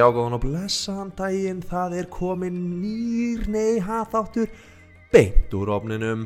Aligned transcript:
Já, 0.00 0.06
góðan 0.16 0.32
og 0.38 0.40
blessaðan 0.40 1.10
daginn, 1.12 1.58
það 1.68 1.94
er 2.00 2.06
komin 2.08 2.54
nýr 2.80 3.42
neyha 3.52 3.98
þáttur 4.08 4.48
beint 5.12 5.52
úr 5.58 5.72
ofninum. 5.74 6.22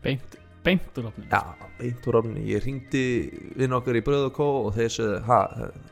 Beint, 0.00 0.38
beint 0.64 0.96
úr 0.96 1.10
opnum 1.10 1.26
Já, 1.28 1.42
beint 1.76 2.08
úr 2.08 2.16
ofninum, 2.22 2.46
ég 2.48 2.64
ringdi 2.64 3.02
inn 3.60 3.76
okkur 3.76 3.98
í 4.00 4.02
Bröð 4.06 4.24
og 4.30 4.32
Kó 4.38 4.46
og 4.62 4.70
þeir 4.78 4.94
sögðu, 4.94 5.18
ha, 5.26 5.40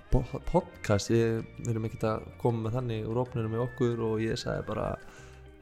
po- 0.08 0.40
podcast, 0.48 1.12
við 1.12 1.42
við 1.58 1.68
erum 1.74 1.90
ekkert 1.90 2.06
að 2.14 2.24
koma 2.40 2.64
með 2.64 2.78
þannig 2.78 3.12
úr 3.12 3.20
ofninum 3.26 3.52
með 3.58 3.64
okkur. 3.66 4.00
Og 4.08 4.24
ég 4.24 4.40
sagði 4.40 4.64
bara 4.70 4.88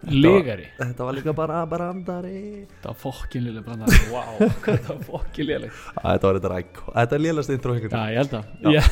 þetta 0.02 0.12
var- 0.12 0.36
legari, 0.36 0.66
Þetta 0.78 1.04
var 1.08 1.14
líka 1.16 1.32
bara 1.36 1.60
brandari. 1.66 2.40
Þetta 2.70 2.90
var 2.92 2.98
fokkin 3.00 3.44
liðlega 3.46 3.64
brandari. 3.66 4.00
Wow, 4.12 4.40
hvað 4.62 4.72
þetta 4.76 4.94
var 4.96 5.04
fokkin 5.08 5.48
liðlega 5.48 6.02
Þetta 6.02 6.26
var 6.28 6.38
þetta 6.40 6.50
ræk, 6.54 6.82
þetta 6.98 7.16
er 7.18 7.22
lélast 7.24 7.54
intro 7.56 7.76
já, 7.76 7.86
ég 7.86 8.18
held 8.20 8.34
að. 8.36 8.44
Ég, 8.76 8.90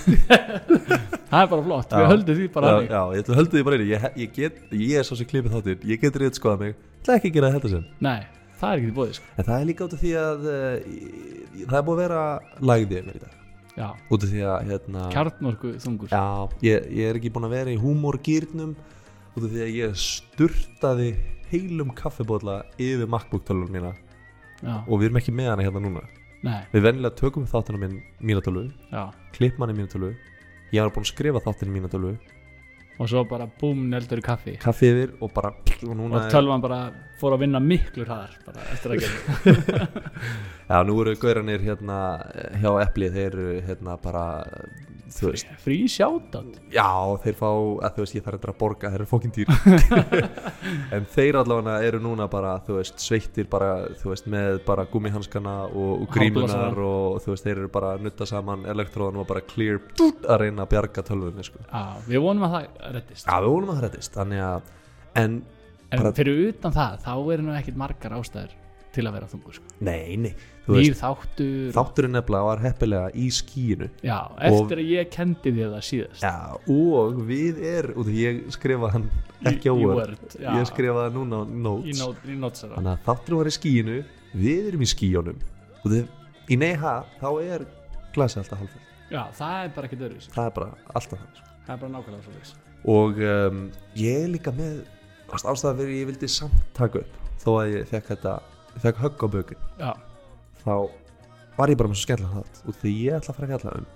það 1.31 1.43
er 1.43 1.51
bara 1.53 1.67
flott, 1.69 1.93
við 1.95 2.05
Já. 2.05 2.09
höldum 2.15 2.39
því 2.41 2.49
bara 2.57 2.73
Já, 2.75 2.79
já, 2.89 3.03
ég 3.19 3.31
höldu 3.41 3.59
því 3.59 3.65
bara 3.69 3.79
einu 3.81 3.89
ég, 3.91 4.09
ég, 4.25 4.33
get, 4.39 4.59
ég 4.73 4.97
er 5.03 5.07
svo 5.09 5.19
sem 5.21 5.29
klipið 5.31 5.55
þáttinn, 5.59 5.87
ég 5.93 6.03
get 6.03 6.19
reynd 6.23 6.39
skoða 6.41 6.61
mig. 6.65 6.75
Það 7.05 7.15
er 7.15 7.21
ekki 7.21 7.31
að 7.33 7.39
gera 7.39 7.53
þetta 7.59 7.73
sem. 7.75 7.87
Nei, 8.05 8.19
það 8.61 8.69
er 8.75 8.83
ekki 8.83 8.91
í 8.93 8.97
bóði 8.99 9.17
sko. 9.19 9.31
En 9.39 9.49
það 9.49 9.57
er 9.61 9.69
líka 9.71 9.87
út 9.89 9.97
af 9.99 10.03
því 10.05 10.13
að 10.25 10.45
uh, 10.49 10.77
það 11.69 11.79
er 11.81 11.87
búið 11.89 11.95
að 11.99 12.03
vera 12.05 12.21
lagðið 12.73 13.09
mér 13.11 13.19
í 13.21 13.25
dag. 13.25 13.41
Já, 13.75 13.89
Út 14.15 14.23
af 14.23 14.31
því 14.31 14.43
að 14.47 14.69
hérna 14.71 15.01
kjarnorku 15.11 15.71
þungur 15.83 16.13
Já, 16.15 16.21
ég, 16.63 16.85
ég 16.95 17.09
er 17.11 17.17
ekki 17.19 17.33
búin 17.35 17.49
að 17.49 17.55
vera 17.57 17.73
í 17.75 17.79
húmorgýrnum 17.83 18.77
Út 19.35 19.43
af 19.43 19.51
því 19.51 19.63
að 19.65 19.73
ég 19.75 19.97
sturtaði 19.99 21.09
heilum 21.51 21.91
kaffibólla 21.97 22.61
yfir 22.79 23.09
MacBook 23.11 23.43
tölvun 23.49 23.73
mína. 23.75 23.95
Já, 24.63 24.77
Og 24.87 25.01
við 25.01 25.09
erum 25.09 25.19
ekki 25.19 25.35
með 25.35 25.51
hana 25.51 25.67
hérna 25.67 25.83
núna. 25.83 26.05
Nei, 26.45 26.61
Við 26.73 26.85
venjulega 26.85 27.17
tökum 27.19 27.47
þáttina 27.49 27.81
minn 27.81 27.99
mína 28.21 28.43
Klippum 29.35 29.65
hann 29.65 29.75
í 29.75 29.79
mína 29.79 29.91
tölvu. 29.91 30.15
Ég 30.73 30.83
var 30.83 30.93
búin 30.95 31.05
að 31.05 31.13
skrifa 31.13 31.43
þáttina 31.43 31.75
mína 31.75 31.91
tölvu. 31.91 32.15
Og 32.95 33.09
svo 33.11 33.25
bara 33.27 33.49
búm 33.61 33.89
neldur 33.91 34.21
í 34.21 34.23
kaffi. 34.23 34.55
Kaffi 34.63 34.87
yfir 34.93 35.17
og 35.21 35.33
bara 35.35 35.51
Og 35.83 35.99
og 35.99 36.29
tölvan 36.31 36.63
bara 36.63 36.93
fór 37.19 37.35
að 37.35 37.43
vinna 37.43 37.59
miklu 37.61 38.05
hraðar 38.07 38.37
bara 38.47 38.63
eftir 38.71 38.95
að 38.95 39.03
gera. 39.03 39.89
Já, 40.71 40.79
nú 40.87 41.01
eru 41.03 41.17
gauranir 41.19 41.65
hérna 41.65 41.99
eh, 42.31 42.61
hjá 42.63 42.71
Epli 42.87 43.11
Þeir 43.11 43.27
eru 43.33 43.49
hérna 43.67 43.99
bara 44.01 44.25
frí 45.63 45.77
sjátat 45.91 46.57
Já, 46.75 46.89
þeir 47.23 47.37
fá, 47.39 47.49
að 47.87 47.97
þú 47.97 48.03
veist, 48.05 48.15
ég 48.19 48.25
þarf 48.25 48.37
eitthvað 48.39 48.55
að 48.55 48.59
borga, 48.63 48.91
þeir 48.91 49.01
eru 49.01 49.07
fókin 49.11 49.35
dýr. 49.35 49.53
En 50.97 51.07
þeir 51.15 51.39
allavega 51.41 51.77
eru 51.87 52.01
núna 52.03 52.27
bara, 52.33 52.55
þú 52.67 52.79
veist, 52.81 52.99
sveittir 53.05 53.49
bara, 53.53 53.71
þú 54.01 54.11
veist, 54.13 54.29
með 54.33 54.59
bara 54.67 54.87
gummihanskana 54.91 55.55
og, 55.71 55.93
og 56.05 56.11
grímunar 56.15 56.81
og 56.83 57.21
þú 57.25 57.35
veist, 57.35 57.47
þeir 57.47 57.63
eru 57.63 57.71
bara 57.77 57.95
að 57.95 58.07
nutta 58.09 58.29
saman 58.29 58.67
elektróðan 58.75 59.23
og 59.23 59.29
bara 59.31 59.45
clear 59.47 59.81
dút, 59.99 60.25
að 60.27 60.45
reyna 60.47 60.67
að 60.67 60.73
bjarga 60.75 61.07
tölvunni, 61.07 61.47
sko. 61.47 61.63
Já, 61.69 61.85
við 62.09 62.25
vonum 62.27 62.49
að 62.49 62.57
það 62.59 62.93
reddist. 62.99 63.29
Já, 63.29 63.39
við 63.45 63.51
vonum 63.55 63.73
að 63.75 63.81
það 63.81 63.89
reddist, 63.89 64.21
en, 65.15 65.41
en 65.95 66.03
bara- 66.03 66.15
fyrir 66.19 66.45
utan 66.49 66.75
það, 66.75 67.01
þá 67.07 67.13
eru 67.37 67.47
nú 67.47 67.57
ekkit 67.61 67.79
margar 67.79 68.19
ástæður 68.19 68.61
til 68.95 69.05
að 69.09 69.17
vera 69.19 69.29
þungur 69.31 69.57
sko. 69.59 69.73
nei, 69.85 70.17
nei, 70.21 70.33
nýr 70.71 70.97
þáttur. 70.99 71.73
þátturinn 71.75 72.15
nefnilega 72.17 72.49
var 72.49 72.63
heppilega 72.65 73.11
í 73.19 73.27
skíinu 73.35 73.89
já, 74.07 74.19
eftir 74.49 74.81
að 74.83 74.91
ég 74.95 75.11
kendi 75.13 75.53
þér 75.59 75.73
það 75.75 75.85
síðast. 75.91 76.25
Já, 76.25 76.35
og 76.75 77.21
við 77.29 77.61
er, 77.75 77.91
af 77.99 78.11
ég 78.15 78.41
skrifa 78.55 78.93
hann 78.95 79.09
ekki 79.51 79.73
á 79.73 79.75
Word, 79.77 80.39
ég 80.41 80.69
skrifa 80.71 81.05
það 81.05 81.19
núna 81.19 81.43
á 81.43 81.45
Notes. 81.67 82.05
Í 82.25 82.39
nótsara 82.41 82.79
þannig 82.79 82.93
að 82.95 83.05
þáttur 83.11 83.39
var 83.43 83.51
í 83.51 83.55
skíinu 83.59 83.99
við 84.35 84.71
erum 84.73 84.85
í 84.87 84.91
skíunum 84.95 85.43
og 85.85 85.89
þið, 85.93 86.05
í 86.49 86.61
neyha 86.65 86.95
þá 87.21 87.29
er 87.45 87.67
glasið 88.15 88.45
alltaf 88.45 88.63
halvfell 88.65 88.85
já, 89.15 89.23
það 89.37 89.57
er 89.61 89.75
bara 89.77 89.89
ekkit 89.91 90.07
öðruvísi. 90.09 90.33
Það 90.35 90.49
er 90.49 90.55
bara 90.57 90.71
alltaf 90.95 91.19
það 91.19 91.39
sko. 91.43 91.53
það 91.67 91.75
er 91.75 91.83
bara 91.85 91.93
nákvæmlega 91.99 92.25
svo 92.25 92.39
veist 92.39 92.63
og 92.85 93.21
um, 93.25 93.61
ég 93.97 94.25
er 94.25 94.33
líka 94.33 94.53
með 94.57 94.83
ást- 95.33 95.47
ástæða 95.49 95.79
fyrir 95.81 95.95
ég 96.03 96.09
vildi 96.11 96.29
samt 96.29 96.57
taka 96.77 97.01
upp 97.05 97.21
þó 97.45 97.51
að 97.61 97.71
ég 97.75 97.87
fekk 97.89 98.11
þetta 98.15 98.35
fekk 98.83 98.97
högg 99.05 99.25
á 99.25 99.27
bökin. 99.31 99.59
Já, 99.79 99.93
þá 100.65 100.75
var 101.59 101.69
ég 101.71 101.79
bara 101.79 101.89
með 101.93 101.99
svo 102.01 102.07
skemmtilega 102.09 102.35
það 102.43 102.69
út 102.73 102.79
því 102.83 102.93
ég 103.05 103.19
ætla 103.19 103.31
að 103.33 103.37
fara 103.39 103.47
að 103.47 103.53
fjalla 103.55 103.75
um 103.79 103.87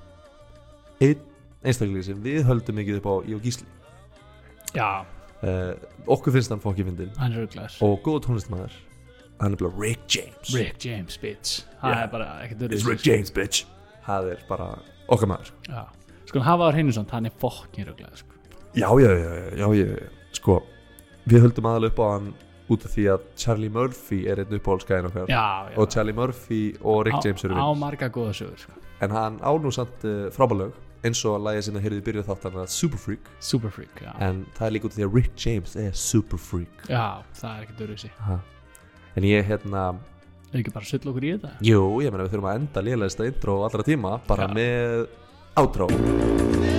einn 1.00 1.22
einstaklega 1.64 2.04
sem 2.06 2.20
við 2.22 2.44
höldum 2.46 2.76
mikið 2.78 3.00
upp 3.00 3.08
á 3.10 3.14
í 3.26 3.34
og 3.34 3.42
gísli. 3.42 3.66
Já, 4.76 4.90
uh, 5.42 5.72
okkur 6.06 6.32
finnst 6.36 6.52
hann 6.52 6.60
fokki 6.62 6.84
fyndin 6.86 7.10
hann 7.18 7.32
er 7.34 7.44
auðvitað 7.46 7.78
og 7.86 7.98
góð 8.06 8.20
tónlistmaður 8.28 8.76
hann 9.40 9.54
er 9.54 9.60
bara 9.62 9.72
Rick 9.78 10.06
James. 10.14 10.54
Rick 10.54 10.84
James, 10.84 11.16
bitch. 11.22 11.64
Það 11.82 11.90
Yeah. 11.94 12.02
er 12.02 12.08
bara 12.12 12.28
ekkit 12.44 12.62
It's 12.62 12.82
öðruvísi. 12.82 12.88
Rick 12.90 13.06
James 13.06 13.30
bitch. 13.30 13.64
Það 14.06 14.30
er 14.32 14.40
bara 14.48 14.66
okkar 15.08 15.28
maður. 15.30 15.50
Já, 15.68 15.84
sko 16.26 16.40
hafa 16.40 16.68
á 16.68 16.70
hreinu 16.74 16.92
svona, 16.92 17.10
hann 17.10 17.26
er 17.26 17.34
fokkin 17.40 17.86
auðvitað 17.86 18.16
sko. 18.22 18.34
já 18.74 18.88
já 19.00 19.10
já, 19.10 19.30
já, 19.56 19.56
já, 19.56 19.84
já 19.96 20.08
sko 20.32 20.62
við 21.26 21.40
höldum 21.46 21.64
aðalega 21.70 21.90
upp 21.92 21.98
á 21.98 22.06
hann 22.12 22.34
út 22.68 22.84
af 22.84 22.92
því 22.94 23.06
að 23.14 23.28
Charlie 23.40 23.72
Murphy 23.72 24.18
er 24.28 24.42
einn 24.42 24.58
uppáhaldskæðin 24.58 25.08
okkar 25.10 25.30
já, 25.30 25.46
já 25.72 25.78
og 25.78 25.94
Charlie 25.94 26.16
Murphy 26.16 26.60
og 26.82 27.06
Rick 27.08 27.24
James 27.24 27.44
eru 27.44 27.56
á, 27.56 27.64
á 27.64 27.68
vinn 27.70 27.80
marga 27.80 28.10
góða 28.12 28.34
sögur 28.36 28.60
sko. 28.60 28.76
en 29.00 29.14
hann 29.16 29.40
á 29.40 29.50
nú 29.56 29.72
samt 29.74 30.04
uh, 30.04 30.28
frábælög 30.34 30.76
eins 31.06 31.22
og 31.30 31.38
lagið 31.46 31.68
sinna 31.68 31.82
heyrði 31.82 32.02
byrjuð 32.08 32.28
þáttan 32.28 32.60
að 32.64 32.70
Super 32.74 33.02
Freak 33.02 33.32
super 33.38 33.70
freak, 33.70 34.02
já. 34.02 34.12
en 34.18 34.44
það 34.58 34.66
er 34.66 34.76
líka 34.76 34.88
út 34.88 34.94
af 34.94 34.98
því 34.98 35.08
að 35.08 35.18
Rick 35.20 35.46
James 35.46 35.76
er 35.78 35.92
Super 35.94 36.42
Freak 36.42 36.86
já, 36.90 37.22
það 37.38 37.50
er 37.52 37.66
ekkit 37.66 37.84
öðruvísi 37.86 38.12
ha. 38.26 38.40
en 39.14 39.28
ég 39.28 39.46
hérna 39.48 39.84
er 40.52 40.62
ekki 40.62 40.74
bara 40.74 40.86
að 40.86 40.92
sulla 40.94 41.12
okkur 41.12 41.28
í 41.28 41.36
þetta 41.36 41.54
jú, 41.68 41.84
ég 42.04 42.12
meina 42.12 42.26
við 42.26 42.34
þurfum 42.34 42.50
að 42.50 42.60
enda 42.62 42.84
lélegasta 42.88 43.30
intro 43.30 43.60
allra 43.68 43.86
tíma 43.86 44.18
bara 44.28 44.48
Já. 44.48 44.58
með 44.58 45.08
outro 45.58 46.77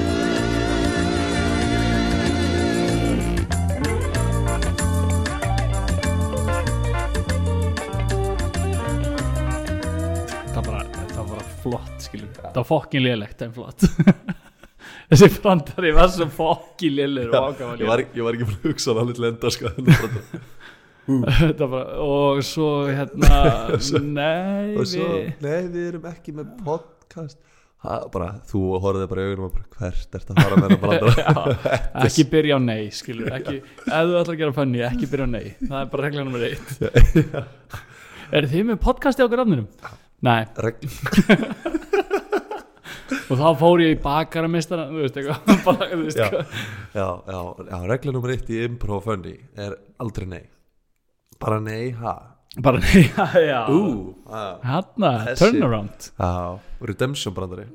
það 12.54 12.62
var 12.62 12.70
fokkin 12.70 13.06
lélegt 13.06 13.44
en 13.46 13.56
flott. 13.56 13.86
Þessi 15.10 15.30
brandari 15.40 15.92
var 15.96 16.12
svo 16.14 16.28
fokkin 16.34 17.00
ákvæmlega 17.02 17.82
ég 17.82 18.16
ég 18.16 18.26
var 18.26 18.38
ekki 18.38 18.46
búin 18.46 18.60
að 18.60 18.68
hugsa 18.70 18.94
hann 18.94 19.02
alveg 19.04 19.18
til 19.20 19.30
enda 19.32 19.52
sko. 19.56 19.72
Þetta 21.40 21.68
bara, 21.72 21.86
og 22.06 22.42
svo 22.46 22.70
hérna 22.86 23.30
nei 24.20 24.76
svo, 24.86 25.08
við 25.16 25.46
nei 25.46 25.62
við 25.72 25.86
erum 25.88 26.10
ekki 26.12 26.36
með 26.38 26.52
podcast. 26.66 27.40
Ha, 27.80 28.02
bara, 28.12 28.34
þú 28.44 28.62
horfði 28.84 29.06
bara 29.08 29.24
í 29.24 29.30
augunum 29.32 29.46
og 29.48 29.54
bara 29.56 29.68
hvert 29.80 30.18
ert 30.20 30.32
að 30.34 30.42
fara 30.44 30.58
með 30.60 30.74
það 30.74 30.82
brandara? 30.84 31.14
Já, 31.24 32.04
ekki 32.06 32.26
byrja 32.34 32.58
á 32.60 32.62
nei 32.62 32.82
skilur, 32.94 33.30
ekki, 33.38 33.62
ef 33.64 33.88
þú 33.88 34.18
ætlar 34.20 34.34
að 34.36 34.42
gera 34.44 34.56
funny 34.58 34.84
ekki 34.90 35.10
byrja 35.14 35.26
á 35.26 35.32
nei, 35.32 35.46
það 35.64 35.78
er 35.80 35.90
bara 35.94 36.06
regla 36.10 36.26
nummer 36.28 36.44
eitt. 36.50 36.74
Er 38.36 38.50
þið 38.52 38.68
með 38.68 38.82
podcasti 38.84 39.24
á 39.24 39.32
grafninum? 39.32 39.70
Nei, 40.28 40.44
Reg- 40.60 40.84
og 43.18 43.40
þá 43.40 43.46
fór 43.60 43.82
ég 43.84 43.96
í 43.96 44.00
bakaramistara 44.04 44.88
þú 44.90 45.02
veist 45.04 45.18
eitthvað 45.20 46.16
Já. 46.16 46.28
já, 46.94 47.08
já, 47.28 47.40
já, 47.70 47.78
regla 47.90 48.14
nummer 48.16 48.34
eitt 48.36 48.50
í 48.54 48.60
improv 48.66 49.00
og 49.02 49.06
funny 49.08 49.36
er 49.60 49.76
aldrei 50.04 50.28
nei. 50.30 50.44
Bara 51.40 51.60
nei, 51.64 51.92
ha? 52.02 52.16
Bara 52.66 52.82
nei, 52.84 53.04
já, 53.18 53.28
já 53.46 53.60
ha, 53.68 54.44
Hanna, 54.66 55.12
Þessi. 55.30 55.44
turnaround. 55.54 56.10
Já, 56.20 56.32
redemption 56.90 57.34
brandari 57.38 57.68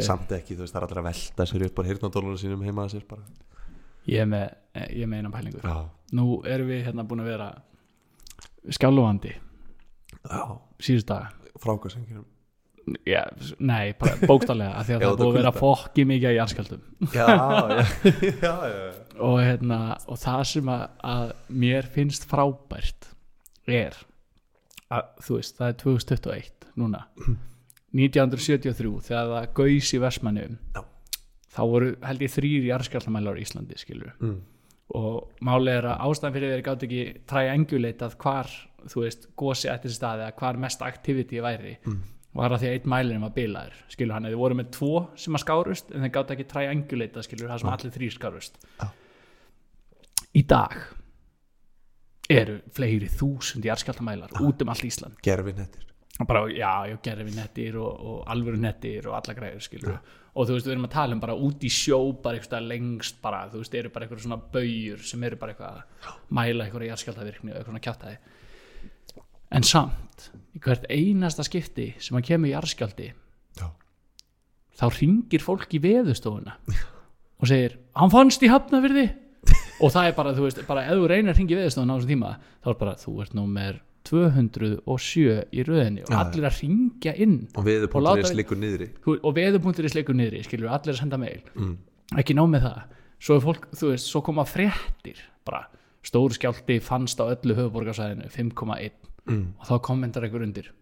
samt 0.00 0.30
ekki, 0.32 0.56
þú 0.56 0.64
veist, 0.64 0.72
það 0.72 0.80
er 0.80 0.86
allir 0.88 1.00
að 1.02 1.08
velta 1.10 1.44
sér 1.50 1.64
upp 1.68 1.78
á 1.78 1.82
hirtnadólunum 1.90 2.38
sínum 2.40 2.62
heima 2.64 2.86
sér 2.88 3.02
bara. 3.10 3.26
Ég 4.08 4.22
er 4.24 4.28
með, 4.30 4.46
ég 4.96 5.04
með 5.10 5.20
eina 5.20 5.32
pælingu. 5.34 5.60
Já, 5.60 5.76
Nú 6.16 6.38
erum 6.48 6.70
við 6.72 6.86
hérna 6.86 7.04
búin 7.04 7.20
að 7.20 7.26
vera 7.34 7.48
skjálfandi 8.72 9.34
já, 9.36 10.40
síðust 10.80 11.10
daga. 11.10 11.28
Frákvæðsengjum 11.60 12.24
Já, 13.08 13.22
nei, 13.58 13.94
bókstallega 13.98 14.84
því 14.86 14.96
að 14.96 15.02
Já, 15.02 15.08
það 15.08 15.20
búið 15.20 15.28
að 15.28 15.38
vera 15.38 15.52
fokki 15.56 16.04
mikið 16.08 16.36
í 16.36 16.40
já 17.18 18.54
og, 19.18 19.38
hérna, 19.42 19.80
og 20.08 20.20
það 20.22 20.42
sem 20.52 20.70
að, 20.72 20.84
að 21.14 21.32
mér 21.64 21.88
finnst 21.94 22.28
frábært 22.30 23.10
er 23.68 23.96
að 24.94 25.08
þú 25.24 25.38
veist, 25.38 25.58
það 25.58 25.72
er 25.72 25.78
2021 25.82 26.68
núna 26.78 27.02
1973 27.96 28.92
þegar 29.08 29.32
það 29.32 29.50
gaus 29.58 29.90
í 29.92 30.00
Vestmanniðum 30.02 30.58
Já. 30.76 30.82
þá 31.56 31.62
voru 31.72 31.90
held 32.04 32.24
ég 32.24 32.32
þrýr 32.34 32.68
jarðskjaldamælar 32.70 33.40
á 33.40 33.42
Íslandi 33.42 33.80
skilur 33.80 34.12
mm. 34.20 34.38
og 34.98 35.44
málið 35.44 35.80
er 35.80 35.90
að 35.92 36.04
ástæðan 36.08 36.36
fyrir 36.36 36.54
þeir 36.54 36.66
gátt 36.68 36.86
ekki 36.88 37.02
triangulatað 37.28 38.18
hvar 38.22 38.52
þú 38.88 39.04
veist, 39.04 39.26
gósi 39.38 39.68
sér 39.72 39.94
staði 39.96 40.26
eða 40.26 40.38
hvar 40.38 40.60
mest 40.60 40.84
activity 40.86 41.42
væri 41.44 41.76
Mm. 41.88 42.00
Var 42.38 42.54
að 42.54 42.62
því 42.62 42.70
að 42.70 42.76
einn 42.78 42.92
mælirinn 42.94 43.26
var 43.26 43.34
bilaður 43.36 43.80
skilur 43.92 44.16
hann, 44.16 44.28
þeir 44.28 44.40
voru 44.42 44.58
með 44.58 44.70
tvo 44.76 44.92
sem 45.18 45.38
að 45.38 45.44
skárust 45.44 45.90
en 45.92 46.06
þeir 46.06 46.14
gátt 46.14 46.32
ekki 46.34 46.48
triangulatað 46.52 47.26
skilur 47.26 47.52
það 47.52 47.64
sem 47.64 47.72
allir 47.74 47.94
þrý 47.98 48.12
skárust. 48.14 48.62
Já. 48.78 48.88
í 50.38 50.42
dag 50.48 50.78
eru 52.28 52.58
fleiri 52.76 53.08
þúsund 53.08 53.64
jarðskjáltamælar 53.64 54.40
út 54.44 54.64
um 54.64 54.72
allt 54.72 54.88
Ísland. 54.88 55.20
Gerfin 55.24 55.62
hettir 55.64 55.88
og 56.18 56.26
bara, 56.26 56.48
já, 56.50 56.86
já, 56.90 56.96
gerfi 57.02 57.34
nettir 57.34 57.76
og, 57.78 58.00
og 58.02 58.30
alvöru 58.32 58.58
nettir 58.58 59.06
og 59.06 59.14
alla 59.20 59.34
græður 59.36 59.62
skilur. 59.62 59.98
Og 60.34 60.48
þú 60.48 60.56
veist, 60.56 60.66
við 60.66 60.74
erum 60.74 60.88
að 60.88 60.94
tala 60.94 61.14
um 61.14 61.20
bara 61.22 61.36
út 61.46 61.62
í 61.66 61.70
sjó 61.72 61.98
bara 62.22 62.38
eitthvað 62.38 62.66
lengst 62.66 63.20
bara 63.22 63.44
þú 63.52 63.62
veist, 63.62 63.76
eru 63.78 63.92
bara 63.94 64.06
eitthvað 64.06 64.24
svona 64.24 64.40
baujur 64.54 65.04
sem 65.06 65.24
eru 65.28 65.38
bara 65.38 65.54
eitthvað 65.54 65.78
að 65.78 66.10
mæla 66.34 66.66
eitthvað 66.66 66.88
jarðskjáltavirkni 66.88 67.54
og 67.54 67.60
eitthvað 67.60 67.84
kjátaði 67.86 68.18
en 69.54 69.66
samt, 69.66 70.28
í 70.56 70.60
hvert 70.62 70.86
einasta 70.92 71.46
skipti 71.46 71.92
sem 72.02 72.18
að 72.18 72.28
kemur 72.32 72.50
í 72.50 72.54
jarðskjálti 72.54 73.08
Já. 73.58 73.66
þá 74.80 74.86
ringir 74.98 75.44
fólk 75.44 75.72
í 75.76 75.82
veðustofuna 75.82 76.56
og 77.38 77.50
segir, 77.50 77.78
hann 77.98 78.12
fannst 78.12 78.44
í 78.44 78.52
hafnafyrði 78.52 79.08
og 79.82 79.92
það 79.94 80.10
er 80.10 80.16
bara, 80.16 80.36
þú 80.36 80.46
veist, 80.48 80.64
bara 80.68 80.86
ef 80.88 80.98
þú 80.98 81.10
reynir 81.12 81.32
að 81.34 81.42
ringi 81.42 81.54
í 81.56 81.60
veðustofuna 81.60 81.94
á 81.94 81.96
þessum 81.98 82.14
tíma, 82.14 82.32
þá 82.64 82.72
er 82.72 82.80
bara, 82.82 82.96
þú 83.00 83.14
ert 83.24 83.38
númer 83.38 83.82
207 84.08 85.24
í 85.52 85.64
röðinni 85.66 86.04
og 86.06 86.14
allir 86.16 86.46
að 86.48 86.60
ringja 86.62 87.14
inn 87.20 87.40
og 87.52 87.66
viðupunkturins 87.66 88.30
láta- 88.30 88.38
liggur 88.38 88.60
niðri. 88.60 88.88
Og 89.18 89.34
veðupunktur 89.36 89.88
í 89.88 89.90
sleikur 89.92 90.16
niðri, 90.16 90.44
skilur 90.46 90.72
allir 90.72 90.94
að 90.94 91.02
senda 91.02 91.18
mail, 91.20 91.42
mm. 91.54 91.74
ekki 92.22 92.36
nóg 92.38 92.48
með 92.54 92.68
það. 92.68 92.78
Svo 93.18 93.36
er 93.36 93.44
fólk, 93.44 93.66
veist, 93.82 94.08
svo 94.08 94.22
koma 94.24 94.46
fréttir 94.48 95.20
bara, 95.44 95.66
stór 96.06 96.32
skjálti 96.36 96.78
fannst 96.84 97.20
á 97.20 97.26
öllu 97.28 97.56
höfuborgarsæðinu, 97.58 98.30
5,1 98.32 99.08
Mm. 99.28 99.46
og 99.60 99.68
þá 99.68 99.74
kommentar 99.84 100.26
einhver 100.26 100.44
undir. 100.44 100.72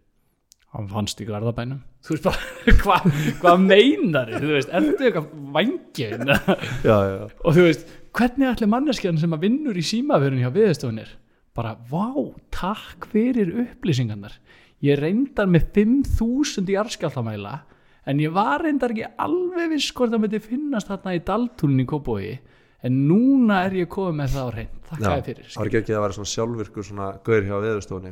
Hann 0.76 0.88
fannst 0.90 1.20
í 1.22 1.26
garðabænum. 1.28 1.78
Þú 2.04 2.14
veist 2.14 2.26
bara, 2.26 2.48
hvað 2.82 3.06
hva 3.43 3.54
meinar 3.60 4.32
þú 4.34 4.50
veist, 4.54 4.72
ertu 4.75 5.06
eitthvað 5.08 5.31
vangin 5.54 6.32
og 6.32 7.56
þú 7.56 7.69
veist, 7.69 7.87
hvernig 8.16 8.50
ætli 8.50 8.69
manneskjan 8.70 9.20
sem 9.20 9.34
að 9.37 9.46
vinnur 9.46 9.78
í 9.78 9.84
símaförun 9.87 10.43
hjá 10.43 10.50
viðstofunir 10.54 11.14
bara, 11.56 11.72
vá, 11.88 12.12
takk 12.52 13.08
fyrir 13.12 13.48
upplýsingarnar. 13.64 14.34
Ég 14.84 14.99
reyndar 15.00 15.49
með 15.49 15.70
5000 15.78 16.69
í 16.69 16.76
arskjáltamæla 16.82 17.54
en 18.06 18.20
ég 18.20 18.34
var 18.34 18.62
reyndar 18.62 18.92
ekki 18.92 19.08
alveg 19.25 19.72
viss 19.72 19.94
hvort 19.96 20.12
það 20.12 20.22
myndi 20.26 20.42
finnast 20.44 20.90
þarna 20.90 21.14
í 21.16 21.22
daltúlinn 21.26 21.82
í 21.82 21.88
Kópói 21.88 22.34
en 22.84 22.99
núna 23.08 23.62
er 23.67 23.76
ég 23.81 23.90
komið 23.93 24.19
með 24.20 24.34
það 24.34 24.46
á 24.46 24.50
reynd 24.56 24.88
þakka 24.90 25.12
þér 25.12 25.26
fyrir 25.28 25.50
það 25.50 25.61
var 25.61 25.70
ekki 25.70 25.81
ekki 25.81 25.96
að 25.96 26.05
vera 26.05 26.17
svona 26.17 26.32
sjálfvirkur 26.32 26.88
svona 26.90 27.08
gaur 27.26 27.46
hjá 27.46 27.56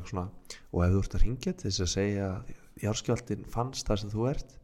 svona 0.08 0.28
og 0.72 0.84
ef 0.84 0.94
þú 0.94 1.02
ert 1.04 1.16
að 1.18 1.24
ringja 1.24 1.52
til 1.52 1.70
þess 1.70 1.84
að 1.84 1.92
segja 1.94 2.28
að 2.30 2.52
járskjáltin 2.84 3.44
fannst 3.54 3.86
þar 3.90 4.02
sem 4.02 4.14
þú 4.14 4.28
ert 4.32 4.56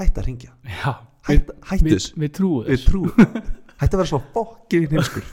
hætt 0.00 0.18
að 0.18 0.28
ringja 0.28 0.56
hætt, 1.28 1.54
hættu 1.70 1.94
við, 2.18 2.32
trúum 2.34 2.66
þess 2.66 2.88
hætt 3.80 3.94
að 3.94 4.00
vera 4.00 4.10
svona 4.10 4.32
fokkið 4.34 4.84
í 4.84 4.90
heimskur 4.92 5.32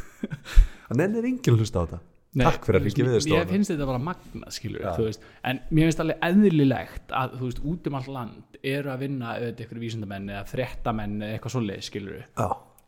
það 0.92 1.02
nennir 1.02 1.28
enginn 1.30 1.56
að 1.56 1.62
hlusta 1.64 1.82
á 1.82 1.84
þetta. 1.86 2.02
Nei, 2.32 2.46
Takk 2.48 2.64
fyrir 2.64 2.80
að 2.80 2.86
mér- 2.86 3.08
Veðurstofuna. 3.10 3.40
Mér 3.42 3.50
finnst 3.52 3.72
þetta 3.74 3.86
bara 3.90 4.00
magnað 4.00 4.54
skilur 4.56 4.84
en 5.52 5.58
mér 5.68 5.90
finnst 5.90 6.04
alveg 6.04 6.22
eðlilegt 6.28 7.16
að 7.22 7.34
þú 7.36 7.50
veist, 7.50 7.62
út 7.74 7.90
um 7.90 7.98
allt 8.00 8.12
land 8.16 8.60
eru 8.72 8.92
að 8.94 9.02
vinna 9.04 9.34
auðvitað 9.36 9.66
ykkur 9.66 9.82
vísindamenn 9.82 10.30
eða 10.32 10.46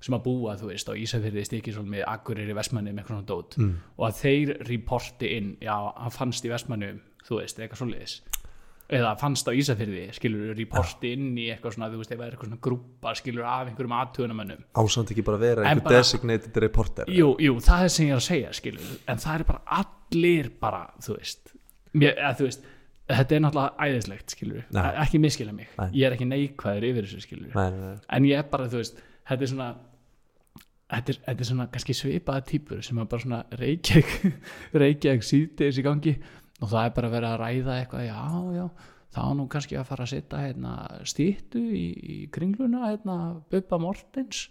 eða 0.03 0.09
sem 0.09 0.17
að 0.17 0.23
búa, 0.27 0.57
þú 0.59 0.69
veist, 0.69 0.89
á 0.91 0.93
Ísafirði 0.99 1.45
Stikisólmi, 1.47 2.03
Akureyri, 2.03 2.53
Vestmanni 2.57 2.91
með 2.91 3.03
eitthvað 3.03 3.15
svona 3.15 3.29
dót. 3.29 3.57
Mm. 3.57 3.73
og 3.97 4.05
að 4.09 4.19
þeir 4.19 4.53
reporti 4.67 5.33
inn 5.37 5.57
já, 5.63 5.75
hann 5.95 6.11
fannst 6.13 6.45
í 6.45 6.51
Vestmannum 6.51 7.01
þú 7.23 7.39
veist, 7.39 7.59
eitthvað 7.59 7.81
svoleiðis. 7.83 8.15
Eða 8.93 9.13
fannst 9.17 9.47
á 9.47 9.51
Ísafirði, 9.55 10.03
skilur, 10.13 10.51
reporti 10.57 11.13
inn 11.15 11.37
í 11.39 11.47
eitthvað 11.53 11.77
svona, 11.77 11.89
þú 11.93 12.01
veist, 12.01 12.11
er 12.11 12.25
eitthvað 12.25 12.49
svona 12.49 12.59
grúpa 12.67 13.13
skilur 13.15 13.47
af 13.47 13.69
einhverjum 13.71 13.95
aðtugunamönnum 13.95 14.65
ásamt 14.75 15.13
ekki 15.15 15.23
bara 15.25 15.39
vera 15.41 15.63
einhver 15.69 15.87
bara- 15.87 16.01
designated 16.03 16.59
reporter 16.61 17.07
jú, 17.07 17.31
jú, 17.39 17.55
það 17.63 17.85
er 17.85 17.93
sem 17.95 18.09
ég 18.09 18.11
er 18.11 18.19
að 18.19 18.27
segja 18.27 18.51
skilur, 18.59 18.91
en 19.07 19.23
það 19.23 19.39
er 19.39 19.45
bara 19.47 19.79
allir 19.79 20.51
bara, 20.59 20.83
þú 20.99 21.15
veist 21.15 21.55
mér, 21.95 22.11
eða, 22.11 22.33
þú 22.41 22.49
veist, 22.49 22.67
þetta 23.13 23.37
er 23.39 23.43
náttúrulega 23.47 23.87
æðislegt 23.87 24.35
skilur, 24.35 24.67
ekki 25.05 25.23
miskila 25.23 25.55
mig. 25.55 25.71
Nei. 25.79 25.89
ég 25.95 26.05
er 26.09 26.17
ekki 26.17 26.27
neikvæður 26.27 26.89
yfir 26.91 27.07
þessu 27.07 27.23
skilur 27.23 27.55
nei, 27.55 27.79
nei. 27.79 27.97
en 28.19 28.29
ég 28.29 28.43
er 28.43 28.51
bara, 28.51 28.67
þú 28.67 28.83
veist, 28.83 28.99
þetta 29.31 29.47
er 29.47 29.53
svona 29.55 29.71
þetta 30.91 31.13
er, 31.13 31.19
þetta 31.27 31.45
er 31.45 31.49
svona 31.49 31.67
kannski 31.73 31.95
svipaða 31.97 32.45
típur 32.49 32.81
sem 32.85 32.99
er 32.99 33.11
bara 33.11 33.25
svona 33.25 33.43
reykjæk 33.59 34.15
reykjæk 34.83 35.27
síðdeis 35.27 35.79
í 35.79 35.85
gangi 35.85 36.15
og 36.61 36.71
það 36.71 36.87
er 36.87 36.97
bara 36.97 37.09
að 37.09 37.15
vera 37.17 37.31
að 37.33 37.39
ræða 37.43 37.77
eitthvað 37.79 38.05
já, 38.07 38.19
já, 38.57 38.65
þá 39.13 39.23
nú 39.37 39.47
kannski 39.51 39.79
að 39.79 39.87
fara 39.89 40.05
að 40.07 40.13
setja 40.13 40.43
hérna 40.43 40.75
stýttu 41.09 41.63
í, 41.63 41.87
í 41.93 42.17
kringluna, 42.33 42.91
hérna 42.91 43.17
Bubba 43.51 43.79
Mortens 43.81 44.45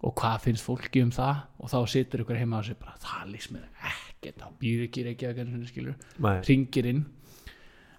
og 0.00 0.14
hvað 0.16 0.46
finnst 0.46 0.64
fólki 0.64 1.02
um 1.04 1.12
það? 1.12 1.42
Og 1.60 1.72
þá 1.72 1.78
situr 1.92 2.22
ykkur 2.24 2.38
heima 2.40 2.60
og 2.60 2.68
segir 2.68 2.80
bara, 2.80 2.96
það 3.02 3.32
lýst 3.34 3.50
mér 3.52 3.66
ekkert 3.90 4.40
þá 4.40 4.46
býr 4.60 4.84
ekki 4.86 5.88
nei. 6.20 6.36
ringir 6.48 6.88
inn. 6.88 7.02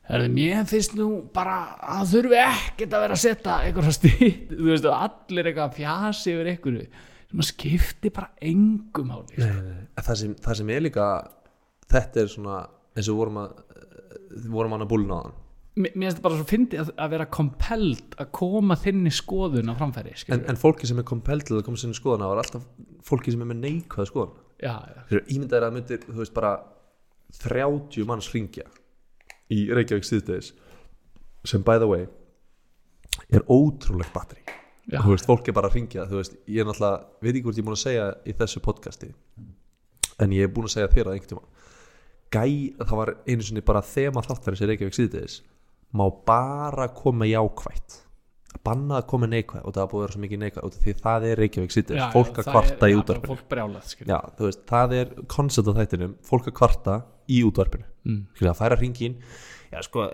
Herðu, 0.09 0.31
mér 0.33 0.65
finnst 0.67 0.95
nú 0.97 1.07
bara 1.33 1.77
að 1.99 2.15
þurfi 2.15 2.39
ekkert 2.41 2.95
að 2.97 3.03
vera 3.05 3.17
að 3.17 3.21
setja 3.21 3.59
einhverja 3.67 3.93
stýtt, 3.95 4.49
þú 4.49 4.65
veist, 4.65 4.87
allir 4.89 5.49
eitthvað 5.51 5.67
að 5.67 5.77
fjasi 5.77 6.33
yfir 6.33 6.49
einhverju 6.55 6.87
sem 7.31 7.41
að 7.43 7.47
skipti 7.47 8.11
bara 8.13 8.31
engum 8.43 9.13
áli. 9.15 9.39
En 9.41 9.69
Það, 10.01 10.23
það 10.43 10.57
sem 10.59 10.71
er 10.73 10.83
líka 10.85 11.07
þetta 11.91 12.23
er 12.23 12.31
svona 12.31 12.57
eins 12.97 13.09
og 13.11 13.21
vorum 13.21 13.39
að 13.41 13.53
vorum 14.51 14.75
hann 14.75 14.85
að 14.85 14.91
búlna 14.91 15.17
á 15.17 15.21
hann. 15.25 15.37
Mér 15.81 15.93
finnst 15.95 16.17
þetta 16.17 16.25
bara 16.25 16.37
svo 16.37 16.47
fyndi 16.49 16.79
að, 16.81 16.89
að 16.99 17.11
vera 17.13 17.25
compelled 17.31 18.15
að 18.19 18.31
koma 18.35 18.75
þinni 18.79 19.11
skoðun 19.15 19.71
á 19.71 19.75
framfæri 19.79 20.15
en, 20.35 20.43
en 20.51 20.59
fólki 20.59 20.89
sem 20.89 20.99
er 20.99 21.07
compelled 21.07 21.47
til 21.47 21.55
að 21.55 21.63
koma 21.69 21.79
sinni 21.79 21.95
skoðan 21.95 22.25
á 22.27 22.31
er 22.33 22.41
alltaf 22.41 22.65
fólki 23.07 23.31
sem 23.31 23.43
er 23.45 23.49
með 23.53 23.61
neikvæða 23.61 24.09
skoðan 24.09 24.33
já, 24.59 24.73
já, 24.75 24.99
Þeir 25.07 25.17
eru 25.21 25.35
ímyndaðir 25.37 25.67
að 25.67 25.77
myndir, 25.77 26.03
þú 26.09 26.19
veist 26.19 26.35
bara 26.35 26.51
30 27.39 28.09
manns 28.09 28.27
ringja 28.35 28.67
í 29.51 29.61
Reykjavík 29.71 30.09
síðdegis 30.09 30.51
sem 31.47 31.63
by 31.63 31.79
the 31.79 31.87
way 31.87 32.03
er 33.31 33.47
ótrúlegt 33.47 34.11
batteri 34.11 34.43
já, 34.91 34.99
þú 35.01 35.13
veist, 35.15 35.25
fólk 35.29 35.47
er 35.47 35.55
bara 35.57 35.69
að 35.71 35.77
ringja 35.79 36.05
þú 36.09 36.19
veist, 36.19 36.35
ég 36.47 36.61
er 36.63 36.67
náttúrulega, 36.69 37.05
veit 37.21 37.31
ekki 37.35 37.43
hvort 37.47 37.57
ég 37.57 37.63
er 37.63 37.67
búin 37.69 37.77
að 37.77 37.83
segja 37.85 38.05
í 38.27 38.35
þessu 38.41 38.61
podcasti 38.65 39.11
en 40.21 40.35
ég 40.35 40.45
er 40.45 40.53
búin 40.53 40.67
að 40.69 40.75
segja 40.75 40.91
þér 40.91 41.07
að 41.09 41.15
einhvern 41.17 41.31
tíma. 41.33 41.47
Gæ, 42.31 42.43
það 42.85 42.95
var 43.01 43.09
einu 43.27 43.43
sinni 43.47 43.63
bara 43.65 43.81
þema 43.83 44.21
þáttarins 44.23 44.61
í 44.63 44.67
Reykjavík 44.69 44.95
síðdegis. 44.95 45.39
Má 45.97 46.05
bara 46.27 46.85
koma 46.95 47.25
jákvætt. 47.27 47.97
Banna 48.63 48.99
að 48.99 49.07
koma 49.07 49.27
neikvætt 49.31 49.63
og 49.65 49.73
það 49.73 49.81
er 49.81 49.89
búið 49.91 50.01
að 50.01 50.05
vera 50.05 50.13
svo 50.15 50.21
mikið 50.21 50.45
af 50.61 50.77
því 50.83 50.93
það 51.01 51.25
er 51.31 51.39
Reykjavík 51.41 51.73
síðdegis, 51.75 52.01
já, 52.01 52.07
fólk 52.13 52.31
að 52.35 52.45
það 52.45 52.51
kvarta 52.55 52.85
er- 52.87 52.91
í 52.91 52.97
útvarpinu. 52.99 53.31
fólk 53.31 53.45
brjálað, 53.51 53.85
skilur 53.91 54.11
já, 54.11 54.19
þú 54.37 54.47
veist, 54.47 54.61
það 54.71 54.95
er 54.99 55.13
koncept 55.35 55.67
á 55.71 55.73
þættinum, 55.79 56.13
fólk 56.27 56.47
að 56.51 56.55
kvarta 56.59 56.95
í 57.31 57.41
útvarpinu. 57.47 57.85
Mm. 58.05 58.21
Skilja, 58.35 58.51
að 58.51 58.59
færa 58.61 58.77
hringin 58.81 59.15
já 59.71 59.79
sko, 59.85 60.07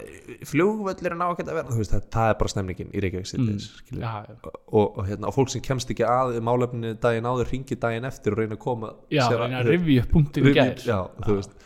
flugvöllurinn 0.46 1.24
á 1.24 1.28
ekki 1.28 1.46
að 1.48 1.56
vera 1.58 1.72
þú 1.72 1.80
veist, 1.82 1.94
það, 1.96 2.04
það 2.14 2.32
er 2.32 2.38
bara 2.42 2.54
stemningin 2.54 2.92
í 2.94 3.04
Reykjavík 3.04 3.32
mm. 3.42 3.64
já, 3.98 4.12
já, 4.28 4.36
og, 4.52 4.86
og, 4.86 5.02
hérna, 5.08 5.32
og 5.32 5.36
fólk 5.38 5.54
sem 5.54 5.64
kemst 5.66 5.94
ekki 5.94 6.06
að 6.08 6.38
málefni 6.46 6.94
daginn 7.02 7.30
áður 7.30 7.52
ringi 7.54 7.80
daginn 7.82 8.08
eftir 8.10 8.36
og 8.36 8.44
reyna 8.44 8.58
að 8.58 8.64
koma 8.68 8.94
já, 9.14 9.26
reyna 9.34 9.64
að 9.64 9.72
rifja 9.74 10.06
upp 10.06 10.14
punktin 10.14 10.48
veist. 10.48 11.58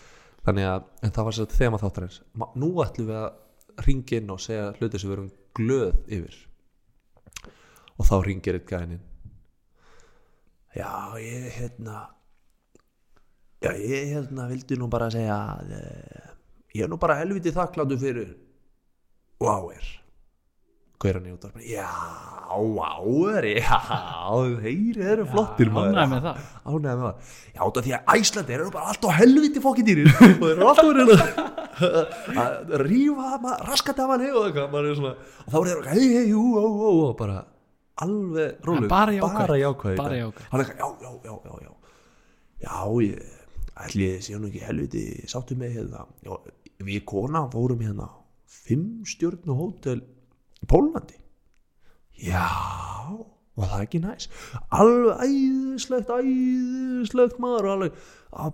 Þannig 0.41 0.65
að, 0.65 0.85
en 1.05 1.11
það 1.13 1.27
var 1.27 1.35
sér 1.37 1.51
þema 1.53 1.79
þáttarins 1.83 2.21
nú 2.57 2.71
ætlum 2.81 3.11
við 3.11 3.19
að 3.19 3.85
ringi 3.85 4.17
inn 4.17 4.33
og 4.33 4.41
segja 4.41 4.71
hluti 4.79 5.01
sem 5.01 5.11
við 5.11 5.17
erum 5.17 5.29
glöð 5.57 6.15
yfir. 6.17 6.39
Og 7.99 8.07
þá 8.07 8.15
ringir 8.25 8.57
eitt 8.57 8.71
gænin 8.71 9.03
já, 10.75 11.19
ég 11.19 11.51
hérna 11.57 12.09
já, 13.61 13.71
ég 13.75 14.13
hérna 14.15 14.47
vildi 14.49 14.77
nú 14.79 14.87
bara 14.91 15.11
segja 15.11 15.35
að 15.35 15.73
eh, 15.77 16.29
ég 16.75 16.85
er 16.85 16.91
nú 16.91 16.97
bara 17.01 17.17
helviti 17.19 17.51
þakkláttu 17.55 17.97
fyrir 18.01 18.29
Váir 19.41 19.87
Gauran 21.01 21.25
í 21.25 21.31
útvarpinu? 21.33 21.65
Já, 21.65 21.87
Váir, 22.51 23.45
já 23.57 23.77
Þeir 24.61 24.99
eru 25.15 25.23
flottir 25.31 25.71
maður. 25.73 25.95
ánægð 25.97 26.11
með 26.11 26.25
það. 26.27 26.41
Ánægði 26.69 26.91
með 26.99 27.05
það. 27.07 27.31
Já, 27.55 27.61
út 27.65 27.79
af 27.81 27.85
því 27.87 27.93
að 27.97 28.11
Æslandi 28.21 28.55
eru 28.57 28.67
bara 28.75 28.91
alltaf 28.91 29.15
helviti 29.17 29.63
fokki 29.63 29.85
dýrir. 29.87 30.11
Og 30.13 30.43
þeir 30.43 30.51
eru 30.51 30.67
alltaf 30.69 30.91
verið 30.91 31.13
að- 31.15 31.31
að 32.43 32.75
rífa 32.85 33.55
raskat 33.65 34.01
af 34.03 34.13
hann 34.13 34.25
og 34.29 34.45
er 34.45 34.53
þá 35.49 35.57
er 35.57 35.71
þeir 35.71 35.89
hei, 35.95 36.05
hei, 36.19 36.25
jú, 36.35 36.43
ó, 36.53 36.65
ó, 36.69 36.89
ó 37.07 37.09
bara 37.17 37.39
alveg 38.05 38.61
rólu, 38.67 38.87
bara 38.91 39.15
jákvæð 39.17 39.97
er 40.61 40.69
já, 40.77 40.87
já, 41.01 41.11
já, 41.25 41.33
já, 41.49 41.55
já. 41.65 41.71
Já, 42.61 42.77
ég 43.01 43.17
ætli 43.81 44.05
ég 44.11 44.21
sé 44.21 44.37
nú 44.37 44.51
ekki 44.51 44.61
helviti 44.67 45.03
sáttu 45.31 45.57
með 45.57 45.79
hérna. 45.79 46.05
Já, 46.21 46.37
við 46.87 47.03
kona 47.09 47.45
fórum 47.51 47.83
hérna 47.83 48.09
fimm 48.51 49.01
stjörnu 49.07 49.57
hótel 49.57 50.01
í 50.61 50.69
Pólandi 50.69 51.17
já 52.21 52.45
var 53.61 53.71
það 53.71 53.85
ekki 53.85 54.01
næs? 54.01 54.27
Alveg 54.73 55.23
æðislegt, 55.25 56.11
æðislegt 56.11 57.39
maður 57.41 57.71
alveg, 57.75 58.03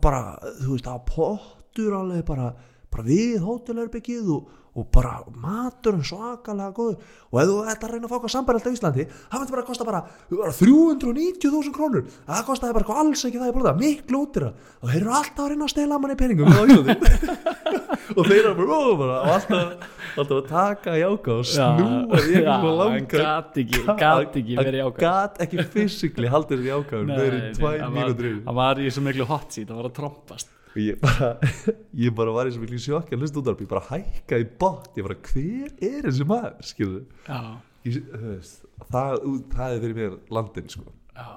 bara 0.04 0.22
þú 0.62 0.76
veist, 0.76 0.90
að 0.90 1.04
pottur 1.12 1.98
alveg 2.00 2.24
bara, 2.28 2.54
bara 2.94 3.06
við 3.08 3.44
hótelherbyggið 3.46 4.32
og, 4.34 4.56
og 4.78 4.88
bara 4.94 5.20
maturinn 5.42 6.06
svakalega 6.06 6.74
góður. 6.76 6.98
Og 7.32 7.42
ef 7.42 7.50
þú 7.50 7.58
ætti 7.72 7.88
að 7.88 7.94
reyna 7.94 8.08
að 8.08 8.12
fá 8.12 8.18
eitthvað 8.18 8.34
sambærilegt 8.36 8.70
á 8.70 8.76
Íslandi 8.76 9.08
það 9.10 9.40
myndi 9.40 9.56
bara 9.56 9.64
að 9.64 9.70
kosta 9.72 9.88
bara, 9.88 10.04
bara 10.34 10.56
390.000 10.60 11.76
krónur. 11.78 12.12
Það 12.28 12.46
kostaði 12.50 12.78
bara 12.80 13.00
alls 13.04 13.26
ekki 13.30 13.42
það 13.42 13.54
í 13.54 13.58
blóða 13.58 13.76
miklu 13.80 14.24
útira 14.26 14.54
og 14.82 14.92
þeir 14.92 15.02
eru 15.02 15.16
alltaf 15.22 15.46
að 15.46 15.54
reyna 15.54 15.70
að 15.70 15.74
stela 15.76 16.02
manni 16.02 16.20
peningum 16.20 16.52
og 18.16 18.28
þeir 18.28 18.40
eru 18.40 18.54
bara, 18.58 18.78
ó, 18.78 18.82
bara 19.00 19.16
og 19.18 19.32
alltaf, 19.36 19.88
alltaf 20.18 20.36
að 20.38 20.50
taka 20.52 20.94
jáka 21.00 21.34
og 21.34 21.48
snúa 21.50 22.20
í 22.22 22.36
já, 22.38 22.52
einhvern 22.56 22.82
hann 22.82 23.08
gat 23.12 23.58
ekki, 23.64 23.82
gat 23.88 24.38
ekki 24.42 24.58
verið 24.60 24.80
jákvæð 24.82 25.02
gat 25.04 25.42
ekki 25.46 25.66
fysikli 25.74 26.32
haldið 26.32 26.62
sér 26.62 26.70
jáka 26.72 27.02
meður 27.08 27.38
í 27.38 27.42
tvæ 27.58 27.72
mínútur 27.96 28.30
hann 28.48 28.60
var 28.60 28.82
í 28.82 28.92
svo 28.94 29.04
miklu 29.08 29.28
hot 29.30 29.58
seat, 29.58 29.72
hann 29.72 29.82
var 29.82 29.90
að 29.90 29.98
trompast. 30.00 30.54
Og 30.78 30.82
ég 30.84 31.00
bara, 31.02 31.32
ég 32.06 32.16
bara 32.18 32.36
var 32.36 32.50
í 32.50 32.54
svo 32.54 32.64
miklu 32.64 32.80
sjokki 32.82 33.18
að 33.18 33.24
hlusta 33.26 33.42
út 33.42 33.52
af 33.52 33.64
ég 33.64 33.72
bara 33.72 33.86
hækka 33.88 34.42
í 34.44 34.46
bótt 34.62 35.00
ég 35.00 35.08
bara, 35.08 35.18
hver 35.32 35.74
er 35.90 36.08
þessi 36.08 36.28
maður? 36.30 36.70
Skilur 36.70 37.04
já, 37.28 37.40
ég, 37.88 38.00
veist, 38.28 38.64
það, 38.92 39.26
það 39.56 39.68
er 39.68 39.84
fyrir 39.86 39.98
mér 39.98 40.18
landin 40.38 40.72
sko. 40.72 40.86
já, 41.18 41.28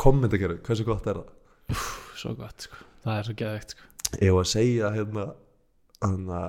kommenta 0.00 0.40
gerðu, 0.40 0.60
hversu 0.66 0.88
gott 0.88 1.08
er 1.12 1.22
það? 1.22 1.86
Svo 2.18 2.34
gott 2.38 2.66
sko. 2.66 2.82
það 3.04 3.20
er 3.20 3.28
svo 3.28 3.36
geðveikt 3.44 3.76
sko. 3.76 3.88
ég 4.20 4.36
var 4.36 4.46
að 4.48 4.52
segja 4.56 4.92
hérna, 4.94 5.26
hérna 6.02 6.42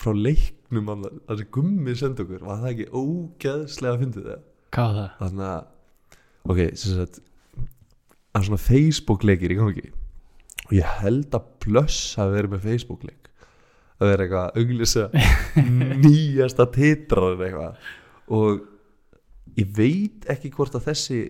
frá 0.00 0.14
leiknum 0.16 0.92
þessi 1.28 1.48
gummi 1.52 1.96
sendi 1.98 2.24
okkur 2.24 2.46
var 2.46 2.62
það 2.62 2.72
ekki 2.74 2.88
ógeðslega 3.02 3.94
að 3.94 4.04
fyndið 4.04 4.28
það 4.30 4.44
hvað 4.76 4.92
var 4.94 5.00
það? 5.00 5.16
þannig 5.20 5.48
að 5.50 6.52
ok, 6.54 6.60
sem 6.80 6.98
sagt 6.98 7.22
að 8.30 8.46
svona 8.46 8.62
Facebook 8.64 9.26
leikir 9.26 9.52
í 9.52 9.58
gangi 9.58 9.88
og 10.68 10.76
ég 10.78 10.94
held 11.02 11.34
að 11.34 11.48
Plus 11.60 11.96
hafi 12.16 12.36
verið 12.38 12.54
með 12.54 12.68
Facebook 12.68 13.02
leik 13.04 13.20
að 14.00 14.08
vera 14.08 14.24
eitthvað 14.24 14.44
að 14.46 14.60
auglýsa 14.60 15.06
nýjasta 16.04 16.66
titraður 16.72 17.42
eitthvað. 17.46 17.88
Og 18.32 18.62
ég 19.60 19.72
veit 19.76 20.28
ekki 20.32 20.52
hvort 20.54 20.76
að 20.78 20.86
þessi 20.88 21.20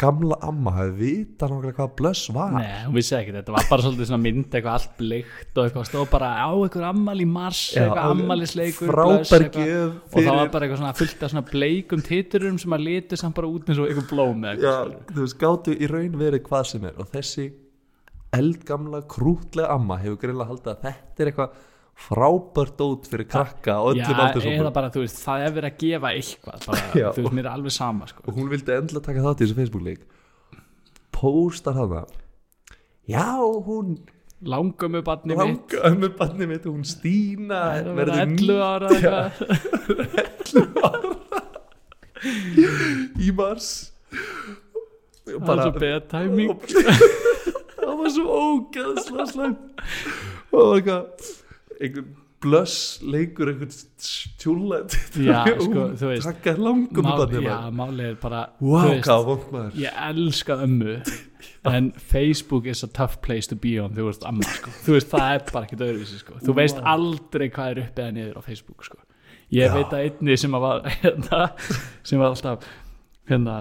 gamla 0.00 0.36
amma 0.44 0.72
hafi 0.76 0.92
vita 0.98 1.48
nákvæmlega 1.48 1.76
hvað 1.78 1.92
Plus 1.96 2.22
var. 2.34 2.54
Nei, 2.56 2.84
hún 2.84 2.96
vissi 2.96 3.14
ekki, 3.16 3.34
þetta 3.36 3.54
var 3.54 3.68
bara 3.70 3.84
svolítið 3.86 4.08
svona 4.10 4.22
mynd 4.22 4.46
eitthvað 4.46 4.72
allt 4.74 4.96
bleikt 5.00 5.58
og 5.60 5.62
eitthvað. 5.64 5.86
Stóð 5.90 6.08
bara 6.12 6.30
á 6.36 6.50
eitthvað 6.52 6.88
ammal 6.90 7.16
í 7.22 7.28
mars, 7.30 7.62
eitthvað 7.74 8.12
ammalisleikur 8.14 8.92
frábær 8.92 9.46
gjöf 9.56 9.94
og 10.12 10.18
það 10.18 10.40
var 10.40 10.50
bara 10.56 10.68
eitthvað 10.68 10.82
svona 10.82 10.96
fullt 11.00 11.22
af 11.22 11.32
svona 11.32 11.46
bleikum 11.50 12.04
titurum 12.06 12.58
sem 12.62 12.76
að 12.76 12.84
litu 12.90 13.20
samt 13.20 13.38
bara 13.38 13.52
út 13.52 13.70
eins 13.70 13.80
og 13.80 13.88
eitthvað 13.90 14.10
blóm 14.12 14.44
Já, 14.46 14.74
þú 15.12 15.22
veist, 15.22 15.38
gáttu 15.40 15.76
í 15.76 15.88
raun 15.90 16.20
verið 16.20 16.44
hvað 16.50 16.68
sem 16.72 16.84
er. 16.90 16.98
Og 17.00 17.08
þessi 17.14 17.48
eldgamla 18.36 19.04
krútlega 19.08 19.72
amma 19.72 19.96
hefur 20.02 20.20
greinlega 20.20 20.50
haldið 20.50 20.72
að 20.74 20.84
þetta 20.90 21.24
er 21.24 21.32
eitthvað 21.32 21.64
frábært 21.96 22.76
dót 22.76 23.06
fyrir 23.08 23.28
krakka 23.30 23.78
á 23.80 23.82
öllum 23.88 24.92
þú 24.92 25.00
veist, 25.00 25.22
það 25.24 25.46
er 25.46 25.54
verið 25.56 25.70
að 25.70 25.78
gefa 25.80 26.10
eitthvað 26.12 26.66
bara, 26.68 26.82
þú 27.16 27.22
veist, 27.22 27.36
mér 27.38 27.46
er 27.46 27.52
alveg 27.54 27.74
sama 27.76 28.08
sko. 28.10 28.26
og 28.26 28.36
hún 28.36 28.50
vildi 28.52 28.74
endla 28.76 29.00
taka 29.04 29.24
þátt 29.24 29.40
í 29.40 29.46
þessu 29.46 29.58
Facebook 29.62 29.86
leik 29.86 30.04
póstar 31.16 31.78
hana 31.80 32.04
já, 33.08 33.24
hún 33.40 33.96
langum 34.44 34.92
með 34.92 35.04
barni 35.06 35.36
mitt. 35.36 35.40
Langa 35.40 35.78
ömmu 35.90 36.08
barni 36.18 36.46
mitt, 36.50 36.66
hún 36.68 36.84
Stína 36.84 37.60
það 37.72 37.86
verður 37.96 37.96
verður 38.00 38.16
ný- 38.16 38.36
11 38.44 38.60
ára 38.66 38.88
Já, 39.00 39.16
eitthvað. 40.20 41.04
í 43.26 43.32
mars. 43.36 43.70
Og 45.26 45.40
það 45.42 45.54
er 45.56 45.62
svo 45.62 45.72
beða 45.80 46.00
tæming 46.12 46.52
það 47.80 47.94
var 48.02 48.10
svo 48.14 49.24
slæmt. 49.32 49.62
Og 50.52 50.60
það 50.60 50.66
var 50.68 50.76
eitthvað 50.76 51.06
einhvern 51.80 52.14
blöss 52.44 53.00
leikur 53.02 53.50
einhvern 53.52 53.72
tjúla 54.38 54.82
sko, 54.90 55.86
takka 56.24 56.56
langum 56.60 57.06
Mál, 57.06 57.24
já, 57.42 57.56
málið 57.72 58.10
er 58.10 58.18
bara 58.20 58.42
wow, 58.60 58.90
veist, 58.92 59.80
ég 59.80 60.02
elska 60.10 60.60
ömmu 60.66 60.98
en 61.66 61.92
Facebook 61.96 62.66
is 62.66 62.82
a 62.82 62.86
tough 62.86 63.20
place 63.22 63.48
to 63.48 63.56
be 63.56 63.76
on 63.82 63.94
þú 63.96 64.08
veist 64.08 64.24
amma 64.26 64.46
sko. 64.46 64.72
Þú 64.84 64.96
veist 64.96 65.10
það 65.12 65.32
er 65.32 65.44
bara 65.50 65.68
ekkert 65.68 65.84
öðruvísi 65.86 66.20
sko. 66.20 66.38
Þú 66.44 66.56
veist 66.60 66.80
aldrei 66.94 67.48
hvað 67.50 67.72
er 67.72 67.82
upp 67.84 68.00
eða 68.02 68.14
niður 68.16 68.38
á 68.38 68.42
Facebook 68.46 68.86
sko. 68.86 69.00
Ég 69.54 69.70
Já. 69.70 69.74
veit 69.74 69.94
að 69.94 70.04
einni 70.06 70.36
sem 70.40 70.56
að 70.58 70.66
var 70.66 70.86
hérna, 71.02 71.42
sem 72.06 72.22
var 72.22 72.32
alltaf 72.34 72.70
hérna 73.30 73.56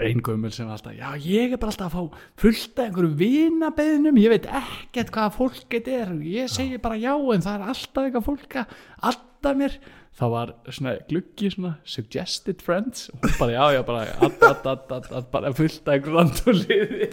ein 0.00 0.22
gömul 0.24 0.52
sem 0.54 0.68
alltaf 0.70 0.94
já 0.96 1.08
ég 1.20 1.52
er 1.52 1.60
bara 1.60 1.72
alltaf 1.72 1.92
að 1.92 1.96
fá 1.96 2.02
fullt 2.42 2.78
af 2.78 2.84
einhverjum 2.86 3.16
vinabeðnum 3.20 4.20
ég 4.22 4.32
veit 4.32 4.46
ekkert 4.46 5.12
hvaða 5.14 5.34
fólk 5.36 5.66
þetta 5.66 5.98
er 5.98 6.14
ég 6.26 6.52
segi 6.52 6.80
bara 6.82 7.00
já 7.00 7.12
en 7.16 7.44
það 7.44 7.54
er 7.58 7.66
alltaf 7.74 8.06
eitthvað 8.06 8.28
fólk 8.30 8.56
að 8.62 8.78
alltaf 9.10 9.58
mér. 9.58 9.76
Þá 10.12 10.24
var 10.28 10.50
svona 10.68 10.92
gluggi 11.08 11.48
svona 11.50 11.76
suggested 11.88 12.60
friends 12.62 13.08
og 13.14 13.30
bara 13.40 13.54
já 13.54 13.78
já 13.78 13.82
bara 13.88 14.02
að, 14.04 14.36
að, 14.44 14.66
að, 14.72 14.82
að, 14.96 15.08
að 15.20 15.30
bara 15.32 15.54
fullt 15.56 15.88
af 15.88 15.94
einhverjum 15.96 16.18
randoliði 16.20 17.08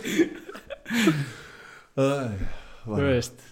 þú 2.90 3.00
veist 3.06 3.48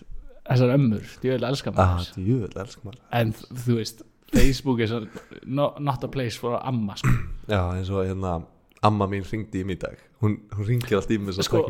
þessar 0.47 0.75
ömmur, 0.75 1.07
ég 1.25 1.33
vil 1.35 1.47
elska 1.47 1.73
ah, 1.75 1.97
djúvel, 2.15 2.51
elskar 2.55 2.85
maður. 2.87 3.01
En 3.19 3.33
þú 3.35 3.79
veist 3.81 4.03
Facebook 4.33 4.79
is 4.83 4.91
a, 4.91 5.01
no, 5.45 5.73
not 5.79 6.03
a 6.03 6.11
place 6.11 6.39
for 6.39 6.59
amma 6.59 6.95
sko. 6.99 7.11
já, 7.47 7.61
eins 7.75 7.91
og 7.91 8.07
hérna 8.07 8.37
amma 8.85 9.07
mín 9.09 9.25
ringdi 9.25 9.61
í 9.63 9.65
mig 9.65 9.79
í 9.79 9.81
dag. 9.85 10.01
Hún, 10.21 10.37
hún 10.53 10.67
ringir 10.67 10.97
allt 10.99 11.11
í 11.13 11.17
mig 11.21 11.33
svo 11.37 11.45
Sko- 11.47 11.63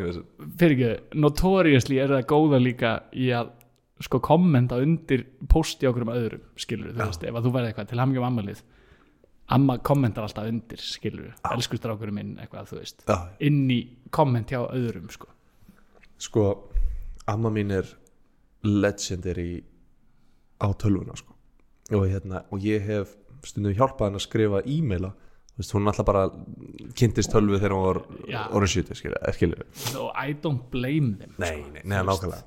fyrir 0.59 0.75
ekki, 0.75 1.19
notoriously 1.19 1.99
er 2.03 2.11
það 2.15 2.25
góða 2.31 2.59
líka 2.63 2.91
í 3.15 3.29
að 3.35 3.53
sko 4.03 4.19
kommenta 4.21 4.77
undir 4.81 5.23
posti 5.49 5.87
okkur 5.89 6.05
um 6.05 6.11
öðrum 6.13 6.43
skilur, 6.59 6.91
þú 6.93 7.07
veist, 7.07 7.23
ef 7.23 7.37
að 7.37 7.47
þú 7.47 7.53
verði 7.55 7.71
eitthvað 7.71 7.87
til 7.89 8.01
hamngjum 8.01 8.27
ammalið 8.27 8.61
amma 9.55 9.77
kommentar 9.79 10.27
alltaf 10.27 10.49
undir 10.51 10.83
skilur, 10.83 11.31
elsku 11.49 11.79
strákurinn 11.79 12.17
minn 12.17 12.33
eitthvað, 12.43 12.67
þú 12.69 12.81
veist, 12.81 13.05
já, 13.07 13.15
inn 13.47 13.63
í 13.73 13.79
komment 14.13 14.51
hjá 14.53 14.59
öðrum 14.67 15.07
sko, 15.13 15.31
sko 16.21 16.45
amma 17.31 17.49
mín 17.53 17.71
er 17.73 17.89
legendary 18.67 19.63
á 20.61 20.67
tölvuna 20.77 21.15
sko. 21.17 21.33
og, 21.93 22.03
hérna, 22.05 22.43
og 22.51 22.59
ég 22.61 22.83
hef 22.83 23.15
stundum 23.47 23.73
hjálpað 23.73 24.09
hann 24.09 24.19
að 24.19 24.25
skrifa 24.27 24.61
e-maila 24.65 25.13
veist, 25.57 25.73
hún 25.73 25.89
alltaf 25.89 26.05
bara 26.07 26.23
kynntist 26.97 27.31
tölvu 27.33 27.57
þegar 27.57 27.73
hún 27.75 27.85
var 27.87 27.99
orðin 28.57 28.73
70 28.75 28.99
skilur, 28.99 29.17
skilur. 29.35 29.65
og 30.03 30.11
I 30.13 30.35
don't 30.43 30.67
blame 30.73 31.15
them 31.21 31.33
nei, 31.41 31.55
nei, 31.73 31.81
nei, 31.83 31.97
nákvæmlega. 32.05 32.43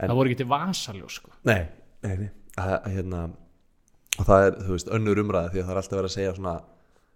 En- 0.00 0.08
það 0.08 0.16
voru 0.16 0.30
ekki 0.30 0.40
til 0.40 0.48
vasaljó 0.50 1.08
sko. 1.12 1.32
Nei, 1.44 1.62
nei, 2.06 2.14
nei. 2.24 2.30
Að, 2.60 2.70
að, 2.78 2.86
hérna, 2.94 3.22
og 4.18 4.26
það 4.28 4.44
er, 4.46 4.56
þú 4.64 4.76
veist, 4.76 4.92
önnur 4.96 5.20
umræði 5.22 5.52
því 5.54 5.60
að 5.60 5.66
það 5.68 5.74
er 5.74 5.80
alltaf 5.82 5.98
verið 6.00 6.10
að 6.10 6.14
segja 6.16 6.36
svona 6.38 6.54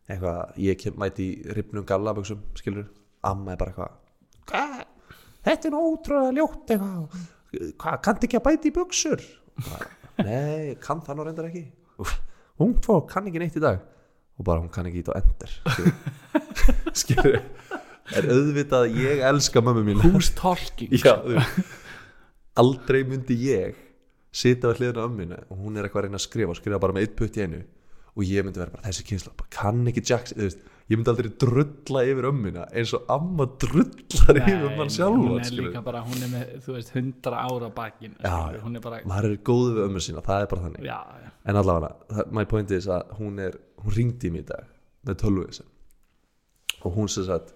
eitthvað, 0.04 0.58
ég 0.60 0.80
kem, 0.82 0.98
mæti 1.00 1.28
í 1.30 1.54
ripnum 1.56 1.86
gallaböksum 1.88 2.42
skilur, 2.60 2.90
amma 3.24 3.54
er 3.54 3.60
bara 3.62 3.72
eitthvað 3.72 3.94
hvað, 4.50 4.82
þetta 5.48 5.70
er 5.70 5.76
ótrúlega 5.80 6.34
ljótt 6.36 6.74
eitthvað, 6.74 7.24
hvað, 7.80 7.96
kanntu 8.04 8.28
ekki 8.28 8.38
að 8.40 8.46
bæti 8.50 8.68
í 8.68 8.74
buksur 8.76 9.24
nei, 10.20 10.74
kann 10.84 11.00
það 11.02 11.16
nú 11.18 11.24
reyndar 11.26 11.48
ekki. 11.48 11.64
Hún 12.60 12.76
fólk 12.84 13.08
kann 13.10 13.26
ekki 13.30 13.40
neitt 13.42 13.56
í 13.58 13.62
dag 13.64 13.80
og 14.38 14.46
bara 14.48 14.62
hún 14.62 14.72
kann 14.74 14.88
ekki 14.90 15.04
ít 15.04 15.12
á 15.12 15.14
endur 15.20 15.52
skilur, 17.02 17.40
er 18.14 18.28
auðvitað 18.28 18.88
að 18.88 19.00
ég 19.04 19.24
elska 19.30 19.62
mömmu 19.64 19.86
mín 19.86 20.04
veist, 20.04 20.38
aldrei 22.58 23.02
myndi 23.08 23.38
ég 23.48 23.80
sita 24.34 24.70
við 24.72 24.82
hliðina 24.82 25.06
á 25.06 25.08
ömminu 25.08 25.40
og 25.46 25.58
hún 25.62 25.78
er 25.78 25.86
eitthvað 25.86 26.04
að 26.04 26.08
reyna 26.08 26.20
að 26.20 26.26
skrifa 26.26 26.54
og 26.54 26.58
skrifa 26.58 26.80
bara 26.82 26.94
með 26.96 27.06
eitt 27.06 27.18
putt 27.18 27.38
í 27.38 27.44
einu. 27.44 27.64
Og 28.14 28.22
ég 28.28 28.46
myndi 28.46 28.60
vera 28.62 28.70
bara 28.70 28.86
þessi 28.86 29.06
kynsla 29.08 29.32
kann 29.54 29.82
ekki 29.90 30.02
veist, 30.38 30.60
ég 30.90 30.98
myndi 30.98 31.10
aldrei 31.10 31.30
drulla 31.42 32.02
yfir 32.06 32.28
ömmina 32.30 32.66
eins 32.70 32.92
og 32.94 33.08
amma 33.10 33.46
drullar 33.62 34.38
yfir 34.38 34.76
mann 34.78 34.92
sjálfa 34.94 35.18
hún 35.18 35.32
hún 36.06 36.22
er 36.22 36.30
með, 36.30 36.52
þú 36.66 36.76
veist, 36.76 36.92
100 36.94 37.38
ára 37.40 37.70
skilur, 37.74 38.60
hún 38.62 38.78
er 38.78 38.84
bara 38.84 39.00
maður 39.10 39.30
er 39.32 39.40
góð 39.50 39.64
við 39.78 39.86
ömmu 39.88 40.04
sína, 40.06 40.22
það 40.26 40.44
er 40.44 40.50
bara 40.52 40.66
þannig. 40.68 40.86
Já, 40.86 40.98
já. 41.24 41.32
en 41.50 41.60
allavega, 41.62 42.26
my 42.38 42.46
point 42.54 42.74
is 42.78 42.90
að 42.90 43.16
hún 43.18 43.42
er 43.42 43.58
hún 43.84 43.96
ringdi 43.98 44.32
mig 44.32 44.46
í 44.46 44.50
dag 44.50 44.68
með 45.04 45.20
tölvu 45.22 45.48
þessu 45.48 45.66
og 46.84 46.96
hún 46.98 47.10
sem 47.12 47.26
sagt 47.28 47.54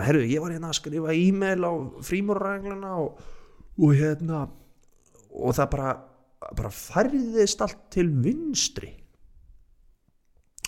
herru, 0.00 0.24
ég 0.24 0.40
var 0.40 0.54
hérna 0.54 0.72
að 0.72 0.80
skrifa 0.80 1.12
e-mail 1.12 1.64
á 1.68 1.72
frímúrregluna 2.04 2.96
og, 3.02 3.22
og 3.80 3.96
hérna 3.98 4.46
og 5.34 5.56
það 5.56 5.70
bara 5.74 5.94
bara 6.52 6.70
færðist 6.72 7.62
allt 7.64 7.86
til 7.94 8.10
vinstri. 8.24 8.90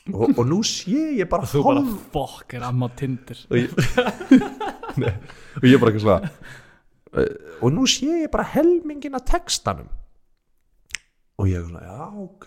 Og, 0.07 0.31
og 0.39 0.45
nú 0.47 0.61
sé 0.67 1.17
ég 1.19 1.27
bara 1.31 1.49
þú 1.51 1.65
bara 1.67 1.83
fokk 2.15 2.55
er 2.55 2.67
amma 2.69 2.87
á 2.87 2.95
Tinder? 2.95 3.41
Og 3.51 3.59
ég, 3.59 3.73
Nei, 5.03 5.11
og 5.59 5.67
ég 5.67 5.81
bara 5.83 5.91
ekki 5.93 6.05
svona 6.05 6.31
uh, 6.31 7.33
og 7.59 7.75
nú 7.75 7.89
sé 7.91 8.23
ég 8.23 8.31
bara 8.33 8.47
helmingin 8.53 9.19
af 9.19 9.27
textanum. 9.27 9.91
Og 11.37 11.51
ég 11.51 11.59
er 11.59 11.67
svona, 11.67 11.83
já, 11.83 12.07
ok. 12.23 12.47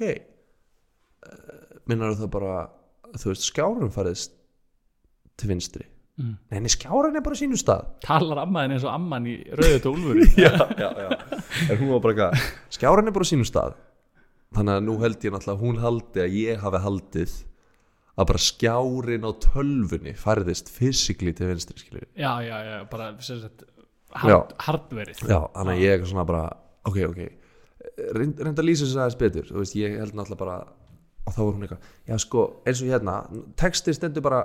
Uh, 1.27 1.68
minnar 1.89 2.17
það 2.19 2.31
bara 2.35 2.53
þú 3.17 3.31
veist, 3.31 3.47
skjárun 3.49 3.93
farið 3.93 4.27
til 5.39 5.49
vinstri? 5.51 5.87
Mm. 6.19 6.33
nei, 6.51 6.71
skjárun 6.73 7.15
er 7.15 7.23
bara 7.23 7.37
sínu 7.39 7.55
stað. 7.59 7.85
Talar 8.03 8.41
ammaðin 8.41 8.75
eins 8.75 8.83
og 8.83 8.91
amman 8.91 9.27
í 9.31 9.37
rauðu 9.55 9.83
tólfur 9.85 10.17
já, 10.43 10.51
já, 10.75 10.89
já. 10.89 11.11
En 11.69 11.77
hún 11.79 11.93
var 11.93 12.01
bara 12.03 12.15
eitthvað, 12.15 12.49
skjárun 12.75 13.07
er 13.07 13.15
bara 13.15 13.29
sínu 13.29 13.47
stað. 13.47 13.77
Þannig 14.57 14.75
að 14.75 14.87
nú 14.87 14.97
held 14.99 15.23
ég 15.23 15.35
náttúrulega 15.35 15.63
hún 15.63 15.79
haldi 15.79 16.23
að 16.25 16.35
ég 16.41 16.63
hafi 16.65 16.81
haldið 16.83 17.35
að 18.19 18.29
bara 18.33 18.41
skjárin 18.43 19.27
á 19.27 19.31
tölvunni 19.45 20.13
færðist 20.19 20.71
fysikli 20.73 21.31
til 21.37 21.47
vinstri 21.53 21.79
skilur 21.79 22.07
já, 22.19 22.31
já, 22.43 22.55
já, 22.67 22.79
bara 22.91 23.13
hard, 24.17 24.55
hardverið. 24.65 25.21
Já, 25.23 25.39
þannig 25.53 25.75
að 25.75 25.83
ég 25.83 25.93
er 25.93 26.09
svona 26.09 26.25
bara 26.27 26.43
ok, 26.89 26.97
ok. 27.09 27.21
Reynd, 28.15 28.41
reynd 28.41 28.59
að 28.59 28.67
lýsa 28.67 28.85
þess 28.85 28.97
aðeins 28.97 29.19
betur. 29.19 29.47
Þú 29.49 29.61
veist, 29.61 29.77
ég 29.79 29.95
held 29.99 30.17
náttúrulega 30.17 30.41
bara 30.41 30.57
og 31.29 31.35
þá 31.35 31.41
var 31.43 31.53
hún 31.53 31.67
eitthvað, 31.67 31.91
já 32.09 32.17
sko, 32.25 32.45
eins 32.67 32.81
og 32.83 32.89
hérna 32.89 33.15
textin 33.59 33.97
stendur 33.97 34.25
bara 34.25 34.41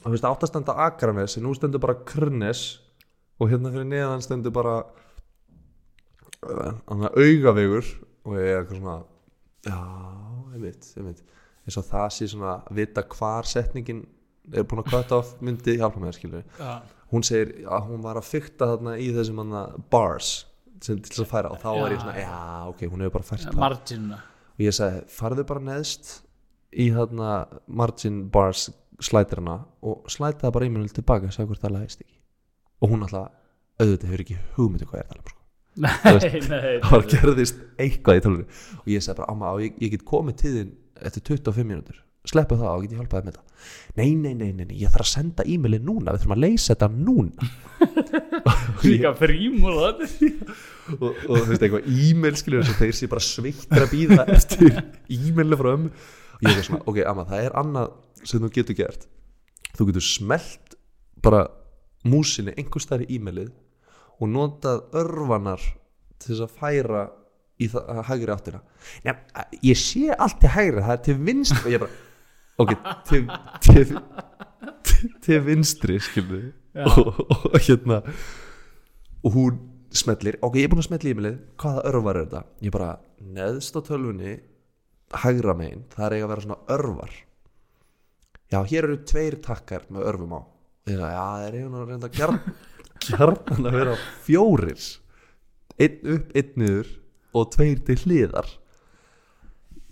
þú 0.00 0.14
veist, 0.14 0.26
áttastanda 0.28 0.76
Akranes 0.86 1.36
en 1.38 1.46
nú 1.46 1.54
stendur 1.56 1.82
bara 1.82 1.96
Krnes 2.08 2.64
og 3.40 3.50
hérna 3.52 3.72
fyrir 3.74 3.88
neðan 3.90 4.24
stendur 4.24 4.54
bara 4.54 4.78
uh, 6.44 6.72
augavegur 7.14 7.84
og 8.24 8.38
ég 8.38 8.50
er 8.50 8.62
eitthvað 8.62 8.80
svona 8.80 8.98
já, 9.64 9.78
ég 10.56 10.64
veit, 10.64 10.90
ég 10.98 11.08
veit 11.08 11.22
eins 11.64 11.78
og 11.80 11.88
það 11.88 12.10
sé 12.16 12.28
svona 12.32 12.58
að 12.58 12.80
vita 12.80 13.06
hvar 13.14 13.48
setningin 13.48 14.04
er 14.52 14.66
búin 14.68 14.82
að 14.82 14.90
kvöta 14.90 15.22
af 15.22 15.32
myndi 15.44 15.78
hjálpa 15.80 16.02
mér 16.02 16.16
skilur 16.16 16.44
já, 16.58 16.74
hún 17.12 17.24
segir 17.24 17.54
að 17.64 17.88
hún 17.88 18.04
var 18.04 18.20
að 18.20 18.28
fykta 18.28 18.68
þarna 18.74 18.98
í 19.00 19.08
þessum 19.16 19.42
bars 19.92 20.34
sem 20.84 21.00
til 21.00 21.14
þess 21.14 21.24
að 21.24 21.30
færa 21.30 21.52
og 21.54 21.60
þá 21.62 21.68
var 21.70 21.94
ég 21.94 22.02
svona, 22.02 22.20
já, 22.20 22.38
ok, 22.68 22.86
hún 22.92 23.04
hefur 23.04 23.18
bara 23.18 23.28
fært 23.30 23.46
það 23.46 23.60
marginuna 23.62 24.20
og 24.54 24.64
ég 24.64 24.74
sagði, 24.76 25.04
farðu 25.10 25.44
bara 25.48 25.64
neðst 25.68 26.10
í 26.74 26.88
þarna 26.94 27.30
margin 27.66 28.24
bars 28.34 28.68
slætirana 29.02 29.60
og 29.84 30.10
slæta 30.10 30.46
það 30.46 30.54
bara 30.56 30.68
minul 30.70 30.92
tilbaka 30.94 31.30
og 31.30 31.34
sagði 31.34 31.50
hvort 31.50 31.64
það 31.64 31.74
lægist 31.78 32.04
ekki. 32.04 32.18
Og 32.82 32.92
hún 32.92 33.06
alltaf, 33.06 33.32
auðvitað 33.80 34.10
hefur 34.10 34.24
ekki 34.24 34.38
hugmyndu 34.56 34.88
hvað 34.90 35.00
ég 35.00 35.04
er 35.04 35.08
að 35.08 35.14
tala 35.14 35.24
um 35.24 35.32
sko. 35.32 35.40
nei, 35.74 36.74
það 36.84 36.90
var 36.92 37.06
gerðist 37.10 37.62
eitthvað 37.82 38.18
í 38.18 38.24
tölunni 38.24 38.44
og 38.78 38.90
ég 38.92 39.02
sagði 39.02 39.20
bara, 39.20 39.32
amma, 39.34 39.54
ég, 39.64 39.78
ég 39.82 39.94
get 39.96 40.04
komið 40.06 40.44
þín 40.44 40.74
eftir 41.02 41.24
25 41.34 41.66
mínútur 41.66 41.98
sleppu 42.28 42.56
það 42.58 42.70
og 42.70 42.84
get 42.84 42.94
ég 42.94 43.00
hjálpaði 43.02 43.28
með 43.28 43.38
það? 43.38 43.70
Nei, 43.94 44.10
nei, 44.18 44.34
nei, 44.34 44.50
nei, 44.52 44.64
nei, 44.64 44.76
ég 44.80 44.92
þarf 44.92 45.06
að 45.06 45.10
senda 45.12 45.46
e-mailin 45.48 45.84
núna 45.86 46.14
við 46.14 46.22
þurfum 46.22 46.36
að 46.36 46.42
leysa 46.44 46.74
þetta 46.74 46.88
núna. 46.94 47.48
Líka 48.84 49.12
frímúl 49.18 49.74
og 49.74 50.00
þetta 50.02 50.56
og, 50.94 51.08
og 51.08 51.34
þú 51.34 51.42
veist 51.50 51.66
eitthvað 51.66 51.90
e-mail 51.94 52.38
skilur 52.40 52.64
þess 52.64 52.74
að 52.74 52.82
þeir 52.82 52.98
sé 52.98 53.10
bara 53.12 53.24
sveittir 53.24 53.84
að 53.84 53.92
býða 53.92 54.26
eftir 54.36 54.78
e-mailinu 54.78 55.60
frá 55.60 55.70
ömmu. 55.74 55.92
Og 56.34 56.48
ég 56.48 56.58
er 56.58 56.66
svona, 56.66 56.84
ok, 56.90 57.02
amma, 57.08 57.26
það 57.28 57.48
er 57.48 57.58
annað 57.60 57.92
sem 58.24 58.42
þú 58.42 58.50
getur 58.56 58.78
gert. 58.78 59.06
Þú 59.74 59.88
getur 59.90 60.06
smelt 60.06 60.78
bara 61.24 61.44
músinni 62.04 62.54
einhvers 62.58 62.88
þar 62.88 63.04
í 63.06 63.14
e-mailið 63.16 63.52
og 64.20 64.30
notað 64.30 64.82
örvanar 65.00 65.62
til 66.20 66.32
þess 66.32 66.44
að 66.46 66.58
færa 66.58 67.04
í 67.62 67.68
það 67.70 67.90
að 67.92 68.02
hægri 68.10 68.34
áttina. 68.34 68.60
Nei, 69.06 69.14
ég 69.70 69.78
sé 69.78 70.08
allt 70.12 70.40
til 70.42 70.52
hægri, 70.54 70.82
það 70.82 70.96
er 70.96 71.02
til 71.06 71.16
vinst 71.20 71.56
og 71.60 71.70
ég 71.70 71.82
bara, 71.82 72.02
ok, 72.62 72.74
til 73.08 73.28
til, 73.64 73.94
til, 74.84 75.12
til 75.24 75.44
vinstri 75.46 75.98
skilur 76.02 76.50
Já. 76.74 76.86
og, 76.88 77.20
og, 77.30 77.58
hérna 77.62 78.00
og 79.24 79.36
hún 79.36 79.60
smellir, 79.94 80.38
ok, 80.42 80.58
ég 80.58 80.66
er 80.66 80.72
búin 80.72 80.82
að 80.82 80.88
smelli 80.88 81.12
e-mailið. 81.14 81.36
Hvaða 81.60 81.84
örvar 81.90 82.18
er 82.18 82.26
þetta? 82.26 82.40
Ég 82.66 82.74
bara, 82.74 82.88
neðst 83.22 83.78
á 83.78 83.80
tölvunni 83.86 84.34
hægra 85.22 85.54
megin, 85.56 85.84
það 85.94 86.06
er 86.06 86.16
eiga 86.16 86.26
að 86.26 86.32
vera 86.32 86.44
svona 86.44 86.58
örvar. 86.74 87.14
Já, 88.52 88.58
hér 88.70 88.88
eru 88.88 88.98
tveir 89.06 89.38
takkar 89.44 89.86
með 89.94 90.08
örvum 90.10 90.34
á. 90.36 90.40
Ég 90.90 90.98
sagði, 90.98 91.14
já, 91.14 91.22
það 91.24 91.46
er 91.46 91.56
eiga 91.58 91.70
að 91.70 91.88
reynda 91.92 92.10
gjarn 92.18 92.40
gjarnan 93.04 93.66
að 93.70 93.78
vera 93.78 93.96
fjórir. 94.26 94.84
Einn 95.74 96.12
upp, 96.16 96.36
einn 96.38 96.60
niður 96.60 96.92
og 97.34 97.48
tveir 97.54 97.80
til 97.86 97.98
hliðar. 98.04 98.50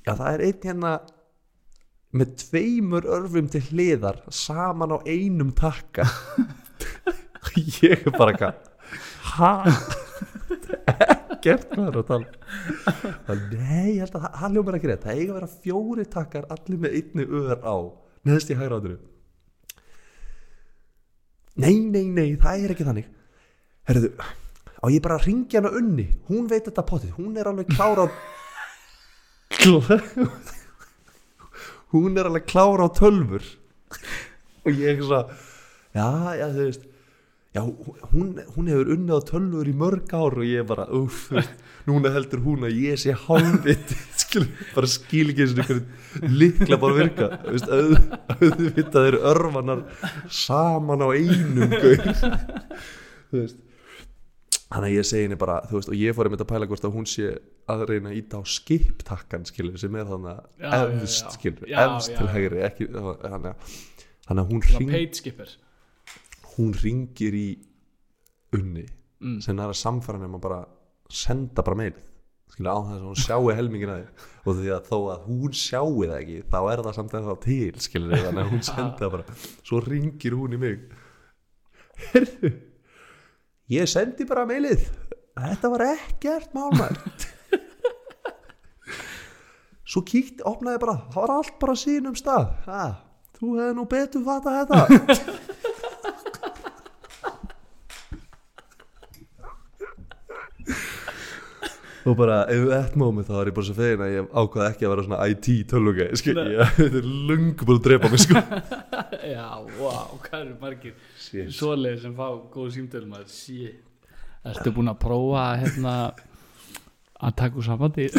Já, 0.02 0.12
það 0.12 0.28
er 0.32 0.44
einn 0.48 0.66
hérna 0.66 0.92
með 2.12 2.34
tveimur 2.42 3.06
örfum 3.08 3.46
til 3.52 3.62
hliðar 3.70 4.18
saman 4.32 4.92
á 4.92 4.98
einum 5.08 5.52
takka. 5.56 6.04
Ég 7.82 8.04
er 8.06 8.12
bara 8.16 8.32
eitthvað 8.32 8.54
hæ 9.32 9.52
ekkert 11.42 11.72
hvað 11.72 11.88
er 11.88 11.96
að 11.98 12.06
tala. 12.10 12.26
Nei, 13.52 13.96
ég 13.96 14.02
held 14.04 14.14
að 14.14 14.22
það- 14.26 14.36
það 14.40 14.52
ljómar 14.56 14.76
ekki 14.78 14.88
rétt. 14.90 15.02
Það 15.06 15.16
eiga 15.18 15.32
að 15.32 15.38
vera 15.38 15.50
fjóri 15.64 16.04
takkar 16.12 16.44
allir 16.54 16.78
með 16.84 16.94
einni 17.00 17.24
ör 17.40 17.58
á. 17.66 17.76
Neðst 18.28 18.52
í 18.52 18.58
hægra 18.60 18.78
átinu. 18.78 18.98
Nei, 21.62 21.74
nei, 21.92 22.04
nei, 22.08 22.28
það 22.40 22.62
er 22.68 22.74
ekki 22.76 22.86
þannig. 22.88 23.08
Herruðu 23.90 24.12
á 24.82 24.84
ég 24.90 25.02
bara 25.04 25.18
að 25.18 25.26
ringja 25.28 25.60
hana 25.60 25.74
unni? 25.78 26.06
Hún 26.30 26.46
veit 26.50 26.64
þetta 26.68 26.84
potið, 26.88 27.12
hún 27.18 27.36
er 27.38 27.50
alveg 27.50 27.68
klára 27.74 28.06
á 28.06 28.10
hún 31.92 32.16
er 32.18 32.28
alveg 32.28 32.48
klára 32.48 32.88
á 32.88 32.90
tölfur 32.96 33.44
og 34.64 34.72
ég 34.72 34.96
er 34.96 35.04
svo 35.04 35.22
já, 35.92 36.08
já, 36.38 36.46
þú 36.48 36.66
veist 36.66 36.88
já, 37.52 37.62
hún, 38.12 38.30
hún 38.56 38.70
hefur 38.70 38.92
unnið 38.94 39.18
á 39.18 39.20
tölfur 39.28 39.68
í 39.68 39.74
mörg 39.76 40.14
ár. 40.16 40.38
Og 40.40 40.46
ég 40.48 40.62
er 40.62 40.68
bara 40.68 40.86
uff, 40.96 41.28
núna 41.88 42.12
heldur 42.14 42.40
hún 42.46 42.64
að 42.68 42.78
ég 42.80 43.00
sé 43.00 43.16
hálfvit. 43.26 43.92
Skil, 44.22 44.46
bara 44.72 44.88
skil 44.88 45.28
ekki 45.28 45.44
eins 45.44 45.52
og 45.52 45.58
einhverjum 45.60 46.36
líkla 46.40 46.78
bara 46.80 46.96
virka. 46.96 47.26
Auðvitað 48.38 49.08
eru 49.10 49.20
örfanar 49.28 49.82
saman 50.32 51.04
á 51.04 51.08
einum 51.12 51.74
þú 53.32 53.36
veist 53.36 53.58
Þannig 54.72 54.88
að 54.88 54.94
ég 54.94 55.04
segi 55.08 55.26
henni 55.26 55.36
bara, 55.36 55.58
þú 55.68 55.76
veist, 55.76 55.90
og 55.90 55.98
ég 55.98 56.14
fór 56.16 56.28
einmitt 56.28 56.42
að 56.44 56.48
pæla 56.48 56.66
hvort 56.70 56.84
að 56.86 56.94
hún 56.94 57.08
sé 57.10 57.32
að 57.72 57.82
reyna 57.90 58.12
að 58.12 58.18
íta 58.22 58.38
á 58.40 58.42
skiptakkan, 58.48 59.44
skilur, 59.48 59.74
sem 59.80 59.98
er 60.00 60.06
þannig 60.08 60.38
að 60.68 60.94
efst, 61.02 61.34
skilur, 61.36 61.66
efst 61.82 62.14
til 62.16 62.28
hægri, 62.32 62.62
ekki, 62.68 62.86
þannig 62.94 63.50
að, 63.50 63.74
þannig 64.28 64.44
að 64.44 64.54
hún, 64.54 64.62
hring, 64.70 64.94
paid 64.94 65.20
skipper. 65.20 65.52
hún 66.54 66.72
ringir 66.80 67.36
í 67.36 67.48
unni, 68.56 68.86
mm. 69.20 69.36
sem 69.44 69.60
er 69.60 69.74
að 69.74 69.78
samfæra 69.82 70.22
nema 70.22 70.40
bara 70.40 70.62
senda 71.12 71.66
bara 71.66 71.80
meilið, 71.82 72.08
skilur, 72.54 72.72
á 72.72 72.78
þess 72.88 72.96
að 73.02 73.06
hún 73.10 73.22
sjáu 73.26 73.52
helmingin 73.52 73.92
að 73.92 74.02
því, 74.02 74.26
og 74.46 74.60
því 74.62 74.74
að 74.78 74.90
þó 74.90 74.98
að 75.02 75.28
hún 75.28 75.62
sjáu 75.66 75.94
það 76.00 76.18
ekki, 76.22 76.42
þá 76.48 76.60
er 76.62 76.86
það 76.88 77.00
samt 77.02 77.20
ennþá 77.20 77.38
til, 77.44 77.70
skilur, 77.90 78.18
þannig 78.24 78.44
að 78.46 78.52
hún 78.56 78.68
senda 78.72 79.04
það 79.04 79.16
bara, 79.18 79.40
svo 79.60 79.84
ringir 79.84 80.40
hún 80.40 80.56
í 80.56 80.64
mig, 80.64 80.92
herðu, 82.08 82.56
ég 83.72 83.88
sendi 83.90 84.26
bara 84.28 84.46
meilið 84.48 84.84
þetta 85.36 85.70
var 85.72 85.86
ekkert 85.92 86.52
málmær 86.56 86.98
svo 89.92 90.02
kíkti, 90.08 90.40
opnaði 90.48 90.80
bara 90.82 90.98
það 91.12 91.20
var 91.20 91.34
allt 91.36 91.56
bara 91.60 91.74
sínum 91.76 92.14
stað. 92.16 92.46
Ha, 92.68 92.84
þú 93.36 93.56
hefði 93.58 93.74
nú 93.76 93.84
betur 93.90 94.24
fatta 94.24 94.54
þetta 94.62 95.51
og 102.02 102.16
bara 102.18 102.38
ef 102.50 102.64
þetta 102.66 102.98
moment 102.98 103.28
þá 103.28 103.34
er 103.38 103.50
ég 103.50 103.56
bara 103.56 103.66
svo 103.68 103.76
fegin 103.76 104.02
að 104.02 104.12
ég 104.14 104.30
ákvaði 104.32 104.68
ekki 104.68 104.86
að 104.86 104.92
vera 104.92 105.04
svona 105.06 105.26
IT 105.30 105.48
Nei. 106.38 106.46
ég, 106.54 106.72
þetta 106.78 107.00
er 107.00 107.08
lungu 107.30 107.68
búin 107.68 107.78
að 107.78 107.84
drepa 107.86 108.10
mig 108.12 108.22
sko. 108.24 108.42
Já, 109.34 109.48
wow, 109.78 110.16
hvað 110.24 110.38
eru 110.40 110.54
margir 110.62 110.94
svoleið 111.58 112.00
sem 112.06 112.16
fá 112.18 112.26
góð 112.54 112.72
símtölum 112.76 113.14
að 113.18 113.28
shit. 113.32 113.78
Ertu 114.50 114.72
búin 114.74 114.90
að 114.90 114.98
prófa 115.04 115.44
hérna 115.60 115.94
að 117.22 117.36
taka 117.38 117.60
úr 117.60 117.68
sambandi? 117.68 118.08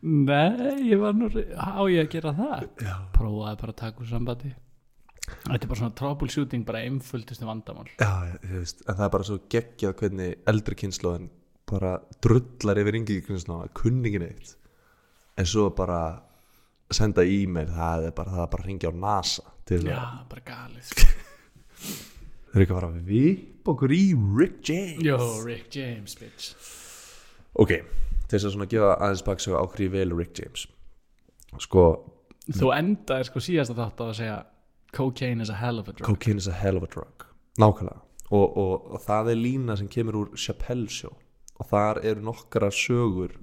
Nei, 0.00 0.88
ég 0.88 0.98
var 0.98 1.12
nú 1.14 1.28
á 1.30 1.82
ég 1.92 2.02
að 2.06 2.12
gera 2.16 2.32
það? 2.34 2.66
Já. 2.82 2.94
Prófaði 3.14 3.60
bara 3.62 3.74
að 3.76 3.80
taka 3.84 4.02
úr 4.02 4.10
sambandi 4.10 4.50
Þetta 5.44 5.64
er 5.64 5.70
bara 5.70 5.80
svona 5.80 5.96
troubleshooting 5.98 6.64
bara 6.68 6.82
einföldustu 6.86 7.46
vandamál. 7.48 7.88
Já, 8.00 8.10
ég 8.36 8.56
veist, 8.60 8.82
en 8.86 8.96
það 8.96 9.04
er 9.06 9.12
bara 9.16 9.28
svo 9.28 9.38
geggjað 9.52 9.94
hvernig 10.02 10.50
eldri 10.52 10.78
kynnslóðin 10.82 11.30
bara 11.70 11.92
drullar 12.24 12.80
yfir 12.82 12.98
yngi 12.98 13.20
kynnslóðin 13.26 13.72
kunningin 13.78 14.26
eitt 14.26 14.56
en 15.38 15.46
svo 15.48 15.68
bara 15.76 16.00
senda 16.90 17.22
e-mail 17.22 17.70
það 17.70 18.08
er 18.08 18.14
bara, 18.16 18.34
það 18.34 18.44
er 18.44 18.52
bara 18.52 18.64
að 18.64 18.68
ringja 18.68 18.90
á 18.90 18.94
NASA 19.04 19.44
til 19.68 19.80
Já, 19.86 19.94
það, 19.94 20.20
bara 20.32 20.44
galið. 20.50 20.92
Þau 22.50 22.56
eru 22.58 22.64
ekki 22.64 22.74
að 22.74 22.78
fara 22.80 22.90
að 22.90 23.10
vipa 23.10 23.70
okkur 23.74 23.92
í 23.94 24.04
Rick 24.36 24.62
James. 24.66 25.02
Jó, 25.06 25.18
Rick 25.46 25.76
James, 25.78 26.16
bitch. 26.18 26.48
Ok, 27.62 27.76
þess 28.26 28.48
að 28.48 28.54
svona 28.56 28.70
gefa 28.70 28.96
aðeins 28.96 29.22
baksögu 29.26 29.60
á 29.62 29.64
hverju 29.70 29.86
ég 29.86 29.94
vel 29.94 30.16
Rick 30.18 30.40
James. 30.42 30.66
Sko, 31.62 31.84
Þú 32.50 32.72
endaði 32.74 33.28
sko 33.28 33.42
síðast 33.44 33.70
að 33.70 33.82
þátt 33.84 34.00
á 34.02 34.04
að 34.08 34.16
segja 34.18 34.38
Cocaine 34.92 35.40
is 35.40 35.50
a 35.50 35.54
hell 35.54 35.78
of 35.78 35.88
a 35.88 35.92
drug. 35.92 36.06
Cocaine 36.06 36.38
is 36.38 36.48
a 36.48 36.52
hell 36.52 36.76
of 36.76 36.82
a 36.82 36.86
drug. 36.86 37.26
Nákvæmlega. 37.60 38.00
Og, 38.30 38.56
og, 38.56 38.92
og 38.94 39.02
það 39.02 39.32
er 39.32 39.40
lína 39.40 39.76
sem 39.78 39.88
kemur 39.90 40.20
úr 40.20 40.36
Chappelle 40.38 40.88
Show. 40.90 41.16
Og 41.60 41.66
þar 41.70 42.00
eru 42.06 42.22
nokkara 42.24 42.70
sögur 42.72 43.34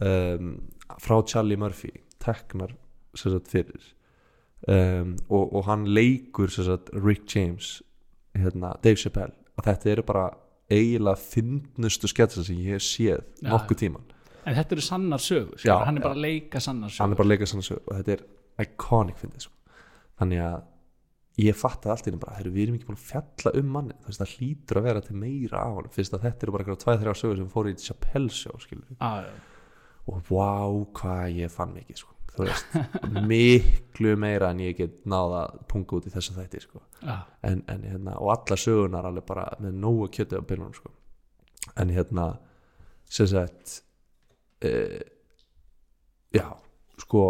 um, 0.00 0.56
frá 1.00 1.20
Charlie 1.28 1.56
Murphy 1.60 1.92
teknar 2.22 2.74
sem 3.14 3.32
sagt 3.32 3.52
fyrir. 3.52 3.92
Um, 4.68 5.14
og, 5.28 5.52
og 5.52 5.68
hann 5.68 5.84
leikur 5.86 6.50
sem 6.50 6.64
sagt 6.66 6.90
Rick 6.96 7.28
James 7.36 7.82
hérna, 8.34 8.74
Dave 8.84 8.96
Chappelle. 8.96 9.36
Og 9.56 9.64
þetta 9.64 9.92
eru 9.92 10.04
bara 10.04 10.26
eiginlega 10.72 11.20
fyndnustu 11.20 12.10
sketsa 12.10 12.44
sem 12.44 12.58
ég 12.58 12.76
hef 12.76 12.84
séð 12.84 13.22
Já, 13.40 13.50
nokkuð 13.52 13.82
tíman 13.84 14.14
En 14.46 14.54
þetta 14.56 14.76
eru 14.76 14.84
sannar 14.84 15.22
sögur 15.22 15.62
Já, 15.62 15.76
Hann 15.86 16.00
er 16.00 16.06
bara 16.06 16.16
að 16.16 16.24
leika 16.24 16.62
sannar 16.62 16.90
sögur 16.90 17.04
hann 17.04 17.14
er 17.14 17.20
bara 17.20 17.28
að 17.28 17.34
leika 17.34 17.50
svona 17.50 17.66
sög 17.66 17.82
og 17.84 18.00
þetta 18.00 18.16
er 18.16 18.24
iconic 18.66 19.20
fyndið 19.20 19.46
sko. 19.46 19.52
Þannig 20.20 20.42
að 20.46 20.64
ég 21.36 21.56
fattaði 21.58 21.92
allt 21.92 22.06
í 22.06 22.10
henni 22.10 22.22
bara, 22.22 22.48
við 22.48 22.62
erum 22.62 22.76
ekki 22.78 22.88
búin 22.88 22.96
að 22.96 23.08
fjalla 23.10 23.52
um 23.60 23.72
manni 23.74 23.96
þú 24.00 24.08
veist, 24.08 24.20
það 24.22 24.34
hlýtur 24.38 24.80
að 24.80 24.86
vera 24.88 25.02
til 25.04 25.16
meira 25.20 25.62
af 25.62 25.74
hann 25.76 25.92
fyrst 25.92 26.16
að 26.16 26.24
þetta 26.24 26.46
eru 26.46 26.54
bara 26.54 26.64
eitthvað 26.64 26.82
tvæð 26.84 27.02
þrjá 27.02 27.14
sögur 27.20 27.40
sem 27.40 27.50
fóru 27.52 27.72
í 27.72 27.78
Chappelle 27.82 28.30
Já, 28.96 29.10
já, 29.26 29.32
og 30.06 30.30
vá, 30.30 30.52
hvað 31.00 31.40
ég 31.42 31.52
fann 31.52 31.74
mikið 31.76 32.00
sko. 32.00 32.14
þú 32.36 32.46
veist, 32.46 32.78
miklu 33.32 34.14
meira 34.20 34.50
en 34.54 34.62
ég 34.64 34.78
get 34.80 34.96
náða 35.08 35.42
punga 35.68 35.98
út 35.98 36.08
í 36.08 36.14
þessu 36.14 36.36
þætti 36.38 36.62
sko. 36.64 36.80
já, 37.02 37.18
en, 37.50 37.60
en 37.68 37.84
hérna, 37.84 38.16
og 38.16 38.32
alla 38.32 38.60
sögunar 38.60 39.10
alveg 39.10 39.28
bara 39.28 39.50
með 39.60 39.76
nógu 39.82 40.08
kjötu 40.16 40.40
á 40.40 40.42
byrjunum 40.46 40.72
sko. 40.78 40.94
en 41.76 41.92
hérna 41.92 42.30
sem 43.04 43.28
sagt 43.28 43.82
uh, 44.64 45.04
já, 46.32 46.48
sko 47.04 47.26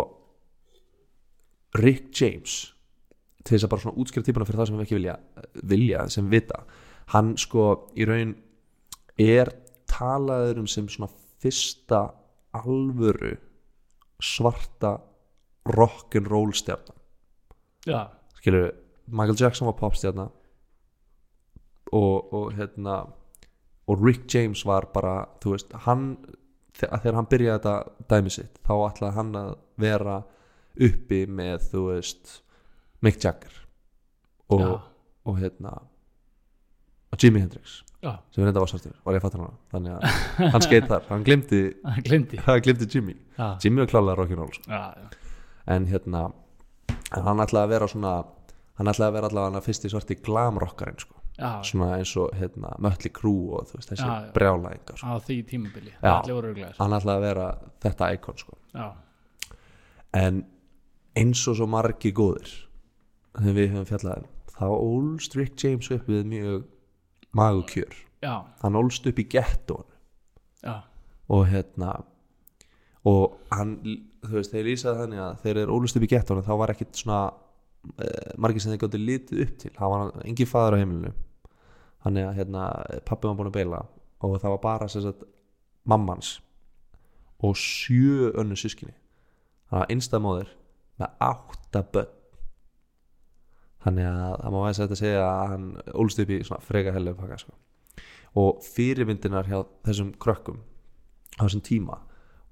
Rick 1.77 2.14
James 2.14 2.76
til 3.47 3.55
þess 3.57 3.67
að 3.69 3.73
bara 3.75 3.85
svona 3.85 4.03
útskýra 4.03 4.27
típuna 4.27 4.47
fyrir 4.49 4.61
það 4.61 4.69
sem 4.71 4.77
við 4.81 4.85
ekki 4.87 4.99
vilja, 4.99 5.17
vilja 5.73 6.05
sem 6.13 6.31
vita. 6.33 6.61
Hann 7.15 7.35
sko 7.39 7.67
í 7.97 8.07
raun 8.09 8.35
er 9.23 9.53
talaður 9.91 10.63
um 10.65 10.67
sem 10.71 10.89
svona 10.91 11.09
fyrsta 11.43 12.01
alvöru 12.59 13.37
svarta 14.23 14.97
rock'n'roll 15.69 16.53
stjarnan. 16.57 16.97
Já, 17.87 18.01
skilur 18.41 18.73
Michael 19.07 19.39
Jackson 19.39 19.69
var 19.69 19.77
popstjarna 19.79 20.29
og, 21.93 22.33
og 22.35 22.53
hérna 22.57 22.97
og 23.87 24.03
Rick 24.03 24.27
James 24.35 24.65
var 24.67 24.89
bara 24.95 25.27
þú 25.43 25.53
veist, 25.55 25.73
hann 25.87 26.17
þe- 26.75 26.91
þegar 27.03 27.15
hann 27.21 27.29
byrjaði 27.31 27.61
þetta 27.61 27.75
dæmi 28.11 28.33
sitt 28.35 28.59
þá 28.67 28.73
ætlaði 28.89 29.15
hann 29.21 29.31
að 29.39 29.53
vera 29.85 30.17
uppi 30.89 31.21
með 31.31 31.69
þú 31.71 31.85
veist 31.93 32.33
Mick 33.03 33.21
Jagger 33.25 33.53
og, 34.49 34.61
Já. 34.61 34.81
og 35.27 35.39
hérna 35.41 35.73
og 37.13 37.19
Jimi 37.23 37.41
Hendrix 37.41 37.83
já, 38.03 38.13
sem 38.31 38.45
reynda 38.45 38.61
var 38.61 38.69
svartur, 38.71 38.93
var 39.05 39.15
ég 39.17 39.21
að 39.21 39.27
fatta 39.27 39.39
hana 39.39 39.53
þannig 39.73 39.93
að 39.97 40.51
hann 40.53 40.65
skeit 40.65 40.87
þar, 40.91 41.05
hann 41.11 41.25
glimti 41.27 41.61
hann 41.85 42.03
glemdi 42.07 42.41
hann 42.47 42.61
glimti 42.65 42.89
Jimmy 42.95 43.15
Já, 43.39 43.49
Jimmy 43.65 43.83
var 43.85 43.91
klálega 43.93 44.17
rock'n'roll 44.21 44.53
sko. 44.55 44.81
en 45.67 45.87
hérna 45.91 46.25
en 47.17 47.23
hann 47.27 47.41
ætlaði 47.45 47.65
að 47.65 47.73
vera 47.75 47.89
svona 47.91 48.15
hann 48.77 48.91
ætlaði 48.93 49.09
að 49.11 49.17
vera 49.19 49.31
allavega 49.31 49.63
fyrsti 49.65 49.91
svarti 49.93 50.19
glamrockarinn 50.23 50.99
sko. 51.01 51.15
svona 51.63 51.97
eins 51.99 52.13
og 52.17 52.31
hérna, 52.37 52.75
Mötli 52.81 53.11
Crew 53.13 53.51
og 53.59 53.71
veist, 53.75 53.91
þessi 53.91 54.05
Já, 54.07 54.13
já. 54.27 54.31
brjálæðingar 54.37 54.97
sko. 55.01 55.07
á 55.07 55.15
því 55.21 55.37
tímabili 55.51 55.93
Já. 56.03 56.13
allir 56.21 56.35
voru 56.39 56.55
glæðir 56.55 56.79
hann 56.79 56.97
ætlaði 57.01 57.17
að 57.17 57.27
vera 57.29 57.49
þetta 57.87 58.13
íkon 58.19 58.39
sko. 58.45 58.57
já, 58.75 58.93
en 60.13 60.45
eins 61.17 61.43
og 61.49 61.57
svo 61.59 61.67
margir 61.69 62.13
góðir 62.17 62.55
þegar 63.37 63.59
við 63.61 63.70
höfum 63.75 63.88
fjallaði 63.92 64.33
þá 64.57 64.66
ólst 64.72 65.38
Rick 65.38 65.62
James 65.62 65.92
upp 65.92 66.11
við 66.11 66.27
mjög 66.33 66.66
magukjör 67.37 67.96
já, 68.25 68.35
hann 68.62 68.79
ólst 68.81 69.07
upp 69.09 69.18
í 69.20 69.29
gettón 69.37 69.88
já, 70.64 70.83
og 71.29 71.49
hérna 71.51 71.99
og 73.07 73.37
hann, 73.55 73.77
þú 74.25 74.38
veist, 74.38 74.55
þeir 74.55 74.70
lýsaði 74.70 75.03
þannig 75.03 75.22
að 75.22 75.42
þeir 75.44 75.61
eru 75.62 75.77
ólust 75.77 75.99
upp 75.99 76.07
í 76.07 76.11
gettónu 76.11 76.44
þá 76.46 76.53
var 76.59 76.72
ekkit 76.72 76.99
svona 76.99 77.20
uh, 77.31 78.33
margir 78.42 78.64
sem 78.64 78.72
þeir 78.72 78.83
gáttu 78.83 79.01
litið 79.03 79.42
upp 79.44 79.55
til. 79.62 79.72
Það 79.77 79.94
var 79.94 80.25
engin 80.25 80.51
faður 80.51 80.77
á 80.77 80.81
heimilinu. 80.81 81.12
Þannig 82.07 82.29
að 82.29 82.40
hérna, 82.40 82.66
pappi 83.07 83.29
var 83.29 83.38
búin 83.38 83.51
að 83.51 83.59
beila 83.61 83.85
og 84.25 84.37
það 84.42 84.55
var 84.57 84.62
bara 84.64 84.90
sagt 84.90 85.25
mammans 85.87 86.37
og 87.44 87.59
sjö 87.61 88.31
önnu 88.40 88.57
sískinni 88.59 88.94
þannig 89.68 89.83
að 89.83 89.90
einstamóðir 89.92 90.53
með 90.96 91.18
átta 91.27 91.83
börn 91.92 92.14
þannig 93.87 94.09
að 94.11 94.35
það 94.42 94.55
má 94.55 94.59
veist 94.64 94.85
að 94.85 94.99
segja 95.01 95.22
að 95.27 95.53
hann 95.53 95.68
ólst 96.03 96.22
upp 96.22 96.33
í 96.35 96.40
svona 96.42 96.66
freka 96.66 96.94
hellu 96.96 97.14
pakka 97.18 97.38
sko. 97.44 97.55
og 98.37 98.64
fyrirmyndinar 98.66 99.49
hjá 99.49 99.61
þessum 99.87 100.12
krökkum 100.20 100.61
á 101.38 101.46
þessum 101.46 101.64
tíma 101.64 102.01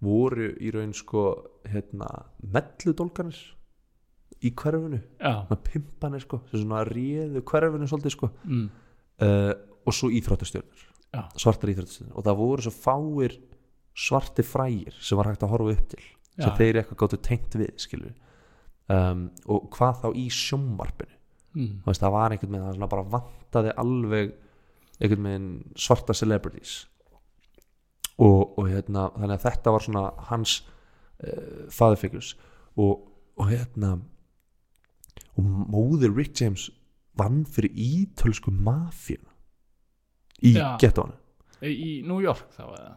voru 0.04 0.50
í 0.60 0.72
raun 0.74 0.94
sko 0.96 1.26
hérna, 1.70 2.08
melludólganir 2.40 3.38
í 4.44 4.50
svona 5.46 5.60
pimpanir 5.64 6.24
sko, 6.24 6.42
sem 6.50 6.60
svona 6.60 6.82
réðu 6.88 7.40
hverfinu 7.48 7.88
svolítið 7.88 8.12
sko. 8.12 8.28
Mm, 8.44 8.66
uh, 9.24 9.52
og 9.84 9.96
svo 9.96 10.10
íþróttastjörnur. 10.12 10.82
Svartar 11.40 11.72
íþróttastjörnur. 11.72 12.16
Og 12.18 12.26
það 12.26 12.40
voru 12.42 12.66
svo 12.66 12.74
fáir 12.74 13.38
svarti 13.94 14.44
frægir 14.44 14.96
sem 15.00 15.18
var 15.18 15.30
hægt 15.30 15.44
að 15.46 15.54
horfa 15.54 15.76
upp 15.76 15.88
til 15.94 16.04
sem 16.34 16.54
þeir 16.58 16.80
eitthvað 16.80 17.00
gáttu 17.04 17.18
tengt 17.22 17.54
við 17.54 18.08
um, 18.90 19.28
og 19.46 19.68
hvað 19.74 20.00
þá 20.02 20.08
í 20.18 20.24
sjómvarpinu 20.34 21.20
mm, 21.54 21.84
veist, 21.86 22.02
það 22.02 22.14
var 22.16 22.34
einhvern 22.34 22.56
veginn 22.56 22.82
það 22.82 22.92
bara 22.94 23.06
vantaði 23.14 23.74
alveg 23.82 24.34
einhvern 25.00 25.28
veginn 25.28 25.50
svarta 25.76 26.14
celebrities. 26.14 26.84
Og, 28.22 28.54
og 28.58 28.68
hérna 28.70 29.08
þannig 29.16 29.36
að 29.40 29.46
þetta 29.48 29.74
var 29.74 29.82
svona 29.82 30.04
hans 30.28 30.60
uh, 30.62 31.64
fatherfigures 31.74 32.34
og, 32.78 33.08
og 33.34 33.50
hérna 33.50 33.96
og 35.34 35.48
móðir 35.74 36.14
Rick 36.14 36.38
James 36.38 36.68
vann 37.18 37.42
fyrir 37.46 37.74
ítölsku 37.74 38.52
mafíuna 38.54 39.32
í 40.46 40.54
Já. 40.54 40.76
getónu 40.78 41.18
í 41.64 42.02
New 42.06 42.20
York 42.22 42.50
þá 42.54 42.64
eða? 42.66 42.92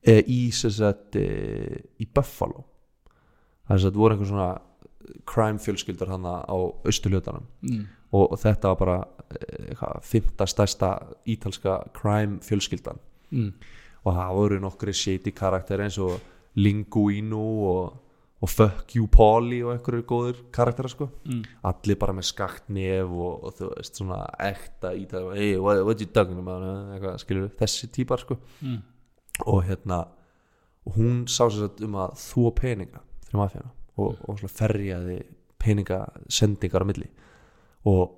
E, 0.00 0.16
í, 0.32 0.40
sagt, 0.52 1.16
e, 1.20 1.80
í 2.00 2.06
Buffalo. 2.08 2.64
Það 3.68 3.74
er 3.76 3.86
að 3.90 3.98
voru 4.00 4.16
einhver 4.16 4.30
svona 4.30 4.50
crime 5.28 5.60
fjölskyldur 5.62 6.10
hann 6.12 6.26
á 6.26 6.56
austurljótanum 6.56 7.46
mm, 7.66 7.82
og, 8.10 8.26
og 8.32 8.38
þetta 8.40 8.72
var 8.72 8.78
bara 8.80 8.98
eh, 9.38 9.86
fymta 10.06 10.46
stærsta 10.48 10.92
ítalska 11.30 11.78
crime 11.96 12.40
fjölskyldan. 12.44 13.00
Mm, 13.30 13.50
og 14.04 14.16
það 14.16 14.36
voru 14.38 14.60
nokkri 14.64 14.94
shady 14.96 15.34
karakter 15.36 15.82
eins 15.84 15.98
og 16.02 16.16
Linguino 16.58 17.42
og, 17.70 17.98
og 18.40 18.50
Fuck 18.50 18.96
You 18.96 19.06
Polly 19.12 19.60
og 19.62 19.74
einhverju 19.76 20.06
góður 20.08 20.44
karakterar 20.54 20.90
sko. 20.90 21.10
Mm, 21.28 21.42
allir 21.70 21.98
bara 22.00 22.16
með 22.16 22.30
skakt 22.32 22.70
nef 22.72 23.10
og, 23.10 23.44
og 23.44 23.58
þú 23.58 23.72
veist 23.74 24.00
svona 24.00 24.22
ekta 24.42 24.94
ítal 24.98 25.30
hey, 25.36 25.58
what, 25.60 25.84
what 25.86 26.02
you 26.02 26.10
talking 26.10 26.40
about 26.42 26.64
eh? 26.96 27.12
skilur, 27.22 27.52
þessi 27.60 27.92
típar 27.94 28.24
sko. 28.24 28.40
Mm, 28.64 28.80
og 29.46 29.62
hérna 29.68 30.04
og 30.86 30.96
hún 30.96 31.26
sá 31.28 31.44
sér 31.46 31.68
satt 31.68 31.82
um 31.84 31.98
að 32.00 32.16
þvó 32.18 32.50
peninga 32.56 33.02
fyrir 33.26 33.38
mafjana 33.40 33.70
og, 34.00 34.16
og 34.26 34.40
ferjaði 34.48 35.20
peningasendingar 35.60 36.84
á 36.84 36.88
milli 36.88 37.10
og 37.88 38.16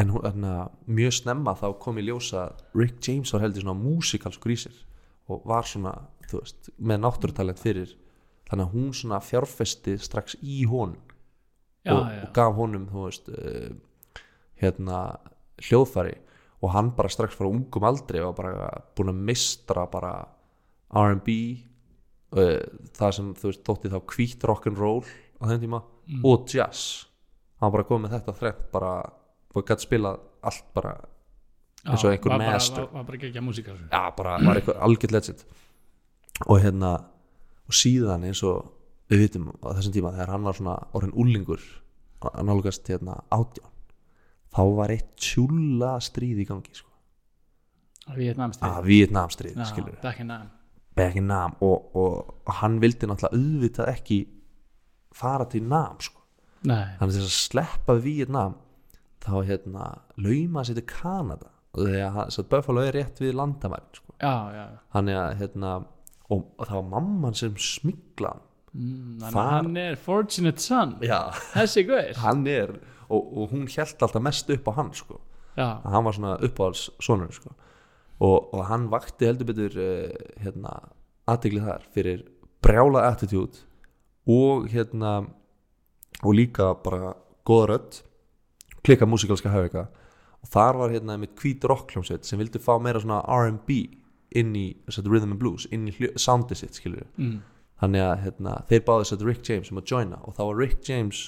en 0.00 0.10
hún, 0.14 0.46
mjög 0.88 1.12
snemma 1.18 1.54
þá 1.58 1.66
kom 1.82 1.98
í 2.00 2.06
ljósa 2.06 2.48
Rick 2.74 3.02
James 3.04 3.32
var 3.34 3.44
heldur 3.44 3.66
svona 3.66 3.78
músikalskur 3.78 4.54
í 4.54 4.58
sér 4.62 4.78
og 5.30 5.44
var 5.46 5.68
svona, 5.68 5.92
þú 6.30 6.40
veist, 6.40 6.70
með 6.78 7.02
náttúrutalent 7.04 7.60
fyrir 7.60 7.92
þannig 8.50 8.66
að 8.66 8.74
hún 8.74 8.90
svona 8.96 9.20
fjárfesti 9.22 9.94
strax 10.00 10.38
í 10.42 10.64
honum 10.70 10.98
já, 11.84 11.94
og, 11.94 12.08
já, 12.10 12.22
og 12.24 12.32
gaf 12.34 12.56
honum 12.58 12.88
þú 12.90 13.06
veist 13.06 13.30
uh, 13.30 13.70
hérna 14.60 14.98
hljóðfæri. 15.60 16.18
Og 16.60 16.72
hann 16.74 16.90
bara 16.92 17.08
strax 17.08 17.36
frá 17.36 17.48
ungum 17.48 17.86
aldri 17.88 18.20
var 18.20 18.34
bara 18.36 18.68
búin 18.96 19.12
að 19.14 19.22
mistra 19.30 19.86
bara 19.88 20.10
R&B 20.92 21.36
uh, 22.36 22.60
það 22.98 23.14
sem 23.16 23.30
þú 23.38 23.48
veist 23.48 23.62
þótti 23.64 23.92
þá 23.94 23.98
hvít 24.12 24.44
rock'n'roll 24.50 25.06
á 25.40 25.44
þeim 25.48 25.62
tíma 25.64 25.82
Mm. 26.10 26.24
og 26.26 26.48
jazz 26.50 27.06
hann 27.60 27.72
bara 27.74 27.86
komið 27.88 28.14
þetta 28.16 28.36
þrennt 28.40 28.66
bara 28.74 28.92
og 29.54 29.66
gætt 29.66 29.84
spilað 29.84 30.20
allt 30.46 30.68
bara 30.76 30.92
eins 31.86 32.04
og 32.04 32.12
einhver 32.12 32.36
master. 32.40 32.86
var, 32.92 33.06
bara 33.08 33.18
ekki 33.18 33.30
ekki 33.30 33.40
að 33.40 33.46
músíka 33.46 33.76
já 33.76 34.02
bara 34.16 34.36
var 34.44 34.60
eitthvað 34.60 34.84
algjörð 34.86 35.16
legend 35.16 35.44
og 36.46 36.60
hérna 36.64 36.92
og 37.70 37.76
síðan 37.76 38.28
eins 38.28 38.42
og 38.46 38.70
við 39.10 39.24
vitum 39.26 39.50
á 39.64 39.68
þessum 39.78 39.96
tíma 39.96 40.14
þegar 40.14 40.34
hann 40.34 40.46
var 40.46 40.58
svona 40.58 40.76
orðin 40.96 41.16
úlingur 41.24 41.64
að 42.20 42.44
nálgast 42.46 42.88
hérna 42.90 43.18
átján 43.32 43.72
þá 44.50 44.62
var 44.76 44.92
eitt 44.92 45.10
tjúla 45.16 45.96
stríð 46.02 46.42
í 46.42 46.46
gangi 46.48 46.72
sko. 46.74 46.88
Vietnamstríð 48.10 48.66
að 48.70 48.88
Vietnamstríð 48.90 49.60
skilur 49.70 50.00
back 50.02 50.20
in 50.20 50.32
time 50.32 50.50
back 50.96 51.16
in 51.16 51.28
Nam 51.30 51.56
og, 51.60 51.90
og, 51.96 52.34
og 52.46 52.54
hann 52.60 52.78
vildi 52.82 53.08
náttúrulega 53.08 53.38
auðvitað 53.38 53.92
ekki 53.94 54.18
fara 55.16 55.46
til 55.50 55.62
Nam 55.68 56.00
sko. 56.02 56.19
Nei, 56.68 56.96
þannig 56.98 57.16
þess 57.16 57.28
að 57.28 57.38
sleppa 57.38 57.96
Vietnam 58.04 58.58
þá 59.24 59.32
hérna 59.48 59.86
lauma 60.20 60.64
sér 60.66 60.80
til 60.80 60.86
Kanada. 60.90 61.48
Og 61.76 61.86
þegar 61.86 62.48
Buffalo 62.50 62.82
er 62.82 62.96
rétt 62.98 63.20
við 63.22 63.36
landamærin 63.38 63.92
sko. 63.94 64.14
er 65.12 65.20
að 65.20 65.36
hérna 65.40 65.74
og, 66.30 66.46
og 66.58 66.66
það 66.66 66.76
var 66.76 66.88
mamman 66.90 67.36
sem 67.38 67.56
smigla 67.60 68.34
mm, 68.74 69.22
þannig 69.22 69.40
að 69.40 69.50
hann 69.54 69.80
er 69.82 69.98
fortunate 70.00 70.62
son. 70.62 70.96
Þessi 71.54 71.86
guður 71.88 72.20
hann 72.24 72.46
er 72.50 72.74
og, 73.10 73.20
og 73.20 73.54
hún 73.54 73.66
held 73.70 74.04
alltaf 74.06 74.24
mest 74.24 74.52
upp 74.54 74.70
á 74.70 74.72
hann 74.78 74.92
sko. 74.96 75.18
hann 75.58 76.06
var 76.06 76.16
svona 76.16 76.36
uppáhalds 76.46 76.88
sonur 77.02 77.32
sko. 77.34 77.50
og, 78.20 78.54
og 78.54 78.62
hann 78.68 78.86
vakti 78.92 79.26
heldur 79.26 79.50
betur 79.50 79.74
uh, 79.80 80.14
hérna, 80.42 80.76
aðtegli 81.30 81.64
þar 81.64 81.86
fyrir 81.94 82.24
brjála 82.62 83.08
attitude 83.08 83.66
og 84.30 84.68
hérna 84.70 85.24
og 86.22 86.36
líka 86.36 86.72
bara 86.84 87.14
góða 87.46 87.66
rödd. 87.72 88.00
Klikka 88.84 89.06
músikalska 89.06 89.52
höfika 89.52 89.88
og 90.40 90.48
þar 90.48 90.78
var 90.80 90.92
hérna 90.94 91.18
mitt 91.20 91.36
hvít 91.36 91.64
rockljómsveit 91.68 92.24
sem 92.24 92.40
vildi 92.40 92.60
fá 92.62 92.78
meira 92.80 93.00
svona 93.02 93.20
R&B 93.28 93.82
inn 94.40 94.54
í 94.56 94.66
set, 94.88 95.08
rhythm 95.08 95.34
and 95.34 95.40
blues, 95.40 95.66
inn 95.74 95.88
í 95.90 95.94
soundið 96.16 96.62
sitt 96.62 96.78
skilur 96.78 97.06
mm. 97.18 97.40
þannig 97.82 98.04
að 98.06 98.14
hérna, 98.24 98.54
þeir 98.70 98.84
báðu 98.86 99.08
sett 99.10 99.24
Rick 99.26 99.48
James 99.48 99.72
um 99.72 99.80
að 99.82 99.92
joina. 99.92 100.20
Og 100.24 100.36
þá 100.36 100.42
var 100.44 100.60
Rick 100.62 100.88
James 100.88 101.24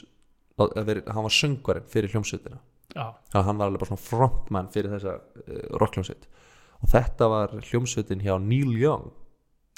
veri, 0.59 1.03
hann 1.09 1.27
var 1.27 1.35
söngvarinn 1.35 1.89
fyrir 1.93 2.15
hljómsveitina. 2.15 2.61
Að 2.93 3.47
hann 3.49 3.59
var 3.61 3.71
alveg 3.71 3.83
bara 3.83 3.91
svona 3.93 4.05
frontman 4.05 4.71
fyrir 4.73 4.93
þessa 4.93 5.17
uh, 5.19 5.61
rockljómsveit 5.81 6.29
og 6.83 6.91
þetta 6.91 7.29
var 7.31 7.53
hljómsveitin 7.63 8.23
hjá 8.25 8.35
Neil 8.43 8.73
Young. 8.75 9.13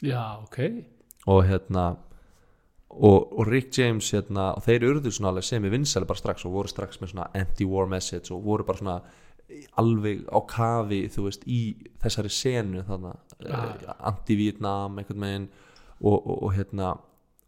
Já, 0.03 0.41
ok. 0.41 0.59
Og 1.31 1.45
hérna 1.49 1.95
og, 2.95 3.33
og 3.39 3.49
Rick 3.49 3.75
James 3.79 4.13
hérna 4.15 4.53
og 4.55 4.65
þeir 4.67 4.89
urðu 4.91 5.13
svona 5.13 5.33
alveg 5.33 5.47
sem 5.49 5.65
í 5.67 5.73
vinsæli 5.73 6.07
bara 6.09 6.21
strax 6.21 6.47
og 6.47 6.55
voru 6.55 6.71
strax 6.71 7.01
með 7.03 7.15
svona 7.15 7.29
anti-war 7.35 7.91
message 7.91 8.35
og 8.35 8.45
voru 8.45 8.67
bara 8.67 8.81
svona 8.81 8.99
alveg 9.79 10.25
á 10.31 10.39
kafi 10.49 11.01
þú 11.13 11.27
veist 11.27 11.43
í 11.51 11.61
þessari 12.03 12.33
senu 12.33 12.85
þannig 12.87 13.35
Ah. 13.51 13.75
uh, 13.75 13.95
anti-Vietnam 14.09 14.99
einhvern 14.99 15.21
megin 15.21 15.49
og, 16.01 16.27
og, 16.27 16.43
og 16.43 16.55
hérna 16.55 16.95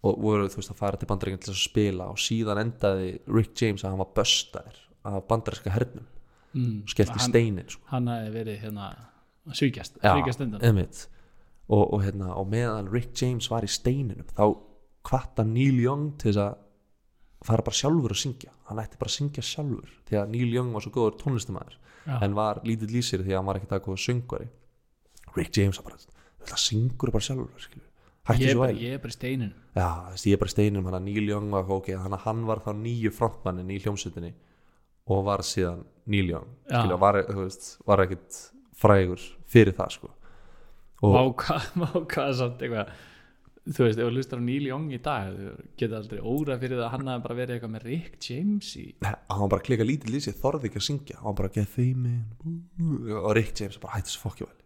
og 0.07 0.19
voru 0.23 0.49
þú 0.51 0.61
veist 0.61 0.73
að 0.73 0.81
fara 0.81 1.01
til 1.01 1.09
bandaríkinn 1.11 1.43
til 1.43 1.53
að 1.55 1.63
spila 1.63 2.09
og 2.13 2.21
síðan 2.21 2.61
endaði 2.63 3.13
Rick 3.31 3.57
James 3.63 3.85
að 3.85 3.95
hann 3.95 4.03
var 4.03 4.13
böstaðir 4.17 4.81
af 5.07 5.27
bandaríska 5.31 5.73
hernum 5.73 6.07
mm. 6.53 6.83
og 6.83 6.93
skellt 6.93 7.15
í 7.15 7.21
hann, 7.21 7.31
steinin 7.31 7.71
sko. 7.71 7.83
hann 7.93 8.11
hefði 8.11 8.33
verið 8.35 8.59
hérna 8.65 8.89
svíkjast, 9.55 10.01
svíkjast 10.03 10.43
undan 10.45 10.67
og, 11.67 11.83
og, 11.95 12.01
hérna, 12.05 12.35
og 12.35 12.51
meðan 12.51 12.91
Rick 12.93 13.15
James 13.23 13.49
var 13.51 13.67
í 13.67 13.71
steininum 13.71 14.27
þá 14.35 14.45
kvatta 15.07 15.45
Neil 15.47 15.81
Young 15.83 16.13
til 16.21 16.33
þess 16.33 16.43
að 16.45 16.57
fara 17.47 17.67
bara 17.67 17.79
sjálfur 17.79 18.15
að 18.15 18.23
syngja. 18.25 18.53
Hann 18.67 18.81
ætti 18.83 18.99
bara 19.01 19.13
að 19.13 19.17
syngja 19.21 19.45
sjálfur 19.47 19.91
því 20.09 20.21
að 20.21 20.31
Neil 20.35 20.55
Young 20.57 20.73
var 20.75 20.85
svo 20.85 20.95
góður 20.95 21.19
tónlistamæður 21.23 21.77
Já. 22.07 22.17
en 22.23 22.39
var 22.39 22.63
lítill 22.67 22.95
í 22.99 23.03
sér 23.07 23.23
því 23.27 23.35
að 23.35 23.41
hann 23.41 23.51
var 23.51 23.61
ekki 23.61 23.71
það 23.71 23.85
góður 23.87 24.03
söngvari. 24.07 24.49
Rick 25.37 25.59
James 25.59 25.79
var 25.79 25.91
bara 25.91 26.01
þetta 26.47 26.59
syngur 26.63 27.13
bara 27.15 27.27
sjálfur 27.27 27.69
ég, 28.35 28.51
er 28.51 28.59
bara, 28.59 28.75
ég 28.75 28.97
er 28.97 29.03
bara 29.03 29.13
í 29.13 29.15
steininu 29.15 29.53
já, 29.77 29.89
þessi, 30.13 30.31
ég 30.31 30.37
er 30.37 30.41
bara 30.43 30.51
í 30.51 30.55
steininum 30.55 30.89
hann 30.89 30.99
að 30.99 31.07
Neil 31.07 31.31
Young 31.31 31.53
var 31.55 31.73
ok 31.77 31.93
þannig 31.93 32.17
að 32.19 32.25
hann 32.25 32.45
var 32.49 32.63
þá 32.65 32.71
nýju 32.81 33.13
frontmannin 33.15 33.71
í 33.71 33.79
hljómsveitinni 33.85 34.33
og 35.07 35.23
var 35.29 35.45
síðan 35.47 35.85
Neil 36.11 36.33
Young. 36.33 36.49
Já. 36.67 36.81
skilur, 36.81 37.01
var, 37.03 37.21
veist, 37.39 37.69
var 37.87 38.03
ekkit 38.03 38.39
frægur 38.77 39.23
fyrir 39.47 39.77
það 39.77 39.93
sko. 39.95 40.11
Og, 41.05 41.13
Vá 41.15 41.21
hvað, 41.43 41.69
vá 41.83 41.93
hvað 42.01 42.33
samt 42.41 42.65
eitthvað 42.67 42.91
þú 43.67 43.87
veist, 43.87 43.99
ef 43.99 44.07
þú 44.07 44.13
hlustar 44.13 44.41
á 44.41 44.45
Neil 44.47 44.69
Young 44.69 44.93
í 44.95 45.01
dag 45.03 45.33
þú 45.35 45.55
geta 45.81 45.99
aldrei 45.99 46.21
óra 46.23 46.57
fyrir 46.61 46.79
það 46.79 46.87
að 46.87 46.93
hann 46.95 47.11
hafi 47.11 47.25
bara 47.25 47.39
verið 47.41 47.57
eitthvað 47.57 47.73
með 47.73 47.87
Rick 47.89 48.29
James 48.29 48.71
í 48.79 48.85
hann 49.03 49.51
bara 49.53 49.67
klika 49.67 49.87
lítið 49.87 50.15
lýsið, 50.15 50.39
þorði 50.43 50.71
ekki 50.71 50.81
að 50.81 50.87
syngja. 50.87 51.19
Hann 51.23 51.39
bara 51.41 51.53
get 51.57 51.73
feimin 51.73 52.23
og 53.19 53.33
Rick 53.37 53.59
James 53.61 53.81
bara 53.83 53.99
hætti 53.99 54.15
svo 54.15 54.29
fokkja 54.29 54.49
vel. 54.49 54.57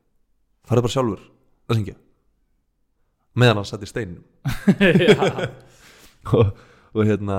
Farið 0.68 0.86
bara 0.86 0.94
sjálfur 0.96 1.24
að 1.70 1.80
syngja. 1.80 1.96
Meðan 3.40 3.60
hann 3.60 3.68
satt 3.70 3.86
í 3.86 3.90
steinum. 3.90 4.24
Og, 6.36 6.50
og 6.92 7.06
hérna 7.08 7.36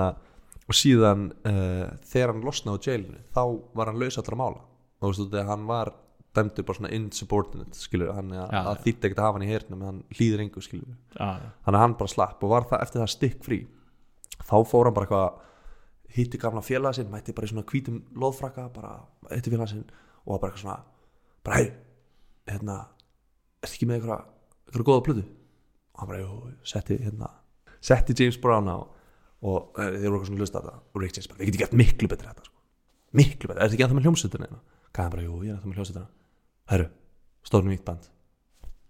og 0.66 0.74
síðan 0.74 1.28
uh, 1.46 1.92
þegar 2.02 2.32
hann 2.32 2.40
losnaði 2.42 2.80
á 2.82 2.84
jailinu 2.88 3.20
þá 3.30 3.42
var 3.78 3.92
hann 3.92 4.00
laus 4.00 4.18
allra 4.18 4.38
mála. 4.40 4.64
Og 4.98 5.04
þú 5.04 5.10
veist 5.12 5.30
þegar 5.30 5.50
hann 5.52 5.68
var 5.68 5.92
dæmdur 6.36 6.66
bara 6.68 6.78
svona 6.78 6.92
insubordinate 6.96 7.78
skilur 7.78 8.14
hann 8.16 8.32
Já. 8.32 8.44
að 8.48 8.82
þýtti 8.86 9.08
ekkert 9.08 9.20
að 9.20 9.26
hafa 9.28 9.38
hann 9.38 9.46
í 9.46 9.52
hernum 9.52 9.86
hann 9.86 10.02
hlýðir 10.16 10.42
engu 10.46 10.62
skilur 10.64 10.94
þannig 11.18 11.76
að 11.76 11.82
hann 11.82 11.96
bara 12.00 12.12
slapp 12.14 12.44
og 12.44 12.52
var 12.54 12.68
það 12.70 12.84
eftir 12.86 13.02
það 13.02 13.12
stikk 13.14 13.42
frí 13.44 13.58
þá 14.42 14.56
fór 14.68 14.88
hann 14.88 14.96
bara 14.96 15.08
eitthvað 15.08 15.50
hitti 16.12 16.38
gamla 16.40 16.62
félaga 16.64 16.98
sinn, 16.98 17.10
mætti 17.12 17.34
bara 17.36 17.48
í 17.48 17.52
svona 17.52 17.64
hvítum 17.68 18.00
loðfraka, 18.20 18.68
bara 18.74 18.96
hitti 19.32 19.52
félaga 19.52 19.70
sinn 19.72 19.84
og 20.24 20.34
var 20.34 20.42
bara 20.42 20.52
eitthvað 20.52 20.64
svona 20.64 20.80
bara 21.46 21.60
hei, 21.60 21.68
hérna 22.50 22.78
ertu 23.62 23.76
ekki 23.76 23.88
með 23.88 24.00
eitthvað, 24.00 24.26
eitthvað 24.68 24.88
góða 24.88 25.04
plötu? 25.08 25.24
Og 25.92 26.02
hann 26.02 26.10
bara, 26.10 26.22
jú, 26.22 26.52
setti 26.68 26.98
hérna 27.02 27.30
setti 27.82 28.16
James 28.18 28.38
Brown 28.42 28.70
á 28.70 28.78
og 28.78 29.78
eh, 29.80 29.96
þeir 29.98 30.08
voru 30.08 30.18
eitthvað 30.18 30.28
svona 30.30 30.44
hlusta 30.44 30.60
á 30.60 30.62
þetta. 30.62 30.80
Og 30.92 31.02
Rick 31.02 31.16
James 31.18 31.30
bara, 31.30 31.40
við 31.40 31.50
getum 31.50 31.62
gert 31.64 31.78
miklu 31.80 32.10
betur 32.12 32.28
þetta 32.30 32.46
sko. 32.46 32.58
miklu 33.18 33.50
betur, 33.50 33.62
ertu 33.64 33.76
ekki 33.76 33.86
að 33.86 33.92
það 33.92 33.98
með 33.98 34.08
hljómsveitina 34.08 34.50
hvað 34.92 35.02
hann 35.02 35.14
bara, 35.16 35.24
jú, 35.26 35.38
ég 35.42 35.50
er 35.50 35.56
að 35.56 35.64
það 35.64 35.72
með 35.72 35.80
hljómsveitina 35.80 36.08
herru, 36.70 36.88
stóðum 37.46 37.72
nýtt 37.72 37.84
band. 37.86 38.08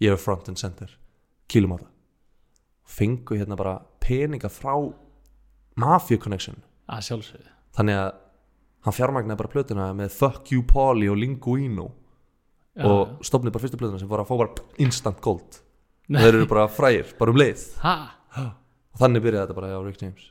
Ég 0.03 0.13
er 0.15 0.21
front 0.21 0.49
and 0.51 0.59
center, 0.61 0.91
kýlum 1.49 1.77
á 1.77 1.83
það. 1.83 1.89
Fengu 2.93 3.39
hérna 3.39 3.57
bara 3.57 3.77
peninga 4.03 4.51
frá 4.53 4.75
Mafia 5.79 6.19
Connection. 6.21 6.59
Að 6.91 7.05
sjálfsögðu. 7.09 7.51
Þannig 7.77 7.99
að 8.03 8.11
hann 8.85 8.97
fjármagnaði 8.97 9.41
bara 9.41 9.53
plötuna 9.53 9.91
með 9.97 10.17
Fuck 10.19 10.51
You 10.53 10.65
Polly 10.69 11.09
og 11.09 11.21
Linguino. 11.21 11.89
Já, 12.73 12.89
og 12.89 13.21
stofnið 13.25 13.53
bara 13.55 13.63
fyrstu 13.67 13.79
plötuna 13.81 14.01
sem 14.01 14.09
voru 14.11 14.25
að 14.25 14.31
fá 14.33 14.37
bara 14.43 14.67
instant 14.83 15.21
gold. 15.25 15.61
Og 16.13 16.19
þeir 16.19 16.35
eru 16.39 16.49
bara 16.51 16.67
frægir, 16.73 17.13
bara 17.19 17.33
um 17.33 17.39
leið. 17.41 17.65
Ha, 17.85 17.95
og 18.43 19.01
þannig 19.01 19.25
byrjaði 19.25 19.47
þetta 19.47 19.57
bara 19.61 19.73
á 19.77 19.81
Rick 19.87 20.03
James. 20.03 20.29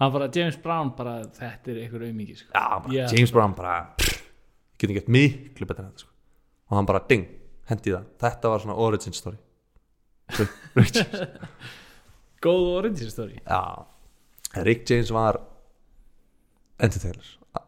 Hann 0.00 0.14
bara 0.14 0.30
James 0.34 0.56
Brown 0.62 0.94
bara 0.98 1.18
þetta 1.36 1.70
er 1.70 1.82
einhver 1.84 2.06
auðmikið 2.08 2.40
sko. 2.40 2.48
Já, 2.54 2.64
bara 2.82 2.94
Já. 2.96 3.04
James 3.12 3.34
Brown 3.34 3.52
bara 3.58 3.74
pff, 4.00 4.22
getur 4.80 4.96
gett 4.98 5.10
miklu 5.12 5.68
betur 5.68 5.84
en 5.84 5.92
þetta 5.92 6.06
sko. 6.06 6.11
Og 6.72 6.78
hann 6.78 6.88
bara 6.88 7.02
ding, 7.04 7.26
hendi 7.68 7.92
það. 7.92 8.04
Þetta 8.24 8.52
var 8.52 8.62
svona 8.64 8.78
origin 8.80 9.12
story. 9.12 9.36
Góð 12.42 12.68
origin 12.78 13.10
story. 13.12 13.36
Já, 13.44 13.60
Rick 14.64 14.88
James 14.88 15.12
var 15.12 15.38
entertainer. 16.80 17.26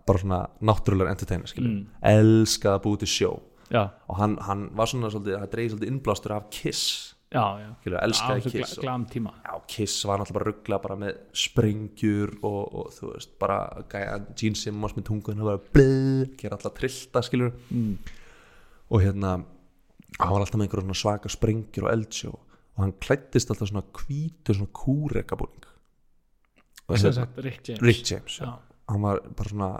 Bara 0.09 0.19
svona 0.23 0.41
náttúrulega 0.65 1.13
entertainer 1.13 1.53
Mm. 1.61 1.83
elskaði 2.03 2.79
að 2.79 2.83
búið 2.87 2.99
til 3.05 3.13
sjó. 3.13 3.33
Já, 3.71 3.91
og 4.09 4.17
hann, 4.17 4.39
hann 4.41 4.71
var 4.77 4.87
svona 4.87 5.11
svolítið, 5.13 5.39
það 5.41 5.51
dreigði 5.53 5.71
svolítið 5.75 5.93
innblástur 5.93 6.33
af 6.37 6.49
Kiss, 6.51 7.15
já, 7.33 7.45
já. 7.61 7.71
Elskaði 8.01 8.43
þessu 8.45 8.51
Kiss 8.53 8.79
og, 8.79 8.85
já, 8.85 9.55
Kiss 9.69 10.05
var 10.05 10.19
náttúrulega 10.21 10.39
bara 10.39 10.49
ruggla 10.51 10.79
bara 10.83 10.97
með 10.97 11.15
sprengjur 11.33 12.35
og, 12.43 12.75
og 12.75 12.91
þú 12.93 13.13
veist, 13.15 13.39
bara 13.41 13.85
Gene 14.37 14.55
Simmons 14.55 14.95
með 14.97 15.09
tungun 15.09 15.41
og 15.41 15.49
bara 15.49 15.63
blið, 15.75 16.37
gera 16.41 16.57
alltaf 16.59 16.77
trillta 16.77 17.23
skilur 17.25 17.53
mm. 17.71 17.97
Og 18.91 19.03
hérna 19.03 19.37
hann 20.19 20.33
var 20.35 20.45
alltaf 20.45 20.59
með 20.59 20.69
einhverjum 20.69 20.91
svona 20.91 21.01
svaka 21.03 21.33
sprengjur 21.33 21.87
og 21.89 21.93
eldsjó. 21.95 22.33
Og 22.75 22.83
hann 22.83 22.95
klættist 23.03 23.51
alltaf 23.51 23.71
svona 23.71 23.85
hvítur 23.95 24.59
svona 24.59 24.75
kúrekabúning. 24.75 25.69
Rick 26.91 27.69
James. 27.69 27.83
Rick 27.83 28.11
James 28.11 28.41
já. 28.41 28.45
já, 28.45 28.59
hann 28.89 29.03
var 29.03 29.21
bara 29.37 29.49
svona 29.49 29.71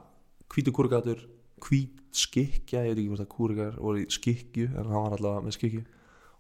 hvítur 0.49 0.73
kúrekatur 0.73 1.27
hvít 1.65 2.01
skikja, 2.15 2.85
ég 2.85 2.95
veit 2.95 3.03
ekki 3.03 3.11
hvort 3.11 3.25
að 3.25 3.33
kúrekar 3.35 3.77
voru 3.81 4.01
í 4.01 4.07
skikju, 4.13 4.71
en 4.73 4.89
hann 4.89 5.05
var 5.05 5.17
alltaf 5.17 5.45
með 5.45 5.57
skikju 5.59 5.83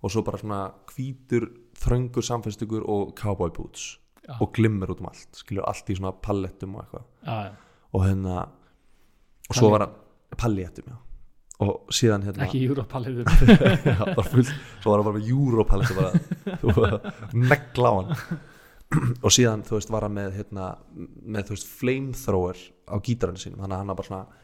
og 0.04 0.12
svo 0.12 0.22
bara 0.24 0.40
svona 0.40 0.60
hvítur 0.92 1.48
þröngur 1.80 2.24
samfæstugur 2.24 2.86
og 2.88 3.14
cowboy 3.18 3.52
boots. 3.52 3.98
Já. 4.24 4.38
og 4.40 4.54
glimmer 4.56 4.88
út 4.88 5.02
um 5.02 5.10
allt 5.10 5.36
skilur 5.36 5.66
allt 5.68 5.90
í 5.92 5.98
svona 5.98 6.14
pallettum 6.16 6.78
og 6.78 6.80
eitthvað. 6.80 7.56
Og 7.92 8.06
hérna 8.06 8.36
og 9.50 9.58
svo 9.58 9.68
var 9.68 9.84
hann 9.84 9.98
pallettum, 10.40 10.86
já 10.88 10.96
og 11.62 11.92
síðan 11.94 12.24
hérna 12.26 12.46
ekki 12.48 12.64
fullt, 14.32 14.50
svo 14.82 14.90
var 14.90 15.00
hann 15.00 15.06
bara 15.06 15.18
með 15.18 15.28
Europallet 15.30 15.92
og 15.92 16.00
bara, 16.00 16.56
þú 16.62 16.74
bara 16.80 17.12
negla 17.52 17.92
á 17.92 17.94
hann. 18.00 18.40
Og 19.24 19.32
síðan, 19.34 19.62
þú 19.66 19.78
veist, 19.78 19.92
var 19.94 20.06
hann 20.06 20.16
með 20.16 20.34
hérna, 20.40 20.72
með, 20.94 21.46
þú 21.48 21.56
veist, 21.56 21.70
flamethrower 21.78 22.64
á 22.90 22.96
gítarinu 23.06 23.40
sínum, 23.42 23.62
þannig 23.62 23.76
að 23.76 23.82
hann 23.82 23.92
var 23.92 24.00
bara 24.00 24.10
svona 24.10 24.42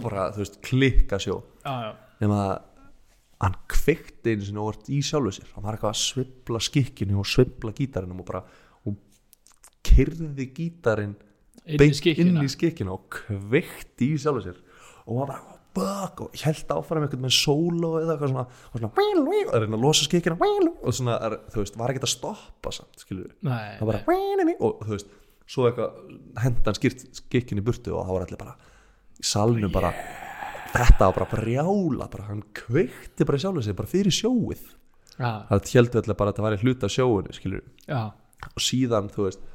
bara, 0.00 0.26
þú 0.34 0.42
veist, 0.42 0.58
klikka 0.64 1.20
sjó. 1.20 1.38
Já, 1.64 1.92
nema 2.22 2.40
að 2.46 2.56
hann 3.40 3.56
kveikti 3.72 4.34
einu 4.34 4.46
sinni 4.48 4.60
orð 4.60 4.88
í 4.92 4.98
sjálfu 5.04 5.32
sér. 5.36 5.52
Hann 5.54 5.64
var 5.64 5.76
eitthvað 5.76 5.94
að 5.94 6.00
svibla 6.02 6.60
skikkinu 6.64 7.20
og 7.20 7.28
svibla 7.28 7.72
gítarinum 7.76 8.20
og 8.20 8.28
bara 8.28 8.42
og 8.88 8.98
kyrði 9.86 10.48
gítarin 10.56 11.14
inn 11.70 12.42
í 12.42 12.50
skikkinu 12.52 12.96
og 12.96 13.06
kveikti 13.20 14.10
í 14.14 14.18
sjálfu 14.20 14.44
sér 14.48 14.60
og 15.10 15.20
var 15.20 15.32
bara 15.32 15.58
bak 15.74 16.22
og 16.24 16.40
held 16.42 16.72
áfram 16.74 17.04
eitthvað 17.06 17.22
með 17.24 17.34
solo 17.36 17.90
eða 18.00 18.14
eitthvað 18.16 18.32
svona 18.32 18.44
og 18.46 18.80
svona 18.80 18.90
og 19.50 19.52
er 19.58 19.66
að 19.66 19.84
losa 19.84 20.06
skikkina 20.06 20.36
og 20.40 20.96
svona, 20.96 21.18
er, 21.26 21.36
þú 21.52 21.62
veist, 21.62 21.78
var 21.78 21.92
ekkert 21.92 22.08
að 22.08 22.12
stoppa 22.14 22.72
samt, 22.74 23.04
skilur 23.04 23.28
við 23.28 23.52
það 23.78 23.90
bara 23.92 24.00
og 24.58 24.82
þú 24.86 24.96
veist, 24.96 25.12
svo 25.50 25.68
eitthvað 25.68 26.00
henda 26.42 26.66
hann 26.66 26.80
skýrt 26.80 27.06
skikkinu 27.20 27.62
í 27.62 27.66
burtu 27.68 27.94
og 27.94 28.02
það 28.08 28.16
var 28.16 28.26
allir 28.26 28.42
bara 28.42 28.56
í 29.20 29.28
salinu 29.30 29.70
bara 29.72 29.92
þetta 30.74 31.06
var 31.06 31.20
bara 31.20 31.30
brjála 31.36 32.10
bara 32.10 32.28
hann 32.32 32.42
kveikti 32.56 33.26
bara 33.28 33.38
í 33.38 33.44
sjálfu 33.44 33.64
sig 33.66 33.78
bara 33.78 33.90
fyrir 33.90 34.14
sjóið. 34.14 34.66
Já, 35.20 35.30
það 35.50 35.72
heldur 35.74 36.02
allir 36.02 36.16
bara 36.18 36.30
að 36.30 36.36
þetta 36.36 36.46
væri 36.46 36.60
hluta 36.64 36.88
af 36.88 36.94
sjóinu 36.94 37.34
skilur 37.36 37.62
við 37.62 37.90
já, 37.90 38.02
og 38.50 38.62
síðan 38.64 39.10
þú 39.12 39.26
veist 39.26 39.48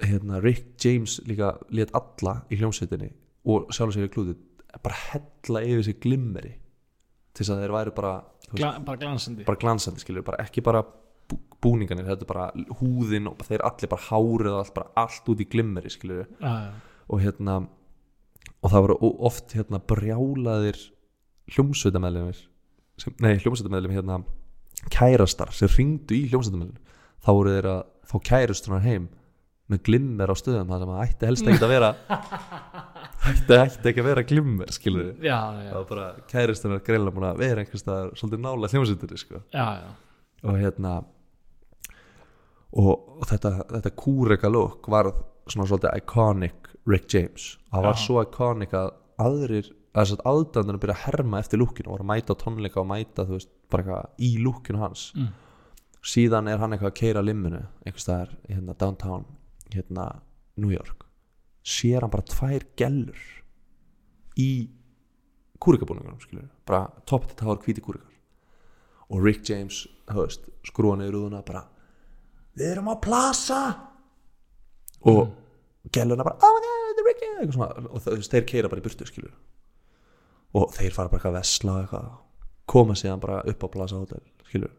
hérna, 0.00 0.40
Rick 0.40 0.78
James 0.80 1.18
líka 1.28 1.54
let 1.74 1.90
alla 1.94 2.40
í 2.48 2.58
hljómsveitinni 2.58 3.10
og 3.50 3.68
sjálf 3.74 3.94
sér 3.94 4.06
í 4.08 4.12
klúti 4.12 4.36
bara 4.82 4.94
hella 5.10 5.62
yfir 5.66 5.84
sig 5.84 5.98
glimmeri 6.04 6.52
til 7.34 7.44
þess 7.44 7.52
að 7.54 7.62
þeir 7.64 7.74
væri 7.76 7.94
bara, 7.96 8.12
þú 8.46 8.52
veist, 8.52 8.60
Gla, 8.62 8.70
bara 8.86 8.98
glansandi. 9.02 9.44
bara 9.46 9.60
glansandi 9.62 10.00
skilur, 10.02 10.24
bara 10.26 10.40
ekki 10.44 10.62
bara 10.66 10.82
bú- 10.82 11.40
búningarnir, 11.62 12.06
þetta 12.08 12.26
er 12.26 12.30
bara 12.30 12.46
húðin 12.80 13.28
og 13.30 13.38
þeir 13.46 13.62
allir 13.68 13.88
bara 13.92 14.06
hárið 14.08 14.52
og 14.54 14.58
allt, 14.64 14.74
bara 14.74 14.90
allt 15.04 15.28
út 15.34 15.40
í 15.44 15.48
glimmeri 15.50 15.90
skilur 15.90 16.26
já, 16.40 16.50
já, 16.66 16.72
og 17.08 17.20
hérna 17.24 17.58
og 18.62 18.70
það 18.72 18.82
voru 18.86 18.96
oft 19.30 19.54
hérna 19.56 19.78
brjálaðir 19.80 20.78
hljómsveitamæðlumir 21.54 22.40
nei, 23.24 23.34
hljómsveitamæðlum 23.40 23.94
hérna 23.96 24.18
kærastar 24.92 25.52
sem 25.56 25.70
ringdu 25.76 26.16
í 26.18 26.26
hljómsveitamæðlum 26.30 26.76
þá 27.20 27.30
voru 27.36 27.54
þeir 27.56 27.68
að 27.70 27.80
fá 28.10 28.16
kærustunar 28.30 28.84
heim 28.84 29.08
með 29.70 29.82
glimmer 29.86 30.32
á 30.32 30.36
stöðum 30.38 30.70
það 30.70 30.82
sem 30.82 30.92
að 30.94 31.02
ætti 31.04 31.28
helst 31.30 31.50
ekki 31.50 31.66
að 31.66 31.72
vera. 31.74 31.90
Ætti, 33.30 33.52
ætti 33.52 33.90
ekki 33.90 34.00
að 34.00 34.06
vera 34.08 34.22
glimmer 34.24 34.70
skilur 34.72 35.10
við 35.10 35.26
það 35.68 35.74
var 35.76 35.88
bara 35.90 36.04
kærustunar 36.30 36.78
greinlega 36.86 37.12
búin 37.12 37.26
að 37.28 37.42
vera 37.42 37.60
einhvers 37.60 37.82
staðar 37.84 38.14
svolítið 38.16 38.40
nála 38.46 38.70
hljómsveitur 38.72 39.20
sko. 39.20 39.40
Og 40.40 40.56
hérna 40.56 40.94
og, 42.70 42.94
og 43.20 43.26
þetta, 43.28 43.52
þetta 43.74 43.92
kúreka 44.00 44.50
look 44.52 44.88
var 44.92 45.10
svona 45.50 45.68
svolítið 45.68 46.00
iconic 46.00 46.70
Rick 46.88 47.12
James. 47.12 47.50
Það 47.68 47.86
var 47.90 47.98
Já. 47.98 48.02
svo 48.06 48.24
iconic 48.24 48.72
að 48.78 48.90
aðrir 49.20 49.68
að 49.90 50.00
þess 50.06 50.16
að 50.16 50.24
aðdændunum 50.30 50.82
byrja 50.82 50.96
að 50.96 51.04
herma 51.08 51.42
eftir 51.42 51.60
lúkinu 51.60 51.90
og 51.90 51.96
voru 51.96 52.06
að 52.06 52.10
mæta 52.12 52.36
tónleika 52.38 52.80
og 52.80 52.88
mæta 52.88 53.26
þú 53.26 53.36
veist 53.36 53.52
bara 53.70 53.82
eitthvað 53.84 54.26
í 54.26 54.30
lúkinu 54.40 54.80
hans. 54.80 55.10
Mm. 55.18 55.30
síðan 56.00 56.48
er 56.48 56.62
hann 56.62 56.72
eitthvað 56.72 56.94
að 56.94 57.00
keira 57.02 57.22
limminu 57.24 57.60
einhvers 57.84 58.06
staðar 58.06 58.30
í 58.48 58.54
hérna 58.54 58.76
downtown 58.80 59.26
hérna 59.74 60.08
New 60.60 60.72
York 60.72 61.06
sér 61.66 62.04
hann 62.04 62.12
bara 62.12 62.26
tvær 62.26 62.64
gellur 62.78 63.20
í 64.40 64.50
kúrikabúningunum 65.60 66.48
bara 66.68 66.86
top 67.06 67.28
to 67.28 67.36
tower 67.36 67.60
hvíti 67.60 67.82
kúrikar. 67.84 68.08
Og 69.10 69.24
Rick 69.24 69.44
James 69.48 69.84
skrúa 70.66 70.96
niður 70.96 71.24
úðuna 71.24 71.42
bara 71.46 71.64
við 72.56 72.72
erum 72.72 72.90
á 72.90 72.96
plasa 73.02 73.60
og 75.00 75.20
mm. 75.26 75.34
gæluna 75.92 76.26
bara 76.26 76.38
oh 76.40 76.54
my 76.54 76.62
god, 76.64 76.82
þetta 76.88 77.02
er 77.02 77.08
Rick 77.08 77.24
James! 77.24 77.54
Svona, 77.54 77.90
og 77.90 78.28
þeir 78.30 78.46
keira 78.48 78.70
bara 78.70 78.82
í 78.82 78.86
burtu 78.86 79.08
skilur 79.08 79.34
og 80.56 80.72
þeir 80.74 80.94
fara 80.94 81.10
bara 81.10 81.20
eitthvað 81.20 81.34
að 81.34 81.38
vesla 81.38 81.76
eitthvað. 81.84 82.10
Koma 82.70 82.94
síðan 82.94 83.22
bara 83.22 83.42
upp 83.50 83.64
á 83.66 83.68
plasa 83.70 83.98
hótel 83.98 84.22
skilur, 84.46 84.72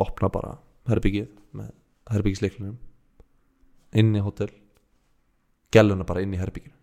opna 0.00 0.28
bara 0.32 0.54
herbyggið 0.88 1.32
með 1.56 1.72
herbyggisleiklinum 2.12 2.76
inn 3.96 4.14
í 4.16 4.20
hótel 4.24 4.50
gæluna 5.72 6.04
bara 6.08 6.22
inn 6.24 6.34
í 6.34 6.40
herbygginu 6.40 6.74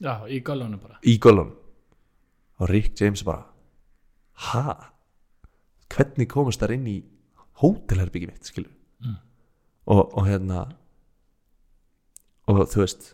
já, 0.00 0.14
í 0.28 0.40
gölunum 0.44 0.80
bara. 0.82 0.98
Í 1.06 1.18
gölunum. 1.22 1.54
Og 2.60 2.68
Rick 2.70 2.98
James 3.00 3.22
bara 3.26 3.44
ha? 4.50 4.74
Hvernig 5.94 6.28
komast 6.30 6.60
þær 6.62 6.74
inn 6.76 6.86
í 6.90 6.96
hótelherbyggi 7.62 8.30
mitt 8.30 8.48
skilur 8.50 8.72
Mm. 9.04 9.16
og, 9.90 10.14
og 10.16 10.26
hérna 10.28 10.60
og 12.48 12.60
þú 12.72 12.80
veist 12.84 13.08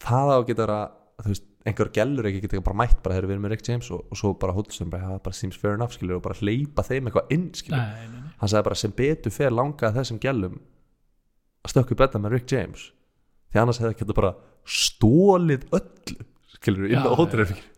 það 0.00 0.30
á 0.32 0.36
að 0.38 0.46
geta 0.48 0.62
vera 0.64 0.78
þú 1.20 1.32
veist, 1.32 1.46
einhver 1.68 1.90
gellur 1.92 2.28
ekki 2.30 2.40
geta 2.46 2.62
bara 2.64 2.78
mætt 2.80 3.02
bara 3.04 3.16
þegar 3.18 3.26
við 3.28 3.34
erum 3.34 3.44
með 3.44 3.52
Rick 3.54 3.68
James 3.68 3.90
og, 3.92 4.06
og 4.08 4.16
svo 4.20 4.32
bara 4.40 4.54
hótelsum 4.56 4.92
bara, 4.92 5.18
bara 5.20 5.36
seems 5.36 5.58
fair 5.60 5.76
enough 5.76 5.92
skilur 5.96 6.20
og 6.20 6.24
bara 6.24 6.38
hleypa 6.40 6.84
þeim 6.86 7.10
eitthvað 7.10 7.34
inn 7.36 7.50
nei. 7.74 8.22
hann 8.40 8.52
sagði 8.52 8.66
bara 8.70 8.80
sem 8.80 8.94
betur 8.96 9.34
fer 9.34 9.52
langaði 9.52 9.98
þessum 9.98 10.20
gælum 10.22 10.56
að 11.64 11.74
stökku 11.74 11.96
betta 11.98 12.20
með 12.22 12.36
Rick 12.36 12.52
James. 12.52 12.90
Því 13.50 13.62
annars 13.62 13.80
hefði 13.82 13.94
ekki 13.96 14.16
bara 14.16 14.34
stólið 14.68 15.66
öllu 15.74 16.26
skilur 16.54 16.88
inn 16.88 16.98
Já, 16.98 17.06
á 17.08 17.16
hótelherbygginu 17.16 17.70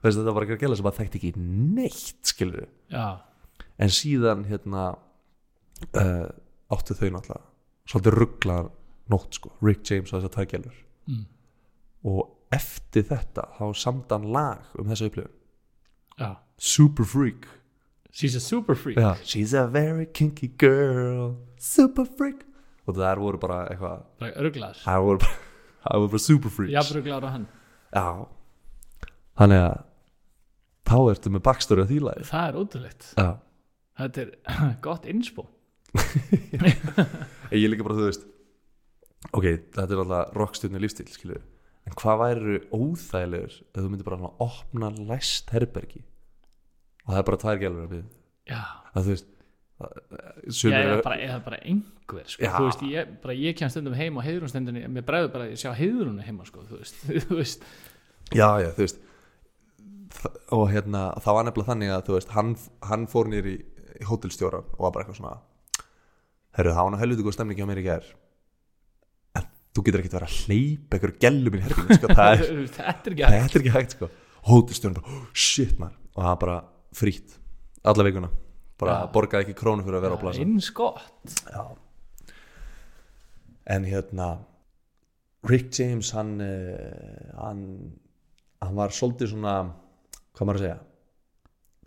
þess 0.00 0.16
að 0.16 0.20
þetta 0.22 0.34
var 0.36 0.46
ekki 0.46 0.58
gæla 0.62 0.78
sem 0.78 0.88
að 0.88 0.98
þekkti 1.00 1.18
ekki 1.20 1.30
neitt 1.76 2.30
skilur 2.30 2.68
já, 2.88 3.06
en 3.76 3.92
síðan 3.92 4.46
hérna 4.48 4.84
uh, 4.96 6.28
áttu 6.72 6.96
þau 6.96 7.10
náttúrulega 7.16 7.42
svolítið 7.90 8.16
rugglaðar 8.16 8.70
nótt 9.12 9.36
sko 9.36 9.52
Rick 9.60 9.84
James 9.90 10.12
og 10.12 10.20
þessar 10.20 10.34
tvær 10.36 10.50
gælur. 10.54 10.82
Mm. 11.10 11.24
og 12.06 12.54
eftir 12.54 13.04
þetta 13.06 13.44
þá 13.58 13.64
samdan 13.78 14.28
lag 14.34 14.70
um 14.78 14.88
þessa 14.90 15.08
upplifun. 15.10 15.34
Já. 16.18 16.30
Super 16.58 17.06
Freak. 17.06 17.46
She's 18.10 18.34
a 18.34 18.40
super 18.42 18.74
freak. 18.74 18.98
Já. 18.98 19.14
She's 19.22 19.54
a 19.54 19.66
very 19.70 20.06
kinky 20.06 20.48
girl. 20.58 21.36
Super 21.58 22.04
Freak 22.04 22.42
og 22.90 22.98
það 23.00 23.22
voru 23.24 23.40
bara 23.42 23.58
eitthvað 23.70 24.02
það 24.84 25.04
voru 25.06 25.22
bara, 25.24 26.02
bara 26.06 26.22
Super 26.26 26.52
Freaks. 26.54 26.72
Jafn 26.74 26.98
örglaður 27.00 27.26
á 27.26 27.30
hann. 27.36 27.46
Já. 27.94 28.06
Þannig 29.40 29.62
að 29.68 29.78
þá 30.90 30.96
ertu 31.14 31.30
með 31.36 31.44
bakstóri 31.46 31.84
á 31.86 31.90
því 31.90 31.98
lagi 32.02 32.26
það 32.28 32.48
er 32.50 32.58
ótrúleitt 32.60 33.08
Já. 33.16 33.28
Þetta 34.00 34.22
er 34.24 34.30
gott 34.86 35.06
innspó 35.10 35.46
Ég 37.54 37.66
líka 37.70 37.86
bara, 37.86 37.96
þú 37.98 38.06
veist 38.10 38.26
Ok, 39.36 39.44
þetta 39.76 39.86
er 39.94 40.02
alltaf 40.02 40.36
rockstjörnu 40.38 40.80
lífstíl 40.82 41.08
skilur 41.12 41.42
En 41.88 41.94
hvað 41.98 42.20
væri 42.20 42.58
óþægilegur 42.76 43.54
ef 43.56 43.78
þú 43.80 43.88
myndir 43.88 44.06
bara 44.06 44.18
svona 44.20 44.34
opna 44.44 44.90
læst 45.10 45.50
herbergi? 45.54 46.02
Og 47.06 47.14
það 47.14 47.20
er 47.22 47.26
bara 47.30 47.40
tvær 47.44 47.60
gælur 47.62 47.86
að 47.86 47.94
við 47.96 48.04
já, 48.50 48.60
að 48.94 49.06
þú 49.06 49.14
veist 49.14 49.30
já 49.30 49.38
sumir 50.52 50.76
eða 50.82 50.92
eru- 50.98 51.04
bara, 51.06 51.18
eða 51.24 51.38
bara 51.46 51.58
einhver 52.10 52.26
sko. 52.34 52.50
Þú 52.56 52.66
veist, 52.66 52.82
ég, 52.90 53.12
bara, 53.22 53.36
ég 53.38 53.56
kem 53.58 53.70
stundum 53.72 53.94
heim 53.98 54.18
á 54.18 54.22
heiðrúnstendinni, 54.26 54.82
mér 54.90 55.04
bregður 55.06 55.30
bara 55.34 55.46
að 55.46 55.54
ég 55.54 55.60
sjá 55.62 55.70
heiðrúnu 55.78 56.24
heima 56.26 56.46
sko, 56.48 56.64
þú 56.68 56.80
veist, 56.80 56.98
þú 57.28 57.38
veist. 57.38 57.64
Já, 58.34 58.48
já, 58.64 58.68
þú 58.76 58.84
veist 58.86 59.00
Þa- 60.10 60.32
og 60.56 60.64
hérna, 60.72 61.00
það 61.22 61.36
var 61.36 61.44
nefnilega 61.46 61.70
þannig 61.70 61.92
að 61.94 62.00
þú 62.08 62.14
veist, 62.16 62.32
hann, 62.34 62.48
hann 62.88 63.04
fór 63.12 63.28
nýr 63.30 63.46
í, 63.46 63.52
í 64.02 64.06
hótelstjóran 64.08 64.66
og 64.74 64.80
var 64.82 64.90
bara 64.96 65.04
eitthvað 65.04 65.20
svona 65.20 65.36
herru, 66.58 66.72
það 66.74 66.82
var 66.82 66.90
nú 66.96 66.98
helviti 67.04 67.26
góð 67.28 67.36
stemning 67.36 67.60
hjá 67.60 67.68
mér 67.70 67.78
í 67.80 67.84
gær 67.86 68.08
en 69.38 69.46
þú 69.76 69.84
getur 69.86 70.02
ekkert 70.02 70.16
verið 70.18 70.26
að 70.26 70.40
hleypa 70.48 70.98
einhverju 70.98 71.20
gellum 71.22 71.56
í 71.56 71.62
herbygginu, 71.62 71.98
sko, 72.00 72.10
það 72.18 72.32
er 72.34 72.42
þetta 72.80 72.90
er 72.90 73.14
ekki 73.14 73.30
hægt. 73.30 73.54
er 73.54 73.62
ekki 73.62 73.74
hægt, 73.76 73.94
sko. 73.96 74.10
Hótelstjóran 74.50 74.98
bara, 74.98 75.14
oh, 75.14 75.28
shit 75.46 75.76
man 75.78 75.94
og 76.16 76.24
það 76.26 76.36
bara 76.42 76.56
frýtt, 77.00 77.36
alla 77.86 78.06
vikuna 78.10 78.32
bara 78.80 78.96
Já. 78.98 79.08
borgaði 79.14 79.46
ekki 79.46 79.56
krónu 79.60 79.84
fyrir 79.86 80.00
að 80.00 80.04
vera 80.08 80.16
á 80.18 80.22
plasa 80.24 80.40
eins 80.42 80.70
gott. 80.74 81.38
Já 81.46 81.62
En 83.70 83.84
hérna 83.86 84.28
Rick 85.46 85.70
James 85.78 86.10
hann 86.16 86.32
uh, 86.42 87.34
hann, 87.40 87.60
hann 88.60 88.76
var 88.76 88.92
svolítið 88.94 89.32
svona 89.34 89.54
hvað 90.36 90.48
maður 90.48 90.58
að 90.60 90.64
segja? 90.66 90.78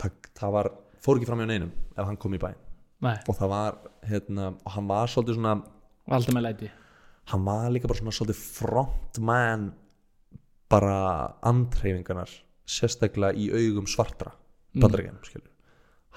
Það, 0.01 0.15
það 0.39 0.53
var, 0.57 0.69
fór 1.03 1.19
ekki 1.19 1.27
fram 1.29 1.43
hjá 1.43 1.49
neinum 1.51 1.73
ef 1.93 2.07
hann 2.07 2.17
kom 2.21 2.33
í 2.37 2.41
bæn 2.41 2.55
nei, 3.03 3.17
og 3.29 3.35
það 3.37 3.51
var 3.51 3.77
hérna, 4.09 4.47
og 4.63 4.71
hann 4.77 4.87
var 4.89 5.11
svolítið 5.11 5.37
svona 5.37 5.53
valdi 6.09 6.33
með 6.35 6.45
læti. 6.47 6.69
hann 7.31 7.43
var 7.45 7.67
líka 7.75 7.89
bara 7.91 7.99
svona 7.99 8.15
svolítið 8.15 8.39
frontman 8.57 9.67
bara 10.71 10.97
andreyfingarnar 11.45 12.31
sérstaklega 12.65 13.35
í 13.37 13.49
augum 13.53 13.89
svartra 13.91 14.33
Mm. 14.73 14.81
bandaríkjum, 14.81 15.17
skilur 15.21 15.51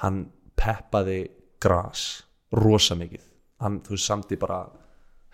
hann 0.00 0.22
peppaði 0.57 1.18
gras 1.61 2.22
rosa 2.57 2.94
mikið. 2.96 3.20
Hann, 3.61 3.83
þú 3.85 3.92
veist, 3.92 4.07
samti 4.09 4.38
bara 4.40 4.62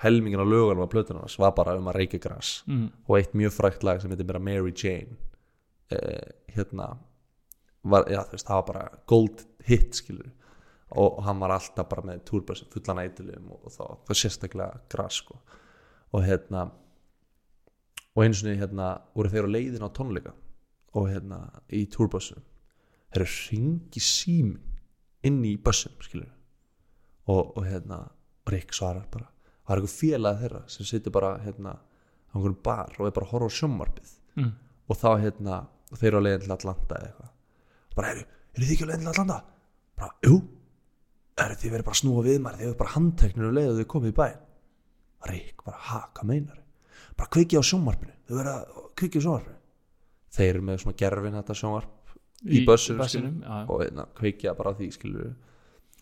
helmingin 0.03 0.43
á 0.43 0.47
lögunum 0.47 0.85
á 0.85 0.93
plötunum 0.93 1.23
hans 1.25 1.38
var 1.38 1.55
bara 1.57 1.77
um 1.79 1.88
að 1.91 1.99
reykja 2.01 2.21
gras. 2.27 2.62
Mm. 2.67 2.91
og 3.09 3.17
eitt 3.19 3.35
mjög 3.38 3.57
frækt 3.57 3.87
lag 3.87 4.03
sem 4.03 4.11
heitir 4.11 4.29
bara 4.29 4.43
Mary 4.43 4.75
Jane 4.75 5.17
eh, 5.91 6.29
hérna 6.55 6.97
var, 7.83 8.07
já, 8.11 8.23
veist, 8.31 8.47
það 8.47 8.61
var 8.61 8.67
bara 8.67 8.85
gold 9.07 9.43
hit, 9.67 9.97
skilur 9.99 10.31
og, 10.93 11.19
og 11.19 11.25
hann 11.27 11.41
var 11.41 11.55
alltaf 11.57 11.88
bara 11.88 12.05
með 12.07 12.23
túrbössum 12.29 12.71
fullan 12.73 13.03
eitthulum 13.03 13.51
og, 13.55 13.67
og 13.67 13.75
þá, 13.75 13.85
það 14.09 14.21
sérstaklega 14.21 14.81
gras, 14.93 15.19
sko. 15.23 15.38
Og 16.12 16.25
hérna 16.27 16.67
og 18.12 18.25
einu 18.25 18.37
sinni, 18.37 18.59
hérna, 18.61 18.95
voru 19.17 19.33
þeir 19.33 19.49
á 19.49 19.55
leiðin 19.55 19.87
á 19.88 19.90
tónleika 19.96 20.35
og 20.92 21.09
hérna, 21.09 21.46
í 21.73 21.87
túrbössum 21.92 22.42
þeir 23.13 23.25
eru 23.25 23.31
ringi 23.33 24.03
símin 24.05 24.61
inn 25.25 25.40
í 25.46 25.57
bössum, 25.57 25.94
skilur 26.05 26.31
og, 27.31 27.57
og 27.57 27.65
hérna, 27.65 28.05
Rick 28.50 28.75
svarar 28.75 29.07
bara 29.13 29.31
það 29.73 29.79
er 29.79 29.83
eitthvað 29.83 29.98
félag 29.98 30.42
þeirra 30.42 30.62
sem 30.75 30.88
situr 30.88 31.14
bara 31.16 31.33
hérna 31.42 31.73
á 31.81 32.35
einhverjum 32.37 32.58
bar 32.68 32.98
og 32.98 33.08
er 33.08 33.16
bara 33.16 33.27
að 33.27 33.33
horfa 33.33 33.48
á 33.48 33.58
sjónvarpið. 33.58 34.12
Mm. 34.33 34.52
og 34.88 34.96
þá 34.96 35.08
hérna 35.20 35.56
og 35.92 35.98
þeir 36.00 36.08
eru 36.08 36.20
á 36.20 36.25
leiðin 36.25 36.44
til 36.46 36.54
Atlanta 36.54 36.98
eða 36.98 37.08
eitthvað. 37.08 37.33
Bara, 37.96 38.12
eru, 38.14 38.23
eru 38.56 38.66
þið 38.68 38.75
ekki 38.75 38.85
á 38.85 38.88
leiðin 38.88 39.04
til 39.04 39.12
Atlanta? 39.12 39.42
bara, 40.02 40.16
jú 40.27 40.38
eru 41.42 41.58
þið 41.58 41.75
verið 41.75 41.87
bara 41.87 41.96
að 41.96 42.00
snúa 42.00 42.25
við 42.27 42.40
maður 42.42 42.60
þið 42.60 42.68
eru 42.68 42.79
bara 42.81 42.94
handteknir 42.96 43.48
og 43.48 43.54
leiðu 43.56 43.77
þau 43.79 43.88
komið 43.94 44.12
í 44.12 44.16
bæinn. 44.18 44.42
Rick 45.31 45.64
bara, 45.66 45.81
ha, 45.88 46.00
hvað 46.16 46.29
meinar 46.33 46.58
bara 47.18 47.31
kveiki 47.37 47.60
á 47.60 47.62
sjónvarpinu 47.62 48.14
þau 48.27 48.37
verið 48.38 48.52
að 48.52 48.87
kveiki 48.98 49.20
á 49.20 49.25
sjónvarpinu. 49.27 49.58
Þeir 50.33 50.48
eru 50.48 50.64
með 50.66 50.83
svona 50.83 50.98
gerfin 51.02 51.38
þetta 51.38 51.56
sjónvarp 51.60 52.14
í, 52.42 52.62
skilur, 52.64 53.33
já. 53.44 53.58
og 53.68 53.83
hérna, 53.85 54.06
kveikja 54.18 54.54
bara 54.58 54.75
því 54.79 54.88
skilur 54.96 55.33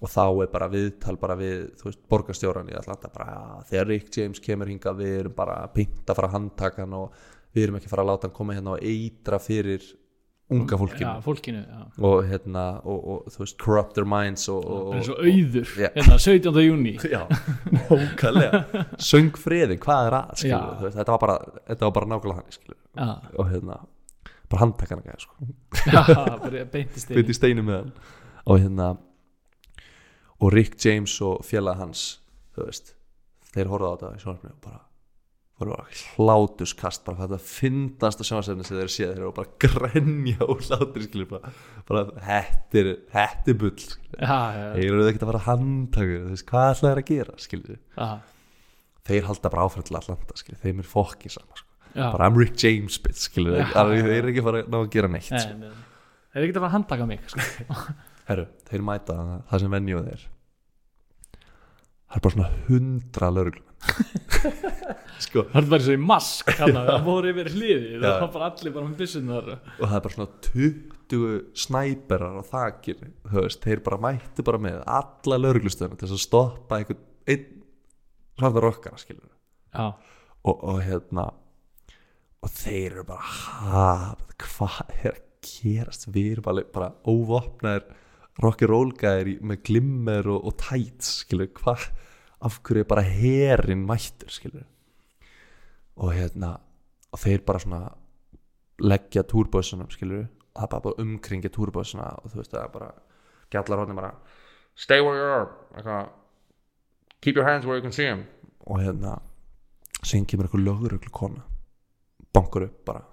og 0.01 0.09
þá 0.09 0.25
er 0.45 0.53
bara 0.53 0.71
viðtal 0.73 1.17
bara 1.21 1.37
við 1.37 1.57
þú 1.81 1.91
veist, 1.91 2.03
borgarstjóran 2.09 2.71
í 2.73 2.77
Atlanta 2.79 3.11
bara, 3.13 3.33
ja, 3.35 3.63
þegar 3.69 3.91
Rick 3.93 4.17
James 4.17 4.41
kemur 4.41 4.71
hinga 4.73 4.95
við 4.97 5.17
erum 5.19 5.35
bara 5.37 5.59
að 5.67 5.75
pynta 5.77 6.17
frá 6.17 6.31
handtakan 6.33 6.95
og 6.97 7.19
við 7.55 7.67
erum 7.67 7.81
ekki 7.81 7.91
að 7.91 7.95
fara 7.97 8.07
að 8.07 8.13
láta 8.13 8.29
hann 8.29 8.37
koma 8.37 8.57
hérna 8.57 8.77
og 8.77 8.87
eitra 8.87 9.41
fyrir 9.43 9.85
unga 10.51 10.79
fólkinu. 10.81 11.07
já, 11.07 11.21
fólkinu 11.23 11.61
já. 11.63 11.83
og 12.09 12.25
hérna 12.27 12.65
og, 12.83 13.05
og 13.13 13.29
þú 13.31 13.43
veist 13.45 13.59
corrupt 13.61 13.95
their 13.95 14.09
minds 14.09 14.49
og, 14.51 14.65
og, 14.65 14.97
er 14.97 15.05
svo 15.07 15.17
auður 15.21 15.75
Já. 15.79 15.91
hérna, 15.95 16.19
17. 16.19 16.59
júni 16.65 16.97
já, 17.15 17.23
nákvæmlega. 17.71 18.65
Söng 18.99 19.37
friði, 19.39 19.79
hvað 19.85 20.09
er 20.09 20.19
að 20.19 20.33
veist, 20.41 20.97
þetta 20.97 21.15
var 21.15 21.23
bara 21.23 21.37
þetta 21.69 21.87
var 21.87 21.95
bara 22.01 22.11
nákvæmlega 22.15 22.41
hann 22.41 22.51
já, 22.57 23.13
og 23.37 23.53
hérna 23.53 23.79
bara 24.51 24.65
handtakana 24.65 25.15
sko. 25.23 25.37
Beintist 26.73 27.13
bytti 27.15 27.37
steinu 27.37 27.63
hann. 27.69 27.93
Og 28.51 28.59
hérna 28.59 28.97
og 30.41 30.55
Rick 30.55 30.79
James 30.85 31.17
og 31.25 31.43
félag 31.47 31.81
hans 31.83 32.05
þú 32.57 32.69
veist, 32.69 32.95
þeir 33.53 33.71
horfðu 33.73 33.91
á 33.91 33.95
þetta 33.97 34.15
í 34.15 34.23
sjónarfinu 34.25 34.55
og 34.55 34.63
bara 34.65 34.87
hlátuskast 35.61 37.03
bara 37.05 37.27
þetta 37.27 37.39
fyndast 37.45 38.23
að 38.23 38.29
sjónarfinu 38.31 38.65
sem 38.65 38.79
þeir 38.79 38.93
séð 38.95 39.11
þeir 39.11 39.19
eru 39.21 39.33
bara 39.37 39.51
að 39.51 39.67
grenja 39.67 40.47
og 40.47 40.63
hlátur 40.65 41.05
skilur 41.05 41.29
bara, 41.29 41.53
bara 41.89 42.05
þetta 42.25 42.85
er 43.53 43.59
bull 43.61 43.77
þeir 44.17 44.87
eru 44.87 45.09
ekkert 45.11 45.27
að 45.27 45.33
fara 45.35 45.43
handtakur 45.51 46.23
þú 46.25 46.33
veist, 46.33 46.47
hvað 46.49 46.71
ætlaði 46.73 46.95
þeir 46.95 47.03
að 47.03 47.11
gera 47.13 47.37
skilur 47.45 47.81
þeir 49.11 49.29
halda 49.29 49.53
bara 49.53 49.67
áfram 49.69 49.89
til 49.91 49.99
Atlanta 50.01 50.41
skilur, 50.41 50.63
þeim 50.65 50.81
er 50.81 50.89
fokkið 50.95 51.37
saman 51.37 51.61
sko. 51.61 51.69
já. 51.93 52.07
bara 52.09 52.31
I'm 52.31 52.41
Rick 52.41 52.57
James 52.65 52.97
bitch, 53.05 53.27
skilur, 53.29 53.61
þeir 53.61 54.15
eru 54.17 54.33
ekki 54.33 54.41
að 54.45 54.49
fara 54.49 54.65
að 54.65 54.79
að 54.81 54.93
gera 54.97 55.13
neitt 55.13 55.33
Nei, 55.35 55.43
sko. 55.45 55.59
nei, 55.61 55.75
þeir 56.33 56.41
eru 56.41 56.49
ekki 56.49 56.57
að 56.57 56.63
fara 56.63 56.71
að 56.71 56.77
handtaka 56.79 57.11
mig 57.11 57.29
sko. 57.29 57.77
Herru, 58.31 58.47
þeir 58.69 58.85
mæta 58.87 59.17
það 59.51 59.65
sem 59.65 59.75
venju 59.75 60.05
þeir 60.07 60.29
Það 62.11 62.17
er 62.19 62.23
bara 62.25 62.35
svona 62.35 62.65
hundra 62.69 63.31
lögreglum 63.35 63.67
Sko. 65.25 65.45
Það 65.51 65.59
er 65.61 65.69
bara 65.71 65.85
svo 65.85 65.95
í 65.97 66.01
mask 66.03 66.51
það 66.59 66.91
voru 67.07 67.31
yfir 67.33 67.51
hliði 67.55 68.01
það 68.01 68.17
var 68.25 68.33
bara 68.35 68.49
allir 68.51 68.75
bara 68.77 68.89
með 68.89 69.03
byssunar 69.03 69.51
Og 69.55 69.85
það 69.85 69.97
er 69.99 70.05
bara 70.07 70.17
svona 70.17 70.31
20 70.49 71.39
snæperar 71.65 72.39
á 72.39 72.43
þakir 72.47 73.01
veist, 73.35 73.63
þeir 73.65 73.83
bara 73.87 74.01
mættu 74.07 74.45
bara 74.47 74.63
með 74.63 74.81
alla 74.87 75.41
lögreglustöðuna 75.41 75.99
til 76.01 76.11
að 76.11 76.23
stoppa 76.23 76.79
einhvern 76.79 77.03
einn 77.31 77.49
svarta 78.41 78.63
rokkara 78.65 79.01
skilur 79.01 79.27
já, 79.75 79.87
og, 79.91 80.55
og 80.55 80.79
hérna 80.87 81.27
og 82.41 82.53
þeir 82.57 82.95
eru 82.95 83.07
bara 83.11 84.15
hvað 84.41 84.95
er 85.03 85.11
að 85.19 85.25
gerast? 85.45 86.07
Við 86.13 86.35
erum 86.37 86.47
bara, 86.47 86.65
bara 86.73 86.93
óvopnaðir 87.09 87.85
rock'n'roll 88.39 88.93
gæðir 88.97 89.41
með 89.43 89.63
glimmer 89.67 90.29
og, 90.31 90.45
og 90.47 90.57
tights 90.61 91.25
skilur, 91.25 91.51
hvað 91.57 91.91
af 92.41 92.61
hverju 92.65 92.85
er 92.85 92.89
bara 92.89 93.05
herin 93.05 93.87
mættur 93.89 94.33
skilur 94.33 94.67
og 96.01 96.15
hérna 96.17 96.55
og 97.13 97.21
þeir 97.21 97.43
bara 97.45 97.61
svona 97.61 97.81
leggja 98.81 99.27
túrbössunum 99.29 99.91
skilur 99.93 100.29
það 100.55 100.65
er 100.65 100.71
bara 100.73 100.85
bara 100.87 101.05
umkringja 101.05 101.53
túrbössuna 101.53 102.07
og 102.23 102.33
þú 102.33 102.41
veist 102.41 102.55
það 102.55 102.65
er 102.65 102.73
bara 102.75 102.91
gjallar 103.53 103.83
hóðin 103.83 104.01
bara 104.01 104.13
stay 104.75 105.03
where 105.03 105.19
you 105.19 105.27
are. 105.27 105.49
Eitthvað, 105.75 106.09
keep 107.21 107.37
your 107.37 107.47
hands 107.49 107.67
where 107.67 107.77
you 107.77 107.83
can 107.83 107.93
see 107.93 108.09
them 108.09 108.25
og 108.67 108.81
hérna 108.81 109.19
sem 110.05 110.25
kemur 110.25 110.49
eitthvað 110.49 110.65
löguröglu 110.65 111.13
kona 111.13 111.45
bankur 112.33 112.69
upp 112.69 112.85
bara 112.85 113.05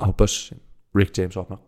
á 0.00 0.06
bussin 0.16 0.60
Rick 0.94 1.18
James 1.18 1.36
opna 1.36 1.58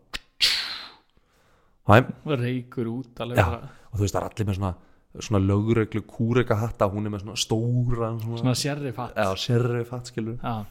reykur 1.87 2.89
út 2.91 3.23
alveg 3.23 3.39
bara, 3.41 3.71
og 3.91 3.97
þú 3.97 4.05
veist 4.05 4.17
það 4.17 4.21
er 4.23 4.29
allir 4.29 4.49
með 4.49 4.59
svona 4.59 4.73
svona 5.17 5.41
löguröglu 5.41 6.01
kúreka 6.05 6.57
hatta 6.59 6.89
hún 6.91 7.07
er 7.07 7.13
með 7.13 7.23
svona 7.23 7.39
stóra 7.41 8.09
svona, 8.19 8.41
svona 8.41 8.55
sérri 8.59 8.91
fatt. 8.93 9.15
Eða 9.17 9.37
sérri 9.41 9.85
fatt 9.87 10.11
skilur 10.11 10.35
já, 10.37 10.65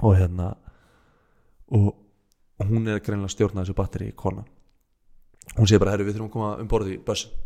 og 0.00 0.16
hérna 0.16 0.48
og, 1.70 1.92
og 2.58 2.72
hún 2.72 2.88
er 2.90 3.02
greinlega 3.04 3.34
stjórnað 3.34 3.68
þessu 3.68 3.76
batteri 3.78 4.08
í 4.10 4.16
kona 4.16 4.46
hún 5.56 5.68
segir 5.68 5.82
bara, 5.82 5.94
herru 5.94 6.08
við 6.08 6.16
þurfum 6.16 6.30
að 6.30 6.34
koma 6.34 6.50
um 6.62 6.70
borðið 6.70 6.96
í 6.96 7.04
bussin 7.06 7.36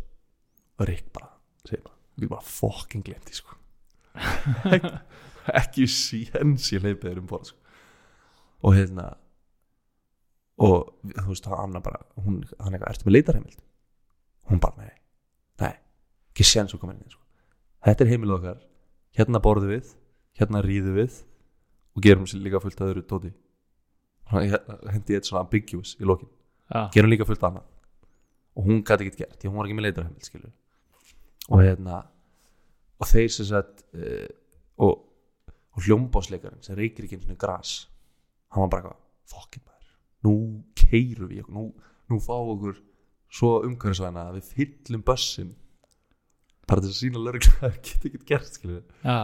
og 0.79 0.89
Rick 0.89 1.11
bara 1.13 1.29
segir 1.65 1.83
bara, 1.85 1.97
við 2.15 2.31
bara 2.31 2.47
fucking 2.47 3.05
glemti 3.05 3.37
sko. 3.37 3.59
Ekki, 4.75 4.91
ekki 5.51 5.87
síens 5.91 6.71
ég 6.73 6.83
leipið 6.85 7.09
þér 7.11 7.21
um 7.21 7.29
borð 7.29 7.51
sko. 7.51 7.79
og 8.65 8.77
hérna 8.77 9.11
og 10.61 10.91
þú 11.11 11.27
veist 11.27 11.47
það 11.47 11.61
annar 11.61 11.83
bara 11.83 12.01
hún, 12.23 12.41
hann 12.61 12.75
eitthvað, 12.75 12.91
ertu 12.93 13.07
með 13.07 13.15
leitarheimild 13.17 13.61
hún 14.51 14.61
bara, 14.63 14.85
nei, 14.85 14.93
nei 15.63 15.73
ekki 16.31 16.47
séns 16.47 16.75
að 16.75 16.83
koma 16.83 16.95
inn 16.95 17.11
sko. 17.11 17.21
þetta 17.85 18.05
er 18.05 18.11
heimilið 18.13 18.37
okkar. 18.39 18.61
Hérna 19.15 19.39
borðum 19.39 19.71
við, 19.71 19.93
hérna 20.35 20.61
ríðum 20.63 20.97
við 20.99 21.21
og 21.95 22.03
gerum 22.03 22.27
sér 22.27 22.43
líka 22.43 22.59
fullt 22.63 22.81
að 22.81 22.91
öðru 22.93 23.05
tóti 23.07 23.31
hendi 24.31 25.13
ég 25.13 25.21
eitt 25.21 25.29
svona 25.29 25.45
ambiguous 25.45 25.93
í 26.01 26.07
lokin. 26.07 26.29
Já, 26.67 26.89
gerum 26.95 27.11
líka 27.11 27.27
fullt 27.29 27.43
annað. 27.45 27.67
Og 28.55 28.67
hún 28.67 28.81
gæti 28.83 29.05
ekkert 29.05 29.21
gert, 29.21 29.37
því 29.39 29.51
hún 29.51 29.59
var 29.59 29.67
ekki 29.67 29.77
með 29.77 29.87
leitarheimild 29.89 30.27
skilur 30.27 30.53
og 31.45 31.61
hérna 31.61 32.01
og 32.99 33.09
þeir 33.09 33.31
sem 33.33 33.47
sagt 33.49 33.83
uh, 33.93 34.27
og, 34.81 35.03
og 35.75 35.85
hljómbásleikarinn 35.85 36.63
sem 36.65 36.77
reykir 36.77 37.05
ekki 37.05 37.19
einu 37.19 37.27
svona 37.27 37.41
gras 37.41 37.75
hann 38.55 38.65
var 38.65 38.71
bara 38.71 38.81
eitthvað, 38.85 39.01
fokkin 39.29 39.65
maður 39.65 39.74
nú 40.25 40.35
keirum 40.77 41.31
við, 41.31 41.45
nú, 41.53 41.69
nú 42.11 42.19
fáum 42.23 42.55
okkur 42.55 42.79
svo 43.35 43.51
umhverfisvæna 43.67 44.29
að 44.29 44.39
við 44.39 44.51
fyllum 44.55 45.05
bussin 45.05 45.53
bara 46.65 46.81
til 46.81 46.91
að 46.91 46.99
sína 46.99 47.21
lögreglu 47.21 47.53
að 47.55 47.61
það 47.63 47.79
geti 47.89 48.11
ekkert 48.11 48.27
gert 48.31 48.59
skilur 48.59 48.81
já, 49.03 49.17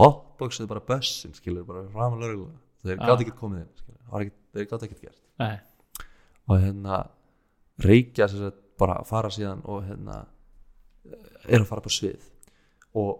hotboxið 0.00 0.70
bara 0.72 0.84
bussin 0.90 1.36
skilur 1.36 1.66
bara 1.68 1.86
fram 1.94 2.18
að 2.18 2.26
lögreglu. 2.26 2.50
Þeir 2.80 3.00
gátt 3.02 3.24
ekkert 3.24 3.40
komið 3.40 3.64
inn 3.64 4.30
þeir 4.50 4.66
gátt 4.66 4.84
ekkert 4.86 5.02
gert. 5.04 5.22
Nei, 5.40 5.56
og 6.48 6.60
hérna 6.60 7.00
reykja 7.80 8.28
sem 8.28 8.42
sagt 8.42 8.62
bara 8.80 9.00
að 9.00 9.10
fara 9.10 9.30
síðan 9.32 9.60
og 9.68 9.84
hérna 9.86 10.22
er 11.46 11.60
að 11.60 11.68
fara 11.68 11.84
på 11.84 11.92
svið. 11.92 12.24
Og 12.98 13.12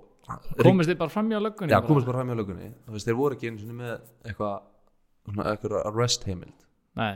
komist 0.60 0.90
þið 0.90 0.98
bara 1.00 1.12
fram 1.12 1.30
í 1.30 1.36
á 1.36 1.40
löggunni 1.42 1.74
já, 1.74 1.80
komast 1.84 2.08
bara 2.08 2.20
fram 2.20 2.32
í 2.32 2.36
lögunni 2.38 2.68
þú 2.84 2.94
veist, 2.94 3.08
þeir 3.08 3.18
voru 3.18 3.36
ekki 3.36 3.50
einu 3.50 3.62
sinni 3.62 3.76
með 3.78 3.94
eitthvað 4.28 5.46
eitthvað 5.52 5.76
arrest 5.90 6.26
heimild 6.28 6.66
nei, 6.98 7.14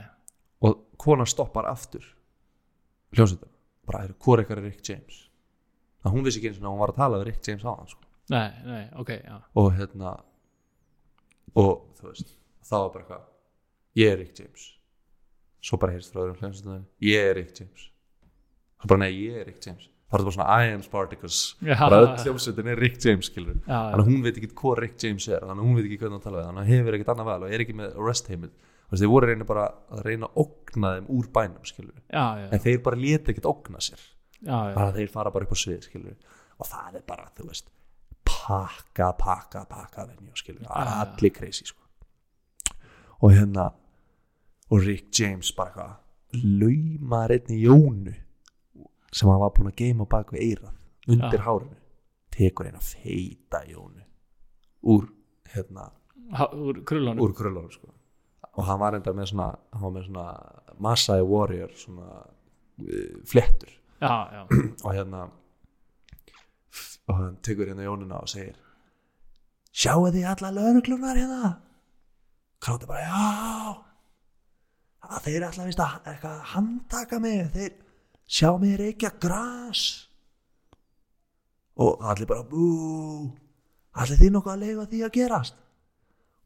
og 0.65 0.85
kona 1.01 1.25
stoppar 1.29 1.67
aftur. 1.69 2.05
Hljómsveitar 3.15 3.51
bara 3.85 4.03
er 4.05 4.13
hvort 4.17 4.41
eitthvað 4.41 4.61
er 4.61 4.67
Rick 4.69 4.89
James? 4.89 5.19
Að 6.05 6.15
hún 6.15 6.25
vissi 6.25 6.41
ekki 6.41 6.53
sinni 6.55 6.67
að 6.67 6.75
hún 6.75 6.83
var 6.83 6.93
að 6.93 7.01
tala 7.01 7.19
við 7.21 7.27
Rick 7.29 7.49
James 7.49 7.65
á 7.65 7.71
hann 7.71 7.89
sko. 7.91 8.01
nei, 8.33 8.49
nei, 8.65 8.83
ok, 8.97 9.11
já. 9.21 9.35
Og 9.61 9.71
hérna 9.77 10.13
og 11.55 11.73
þú 11.97 12.07
veist 12.09 12.31
þá 12.65 12.75
var 12.75 12.93
bara 12.93 13.03
eitthvað 13.03 13.27
ég 14.01 14.13
er 14.13 14.17
Rick 14.21 14.39
James. 14.39 14.69
Svo 15.65 15.79
bara 15.81 15.95
heyrst 15.95 16.13
frá 16.13 16.23
öðrum 16.23 16.39
hljómsveitar 16.41 16.85
ég 17.05 17.29
er 17.29 17.37
Rick 17.39 17.59
James. 17.61 17.89
Svo 18.81 18.91
bara 18.91 19.05
nei, 19.05 19.11
ég 19.13 19.41
er 19.41 19.47
Rick 19.49 19.61
James. 19.65 19.89
Það 20.05 20.19
er 20.19 20.25
bara 20.27 20.35
svona 20.35 20.55
I 20.61 20.73
am 20.73 20.83
Spartacus. 20.85 21.39
Já. 21.65 21.75
bara 21.81 22.01
öll 22.03 22.11
hljómsveitin 22.23 22.69
er 22.71 22.81
Rick 22.81 23.01
James 23.05 23.29
Já, 23.29 23.41
þannig 23.65 24.03
að 24.03 24.09
hún 24.11 24.21
veit 24.25 24.37
ekki 24.37 24.51
hvað 24.53 24.79
Rick 24.83 25.03
James 25.03 25.27
er 25.27 25.45
þannig 25.45 25.63
að 25.63 25.67
hún 25.69 25.77
veit 25.79 25.85
ekki 25.85 25.99
hvernig 26.01 26.17
hann 26.17 26.25
tala 26.25 26.41
við 26.41 26.49
þannig 26.49 26.63
að 26.63 26.71
hefur 26.73 26.97
ekkert 26.97 27.13
annað 27.13 27.29
val 27.31 27.41
og 27.45 27.55
er 27.55 27.63
ekki 27.65 27.77
með 27.79 27.97
arrest 28.01 28.29
veist, 28.29 28.53
þeir 28.93 29.11
voru 29.11 29.29
reyna 29.29 29.47
bara 29.49 29.65
að 29.91 30.03
reyna 30.05 30.27
að 30.29 30.41
ógna 30.43 30.91
þeim 30.95 31.07
úr 31.17 31.29
bænum 31.33 31.65
skilur 31.65 31.95
já, 32.05 32.25
já, 32.41 32.49
en 32.51 32.59
þeir 32.65 32.81
bara 32.85 32.99
leta 33.01 33.31
ekkert 33.31 33.49
ógna 33.49 33.81
sér. 33.81 34.03
Bara 34.45 34.91
þeir 34.93 35.09
fara 35.13 35.31
bara 35.33 35.47
upp 35.47 35.55
á 35.55 35.57
svið 35.57 35.87
skilur 35.87 36.15
og 36.59 36.69
það 36.69 36.99
er 36.99 37.05
bara, 37.07 37.29
þú 37.35 37.47
veist 37.49 37.71
pakka, 38.25 39.11
pakka, 39.19 39.65
pakka 39.69 40.05
venju 40.11 40.35
skilur, 40.37 40.67
allir 40.69 41.33
crazy 41.33 41.65
sko. 41.65 41.81
og 43.21 43.31
hérna 43.33 43.71
og 44.69 44.81
Rick 44.85 45.09
James 45.19 45.51
bara 45.55 45.71
hvað 45.73 46.43
laumar 46.59 47.31
einni 47.31 47.61
Jónu 47.63 48.13
sem 49.15 49.29
hann 49.29 49.39
var 49.39 49.53
búin 49.55 49.71
að 49.71 49.77
geima 49.79 50.05
bak 50.09 50.33
við 50.35 50.41
eirað 50.49 50.73
undir 51.07 51.39
Já. 51.39 51.45
hárinu. 51.45 51.77
Tekur 52.35 52.67
eina 52.67 52.81
feita 52.83 53.61
Jónu 53.69 54.03
úr 54.83 55.07
hérna, 55.53 55.91
Ha, 56.33 56.49
úr 56.53 56.81
kröllunum 56.83 57.71
sko. 57.71 57.93
Og 58.55 58.67
hann 58.67 58.79
var 58.79 58.97
enda 58.97 59.13
með 59.15 59.31
svona 59.31 59.49
hann 59.73 59.85
var 59.87 59.95
með 59.97 60.07
svona 60.09 60.27
Masai 60.79 61.21
Warrior 61.21 61.73
svona 61.79 62.11
uh, 62.19 63.15
flettur 63.27 63.71
já, 64.01 64.15
já, 64.35 64.43
og 64.85 64.91
hérna 64.93 65.25
og 67.05 67.17
hann 67.19 67.35
tekur 67.45 67.69
hérna 67.69 67.87
Jónuna 67.87 68.21
og 68.23 68.31
segir 68.31 68.55
sjáu 69.75 70.07
þið 70.07 70.27
alla 70.31 70.51
lögreglunar 70.55 71.19
hérna? 71.19 71.55
Kráti 72.63 72.87
bara 72.89 73.03
já. 73.03 73.81
Að 75.05 75.25
þeir 75.27 75.37
er 75.37 75.47
alltaf 75.49 75.67
vist 75.69 75.81
að 75.83 76.07
að 76.15 76.39
handtaka 76.55 77.19
mig. 77.21 77.49
Þeir 77.53 77.73
sjá 78.25 78.49
mig 78.61 78.77
reykja 78.79 79.11
gras. 79.21 79.83
Og 81.75 82.01
allir 82.01 82.29
bara 82.29 82.47
bú 82.47 82.69
allir 83.95 84.19
þið 84.19 84.33
nokkuð 84.33 84.53
að 84.53 84.63
leifa 84.63 84.87
því 84.91 85.01
að 85.05 85.15
gerast 85.15 85.59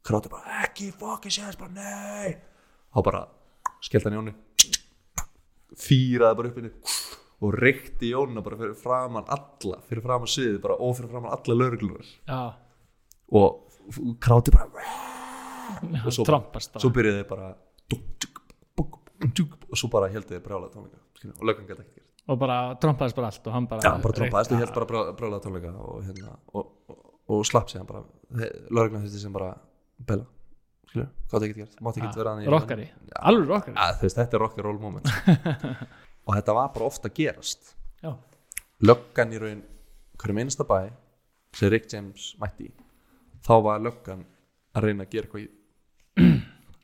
kráti 0.06 0.30
bara 0.32 0.62
ekki 0.64 0.90
fokki 0.96 1.30
séðs 1.34 1.58
bara 1.60 1.72
nei. 1.76 2.34
Og 2.96 3.04
bara 3.06 3.24
skellt 3.84 4.06
hann 4.08 4.16
Jóni. 4.18 4.34
Fýraði 5.80 6.36
bara 6.40 6.50
upp 6.50 6.58
henni 6.60 6.72
og 7.40 7.54
reykti 7.56 8.10
Jónuna 8.12 8.42
bara 8.44 8.58
fyrir 8.60 8.74
framann 8.76 9.28
alla 9.32 9.78
fyrir 9.88 10.02
framann 10.04 10.28
sviðið 10.28 10.58
bara 10.64 10.74
og 10.76 10.96
fyrir 10.98 11.08
framann 11.12 11.32
alla 11.32 11.54
lögreglunar 11.56 12.08
já, 12.28 12.40
og 13.32 14.18
kráti 14.20 14.52
bara 14.52 14.66
og 16.04 16.12
svo, 16.12 16.26
trompast 16.28 16.74
bara. 16.74 16.82
svo 16.82 16.90
byrjuði 16.92 17.22
þeir 17.22 17.30
bara 17.30 17.48
og 19.70 19.78
svo 19.78 19.88
bara 19.92 20.10
heldur 20.12 20.36
þeir 20.36 20.44
brjála 20.44 20.68
tónleika 20.74 21.00
og 21.38 21.46
löggan 21.48 21.70
gæti 21.70 21.86
ekki 21.86 22.04
og 22.30 22.38
bara 22.42 22.58
trompaðist 22.82 23.16
bara 23.16 23.30
allt 23.32 23.46
og 23.48 23.56
hann 23.56 23.70
bara 23.70 23.86
Já, 23.86 23.92
hann 23.94 24.04
bara 24.04 24.18
trompaðist 24.20 24.52
og 24.52 24.60
held 24.60 24.74
bara 24.76 24.90
brjá- 24.92 25.16
brjála 25.22 25.40
tónleika 25.46 25.72
og, 25.80 26.04
hérna, 26.04 26.36
og, 26.52 26.74
og, 26.92 27.00
og 27.30 27.46
slapp 27.48 27.70
sig 27.72 27.80
hann 27.80 27.88
bara 27.88 28.04
lögreglan 28.68 29.06
þurfti 29.06 29.22
sem 29.24 29.32
bara 29.32 29.54
bela 30.10 30.26
skilur, 30.90 31.08
gátt 31.30 31.44
ekki 31.46 31.56
gert, 31.60 31.76
mátti 31.86 32.02
ekki 32.02 32.18
vera 32.18 32.32
hann 32.34 32.42
í- 32.44 32.50
rockari, 32.50 32.86
alveg 33.30 33.50
rockari. 33.52 33.76
Ja, 33.78 33.92
þú 34.00 34.06
veist, 34.08 34.18
þetta 34.18 34.36
er 34.38 34.42
rock 34.44 34.58
and 34.58 34.66
roll 34.66 34.80
moment 34.82 35.06
sko. 35.06 35.36
og 36.26 36.34
þetta 36.36 36.56
var 36.58 36.72
bara 36.74 36.88
ofta 36.90 37.12
gerast. 37.14 37.72
Já, 38.02 38.10
löggan 38.90 39.34
í 39.36 39.40
raun 39.42 39.62
hverjum 40.20 40.42
einasta 40.42 40.66
bæ 40.68 40.80
sem 41.56 41.70
Rick 41.72 41.88
James 41.94 42.32
mætti 42.42 42.68
í 42.68 42.72
þá 43.46 43.54
var 43.64 43.80
löggan 43.82 44.26
að 44.76 44.84
reyna 44.88 45.06
að 45.06 45.14
gera 45.14 45.26
eitthvað 45.30 45.46
í. 45.46 45.48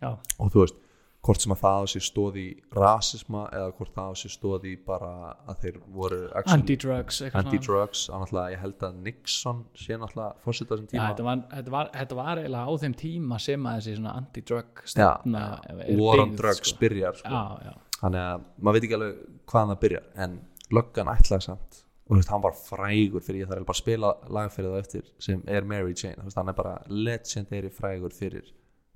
Já, 0.03 0.11
og 0.15 0.51
þú 0.55 0.63
veist, 0.65 0.79
hvort 1.27 1.43
sem 1.43 1.55
að 1.55 1.63
það 1.63 1.77
á 1.77 1.85
sér 1.93 2.05
stóð 2.07 2.39
í 2.41 2.47
rasisma 2.77 3.43
eða 3.51 3.73
hvort 3.79 3.93
það 3.97 4.11
á 4.11 4.15
sér 4.23 4.33
stóð 4.35 4.67
í 4.71 4.75
bara 4.87 5.13
að 5.51 5.63
þeir 5.65 5.79
voru 5.97 6.21
anti-drugs 6.55 7.21
anti-drugs 7.29 8.05
náttúrulega 8.13 8.55
ég 8.55 8.63
held 8.63 8.87
að 8.89 9.01
Nixon 9.07 9.63
sé 9.75 9.99
náttúrulega 9.99 10.45
fórseta 10.45 10.75
þessum 10.75 10.87
Já, 10.87 10.93
tíma. 10.93 11.09
þetta 11.11 11.27
var, 11.29 11.43
þetta, 11.55 11.75
var, 11.77 11.91
þetta 11.97 12.21
var 12.21 12.43
eiginlega 12.43 12.67
á 12.67 12.73
þeim 12.85 12.99
tíma 13.03 13.41
sem 13.43 13.71
að 13.71 13.81
þessi 13.89 14.11
anti-drug 14.13 14.85
stefna 14.95 15.47
er 15.75 15.97
war 15.99 16.23
on 16.23 16.35
byggð, 16.35 16.43
drugs 16.43 16.71
sko. 16.71 16.81
byrjar 16.85 17.19
sko. 17.23 17.33
já, 17.35 17.71
já, 17.71 17.75
þannig 18.03 18.27
að 18.27 18.47
maður 18.61 18.79
veit 18.79 18.87
ekki 18.89 18.99
alveg 19.01 19.25
hvaðan 19.51 19.73
það 19.75 19.83
byrjar 19.87 20.07
en 20.27 20.39
löggan 20.75 21.11
ætlaði 21.13 21.47
samt. 21.51 21.83
Og 22.07 22.15
þú 22.15 22.21
veist, 22.21 22.31
hann 22.31 22.43
var 22.45 22.55
frægur 22.55 23.23
fyrir 23.27 23.43
ég 23.43 23.49
þarf 23.51 23.65
bara 23.67 23.75
að 23.75 23.81
spila 23.81 24.11
lag 24.31 24.53
fyrir 24.55 24.71
það 24.71 24.85
eftir 24.85 25.09
sem 25.27 25.41
er 25.51 25.65
Mary 25.67 25.95
Jane, 25.95 26.21
þú 26.21 26.29
veist, 26.29 26.39
hann 26.39 26.53
er 26.53 26.59
bara 26.61 26.75
legendary 26.87 27.71
frægur 27.75 28.15
fyrir 28.15 28.53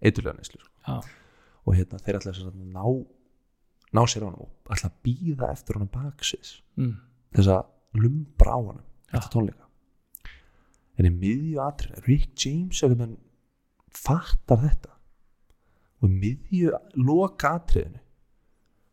eiturljóðnislu 0.07 0.61
sko. 0.63 1.01
Og 1.71 1.79
hérna 1.79 2.01
þeir 2.03 2.21
sagt 2.25 2.43
að 2.43 2.59
ná 2.75 2.85
ná 3.95 4.03
sér 4.07 4.27
á 4.27 4.29
hann 4.29 4.43
og 4.43 4.71
ætla 4.71 4.91
að 4.91 5.01
býða 5.07 5.51
eftir 5.55 5.79
honum 5.79 5.91
baksins 5.95 6.53
mm, 6.79 6.95
þess 7.37 7.53
að 7.55 8.03
lumbra 8.03 8.55
á 8.55 8.61
Já. 8.61 9.19
eftir 9.19 9.33
tónleika. 9.35 9.67
En 10.99 11.09
í 11.09 11.13
miðju 11.15 11.63
atrið 11.65 12.07
Rick 12.07 12.45
James 12.45 12.83
veginn 12.85 13.17
fattar 13.91 14.61
þetta. 14.63 14.93
Og 16.01 16.11
í 16.11 16.19
miðju 16.23 16.77
loka 17.01 17.57
atriðinu 17.59 18.03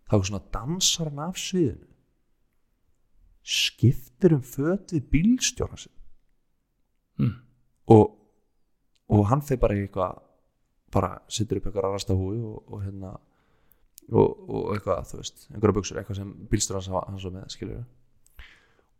þá 0.07 0.15
er 0.17 0.27
svona 0.29 0.47
dansar 0.55 1.11
hann 1.11 1.25
af 1.27 1.39
sviðinu 1.41 1.87
skiptir 3.47 4.35
um 4.35 4.43
föt 4.43 4.91
við 4.91 5.05
bílstjóra 5.13 5.77
sin 5.79 5.93
mm, 7.21 7.35
og, 7.95 8.17
og 9.07 9.21
hann 9.29 9.43
fyrir 9.45 9.61
bara 9.61 9.77
eitthvað 9.77 10.17
bara 10.93 11.17
sittur 11.27 11.59
upp 11.59 11.69
eitthvað 11.69 11.89
rasta 11.93 12.15
húi 12.17 12.37
og, 12.39 12.59
og 12.71 12.83
hérna 12.85 13.15
og, 14.07 14.29
og 14.47 14.75
eitthvað, 14.75 15.07
þú 15.11 15.21
veist, 15.21 15.47
einhverja 15.51 15.77
buksur 15.79 15.97
eitthvað 15.99 16.21
sem 16.21 16.29
bílstjóran 16.51 16.85
hans, 16.87 17.09
hans 17.11 17.25
var 17.27 17.35
með, 17.35 17.49
skilur 17.55 17.81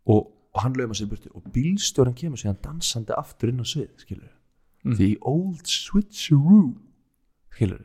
og, 0.08 0.26
og 0.54 0.64
hann 0.64 0.76
lauma 0.80 0.98
sér 0.98 1.08
burti 1.12 1.32
og 1.32 1.48
bílstjóran 1.56 2.18
kemur 2.18 2.42
síðan 2.42 2.60
dansandi 2.64 3.16
aftur 3.16 3.54
inn 3.54 3.64
á 3.64 3.68
svið, 3.68 3.94
skilur 4.04 4.34
Mm. 4.86 4.96
the 4.96 5.18
old 5.22 5.66
switcheroo 5.68 6.78
skilur 7.52 7.82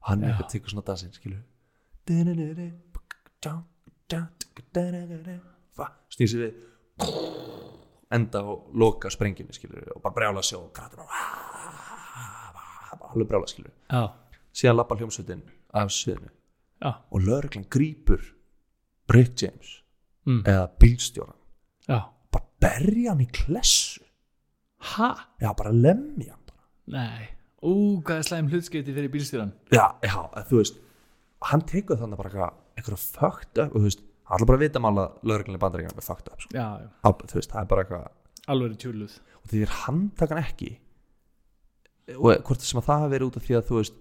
og 0.00 0.08
hann 0.08 0.22
Já. 0.22 0.30
eitthvað 0.32 0.48
tekur 0.50 0.72
svona 0.72 0.86
dansinn, 0.86 1.12
skilur 1.14 1.42
snýr 6.10 6.30
sér 6.32 6.42
við 6.42 6.54
enda 8.12 8.42
og 8.44 8.72
loka 8.74 9.10
sprengjunni 9.12 9.54
skilur 9.56 9.92
og 9.94 10.02
bara 10.02 10.14
brjála 10.16 10.42
sig 10.42 10.58
og 10.58 10.72
kratur 10.74 11.04
bara 11.04 11.81
alveg 13.16 13.30
brjála 13.32 13.50
skilur 13.50 13.72
já, 13.72 14.02
síðan 14.52 14.78
lappa 14.78 14.96
hljómsveitin 15.00 15.42
af 15.72 15.92
sviðinu. 15.94 16.30
Já, 16.82 16.90
og 17.14 17.22
lögreglan 17.22 17.66
grípur 17.70 18.22
Rick 19.12 19.36
James 19.42 19.76
mm, 20.26 20.42
eða 20.50 20.66
bílstjóran 20.82 21.36
já. 21.88 22.00
Bara 22.32 22.48
berja 22.62 23.12
hann 23.12 23.22
í 23.24 23.28
klessu. 23.30 24.02
Ha, 24.94 25.12
já 25.40 25.52
bara 25.56 25.70
lemja 25.72 26.32
hann 26.34 26.42
bara. 26.48 26.64
Nei. 26.96 27.28
Ú, 27.62 28.00
hvað 28.02 28.18
er 28.18 28.26
slæm 28.26 28.48
hlutskipti 28.50 28.94
fyrir 28.96 29.12
bílstjóran 29.12 29.52
já, 29.70 29.86
já, 30.02 30.16
þú 30.48 30.58
veist 30.58 30.80
hann 31.46 31.62
tekur 31.66 31.98
þannig 32.00 32.18
bara 32.18 32.48
eitthvað 32.78 33.04
fucked 33.04 33.60
up 33.62 33.70
og 33.76 33.82
þú 33.82 33.86
veist, 33.86 34.02
hann 34.26 34.38
ætla 34.40 34.48
bara 34.50 34.58
að 34.58 34.64
vita 34.66 34.82
mála 34.82 35.04
lögreglan 35.22 35.58
í 35.58 35.62
bandaríkjana 35.62 35.98
með 35.98 36.06
fucked 36.08 36.32
up 36.32 36.42
sko. 36.42 36.50
já, 36.56 36.66
já, 36.82 36.88
Á, 37.02 37.08
þú 37.14 37.38
veist, 37.38 37.52
það 37.52 37.60
er 37.62 37.70
bara 37.70 37.84
eitthvað 37.84 38.50
alveg 38.52 38.76
tjúluð 38.82 39.16
og 39.38 39.50
því 39.52 39.62
er 39.62 39.74
handtakan 39.84 40.42
ekki 40.42 40.70
og 42.16 42.46
hvort 42.48 42.64
sem 42.64 42.80
að 42.80 42.88
það 42.88 43.04
hafi 43.04 43.12
verið 43.14 43.28
út 43.28 43.38
af 43.38 43.46
því 43.46 43.58
að 43.58 43.68
þú 43.68 43.78
veist 43.80 44.00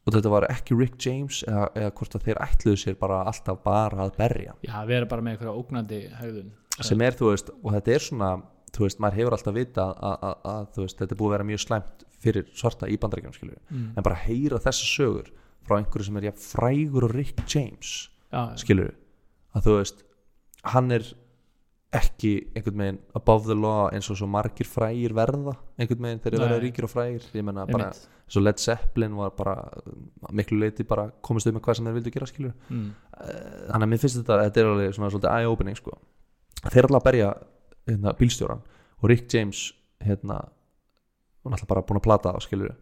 og 0.00 0.14
þetta 0.16 0.32
var 0.32 0.46
ekki 0.48 0.76
Rick 0.78 0.96
James 1.04 1.42
eða, 1.44 1.66
eða 1.76 1.90
hvort 1.98 2.16
að 2.16 2.24
þeir 2.26 2.40
ætluðu 2.46 2.80
sér 2.80 2.96
bara 3.00 3.20
alltaf 3.28 3.60
bara 3.64 4.06
að 4.06 4.14
berja. 4.16 4.54
Já, 4.64 4.78
vera 4.88 5.08
bara 5.10 5.24
með 5.24 5.36
einhverja 5.36 5.58
ógnandi 5.60 6.00
haugðun 6.20 6.54
sem 6.80 7.04
er 7.04 7.16
þú 7.18 7.32
veist 7.34 7.52
og 7.52 7.74
þetta 7.76 7.94
er 7.94 8.04
svona 8.06 8.30
þú 8.70 8.86
veist 8.86 9.02
maður 9.02 9.18
hefur 9.18 9.36
alltaf 9.36 9.56
vita 9.56 9.86
að, 9.92 10.78
þetta 10.78 11.08
er 11.08 11.18
búið 11.18 11.28
að 11.28 11.34
vera 11.34 11.48
mjög 11.50 11.62
slæmt 11.64 12.04
fyrir 12.20 12.50
svarta 12.56 12.88
í 12.88 12.98
bandaríkjum 13.00 13.34
skilju 13.36 13.58
mm, 13.58 13.86
en 13.96 14.06
bara 14.06 14.20
heyra 14.24 14.60
þessa 14.62 14.86
sögur 14.86 15.30
frá 15.66 15.78
einhverju 15.78 16.08
sem 16.08 16.20
er 16.20 16.28
jafn 16.30 16.44
frægur 16.44 17.06
og 17.08 17.14
Rick 17.16 17.42
James 17.48 17.94
já, 18.30 18.40
já, 18.52 18.60
skilur 18.62 18.94
að 19.56 19.66
þú 19.66 19.76
veist 19.80 20.04
hann 20.74 20.94
er 20.94 21.08
ekki 21.92 22.32
einhvern 22.54 22.78
veginn 22.84 22.98
above 23.18 23.48
the 23.50 23.56
law 23.58 23.88
eins 23.90 24.06
og 24.12 24.18
svo 24.20 24.28
margir 24.30 24.68
frægir 24.70 25.10
verða 25.16 25.56
einhvern 25.80 26.04
veginn 26.06 26.20
þegar 26.22 26.36
þeir 26.36 26.44
verða 26.46 26.60
ríkir 26.62 26.86
og 26.86 26.90
frægir. 26.92 27.24
Ég 27.34 27.42
menna 27.48 27.64
bara, 27.66 27.88
svo 28.30 28.42
Led 28.44 28.60
Zeppelin 28.62 29.16
var 29.18 29.32
bara 29.34 29.56
miklu 30.30 30.60
leiti 30.60 30.84
bara 30.86 31.08
komist 31.26 31.48
um 31.50 31.56
með 31.58 31.64
hvað 31.66 31.80
sem 31.80 31.88
þeir 31.90 31.96
vildu 31.98 32.12
gera 32.14 32.28
skilur 32.30 32.52
mm, 32.68 32.84
þannig 33.72 33.86
að 33.86 33.90
mér 33.90 34.02
finnst 34.04 34.20
þetta, 34.20 34.38
þetta 34.44 34.62
er 34.62 34.70
alveg 34.70 34.94
svona 34.94 35.10
svolítið 35.10 35.34
eye-opening 35.34 35.80
sko. 35.80 35.96
Þeir 36.70 36.86
alltaf 36.90 37.06
berja 37.08 37.32
hérna, 37.90 38.14
bílstjóran 38.20 38.62
og 39.00 39.08
Rick 39.10 39.34
James 39.34 39.64
hérna 40.04 40.38
hann 41.42 41.56
alltaf 41.56 41.68
bara 41.72 41.82
búin 41.88 41.98
að 41.98 42.06
plata 42.06 42.34
það 42.36 42.46
skilur 42.46 42.72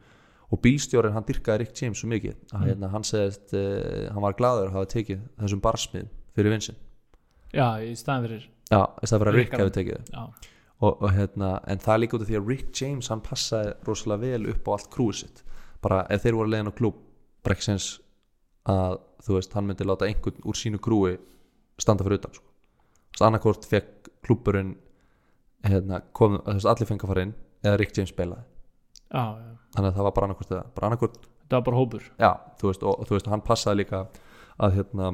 og 0.48 0.60
bílstjórin 0.64 1.12
hann 1.16 1.24
dyrkaði 1.28 1.62
Rick 1.64 1.80
James 1.80 2.00
svo 2.02 2.08
mikið 2.12 2.34
að 2.52 2.60
Mm. 2.60 2.66
hérna, 2.68 2.88
hann 2.92 3.04
segist 3.04 3.52
uh, 3.56 4.08
hann 4.12 4.22
var 4.24 4.36
glaður 4.36 4.68
að 4.68 4.76
hafa 4.78 4.92
tekið 4.94 5.24
þessum 5.40 5.60
barsmið 5.64 6.06
fyrir 6.36 6.50
vinsin 6.54 6.76
já, 7.54 7.66
í 7.84 7.92
staðan 7.96 8.24
fyrir 8.28 8.46
já, 8.70 8.80
þess 9.00 9.14
að 9.14 9.24
vera 9.24 9.34
Rick 9.36 9.58
hefði 9.58 9.74
tekið 9.78 10.14
já, 10.14 10.22
og, 10.78 10.92
og 11.02 11.10
hérna, 11.14 11.52
en 11.66 11.82
það 11.82 11.94
er 11.94 12.02
líka 12.04 12.18
út 12.18 12.24
af 12.24 12.30
því 12.30 12.38
að 12.38 12.50
Rick 12.52 12.82
James 12.82 13.10
hann 13.12 13.24
passaði 13.24 13.74
rosalega 13.88 14.24
vel 14.24 14.52
upp 14.52 14.68
á 14.68 14.70
allt 14.76 14.90
krúið 14.94 15.20
sitt. 15.22 15.44
Bara 15.82 16.04
ef 16.10 16.24
þeir 16.24 16.38
voru 16.38 16.52
leiðin 16.52 16.70
á 16.70 16.78
klúb 16.78 17.04
sens 17.64 17.96
að 18.68 18.98
þú 19.24 19.38
veist, 19.38 19.54
hann 19.56 19.66
myndi 19.66 19.86
láta 19.86 20.06
einhvern 20.06 20.44
úr 20.44 20.56
sínu 20.58 20.78
krúi 20.84 21.16
standa 21.80 22.04
fyrir 22.04 22.20
utan 22.20 22.34
sko. 22.34 22.44
annarkort 23.24 23.64
fekk 23.64 24.10
klúburinn 24.26 24.76
hérna, 25.64 26.02
kom, 26.12 26.38
veist, 26.44 26.66
allir 26.68 26.86
fengi 26.86 27.06
að 27.06 27.12
fara 27.12 27.24
inn 27.26 27.34
eða 27.64 27.78
Rick 27.80 27.96
James 27.96 28.12
spilaði. 28.12 28.44
Já, 29.08 29.24
já, 29.40 29.56
þannig 29.74 29.88
að 29.88 29.96
það 29.96 30.06
var 30.06 30.14
bara 30.18 30.28
annarkort 30.28 30.52
bara 30.74 30.90
annarkort, 30.90 31.16
það 31.48 31.56
var 31.56 31.64
bara 31.70 31.80
hópur. 31.80 32.04
Já, 32.18 32.30
þú 32.60 32.70
veist, 32.70 32.84
og, 32.84 33.00
og 33.00 33.08
þú 33.08 33.16
veist, 33.16 33.30
hann 33.32 33.46
passaði 33.46 33.80
líka 33.82 34.04
að 34.58 34.76
hérna 34.78 35.10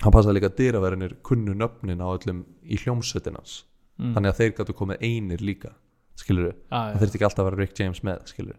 hann 0.00 0.14
passaði 0.14 0.38
líka 0.38 0.50
að 0.50 0.58
dyraverinir 0.62 1.14
kunnu 1.26 1.54
nöfnin 1.58 2.02
á 2.02 2.08
öllum 2.08 2.42
í 2.64 2.78
hljómsveitinans 2.80 3.62
mm, 4.00 4.14
þannig 4.16 4.32
að 4.32 4.40
þeir 4.40 4.54
gætu 4.58 4.76
komið 4.78 5.06
einir 5.08 5.44
líka 5.44 5.74
skilur 6.18 6.52
já, 6.52 6.54
það 6.70 7.00
þurfti 7.02 7.18
ekki 7.18 7.28
alltaf 7.28 7.44
að 7.44 7.50
vera 7.50 7.60
Rick 7.60 7.80
James 7.80 8.02
með 8.06 8.26
skilur 8.32 8.58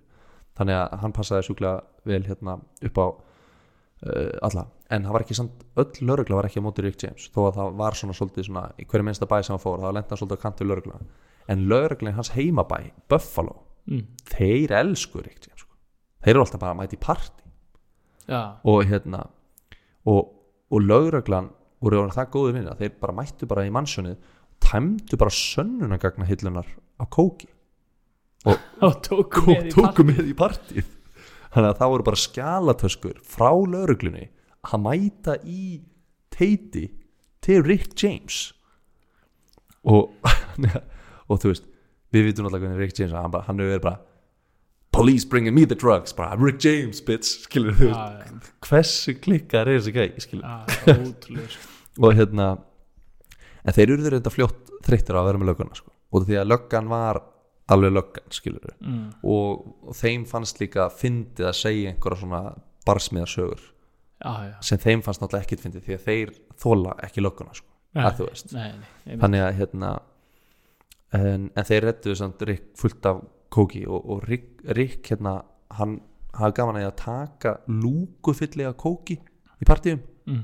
þannig 0.57 0.79
að 0.79 0.95
hann 1.01 1.15
passaði 1.17 1.47
sjúklega 1.47 2.09
vel 2.09 2.23
hérna 2.27 2.57
upp 2.61 3.01
á 3.01 3.07
uh, 3.07 4.31
alla, 4.45 4.67
en 4.93 5.07
það 5.07 5.17
var 5.17 5.25
ekki 5.25 5.37
samt 5.39 5.67
öll 5.81 6.07
lögregla 6.07 6.39
var 6.39 6.49
ekki 6.49 6.63
á 6.63 6.65
móti 6.67 6.85
Rick 6.85 7.05
James 7.05 7.27
þó 7.33 7.43
að 7.47 7.59
það 7.59 7.77
var 7.81 7.99
svona 7.99 8.17
svolítið 8.17 8.49
svona, 8.49 8.65
í 8.77 8.87
hverju 8.89 9.07
minnsta 9.09 9.29
bæ 9.29 9.37
sem 9.41 9.55
hann 9.55 9.63
fór 9.63 9.81
það 9.83 9.97
lenda 9.97 10.13
hann 10.13 10.21
svolítið 10.21 10.39
að 10.39 10.45
kantu 10.45 10.69
lögregla 10.69 10.99
en 11.53 11.65
lögregla 11.71 12.15
hans 12.17 12.33
heimabæ, 12.37 12.79
Buffalo 13.11 13.57
mm, 13.89 14.05
þeir 14.31 14.75
elsku 14.83 15.23
Rick 15.23 15.47
James 15.47 15.65
sko. 15.65 15.73
þeir 16.23 16.35
eru 16.35 16.45
alltaf 16.45 16.61
bara 16.61 16.75
að 16.75 16.81
mæti 16.83 16.99
í 16.99 17.03
partí. 17.03 17.49
Já, 18.23 18.55
og 18.63 18.85
hérna 18.87 19.25
og, 20.07 20.29
og 20.71 20.85
lögreglan 20.87 21.49
voru 21.83 21.99
orðin 21.99 22.15
það 22.15 22.29
góði 22.35 22.53
vinna, 22.57 22.75
þeir 22.79 22.93
bara 23.01 23.15
mættu 23.17 23.47
bara 23.49 23.65
í 23.67 23.71
mannsjónið 23.73 24.15
tæmdu 24.63 25.17
bara 25.19 25.33
sönnunagagna 25.35 26.27
hillunar 26.29 26.67
á 26.99 27.03
kóki. 27.11 27.49
Og 28.47 28.99
tóku 29.07 29.43
Kó- 29.43 29.49
með 29.51 29.67
í 29.69 29.73
tóku 29.75 30.05
með 30.07 30.29
í 30.31 30.35
partíð 30.37 30.87
þannig 31.53 31.69
að 31.69 31.77
það 31.81 31.91
voru 31.93 32.05
bara 32.07 32.21
skjalatöskur 32.23 33.19
frá 33.29 33.49
lauruglunni 33.51 34.29
að 34.63 34.81
mæta 34.85 35.35
í 35.43 35.81
teiti 36.33 36.87
til 37.43 37.59
Rick 37.67 37.93
James. 37.99 38.53
Og 39.83 40.15
og 41.29 41.39
þú 41.43 41.51
veist, 41.51 41.67
við 42.13 42.29
vitum 42.29 42.47
alltaf 42.47 42.63
hvernig 42.63 42.79
Rick 42.79 42.99
James 42.99 43.13
hann, 43.15 43.31
bara, 43.33 43.45
hann 43.47 43.59
verið 43.59 43.83
bara 43.83 43.99
police 44.93 45.25
bringing 45.29 45.55
me 45.55 45.65
the 45.65 45.75
drugs, 45.75 46.13
bara 46.15 46.37
Rick 46.39 46.61
James 46.63 47.01
bitch, 47.05 47.47
skilur 47.47 47.75
þú 47.79 47.89
veist, 47.89 48.51
hversu 48.67 49.15
klikkar 49.23 49.69
er 49.71 49.79
þessi 49.81 49.95
gæi, 49.95 50.21
skilur 50.23 50.45
já, 50.45 50.55
sko. 51.49 52.03
og 52.03 52.15
hérna 52.17 52.49
en 53.63 53.75
þeir 53.75 53.95
eru 53.95 54.13
reynda 54.13 54.33
fljótt 54.33 54.71
þreyttir 54.83 55.17
að 55.17 55.29
vera 55.29 55.41
með 55.41 55.51
lögguna 55.53 55.77
sko. 55.79 55.91
og 56.13 56.27
því 56.27 56.39
að 56.41 56.49
löggan 56.51 56.89
var 56.91 57.21
alveg 57.73 57.95
löggan 57.95 58.33
skilur 58.35 58.73
mm. 58.77 59.03
og, 59.23 59.67
og 59.87 59.97
þeim 59.97 60.25
fannst 60.29 60.59
líka 60.61 60.89
fyndið 60.93 61.49
að 61.49 61.59
segja 61.61 61.93
einhverja 61.93 62.23
svona 62.23 62.41
barsmiðarsögur 62.87 63.61
já, 63.63 64.33
já, 64.49 64.55
sem 64.67 64.81
þeim 64.83 65.03
fannst 65.05 65.23
náttúrulega 65.23 65.47
ekkit 65.47 65.63
fyndið 65.63 65.85
því 65.87 65.97
að 65.97 66.09
þeir 66.09 66.33
þóla 66.63 66.97
ekki 67.07 67.23
lögguna 67.23 67.55
sko, 67.55 67.69
Nei. 67.95 68.03
að 68.03 68.19
þú 68.19 68.27
veist. 68.29 68.51
nei, 68.55 68.73
nei, 69.07 69.15
þannig 69.21 69.45
að 69.45 69.55
hérna 69.61 69.93
en, 71.13 71.47
en 71.53 71.69
þeir 71.69 71.87
rettuðu 71.87 72.19
samt 72.19 72.43
Rick 72.49 72.73
fullt 72.79 73.09
af 73.09 73.23
kóki 73.53 73.83
og, 73.87 74.09
og 74.09 74.23
Rick, 74.27 74.63
Rick 74.77 75.11
hérna, 75.13 75.37
hann 75.77 75.99
hafa 76.33 76.55
gaman 76.57 76.81
að 76.81 76.95
taka 77.01 77.57
lúkufyllega 77.69 78.73
kóki 78.79 79.19
í 79.61 79.67
partíum 79.67 80.01
mm. 80.29 80.43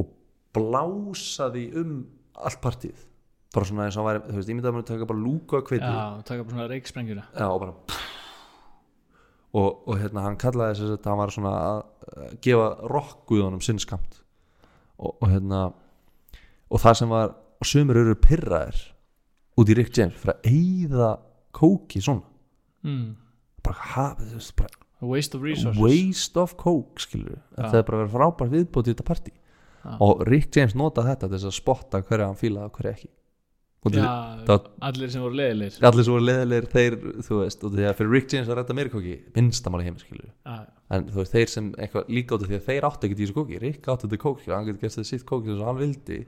og 0.00 0.10
blása 0.56 1.50
því 1.54 1.66
um 1.80 1.94
allt 2.40 2.60
partíð 2.62 3.06
bara 3.50 3.66
svona 3.66 3.88
eins 3.88 3.98
og 3.98 4.06
væri, 4.06 4.22
þú 4.28 4.38
veist, 4.38 4.50
ég 4.50 4.56
myndi 4.56 4.70
að 4.70 4.76
maður 4.76 4.88
taka 4.92 5.10
bara 5.10 5.24
lúku 5.24 5.58
að 5.58 5.66
kveiti 5.66 5.86
já, 5.90 6.22
taka 6.26 6.44
bara 6.44 6.56
svona 6.56 6.70
reiksprengjuna 6.70 7.24
Já, 7.34 7.46
og 7.48 7.60
bara 7.64 8.00
og, 9.50 9.88
og 9.90 9.94
hérna 9.98 10.24
hann 10.26 10.38
kallaði 10.38 10.78
þess 10.78 10.94
að 10.94 11.08
hann 11.10 11.20
var 11.20 11.34
svona 11.34 11.54
að 11.58 12.36
gefa 12.46 12.68
rockguðunum 12.92 13.64
sinn 13.64 13.82
skamt 13.82 14.20
og, 15.00 15.16
og 15.16 15.26
hérna 15.32 15.64
og 16.70 16.82
það 16.82 16.98
sem 17.00 17.10
var, 17.10 17.34
og 17.34 17.66
sumir 17.66 17.98
eru 18.04 18.14
pyrraðir 18.22 18.82
út 19.58 19.72
í 19.72 19.76
Rick 19.76 19.98
James 19.98 20.18
fyrir 20.20 20.36
að 20.36 20.50
eyða 20.52 21.10
kóki 21.56 22.02
svona 22.04 22.29
mm. 22.86 23.06
bara, 23.66 23.90
ha, 23.94 24.06
þú 24.20 24.32
veist, 24.38 24.56
bara 24.56 25.10
waste 25.12 25.36
of 25.38 25.44
resources. 25.46 25.80
Waste 25.80 26.40
of 26.40 26.56
coke 26.60 27.00
skilur 27.00 27.38
Já. 27.38 27.62
þetta 27.62 27.78
er 27.78 27.86
bara 27.88 28.02
verið 28.02 28.16
frábært 28.16 28.56
viðbót 28.56 28.90
í 28.90 28.94
þetta 28.94 29.08
partí. 29.08 29.32
Já. 29.80 29.94
og 30.04 30.26
Rick 30.28 30.56
James 30.56 30.74
notaði 30.76 31.14
þetta 31.14 31.28
til 31.28 31.36
þess 31.38 31.48
að 31.48 31.56
spotta 31.56 32.02
hverja 32.04 32.26
hann 32.28 32.36
fílaði 32.36 32.68
og 32.68 32.74
hverja 32.76 32.96
ekki. 32.98 33.08
Og 33.80 33.94
já, 33.96 34.04
það- 34.44 34.66
allir 34.84 35.10
sem 35.10 35.22
voru 35.24 35.38
leiðilegir. 35.38 35.84
Allir 35.88 36.04
svo 36.04 36.18
leðilegir 36.20 36.66
þeir, 36.68 36.96
þú 37.24 37.38
veist, 37.38 37.62
og 37.64 37.72
því 37.72 37.86
að 37.88 37.94
fyrir 37.96 38.10
Rick 38.12 38.34
James 38.34 38.50
að 38.50 38.58
redda 38.58 38.76
meiri 38.76 38.92
kóki, 38.92 39.14
minnstamáli 39.32 39.86
heim 39.86 39.96
skilur 39.96 40.28
en 40.90 41.06
þú 41.06 41.22
veist, 41.22 41.32
þeir 41.32 41.48
sem 41.48 41.70
eitthvað 41.78 42.10
líka 42.10 42.34
af 42.36 42.44
því 42.44 42.58
að 42.58 42.66
þeir 42.66 42.86
áttu 42.88 43.08
í 43.08 43.16
þessu 43.20 43.36
kóki 43.36 43.60
Rick 43.62 43.88
áttu 43.88 44.08
þetta 44.08 44.20
kóki 44.20 44.50
og 44.50 44.56
hann 44.56 44.66
getur 44.66 44.82
gert 44.82 44.96
þetta 44.98 45.10
sitt 45.10 45.24
kóki 45.28 45.54
sem 45.54 45.64
hann 45.64 45.78
vildi. 45.78 46.18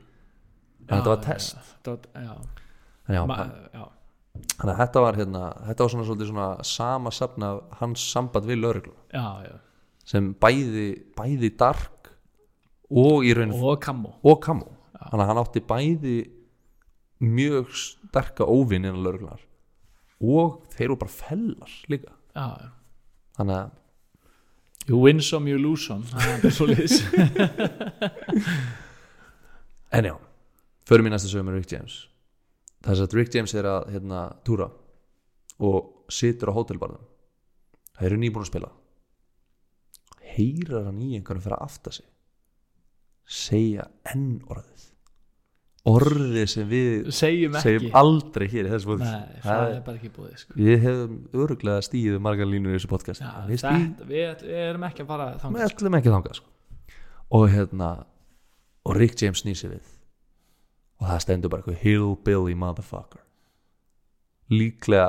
En 0.89 0.95
þetta 0.97 1.13
var 1.13 1.23
test. 1.27 1.57
þetta 1.83 1.91
var, 1.91 2.07
já, 2.15 2.35
en 3.09 3.15
já, 3.19 3.23
Ma, 3.27 3.37
þannig 4.57 4.73
að 4.73 4.81
þetta 4.83 5.03
var 5.05 5.19
hérna 5.19 5.43
þetta 5.69 5.85
var 5.85 5.93
svona 5.95 6.07
svolítið 6.09 6.31
svona 6.33 6.49
sama 6.69 7.13
safn 7.15 7.47
af 7.47 7.63
hans 7.81 8.05
samband 8.13 8.49
við 8.49 8.63
lauruglu 8.63 8.95
já, 9.13 9.27
já. 9.47 9.57
sem 10.09 10.31
bæði, 10.43 10.89
bæði 11.17 11.53
dark 11.59 12.03
og 12.93 13.25
í 13.27 13.33
raun 13.37 13.55
og 13.57 13.81
kammo. 13.83 14.69
Þannig 15.03 15.25
að 15.25 15.29
hann 15.31 15.41
átti 15.41 15.63
bæði 15.67 16.17
mjög 17.23 17.73
sterka 17.79 18.47
óvinn 18.47 18.85
innan 18.85 19.03
lauruglunar 19.05 19.43
og 20.23 20.61
þeir 20.75 20.87
eru 20.89 20.99
bara 21.01 21.15
fellar 21.15 21.73
líka. 21.91 22.13
Já, 22.37 22.71
þannig 23.39 23.57
að 23.59 24.91
you 24.91 24.99
win 25.03 25.21
some, 25.23 25.51
you 25.51 25.59
lose 25.59 25.87
some. 25.87 26.05
Það 26.13 26.47
er 26.49 26.57
svo 26.57 26.67
liðs 26.71 27.03
En 29.93 30.07
já, 30.09 30.15
förum 30.89 31.07
í 31.07 31.13
næsta 31.13 31.29
sögum 31.29 31.51
með 31.51 31.61
Rick 31.61 31.75
James 31.75 31.99
Þess 32.83 33.05
að 33.05 33.17
Rick 33.19 33.35
James 33.37 33.55
er 33.55 33.69
að 33.71 33.91
hérna, 33.95 34.23
túra 34.47 34.69
og 35.63 36.07
situr 36.11 36.51
á 36.51 36.57
hótelbarðum 36.57 37.09
Það 37.93 38.09
eru 38.09 38.17
nýbúin 38.19 38.43
að 38.43 38.49
spila. 38.49 38.69
Heyrar 40.33 40.87
hann 40.89 41.03
í 41.05 41.11
einhverjum 41.19 41.45
fyrir 41.45 41.59
að 41.59 41.67
afta 41.69 41.93
sig? 41.93 42.07
Segja 43.29 43.85
enn 44.11 44.41
orðið. 44.51 44.89
Orðið 45.93 46.45
sem 46.51 46.69
við 46.71 47.09
segjum 47.15 47.57
segjum 47.59 47.97
aldrei 47.99 48.45
hér 48.53 48.69
Nei, 48.71 49.39
það 49.43 49.63
er 49.67 49.81
bara 49.83 49.97
ekki 49.99 50.11
búið 50.15 50.37
sko. 50.39 50.55
Við 50.59 50.77
hefum 50.85 51.17
öruglega 51.43 51.83
stíðið 51.83 52.21
margar 52.23 52.47
línur 52.51 52.71
í 52.71 52.77
þessu 52.79 52.91
podcast. 52.93 53.23
Já, 53.25 53.33
Við 53.49 53.63
þetta, 53.65 54.07
við, 54.07 54.45
við 54.47 54.61
erum 54.63 54.87
ekki 54.89 55.03
að 55.03 55.11
fara 55.11 55.27
við 55.33 55.41
þangað 55.43 55.65
sko. 55.65 55.75
ætlum 55.77 55.99
ekki 55.99 56.13
þangað 56.15 56.39
sko. 56.39 56.53
og 57.33 57.47
hérna 57.51 57.89
og 58.87 58.97
Rick 58.99 59.23
James 59.23 59.43
snýr 59.43 59.59
sig 59.59 59.73
við 59.75 59.92
og 61.03 61.09
það 61.11 61.23
stendur 61.25 61.51
bara 61.53 61.65
eitthvað 61.65 61.83
hillbilly 61.83 62.55
motherfucker. 62.59 63.23
Líklega 64.53 65.09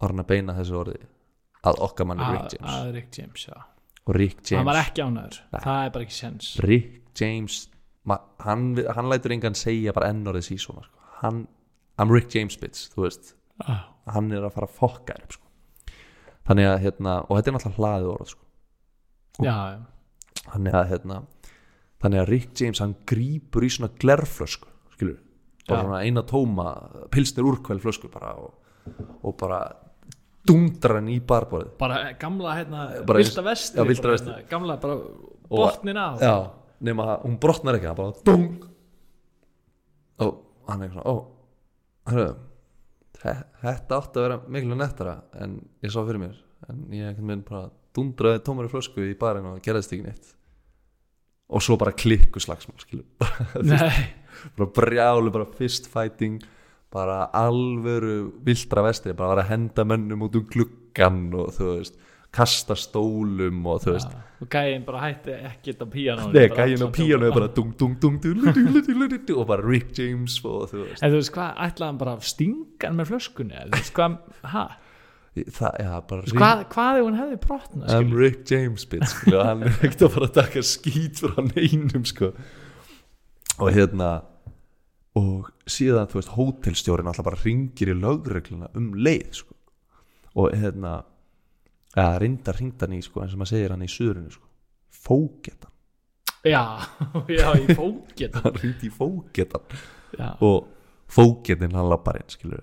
var 0.00 0.14
hann 0.14 0.22
að 0.24 0.30
beina 0.30 0.54
þessu 0.56 0.78
orði 0.80 1.00
að 1.68 1.82
okkar 1.84 2.08
manni 2.08 2.24
að, 2.24 2.38
Rick 2.38 2.54
James. 2.56 2.70
að 2.72 2.94
Rick 2.96 3.18
James, 3.20 3.44
já. 3.50 3.58
Og 4.08 4.16
Rick 4.16 4.40
hann 4.56 4.64
var 4.66 4.78
James. 4.80 4.88
ekki 4.88 5.04
ánæður, 5.04 5.40
það 5.60 5.82
er 5.84 5.92
bara 5.96 6.06
ekki 6.06 6.16
sens. 6.16 6.50
Rick 6.64 7.20
James 7.20 7.58
hann, 8.44 8.64
hann 8.96 9.10
lætur 9.10 9.34
engan 9.34 9.56
segja 9.58 9.92
bara 9.96 10.08
enn 10.12 10.24
orðið 10.30 10.46
sí 10.48 10.56
svona 10.60 10.86
sko. 10.86 11.02
hann, 11.20 11.42
I'm 12.00 12.12
Rick 12.12 12.32
James 12.34 12.56
bitch 12.60 12.88
þú 12.94 13.04
veist, 13.04 13.34
ah, 13.66 13.84
hann 14.14 14.32
er 14.32 14.46
að 14.46 14.54
fara 14.56 14.68
að 14.70 14.78
fokka 14.78 15.18
þér 15.18 15.36
sko. 15.36 15.46
þannig 16.48 16.70
að 16.70 16.78
hérna 16.86 17.16
og 17.26 17.36
þetta 17.36 17.50
er 17.52 17.56
náttúrulega 17.58 17.76
hlaðið 17.82 18.12
orð 18.14 18.32
sko. 18.32 18.48
já, 19.44 19.56
já, 19.74 20.46
þannig 20.46 20.78
að 20.80 20.88
hérna 20.94 21.20
þannig 22.00 22.22
að 22.22 22.32
Rick 22.32 22.64
James 22.64 22.82
hann 22.82 22.96
grípur 23.12 23.66
í 23.66 23.72
svona 23.76 23.92
glerflösku 24.00 24.69
bara 25.70 25.82
svona 25.86 26.00
eina 26.04 26.22
tóma 26.26 26.66
pilsnir 27.14 27.46
úrkvæl 27.50 27.80
flösku 27.82 28.10
bara 28.12 28.34
og, 28.36 28.52
og 29.22 29.36
bara 29.40 29.60
dundrar 30.46 30.96
hann 31.00 31.08
í 31.12 31.18
barborðið. 31.20 31.72
Bara 31.78 32.12
gamla 32.20 32.54
hérna, 32.58 32.84
Bara 33.06 33.18
vilda 33.22 33.42
vestri 33.44 33.80
já, 33.80 33.86
vestri. 33.88 34.12
hérna, 34.16 34.38
gamla 34.50 34.76
bara 34.80 34.96
botnin 35.50 35.96
af 36.00 36.20
já, 36.24 36.34
nema 36.80 37.18
hún 37.24 37.38
brotnar 37.42 37.76
ekki 37.78 37.90
hann 37.90 37.96
bara 37.98 38.12
dung 38.24 38.46
og 40.20 40.38
hann 40.68 40.82
er 40.84 40.90
svona 40.92 41.04
ó, 41.08 41.14
hörru 42.10 42.28
þe- 43.20 43.44
þetta 43.62 43.98
átti 44.00 44.20
að 44.20 44.26
vera 44.26 44.40
miklu 44.48 44.76
nettara 44.78 45.14
en 45.40 45.58
ég 45.84 45.92
sá 45.92 46.00
fyrir 46.06 46.20
mér. 46.22 46.36
En 46.68 46.82
ég 46.92 47.06
einhvern 47.08 47.26
veginn 47.30 47.44
bara 47.48 47.70
dundraði 47.96 48.42
tómari 48.46 48.68
flösku 48.72 49.02
í 49.04 49.14
barinn 49.18 49.46
og 49.50 49.60
gerðist 49.64 49.92
ekki 49.96 50.04
neitt. 50.06 50.34
Og 51.50 51.62
svo 51.64 51.76
bara 51.80 51.92
klikku 51.92 52.38
slagsmál 52.40 52.78
skilur 52.78 53.06
nei, 53.66 53.90
bara 54.58 54.70
brjálu, 54.80 55.32
bara 55.34 55.48
fistfighting 55.58 56.40
bara 56.90 57.24
alvöru 57.32 58.32
vildra 58.44 58.82
vestri, 58.88 59.14
bara 59.14 59.34
var 59.34 59.44
að 59.44 59.52
henda 59.52 59.86
mönnum 59.86 60.26
út 60.26 60.38
um 60.38 60.46
gluggan 60.50 61.28
og 61.38 61.52
þú 61.54 61.74
veist 61.76 62.00
kasta 62.34 62.76
stólum 62.78 63.64
og 63.66 63.80
þú 63.84 63.94
veist 63.96 64.10
ja, 64.10 64.20
og 64.40 64.50
gæin 64.50 64.84
bara 64.86 65.00
hætti 65.08 65.34
ekkert 65.50 65.82
á 65.82 65.86
píanónu 65.90 66.34
neða 66.34 66.60
gæin 66.60 66.84
á 66.86 66.88
píanónu 66.94 67.32
bara 67.34 67.48
dung 67.54 67.72
dung 67.78 67.96
dung 67.98 68.20
og 69.34 69.46
bara 69.48 69.66
Rick 69.66 69.98
James 69.98 70.38
og 70.44 70.70
þú 70.70 70.84
veist 70.84 71.02
en 71.02 71.10
þú 71.10 71.18
veist 71.18 71.34
hvað, 71.34 71.50
ætlaðan 71.66 71.98
bara 72.04 72.14
stingan 72.22 72.98
með 72.98 73.10
flöskunni 73.10 73.58
eða 73.58 73.66
þú 73.70 73.82
veist 73.82 73.98
hvað, 73.98 74.16
hæ 74.54 74.64
Þa, 75.30 75.68
ja, 75.78 75.98
hvað, 76.02 76.62
hvað 76.72 76.96
ef 76.98 77.04
hún 77.06 77.14
hefði 77.16 77.36
brotna 77.44 77.84
I'm 77.86 78.08
skilur? 78.08 78.18
Rick 78.18 78.40
James 78.50 78.86
bitch, 78.90 79.12
skilur, 79.12 79.44
hann 79.46 79.62
er 79.62 79.76
ekkert 79.76 80.02
að 80.02 80.16
fara 80.16 80.26
að 80.26 80.32
taka 80.40 80.62
skýt 80.66 81.22
frá 81.22 81.38
neinum 81.46 82.02
sko. 82.08 82.32
og 83.62 83.70
hérna 83.70 84.08
og 85.20 85.50
síðan, 85.70 86.08
þú 86.10 86.20
veist, 86.20 86.32
hótelstjórin 86.36 87.10
alltaf 87.10 87.26
bara 87.26 87.40
ringir 87.42 87.92
í 87.92 87.96
lögregluna 87.98 88.70
um 88.78 88.90
leið, 88.96 89.28
sko. 89.42 89.56
Og 90.40 90.54
hérna 90.56 90.96
eða 91.96 92.20
reyndar 92.22 92.60
hringd 92.60 92.84
hann 92.84 92.96
í, 92.96 93.02
sko, 93.04 93.24
eins 93.24 93.36
og 93.36 93.42
maður 93.42 93.52
segir 93.54 93.74
hann 93.74 93.86
í 93.86 93.90
suðrinu, 93.90 94.34
sko. 94.34 94.46
Fógetan, 95.00 95.72
já, 96.44 96.64
já, 97.38 97.46
í 97.56 97.76
fókið 97.76 98.40
hann 98.40 98.58
ringdi 98.58 98.90
í 98.90 98.94
fógetan. 98.94 99.78
Já, 100.18 100.28
og 100.44 100.68
fógetin 101.10 101.76
hann 101.76 101.90
lappar 101.90 102.20
inn, 102.20 102.60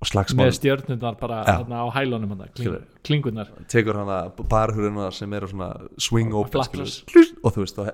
og 0.00 0.08
slagsmál 0.08 0.46
með 0.48 0.54
stjörnundar 0.56 1.16
bara 1.20 1.42
Já. 1.44 1.58
hérna, 1.60 1.82
á 1.84 1.86
hælunum 1.92 2.30
hana, 2.32 2.46
kling, 2.56 2.76
klingunar 3.04 3.50
tekur 3.68 3.98
hann 4.00 4.12
að 4.14 4.38
barhurina 4.48 5.10
sem 5.12 5.32
eru 5.36 5.50
svona 5.50 5.68
swing 6.00 6.32
open 6.32 6.62
og 6.62 7.52
þú 7.52 7.64
veist 7.64 7.80
og, 7.82 7.90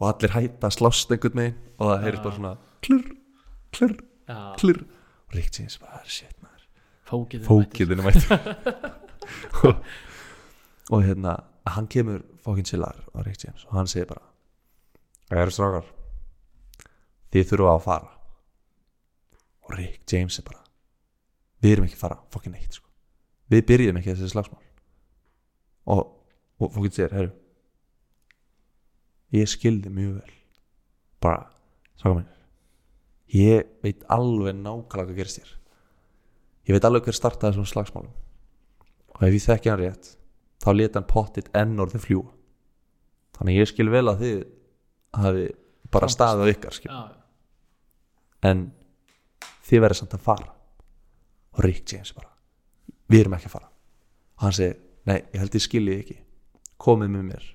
og 0.00 0.08
allir 0.10 0.34
hætta 0.34 0.70
slást 0.74 1.12
einhvern 1.14 1.38
megin 1.40 1.56
og 1.78 1.92
það 1.92 2.04
heyrist 2.04 2.26
bara 2.26 2.36
svona 2.36 2.52
klur, 2.84 3.04
já, 4.28 4.54
klur 4.58 4.84
og 5.30 5.36
Rick 5.36 5.58
James 5.58 5.78
bara 5.78 6.00
shit 6.06 6.34
maður. 6.42 6.66
Fókið 7.10 7.46
fókiðinu 7.46 8.04
mættur 8.06 8.38
og, 9.68 9.84
og 10.90 11.04
hérna 11.06 11.36
hann 11.70 11.88
kemur 11.90 12.22
fókin 12.44 12.66
silar 12.66 12.98
á 13.14 13.18
Rick 13.22 13.44
James 13.44 13.64
og 13.68 13.76
hann 13.78 13.90
segir 13.90 14.08
bara 14.10 14.24
það 15.30 15.42
eru 15.44 15.54
strákar 15.54 15.92
þið 17.30 17.46
þurfa 17.52 17.74
að 17.74 17.84
fara. 17.84 18.10
Og 19.66 19.76
Rick 19.78 20.12
James 20.12 20.38
er 20.40 20.48
bara 20.48 20.64
við 21.62 21.76
erum 21.76 21.86
ekki 21.86 21.98
að 21.98 22.04
fara 22.06 22.18
fókin 22.34 22.56
neitt 22.56 22.80
sko. 22.80 22.88
við 23.50 23.66
byrjum 23.68 24.00
ekki 24.00 24.14
þessi 24.14 24.32
slagsmál. 24.32 24.66
Og, 25.90 26.02
og 26.58 26.74
fókin 26.74 26.94
segir 26.94 27.14
herru 27.14 27.32
ég 29.34 29.46
skildi 29.50 29.92
mjög 29.94 30.18
vel. 30.18 30.36
Bara 31.22 31.46
strákar 31.94 32.18
minn 32.22 32.39
ég 33.34 33.68
veit 33.84 34.02
alveg 34.10 34.56
nákvæmlega 34.58 35.10
hvað 35.10 35.16
gerist 35.18 35.40
hér. 35.40 35.52
Ég 36.68 36.76
veit 36.76 36.86
alveg 36.86 37.06
hver 37.06 37.16
startaði 37.16 37.54
þessum 37.54 37.70
slagsmálum. 37.70 38.12
Og 39.16 39.22
ef 39.26 39.36
ég 39.36 39.46
þekki 39.46 39.72
hann 39.72 39.80
rétt 39.80 40.12
þá 40.60 40.70
leta 40.74 41.00
hann 41.00 41.08
pottit 41.08 41.48
enn 41.56 41.78
orðið 41.80 42.04
fljúa 42.04 42.30
þannig 43.38 43.56
ég 43.56 43.70
skil 43.70 43.88
vel 43.88 44.04
að 44.10 44.24
þið 44.24 44.40
hafi 45.16 45.46
bara 45.90 46.08
staðið 46.12 46.52
ykkar 46.54 46.76
skil. 46.76 46.98
en 48.44 48.66
þið 49.68 49.80
verður 49.80 50.00
samt 50.00 50.14
að 50.16 50.26
fara. 50.26 50.52
Og 51.56 51.64
Rick 51.64 51.92
James 51.92 52.12
bara 52.12 52.30
við 53.10 53.24
erum 53.24 53.34
ekki 53.36 53.48
að 53.48 53.56
fara. 53.56 53.70
Og 54.38 54.44
hann 54.44 54.56
segir, 54.56 54.76
nei, 55.08 55.18
ég 55.32 55.40
held 55.40 55.56
ég 55.56 55.64
skilji 55.64 55.96
ekki. 55.98 56.16
Komið 56.80 57.10
með 57.14 57.24
mér. 57.26 57.48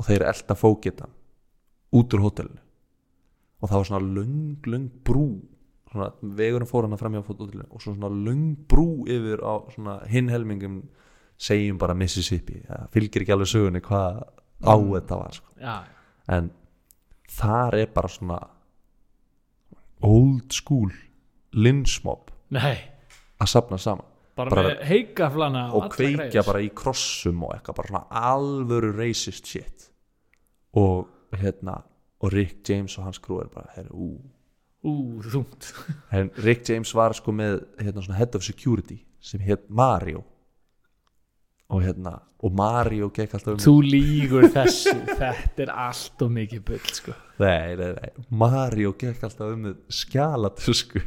Og 0.00 0.08
þeir 0.08 0.24
elda 0.32 0.56
fókitan 0.58 1.12
út 1.92 2.16
úr 2.16 2.24
hótelinu 2.24 2.60
og 3.62 3.70
það 3.70 3.78
var 3.78 3.88
svona 3.88 4.12
löng, 4.18 4.66
löng 4.66 4.88
brú. 5.06 5.26
Svona, 5.92 6.08
vegurinn 6.22 6.68
fór 6.70 6.86
hann 6.86 6.96
að 6.96 7.02
framjá 7.04 7.20
hótelinu 7.26 7.66
og 7.68 7.82
svo 7.84 7.92
svona 7.94 8.08
löng 8.10 8.56
brú 8.68 9.04
yfir 9.06 9.42
á 9.44 9.54
svona 9.74 9.98
hinn 10.08 10.30
helmingum 10.32 10.78
segjum 11.38 11.78
bara 11.78 11.94
Mississippi. 11.94 12.62
Það 12.66 12.88
fylgir 12.94 13.24
ekki 13.24 13.34
alveg 13.36 13.50
sögunni 13.52 13.82
hvað 13.84 14.22
á 14.62 14.74
þetta 14.78 15.18
var 15.20 15.36
sko. 15.36 15.52
já, 15.60 15.76
en 16.28 16.50
þar 17.28 17.74
er 17.82 17.86
bara 17.92 18.08
svona 18.08 18.38
old 20.02 20.52
school 20.52 20.90
linsmob 21.52 22.30
nei. 22.54 22.76
að 23.40 23.50
sapna 23.52 23.78
saman. 23.78 24.06
Bara, 24.36 24.50
Bara- 24.50 24.68
með 24.70 24.84
heikaflana 24.88 25.62
og 25.76 25.90
kveikja 25.92 26.30
greiðar. 26.30 26.46
bara 26.46 26.60
í 26.64 26.70
krossum 26.74 27.42
og 27.44 27.52
eitthvað 27.52 27.76
bara 27.76 27.88
svona 27.88 28.06
alvöru 28.32 28.92
racist 28.96 29.46
shit. 29.46 29.90
Og 30.74 31.08
hérna 31.36 31.82
og 32.22 32.32
Rick 32.32 32.68
James 32.68 32.98
og 32.98 33.08
hans 33.08 33.20
grú 33.22 33.40
er 33.42 33.50
bara 33.52 33.72
herri, 33.76 33.90
ú. 33.90 34.16
ú, 34.86 34.94
þungt 35.26 35.72
En 36.16 36.30
Rick 36.42 36.68
James 36.70 36.94
var 36.94 37.14
sko 37.18 37.34
með 37.34 37.62
hérna 37.80 38.18
head 38.18 38.38
of 38.38 38.46
security 38.46 39.02
sem 39.22 39.42
hétt 39.42 39.68
Mario 39.70 40.24
og 41.72 41.82
hérna 41.82 42.18
og 42.42 42.52
Mario 42.58 43.08
gekk 43.14 43.36
alltaf 43.38 43.54
um 43.54 43.60
þú 43.62 43.74
lígur 43.86 44.48
þessu 44.52 44.94
þetta 45.22 45.64
er 45.64 45.72
allt 45.86 46.24
og 46.24 46.32
mikið 46.34 46.64
bull 46.68 46.88
sko. 46.92 47.14
nei, 47.40 47.76
nei, 47.78 47.92
nei. 47.96 48.10
Mario 48.28 48.94
gekk 48.98 49.22
alltaf 49.28 49.54
um 49.54 49.68
með 49.68 49.78
skjalatösku 50.02 51.02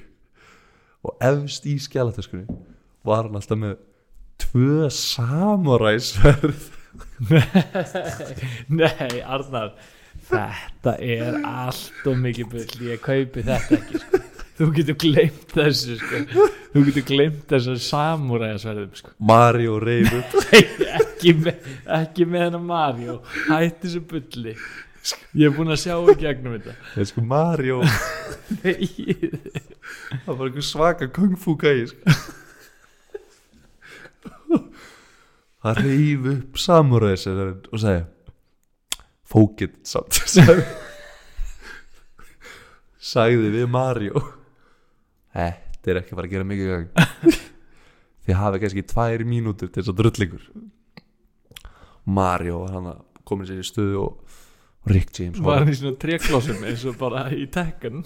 og 1.06 1.28
efst 1.28 1.68
í 1.70 1.76
skjalatöskunni 1.82 2.48
var 3.06 3.28
hann 3.28 3.38
alltaf 3.38 3.60
með 3.62 3.76
tvö 4.42 4.88
samuræsverð 4.96 6.72
nei, 8.80 9.22
Arnar 9.22 9.76
þetta 10.30 10.96
er 11.04 11.40
allt 11.46 12.08
og 12.10 12.18
mikið 12.22 12.48
bull 12.54 12.88
ég 12.90 13.02
kaupi 13.04 13.44
þetta 13.46 13.80
ekki 13.80 14.02
sko. 14.02 14.22
þú 14.56 14.70
getur 14.78 14.98
glemt 15.04 15.54
þessu 15.54 15.98
sko. 16.00 16.22
þú 16.74 16.86
getur 16.90 17.06
glemt 17.10 17.44
þessu 17.52 17.76
samúræðasverðum 17.90 18.96
sko. 19.02 19.14
Mario 19.20 19.78
reyf 19.84 20.14
upp 20.20 20.40
ekki, 21.02 21.36
með, 21.44 21.70
ekki 22.00 22.28
með 22.30 22.48
hennar 22.48 22.66
Mario 22.72 23.20
hætti 23.50 23.86
þessu 23.88 24.02
bulli 24.10 24.56
ég 25.38 25.50
er 25.50 25.54
búin 25.54 25.70
að 25.70 25.84
sjá 25.84 25.96
í 26.00 26.16
gegnum 26.18 26.56
þetta 26.58 26.74
Nei, 26.96 27.06
sko 27.12 27.26
Mario 27.30 27.82
það 30.26 30.32
var 30.32 30.48
einhver 30.48 30.66
svaka 30.66 31.12
kung 31.14 31.38
fu 31.38 31.54
gæi 31.62 31.86
sko. 31.92 32.18
það 35.66 35.80
reyf 35.84 36.28
upp 36.34 36.60
samuræsverðin 36.66 37.70
og 37.72 37.82
segi 37.82 38.04
fókitt 39.36 39.82
samt. 39.88 40.22
Sagði, 43.06 43.52
við 43.54 43.68
Mario. 43.70 44.24
Þetta 45.36 45.92
er 45.92 46.00
ekki 46.00 46.16
að 46.16 46.18
fara 46.18 46.28
að 46.30 46.34
gera 46.34 46.48
mikið 46.48 46.68
gang 46.72 46.88
þið 48.26 48.36
hafi 48.40 48.62
kannski 48.64 48.84
tvær 48.90 49.22
mínútur 49.28 49.70
til 49.70 49.82
þess 49.82 49.92
að 49.92 50.00
drullingur 50.00 50.44
Mario 52.06 52.58
hann 52.70 52.88
komin 53.26 53.48
sér 53.50 53.60
í 53.62 53.66
stöðu 53.66 53.98
og 54.02 54.14
Rick 54.90 55.10
James 55.20 55.40
var 55.44 55.60
hann 55.62 55.74
í 55.74 55.78
svona 55.78 55.98
tréklossum 56.02 56.64
eins 56.66 56.84
og 56.90 56.96
bara 57.02 57.22
í 57.34 57.46
tekkan 57.54 57.98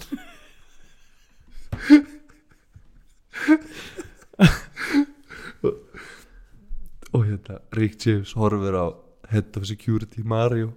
og 7.14 7.22
hérna 7.24 7.54
Rick 7.76 7.96
James 8.04 8.30
horfir 8.36 8.74
á 8.76 8.86
head 9.32 9.50
of 9.56 9.64
security 9.68 10.20
Mario 10.24 10.68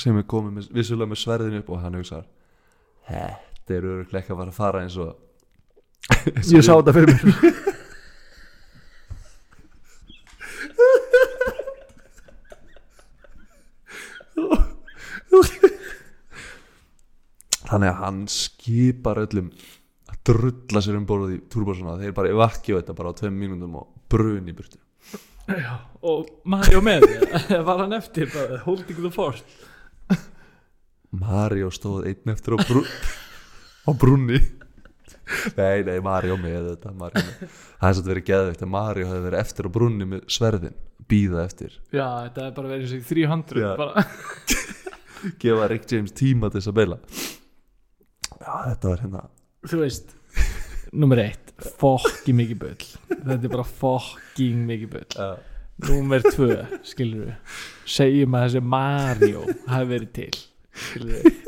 sem 0.00 0.18
er 0.18 0.26
komið 0.28 0.58
með, 0.58 0.72
vissulega 0.76 1.10
með 1.10 1.22
sverðin 1.22 1.60
upp 1.60 1.70
og 1.72 1.80
hann 1.82 1.96
hugsar 1.98 2.26
þetta 3.06 3.76
er 3.76 3.88
öruglega 3.92 4.22
ekki 4.22 4.34
að 4.34 4.42
fara 4.42 4.52
að 4.52 4.58
fara 4.60 4.82
eins 4.84 4.98
og 5.00 5.14
ég 6.54 6.62
sá 6.62 6.74
þetta 6.76 6.94
fyrir 6.94 7.14
mér. 7.16 7.74
Þannig 17.66 17.90
að 17.90 17.96
hann 17.98 18.20
skipar 18.30 19.18
öllum 19.24 19.48
að 20.06 20.18
drulla 20.30 20.82
sér 20.84 20.98
um 21.00 21.06
borðið 21.08 21.32
í 21.34 21.40
turbosuna 21.50 21.96
þeir 21.98 22.14
bara 22.14 22.30
evakju 22.30 22.78
þetta 22.78 22.94
bara 22.96 23.10
á 23.10 23.18
tveim 23.18 23.40
mínúndum 23.40 23.80
og 23.80 23.88
brun 24.10 24.46
í 24.46 24.54
burtu. 24.54 24.78
Já, 25.46 25.74
og 26.06 26.30
Mario 26.46 26.80
með 26.82 27.06
var 27.66 27.82
hann 27.82 27.94
eftir 27.98 28.30
bara, 28.30 28.60
holding 28.62 29.02
the 29.02 29.10
fort 29.14 29.42
Mario 31.20 31.70
stóð 31.74 32.06
einn 32.10 32.32
eftir 32.34 32.56
á, 32.56 32.58
brú, 32.66 32.82
á 33.88 33.90
brunni 33.96 34.40
nei, 35.56 35.82
nei, 35.86 35.96
Mario 36.04 36.36
með 36.38 36.68
þetta 36.72 36.92
Mario 36.98 37.22
með. 37.26 37.54
það 37.80 37.96
satt 37.98 38.10
verið 38.12 38.26
geðveikt 38.30 38.66
að 38.66 38.72
Mario 38.76 39.08
hefði 39.10 39.24
verið 39.28 39.40
eftir 39.42 39.68
á 39.68 39.70
brunni 39.76 40.08
með 40.12 40.26
sverðin 40.36 40.76
býða 41.06 41.44
eftir. 41.46 41.74
Já, 41.94 42.06
þetta 42.26 42.44
er 42.48 42.54
bara 42.56 42.70
verið 42.72 42.84
eins 42.86 42.94
og 42.96 43.02
í 43.02 43.08
300 43.14 43.62
Já. 43.62 43.68
bara, 43.78 44.04
gefa 45.42 45.68
Rick 45.70 45.90
James 45.92 46.14
tíma 46.18 46.50
til 46.50 46.58
þess 46.60 46.70
að 46.72 46.78
beila 46.80 46.96
já, 48.36 48.54
þetta 48.70 48.90
var 48.90 49.02
hérna 49.04 49.22
þú 49.66 49.82
veist 49.84 50.14
nummer 50.96 51.20
eitt, 51.20 51.50
fokki 51.80 52.32
mikið 52.36 52.58
bull. 52.62 52.84
Þetta 53.10 53.36
er 53.36 53.50
bara 53.52 53.64
fokking 53.66 54.60
mikið 54.68 54.90
bull. 54.92 55.06
Uh, 55.18 55.32
nummer 55.88 56.22
tvö, 56.24 56.54
skilur 56.86 57.26
við 57.26 57.56
segjum 57.96 58.36
að 58.38 58.44
þessi 58.46 58.62
Mario 58.74 59.42
hafi 59.68 59.88
verið 59.90 60.12
til 60.16 60.30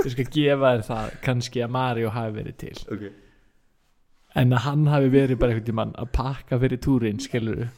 ég 0.04 0.12
skal 0.14 0.28
gefa 0.32 0.72
þér 0.72 0.84
það 0.88 1.16
kannski 1.24 1.64
að 1.64 1.74
Mario 1.76 2.12
hafi 2.14 2.36
verið 2.38 2.56
til. 2.62 2.76
Okay. 2.94 3.12
en 4.38 4.54
að 4.54 4.64
hann 4.66 4.86
hafi 4.92 5.12
verið 5.12 5.40
bara 5.40 5.54
einhvern 5.54 5.66
tímann 5.66 5.94
að 5.98 6.10
pakka 6.14 6.58
fyrir 6.62 6.80
túrin 6.84 7.20
skilur 7.22 7.68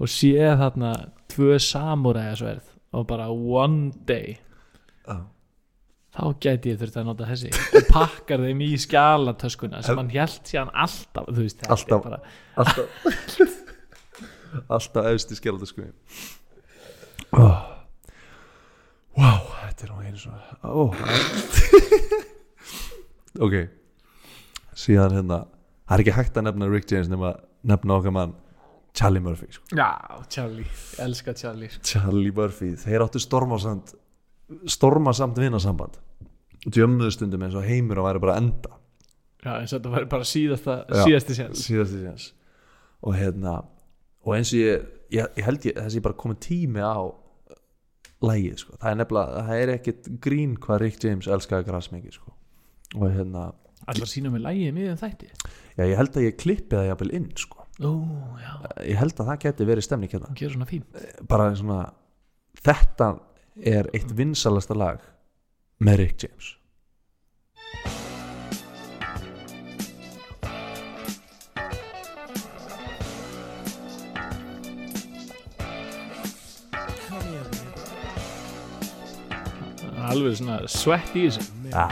og 0.00 0.10
sé 0.10 0.34
þarna 0.58 0.92
tvö 1.32 1.58
samúræðasverð 1.62 2.72
og 2.92 3.06
bara 3.08 3.30
one 3.32 3.92
day. 4.08 4.36
Uh, 5.08 5.24
þá 6.12 6.24
gæti 6.44 6.72
ég 6.74 6.80
þurft 6.80 6.98
að 7.00 7.08
nota 7.08 7.28
þessi. 7.30 7.52
Og 7.78 7.88
pakkar 7.88 8.44
þeim 8.44 8.60
í 8.66 8.72
skjalatöskuna 8.82 9.80
sem 9.86 9.98
hann 9.98 10.12
held 10.12 10.40
síðan 10.48 10.72
alltaf 10.74 11.30
þú 11.30 11.38
veist, 11.40 11.62
þetta 11.62 11.76
Alltaf. 11.78 12.04
bara 12.04 12.20
alltaf. 12.60 13.58
Alltaf 14.68 15.32
í 15.32 15.38
skjálta 15.38 15.68
sko 15.70 15.86
oh. 17.38 17.71
Wow 19.18 19.40
þetta 19.66 19.86
er 19.86 19.92
nú 19.92 20.02
einu 20.06 20.20
svona 20.20 20.42
oh. 20.80 20.94
ok 23.46 23.56
síðan 24.84 25.18
hérna 25.18 25.42
það 25.46 25.96
er 25.96 26.04
ekki 26.04 26.16
hægt 26.18 26.38
að 26.38 26.48
nefna 26.48 26.70
Rick 26.72 26.92
James 26.92 27.10
nema 27.12 27.32
að 27.32 27.42
nefna 27.72 27.98
okkar 27.98 28.16
mann 28.16 28.38
Charlie 28.92 29.22
Murphy 29.24 29.48
sko. 29.48 29.64
já, 29.72 29.88
Charlie, 30.28 30.66
ég 30.68 31.00
elska 31.00 31.32
Charlie. 31.32 31.70
Charlie 31.80 32.32
Murphy, 32.36 32.74
þeir 32.76 33.06
áttu 33.06 33.22
stormasamt 33.22 33.94
stormasamt 34.68 35.38
vinasamband 35.40 35.96
djömmuðu 36.68 37.14
stundum 37.14 37.44
eins 37.46 37.56
og 37.58 37.64
heimur 37.66 38.02
og 38.02 38.10
væri 38.10 38.22
bara 38.22 38.36
að 38.36 38.42
enda 38.42 38.74
já, 39.42 39.52
eins 39.56 39.72
og 39.72 39.78
þetta 39.78 39.94
var 39.94 40.08
bara 40.12 40.28
síðasta 40.28 40.76
Já. 40.86 41.02
síðasti 41.06 41.38
séns 41.38 41.64
síðasti 41.66 42.02
síðans 42.02 42.28
og 43.02 43.16
hérna 43.18 43.56
og 44.22 44.36
eins 44.36 44.52
og 44.52 44.60
ég, 44.60 44.84
ég, 45.14 45.32
ég 45.40 45.48
held 45.48 45.66
ég 45.66 45.80
þessi 45.80 46.04
bara 46.04 46.18
komið 46.18 46.42
tími 46.46 46.84
á 46.84 47.00
lægið 48.22 48.60
sko, 48.62 48.76
það 48.80 48.92
er 48.92 49.00
nefnilega 49.00 49.42
það 49.48 49.64
er 49.64 49.72
ekkit 49.76 50.12
grín 50.24 50.54
hvað 50.62 50.80
Rick 50.84 51.04
James 51.06 51.28
elskaði 51.36 51.68
græs 51.68 51.90
mikið 51.94 52.16
sko. 52.18 52.34
Og 52.98 53.08
hérna, 53.08 53.48
allar 53.88 54.10
sína 54.10 54.32
með 54.32 54.46
lægið 54.46 54.76
miðum 54.76 55.00
þætti? 55.00 55.32
Já 55.78 55.84
ég 55.88 55.98
held 55.98 56.16
að 56.16 56.26
ég 56.28 56.38
klippi 56.40 56.76
það 56.76 56.88
jafnvel 56.90 57.12
inn 57.18 57.28
sko, 57.40 57.66
ó, 57.82 57.92
já, 58.42 58.52
ég 58.92 59.00
held 59.00 59.16
að 59.16 59.30
það 59.32 59.42
geti 59.46 59.68
verið 59.72 59.88
stemning 59.88 60.14
hérna, 60.14 60.32
gerur 60.38 60.56
svona 60.56 60.70
fín 60.70 60.84
bara 61.30 61.50
svona 61.56 61.78
þetta 62.62 63.12
er 63.74 63.88
eitt 63.96 64.12
vinsalasta 64.16 64.76
lag 64.76 65.04
með 65.82 66.04
Rick 66.04 66.26
James 66.26 66.56
alveg 80.12 80.36
svona 80.38 80.58
svett 80.70 81.16
í 81.16 81.26
þessu. 81.28 81.48
Já 81.72 81.86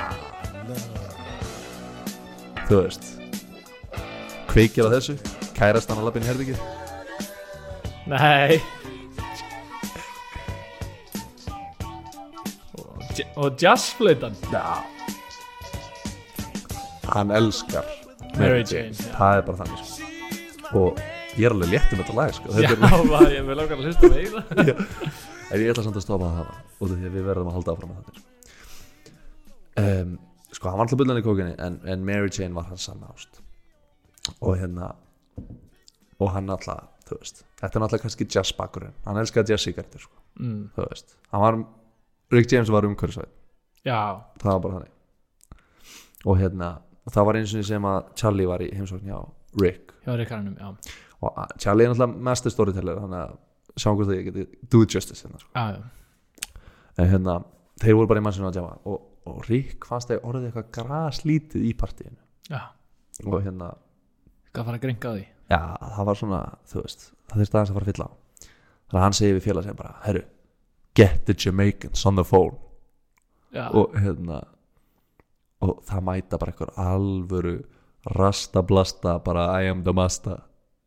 Þú 2.71 2.83
veist 2.85 3.09
Kveikir 4.51 4.87
á 4.87 4.95
þessu 4.95 5.17
Kærastan 5.57 5.99
á 5.99 6.03
lappin 6.07 6.27
herbyggið 6.27 6.61
nei. 8.11 8.61
Og, 12.75 13.21
og 13.37 13.61
jazzflautan. 13.61 14.37
Já. 14.51 14.83
Hann 17.11 17.31
elskar 17.35 17.87
Mary 18.39 18.65
Jane, 18.65 18.95
já. 18.95 19.11
Það 19.17 19.37
er 19.37 19.47
bara 19.47 19.61
þannig 19.65 19.83
sko. 19.87 20.11
Og 20.81 21.01
ég 21.37 21.47
er 21.49 21.55
alveg 21.55 21.73
létt 21.75 21.95
um 21.95 22.03
þetta 22.03 22.17
lag 22.19 22.35
sko. 22.37 22.55
Já, 22.55 22.71
þetta 22.71 22.91
er, 22.91 23.05
maður, 23.11 23.35
ég 23.35 23.49
vil 23.49 23.59
langar 23.59 23.81
að 23.81 23.89
hlusta 23.89 24.11
með 24.11 24.35
það 24.39 24.75
en 25.51 25.63
ég 25.63 25.73
ætla 25.73 25.85
samt 25.87 25.99
að 25.99 26.07
stoppa 26.07 26.31
það 26.37 26.51
út 26.51 26.91
af 26.91 26.97
því 26.97 27.09
að 27.11 27.17
við 27.17 27.29
verðum 27.29 27.51
að 27.51 27.57
halda 27.59 27.75
áfram 27.75 27.93
með 27.93 28.03
þetta 28.09 28.23
um, 29.85 30.15
sko, 30.51 30.69
hann 30.69 30.79
var 30.79 30.87
alltaf 30.87 31.01
bullan 31.03 31.21
í 31.21 31.27
kókinni 31.27 31.57
en, 31.67 31.81
en 31.95 32.07
Mary 32.07 32.31
Jane 32.35 32.57
var 32.57 32.71
hans 32.71 32.87
sann 32.89 33.03
ást. 33.11 33.43
Og 34.39 34.57
hérna 34.61 34.93
og 36.21 36.33
hann 36.35 36.51
alltaf, 36.53 36.89
þú 37.09 37.21
veist 37.21 37.45
þetta 37.61 37.79
er 37.79 37.87
alltaf 37.87 38.03
kannski 38.05 38.29
jazzbakkurinn, 38.29 38.97
hann 39.07 39.21
elskaði 39.21 39.55
jazz-sigartir 39.55 40.03
sko, 40.05 40.17
mm. 40.41 40.63
þú 40.77 40.89
veist 40.89 41.15
hann 41.33 41.45
var, 41.45 41.61
Rick 42.35 42.53
James 42.53 42.71
var 42.73 42.87
umhverfisvæð 42.89 43.31
Já, 43.87 44.21
það 44.41 44.51
var 44.53 44.59
bara 44.65 44.79
þannig. 44.79 44.97
Og 46.29 46.37
hérna, 46.37 46.67
það 47.09 47.29
var 47.29 47.39
eins 47.39 47.53
og 47.57 47.63
sem 47.65 47.87
að 47.89 48.01
Charlie 48.21 48.49
var 48.49 48.65
í 48.65 48.69
heimsókn 48.77 49.09
hjá 49.09 49.21
Rick. 49.61 49.95
Hjá 50.05 50.17
Ríkarnum, 50.21 50.57
já. 50.61 50.97
Og 51.21 51.37
að- 51.37 51.55
Charlie 51.59 51.87
er 51.87 51.95
náttúrulega 51.95 52.25
mestur 52.29 52.53
storyteller 52.53 53.01
þannig 53.01 53.23
að 53.25 53.39
sjáum 53.79 53.99
hvort 53.99 54.11
það 54.11 54.19
ég 54.19 54.29
geti 54.31 54.47
do 54.73 54.83
it 54.85 54.95
justice 54.95 55.27
hérna, 55.27 55.41
sko. 55.43 55.51
Já, 55.55 56.57
en 56.99 57.11
hérna, 57.11 57.37
þeir 57.83 57.97
voru 57.99 58.11
bara 58.11 58.23
í 58.23 58.25
mannsinu 58.27 58.49
að 58.49 58.57
djama 58.59 58.75
og, 58.91 59.05
og 59.31 59.45
Rick 59.49 59.87
fannst 59.89 60.11
þeir 60.11 60.25
orðið 60.27 60.49
eitthvað 60.51 60.71
graslítið 60.79 61.69
í 61.69 61.75
partíinu. 61.79 62.19
Já. 62.51 62.63
Og 63.27 63.39
hérna, 63.45 63.75
Hvað 64.51 64.67
fara 64.67 64.81
að 64.81 64.83
gringa 64.83 65.15
því. 65.15 65.25
Já, 65.51 65.61
það 65.95 66.09
var 66.09 66.19
svona 66.19 66.41
þú 66.71 66.83
veist, 66.83 67.05
það 67.31 67.43
þurfti 67.43 67.57
aðeins 67.57 67.71
að 67.71 67.77
fara 67.79 67.85
að 67.87 67.91
fylla 67.93 68.07
á. 68.07 68.13
Þannig 68.91 69.01
að 69.01 69.05
hann 69.07 69.19
segi 69.21 69.35
við 69.37 69.45
félag 69.47 69.67
sem 69.67 69.79
bara, 69.79 69.93
herru 70.07 70.23
get 70.99 71.21
the 71.27 71.35
Jamaicans 71.39 72.07
on 72.07 72.19
the 72.19 72.25
phone. 72.27 72.57
Já, 73.55 73.69
og 73.75 73.95
hérna 73.99 74.41
og 75.61 75.83
það 75.87 76.05
mæta 76.07 76.39
bara 76.41 76.53
einhver 76.55 76.71
alvöru 76.81 77.55
rasta 78.17 78.63
blasta 78.67 79.19
bara 79.23 79.47
I 79.61 79.71
am 79.71 79.85
the 79.85 79.93
master. 79.95 80.41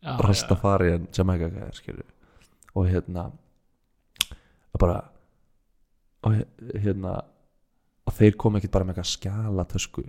Já, 0.03 0.17
Rastafari 0.19 0.89
en 0.91 1.07
Jamaica 1.15 1.47
gæðir 1.47 1.77
skilur 1.77 2.07
og 2.73 2.87
hérna 2.89 3.27
og 4.73 4.79
bara 4.81 4.99
og 6.23 6.37
hérna 6.73 7.17
og 8.07 8.15
þeir 8.17 8.37
kom 8.39 8.57
ekki 8.59 8.71
bara 8.73 8.87
með 8.87 8.97
eitthvað 8.97 9.11
skjala 9.11 9.65
tösku 9.69 10.05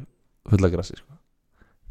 fulla 0.50 0.70
grassi 0.72 0.96
sko. 0.98 1.18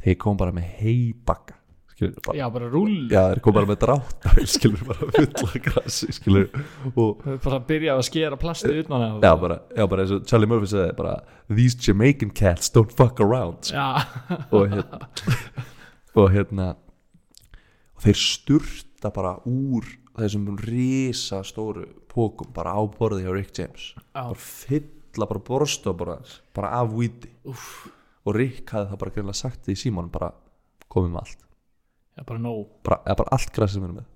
þeir 0.03 0.17
kom 0.21 0.39
bara 0.39 0.55
með 0.55 0.71
heibakka 0.81 1.59
bara, 2.03 2.35
já, 2.35 2.47
bara 2.51 2.67
rúll. 2.73 3.07
Já 3.11 3.29
þeir 3.31 3.39
kom 3.45 3.55
bara 3.55 3.69
með 3.69 3.79
dráttar 3.83 4.39
skilur 4.49 4.81
bara 4.89 5.09
fulla 5.13 5.61
grassi 5.67 6.09
skilur 6.17 6.49
og 6.95 7.21
bara 7.23 7.59
að 7.59 7.67
byrja 7.69 7.97
að 7.97 8.05
skera 8.09 8.39
plastið 8.39 8.81
utan 8.83 8.97
á 8.97 9.09
já 9.23 9.33
bara, 9.39 9.59
já 9.77 9.87
bara 9.87 10.03
eins 10.05 10.13
og 10.15 10.25
Charlie 10.27 10.49
Murphy 10.49 10.71
segi 10.73 10.95
bara 10.97 11.15
these 11.47 11.77
Jamaican 11.79 12.33
cats 12.33 12.71
don't 12.73 12.91
fuck 12.91 13.21
around. 13.23 13.69
Já, 13.71 14.03
og 14.51 14.67
hérna 14.73 14.99
og 16.15 16.31
hérna 16.33 16.69
og 17.93 18.03
þeir 18.07 18.19
sturta 18.19 19.13
bara 19.13 19.37
úr 19.47 19.87
þessum 20.17 20.57
risa 20.61 21.41
stóru 21.47 21.87
pókum 22.11 22.51
bara 22.53 22.75
á 22.77 22.81
borði 22.85 23.25
hjá 23.25 23.33
Rick 23.33 23.57
James. 23.57 23.89
Já, 23.97 24.21
bara 24.21 24.39
fylla 24.39 25.29
bara 25.29 25.43
borstofa 25.49 26.17
bara 26.53 26.71
af 26.79 26.93
víti. 26.93 27.31
Úff, 27.49 27.87
og 28.23 28.37
Rick 28.37 28.73
hafði 28.75 28.91
það 28.91 29.03
bara 29.03 29.15
greinlega 29.17 29.41
sagt 29.41 29.69
í 29.69 29.77
símón 29.79 30.11
bara 30.13 30.31
komið 30.93 31.15
með 31.15 31.23
allt. 31.23 31.45
Já, 32.13 32.25
bara 32.29 32.43
nóg. 32.43 32.65
Bara, 32.85 33.01
eða 33.07 33.21
bara 33.23 33.37
allt 33.37 33.53
græs 33.55 33.73
sem 33.73 33.81
við 33.81 33.89
erum 33.89 34.01
með. 34.01 34.09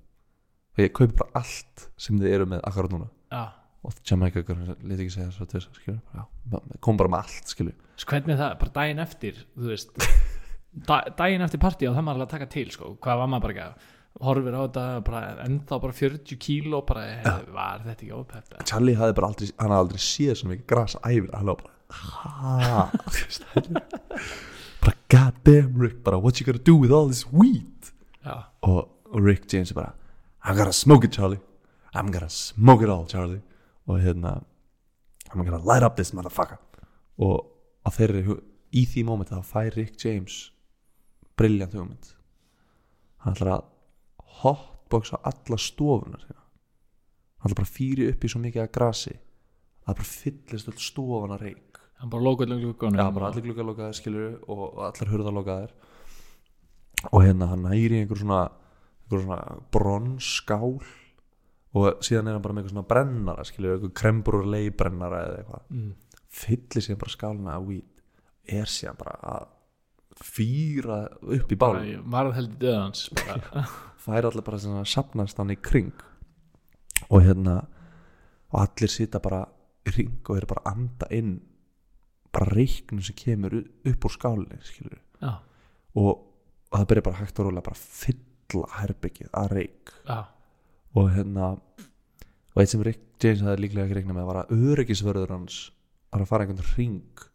Og 0.78 0.84
ég 0.84 0.94
kaupi 0.94 1.22
bara 1.24 1.42
allt 1.42 1.88
sem 1.98 2.20
þið 2.22 2.36
eru 2.36 2.52
með 2.54 2.68
akkurat 2.70 2.94
núna. 2.94 3.10
Já, 3.34 3.46
og 3.88 4.00
Jamaica 4.04 4.44
lítið 4.44 5.04
ekki 5.06 5.14
segja 5.14 5.30
svo 5.32 5.46
bara, 5.48 6.24
já, 6.52 6.62
kom 6.84 6.98
bara 7.00 7.12
með 7.12 7.22
allt 7.24 7.54
hvernig 8.08 8.34
er 8.34 8.42
það, 8.42 8.56
bara 8.62 8.74
daginn 8.76 9.04
eftir 9.04 9.40
þú 9.56 9.70
veist 9.72 9.94
da, 10.90 11.00
daginn 11.18 11.46
eftir 11.46 11.62
partí 11.62 11.88
og 11.90 11.96
það 11.96 12.08
maður 12.08 12.18
alveg 12.18 12.28
að 12.28 12.34
taka 12.36 12.50
til 12.54 12.66
sko. 12.74 12.96
hvað 13.04 13.22
var 13.22 13.32
maður 13.32 13.46
bara 13.46 13.56
ekki 13.56 13.68
að 13.68 13.94
horfir 14.24 14.54
á 14.58 14.62
þetta 14.66 14.86
bara, 15.06 15.22
ennþá 15.46 15.76
bara 15.84 15.94
40 16.00 16.40
kíló 16.42 16.80
bara, 16.88 17.04
ja. 17.12 17.36
var 17.54 17.80
þetta 17.86 18.02
ekki 18.02 18.16
ópeppa 18.16 18.66
Charlie 18.66 18.98
hafði 18.98 19.14
bara 19.20 19.28
aldrei, 19.32 19.48
hann 19.58 19.72
hafði 19.76 19.84
aldrei 19.86 20.02
séð 20.08 20.34
svo 20.40 20.46
mikið 20.52 20.68
græs 20.74 20.94
æfir, 21.04 21.32
hann 21.36 21.50
var 21.52 21.58
bara 21.62 21.74
bara 24.84 24.96
god 25.14 25.36
damn 25.48 25.72
Rick 25.80 25.98
bara 26.04 26.18
what 26.20 26.34
you 26.42 26.46
gonna 26.48 26.64
do 26.64 26.76
with 26.76 26.92
all 26.92 27.08
this 27.08 27.26
weed 27.32 27.82
já, 28.26 28.36
og, 28.62 28.90
og 29.12 29.24
Rick 29.24 29.44
James 29.54 29.74
bara 29.74 29.94
I'm 30.48 30.56
gonna 30.56 30.72
smoke 30.72 31.04
it 31.04 31.12
Charlie. 31.12 31.42
I'm 31.94 32.10
gonna 32.10 32.30
smoke 32.30 32.82
it 32.82 32.90
all 32.90 33.06
Charlie. 33.06 33.42
Og 33.86 34.00
hérna 34.00 34.46
I'm 35.34 35.44
gonna 35.44 35.58
light 35.58 35.84
up 35.84 35.98
this 35.98 36.14
motherfucker. 36.14 36.58
Og 37.20 37.52
á 37.84 37.92
þeirri 37.92 38.22
í 38.72 38.86
því 38.88 39.04
mómenti 39.04 39.36
þá 39.36 39.44
fær 39.44 39.76
Rick 39.76 40.00
James 40.00 40.54
brilljant 41.36 41.76
hugmynd. 41.76 42.14
Hann 43.26 43.36
ætlar 43.36 43.52
að 43.58 43.66
hotboxa 44.44 45.22
alla 45.24 45.58
stofuna 45.62 46.22
sína 46.24 46.42
hann 46.42 47.52
ætlar 47.52 47.60
bara 47.62 47.70
að 47.70 47.78
fýri 47.78 48.10
upp 48.12 48.24
í 48.24 48.32
svo 48.32 48.42
mikið 48.44 48.66
að 48.66 48.76
grasi 48.78 49.16
að 49.88 49.96
bara 49.96 50.12
fyllist 50.12 50.72
öll 50.72 50.82
stofana 50.82 51.40
reik 51.42 51.68
hann 52.02 52.12
bara 52.12 52.24
lókuð 52.24 52.52
lengur 52.52 52.74
glukkanum 52.74 53.00
Já, 53.00 53.10
bara 53.14 53.32
allir 53.32 53.46
gluggar 53.46 53.68
lokaðir 53.68 53.98
skilur 53.98 54.38
og 54.52 54.80
allar 54.86 55.12
hurðar 55.12 55.36
lokaðir. 55.36 55.74
Og 57.12 57.24
hérna 57.26 57.50
hann 57.52 57.66
næri 57.66 58.02
einhver 58.02 58.22
svona 58.22 58.44
einhver 59.08 59.24
svona 59.24 59.40
bronsskál 59.74 60.78
og 61.78 62.02
síðan 62.06 62.30
er 62.30 62.38
hann 62.38 62.46
bara 62.46 62.58
með 62.58 62.64
einhver 62.64 62.76
svona 62.76 62.90
brennara 62.92 63.46
skilur, 63.48 63.78
einhver 63.78 63.94
krembur 63.98 64.42
og 64.42 64.50
leibrennara 64.54 65.24
eða 65.26 65.42
eitthvað. 65.42 65.70
Mm. 65.74 65.94
fyllir 66.38 66.86
síðan 66.86 67.02
bara 67.02 67.16
skálina 67.16 67.56
af 67.56 67.66
weed. 67.66 67.94
Er 68.46 68.70
síðan 68.70 69.00
bara 69.00 69.18
að 69.34 69.54
fýra 70.24 71.04
upp 71.22 71.52
í 71.54 71.58
bál. 71.60 71.80
Varð 72.10 72.38
heldur 72.38 72.62
döðans 72.62 73.08
bara, 73.18 73.66
fær 74.02 74.26
allir 74.30 74.46
bara 74.46 74.62
svona 74.62 74.86
sapnast 74.88 75.40
hann 75.42 75.54
í 75.54 75.60
kring. 75.60 75.94
Og 77.08 77.22
hérna 77.24 77.62
og 78.54 78.64
allir 78.64 78.92
sita 78.92 79.20
bara 79.24 79.44
í 79.88 79.94
ring 79.96 80.22
og 80.28 80.38
eru 80.38 80.50
bara 80.50 80.72
anda 80.72 81.10
inn 81.16 81.38
bara 82.34 82.50
reiknum 82.54 83.04
sem 83.04 83.18
kemur 83.18 83.56
upp 83.58 84.08
úr 84.08 84.14
skálinni 84.14 84.60
skilur 84.66 85.00
já, 85.22 85.34
og, 85.98 86.24
það 86.72 86.88
byrja 86.92 87.06
bara 87.08 87.20
hægt 87.22 87.40
og 87.40 87.48
rólega 87.48 87.68
bara 87.70 87.80
fylla 87.80 88.68
herbyggið 88.78 89.32
að 89.42 89.54
reik 89.56 89.94
já, 90.08 90.20
og 90.98 91.10
hérna 91.16 91.54
og 91.56 92.62
eitt 92.62 92.74
sem 92.74 92.84
Rick 92.86 93.24
James 93.24 93.44
hafði 93.46 93.64
líklega 93.64 93.88
ekki 93.88 94.00
reiknað 94.00 94.20
með 94.20 94.30
var 94.30 94.42
að 94.44 94.54
öryggisvörður 94.58 95.34
hans 95.36 95.60
var 96.12 96.24
að 96.24 96.32
fara 96.32 96.46
einhvern 96.46 96.72
ring 96.76 97.26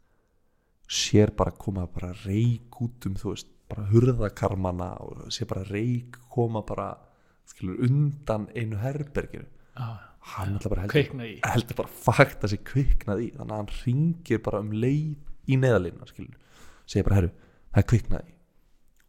sér 0.92 1.32
bara 1.36 1.54
koma 1.56 1.86
bara 1.88 2.12
reik 2.26 2.80
út 2.84 3.08
um 3.08 3.16
þú 3.16 3.32
veist 3.32 3.50
bara 3.72 3.88
hurðakarmana 3.88 4.90
og 5.00 5.32
sér 5.32 5.48
bara 5.48 5.64
reik 5.70 6.18
koma 6.32 6.64
bara 6.68 6.92
skilur 7.48 7.80
undan 7.86 8.48
einu 8.56 8.78
herberginu. 8.80 9.48
Já, 9.76 9.88
hann 10.34 10.56
ætla 10.58 10.70
bara 10.74 10.84
heldur, 10.86 11.24
heldur 11.48 11.78
bara 11.80 11.92
fakt 12.06 12.44
að 12.44 12.54
sé 12.54 12.60
kviknað 12.68 13.24
í 13.24 13.30
þannig 13.38 13.54
að 13.54 13.60
hann 13.62 13.72
ringir 13.80 14.42
bara 14.44 14.60
um 14.62 14.72
leið 14.72 15.50
í 15.50 15.58
neðalínuna 15.58 16.08
skilur 16.10 16.38
segir 16.86 17.06
bara 17.06 17.20
herru, 17.20 17.32
það 17.72 17.82
er 17.82 17.88
kviknað 17.92 18.28
í. 18.28 18.34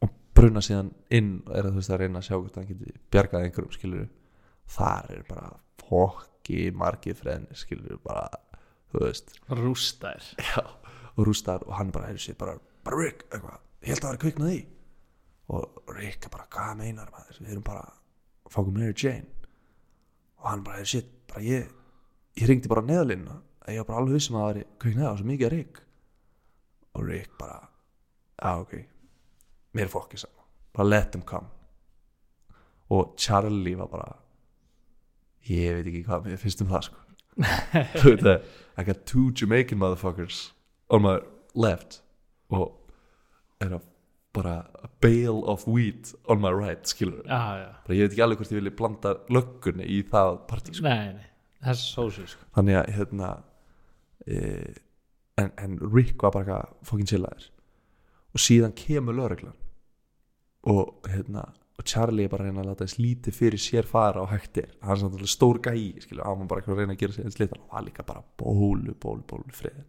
Og 0.05 0.13
bruna 0.37 0.63
síðan 0.63 0.91
inn 1.13 1.33
og 1.45 1.55
er 1.57 1.67
að 1.67 1.73
þú 1.75 1.81
veist 1.81 1.93
að 1.93 2.01
reyna 2.03 2.21
að 2.21 2.27
sjá 2.29 2.35
hvort 2.37 2.59
hann 2.59 2.69
geti 2.69 2.95
bjargað 3.13 3.47
einhverjum 3.47 3.75
skilur 3.75 4.07
þar 4.73 5.11
er 5.17 5.27
bara 5.27 5.51
fokki 5.83 6.63
margið 6.79 7.19
freðni 7.19 7.59
skilur 7.59 7.99
bara 8.05 8.29
þú 8.93 9.03
veist. 9.05 9.35
Rústaðir 9.51 10.31
já, 10.39 10.63
og 11.17 11.27
rústar 11.27 11.65
og 11.67 11.75
hann 11.77 11.91
bara 11.93 12.09
hefur 12.11 12.23
sér 12.25 12.37
bara, 12.39 12.55
bara 12.85 12.99
Rick, 13.01 13.25
eitthvað, 13.29 13.59
ég 13.83 13.93
held 13.93 13.99
að 14.01 14.07
það 14.07 14.15
er 14.15 14.21
kviknað 14.23 14.53
í. 14.53 14.61
Og 15.53 15.93
Rick 15.97 16.27
er 16.27 16.33
bara, 16.33 16.47
hvað 16.55 16.77
meinar 16.79 17.11
maður? 17.13 17.39
Við 17.41 17.51
erum 17.55 17.67
bara, 17.67 17.83
fákum 18.49 18.77
Mary 18.77 18.95
Jane. 18.97 19.27
Og 20.41 20.49
hann 20.49 20.63
bara, 20.65 20.85
sér 20.87 21.05
bara 21.29 21.43
ég, 21.45 21.69
ég 22.39 22.49
ringdi 22.49 22.71
bara 22.71 22.85
neðalinn 22.87 23.27
að 23.29 23.75
ég 23.75 23.83
var 23.83 23.91
bara 23.91 24.01
alveg 24.03 24.17
vissum 24.19 24.39
að 24.39 24.45
það 24.45 24.51
væri 24.53 24.65
kviknað 24.83 25.11
á 25.11 25.13
svo 25.19 25.29
mikið 25.29 25.49
að 25.49 25.55
Rick. 25.57 25.83
Og 26.93 27.07
Rick 27.09 27.37
bara, 27.39 27.61
já 28.39 28.51
ok 28.63 28.73
mér 29.73 29.87
er 29.87 29.93
fokkið 29.93 30.23
saman, 30.23 30.49
bara 30.73 30.89
let 30.89 31.11
them 31.13 31.23
come. 31.25 31.49
Og 32.93 33.15
Charlie 33.17 33.77
var 33.77 33.89
bara 33.89 34.09
ég 35.49 35.79
veit 35.79 35.87
ekki 35.89 36.03
hvað 36.07 36.27
mér 36.27 36.41
finnst 36.41 36.61
um 36.63 36.69
það 36.71 36.89
sko. 36.89 36.99
Þú 37.99 38.11
veit 38.11 38.25
það, 38.27 38.51
I 38.77 38.85
got 38.87 39.05
two 39.09 39.31
Jamaican 39.33 39.81
motherfuckers 39.81 40.51
on 40.93 41.03
my 41.05 41.17
left. 41.57 42.01
Og 42.53 42.69
er 43.63 43.77
að 43.79 43.89
bara 44.33 44.53
a 44.81 44.89
bale 45.01 45.43
of 45.45 45.67
weed 45.67 46.13
on 46.29 46.41
my 46.41 46.49
right 46.49 46.89
skilur 46.89 47.21
já, 47.27 47.69
bara 47.85 47.97
ég 47.97 48.07
veit 48.07 48.15
ekki 48.15 48.23
alveg 48.25 48.39
hvort 48.41 48.53
ég 48.53 48.59
vilja 48.59 48.77
blanda 48.79 49.11
löggunni 49.29 49.85
í 49.85 49.99
það 50.09 50.39
partí 50.49 50.73
sko. 50.73 50.87
nei, 50.87 51.13
nei. 51.19 51.27
Þessi 51.63 51.89
sósu 51.91 52.25
sko. 52.31 52.47
þannig 52.57 52.79
að 52.79 52.89
hérna 52.97 53.29
e, 54.25 54.39
en, 55.37 55.51
en 55.53 55.77
Rick 55.85 56.25
var 56.25 56.33
bara 56.33 56.63
fokkin 56.81 57.11
chillaðir 57.13 57.51
og 58.33 58.41
síðan 58.41 58.73
kemur 58.73 59.13
lögreglan. 59.13 59.59
Og 60.65 61.05
hérna 61.11 61.51
og 61.77 61.85
Charlie 61.89 62.25
er 62.25 62.31
bara 62.31 62.45
að 62.45 62.49
reyna 62.49 62.63
að 62.63 62.69
láta 62.71 62.85
þess 62.87 63.01
lítið 63.01 63.37
fyrir 63.37 63.61
sér 63.61 63.87
fara 63.89 64.23
á 64.23 64.33
hættir 64.33 64.71
hann 64.81 64.97
er 64.97 65.09
alveg 65.09 65.29
stór 65.29 65.59
gæi 65.61 66.01
skilur, 66.01 66.25
hann 66.25 66.41
var 66.41 66.55
bara 66.55 66.65
að 66.65 66.81
reyna 66.81 66.95
að 66.95 67.01
gera 67.01 67.15
sér 67.15 67.29
eins 67.29 67.39
litan 67.41 67.61
og 67.61 67.73
var 67.73 67.85
líka 67.85 68.05
bara 68.07 68.23
bólu, 68.39 68.93
bólu, 68.93 69.25
bólu 69.29 69.53
friðin 69.53 69.85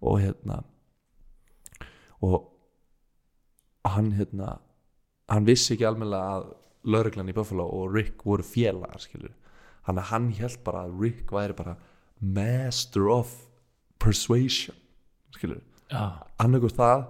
og 0.00 0.20
hérna 0.22 0.60
og 2.22 2.48
hann 3.88 4.12
hérna 4.18 4.58
hann 5.30 5.46
vissi 5.48 5.74
ekki 5.74 5.86
almennilega 5.88 6.38
að 6.38 6.48
lauruglan 6.88 7.28
í 7.30 7.34
Buffalo 7.36 7.66
og 7.78 7.92
Rick 7.94 8.24
voru 8.26 8.44
félagar 8.46 9.00
skilur 9.02 9.34
hann 9.88 10.00
hann 10.10 10.30
held 10.38 10.58
bara 10.66 10.86
að 10.86 10.98
Rick 11.02 11.32
væri 11.34 11.56
bara 11.58 11.76
master 12.20 13.08
of 13.12 13.32
persuasion 14.02 14.76
skilur 15.36 15.60
já, 15.90 16.02
annarkur 16.42 16.74
það 16.74 17.06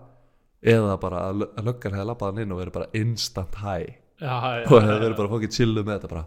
eða 0.74 0.96
bara 1.00 1.22
að 1.28 1.40
lö- 1.42 1.50
að 1.58 1.68
löggan 1.70 1.94
hefði 1.96 2.08
labbað 2.10 2.32
hann 2.32 2.42
inn 2.44 2.52
og 2.54 2.58
verið 2.62 2.74
bara 2.74 2.88
instant 2.98 3.54
high. 3.62 3.92
Já, 4.18 4.34
já, 4.58 4.64
og 4.66 4.82
hefði 4.82 4.98
verið 5.04 5.16
bara 5.20 5.30
fokkið 5.34 5.52
chillu 5.54 5.84
með 5.86 5.92
þetta 6.00 6.08
bara, 6.12 6.24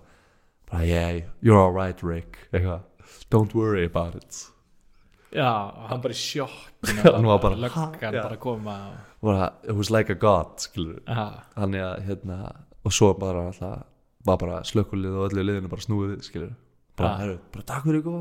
bara 0.71 0.85
yeah, 0.87 1.17
you're 1.43 1.59
alright 1.59 1.99
Rick 2.03 2.37
eitthvað, 2.53 2.85
don't 3.33 3.53
worry 3.57 3.83
about 3.85 4.15
it 4.15 4.45
já, 5.35 5.51
hann 5.89 6.01
bara 6.03 6.13
í 6.15 6.19
sjokk 6.19 6.85
Hann 7.05 7.27
var 7.29 7.39
bara, 7.43 7.55
löggan 7.55 7.93
bara 8.01 8.35
að 8.35 8.39
koma. 8.41 8.75
It 9.63 9.75
was 9.77 9.89
like 9.93 10.09
a 10.09 10.15
god 10.17 10.59
skilur 10.63 10.99
já, 11.05 11.25
þannig 11.55 11.81
að 11.85 12.01
hérna 12.09 12.37
og 12.85 12.91
svo 12.95 13.13
bara 13.19 13.47
alltaf 13.51 13.83
var 14.25 14.37
bara 14.41 14.59
slökkulið 14.65 15.15
og 15.17 15.23
öllu 15.29 15.43
liðinu 15.45 15.69
bara 15.71 15.81
snúið 15.85 16.09
við, 16.15 16.21
skilur 16.27 16.51
bara, 16.97 17.09
Ja. 17.09 17.15
herru, 17.21 17.37
bara 17.53 17.63
takk 17.69 17.83
fyrir 17.85 17.99
ykkur 18.01 18.13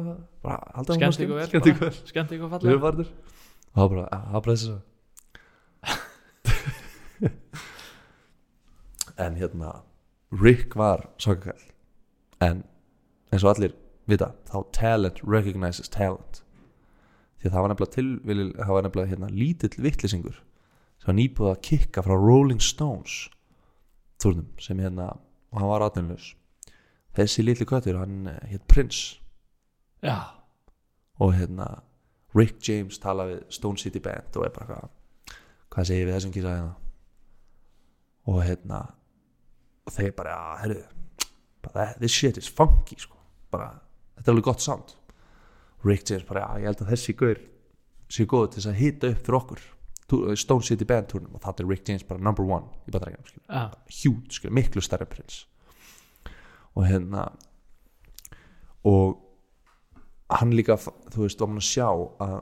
skemmt 0.94 1.20
ykkur 1.24 1.36
vel 1.40 1.48
skemmt 1.50 1.66
ykkur 1.72 1.92
skemmt 2.12 2.30
ykkur 2.36 2.48
varnir 2.54 3.11
og 3.11 3.76
það 3.76 3.88
bara, 3.94 4.04
að 4.11 4.22
það 4.30 4.40
bara 4.46 4.54
þessi 4.56 4.76
en 9.20 9.34
hérna 9.36 9.72
Rick 10.42 10.76
var 10.78 11.08
svakakall 11.20 11.64
en 12.40 12.62
eins 13.32 13.44
og 13.44 13.50
allir 13.54 13.74
vita 14.08 14.30
þá 14.48 14.56
talent 14.76 15.20
recognizes 15.26 15.88
talent 15.92 16.40
því 17.41 17.49
að 17.49 17.55
það 17.55 17.64
var 17.64 17.72
nefnilega 17.72 17.97
til 17.97 18.09
það 18.59 18.74
var 18.74 18.86
nefnilega 18.86 19.12
hérna 19.14 19.30
lítill 19.32 19.84
vittlisingur 19.86 20.41
sem 21.01 21.09
var 21.09 21.16
nýbúið 21.16 21.53
að 21.55 21.62
kikka 21.68 22.05
frá 22.05 22.14
Rolling 22.16 22.62
Stones 22.64 23.16
túrnum 24.20 24.51
sem 24.61 24.80
hérna 24.82 25.14
og 25.51 25.61
hann 25.61 25.72
var 25.72 25.86
atvinnlaus 25.86 26.34
þessi 27.16 27.45
litli 27.45 27.66
köttur 27.66 27.99
hann 27.99 28.28
hétt 28.51 28.66
Prince. 28.70 29.18
Já, 30.05 30.36
og 31.20 31.34
hérna 31.34 31.82
Rick 32.34 32.61
James 32.68 32.99
tala 33.03 33.26
við 33.28 33.43
Stone 33.53 33.78
City 33.78 34.01
Band 34.01 34.36
og 34.36 34.47
er 34.47 34.55
bara 34.55 34.68
hvað 34.70 35.36
hvað 35.70 35.91
segir 35.91 36.09
við 36.09 36.16
þessum 36.16 36.32
kísa 36.34 36.55
hérna? 36.55 36.72
Og 38.30 38.41
hérna 38.45 38.80
og 39.86 39.95
þeir 39.95 40.14
bara, 40.16 40.36
já, 40.36 40.57
herru 40.64 40.80
this 41.99 42.12
shit 42.12 42.38
is 42.38 42.49
funky 42.49 42.97
sko. 42.99 43.16
Bara, 43.51 43.74
þetta 44.16 44.30
er 44.30 44.34
alveg 44.34 44.47
gott 44.47 44.62
sound 44.64 44.95
Rick 45.84 46.04
James 46.10 46.24
bara, 46.28 46.40
já, 46.44 46.60
ég 46.60 46.66
held 46.70 46.82
að 46.84 46.90
þessi 46.94 47.14
gaur 47.16 47.38
sé 48.10 48.26
góð 48.26 48.48
til 48.50 48.60
þess 48.60 48.70
að 48.72 48.80
hita 48.80 49.10
upp 49.14 49.20
fyrir 49.26 49.38
okkur. 49.40 49.60
Tú- 50.10 50.36
Stone 50.36 50.62
City 50.66 50.84
Band 50.84 51.06
turnum 51.08 51.34
og 51.38 51.40
það 51.44 51.60
er 51.62 51.68
Rick 51.70 51.88
James 51.88 52.02
bara 52.02 52.20
number 52.20 52.42
one 52.44 52.66
í 52.88 52.90
bandarækjum 52.90 53.44
huge, 54.02 54.30
skilur, 54.34 54.52
miklu 54.58 54.82
stærri 54.82 55.06
prins. 55.06 55.44
Og 56.76 56.84
hérna 56.88 57.28
og 58.84 59.18
hann 60.30 60.52
líka, 60.54 60.76
þú 61.10 61.24
veist, 61.26 61.40
var 61.42 61.50
mann 61.50 61.60
að 61.60 61.68
sjá 61.68 61.88
að 62.22 62.36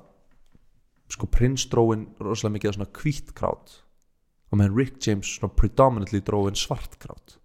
sko 1.09 1.27
prins 1.33 1.65
dróin 1.73 2.07
rosalega 2.21 2.55
mikið 2.59 2.69
af 2.69 2.77
svona 2.77 2.91
hvít 3.01 3.31
krát. 3.39 3.77
Og 4.53 4.59
meðan 4.61 4.77
Rick 4.77 4.99
James 5.07 5.31
svona 5.39 5.53
predominantly 5.57 6.21
dróin 6.25 6.57
svart 6.57 6.99
krát. 7.01 7.37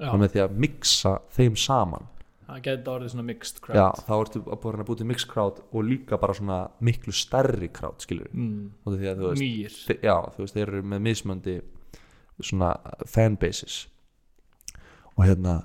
Og 0.00 0.18
með 0.20 0.32
því 0.34 0.40
að 0.46 0.56
mixa 0.64 1.12
þeim 1.36 1.56
saman 1.60 2.08
það 2.52 2.62
geti 2.66 2.90
orðið 2.92 3.12
svona 3.12 3.24
mixed 3.28 3.58
já, 3.60 3.62
crowd 3.66 4.02
þá 4.06 4.12
ertu 4.18 4.42
að 4.42 4.58
búið 4.62 4.80
að 4.82 4.88
búið 4.90 5.00
til 5.02 5.08
mix 5.10 5.24
krát 5.32 5.60
og 5.72 5.84
líka 5.88 6.18
bara 6.22 6.36
svona 6.38 6.58
miklu 6.88 7.14
stærri 7.16 7.68
krát 7.74 8.04
skilur 8.04 8.28
mm. 8.32 8.64
og 8.86 8.96
því 8.98 9.08
að 9.12 9.22
þú 9.22 9.30
veist 9.30 9.44
nýr 9.44 9.76
Þe- 9.88 9.98
já, 10.06 10.16
þú 10.36 10.44
veist, 10.44 10.56
þeir 10.58 10.66
eru 10.68 10.82
með 10.92 11.04
mismöndi 11.08 11.56
svona 12.42 12.72
fanbases 13.06 13.76
og 15.16 15.24
hérna 15.28 15.56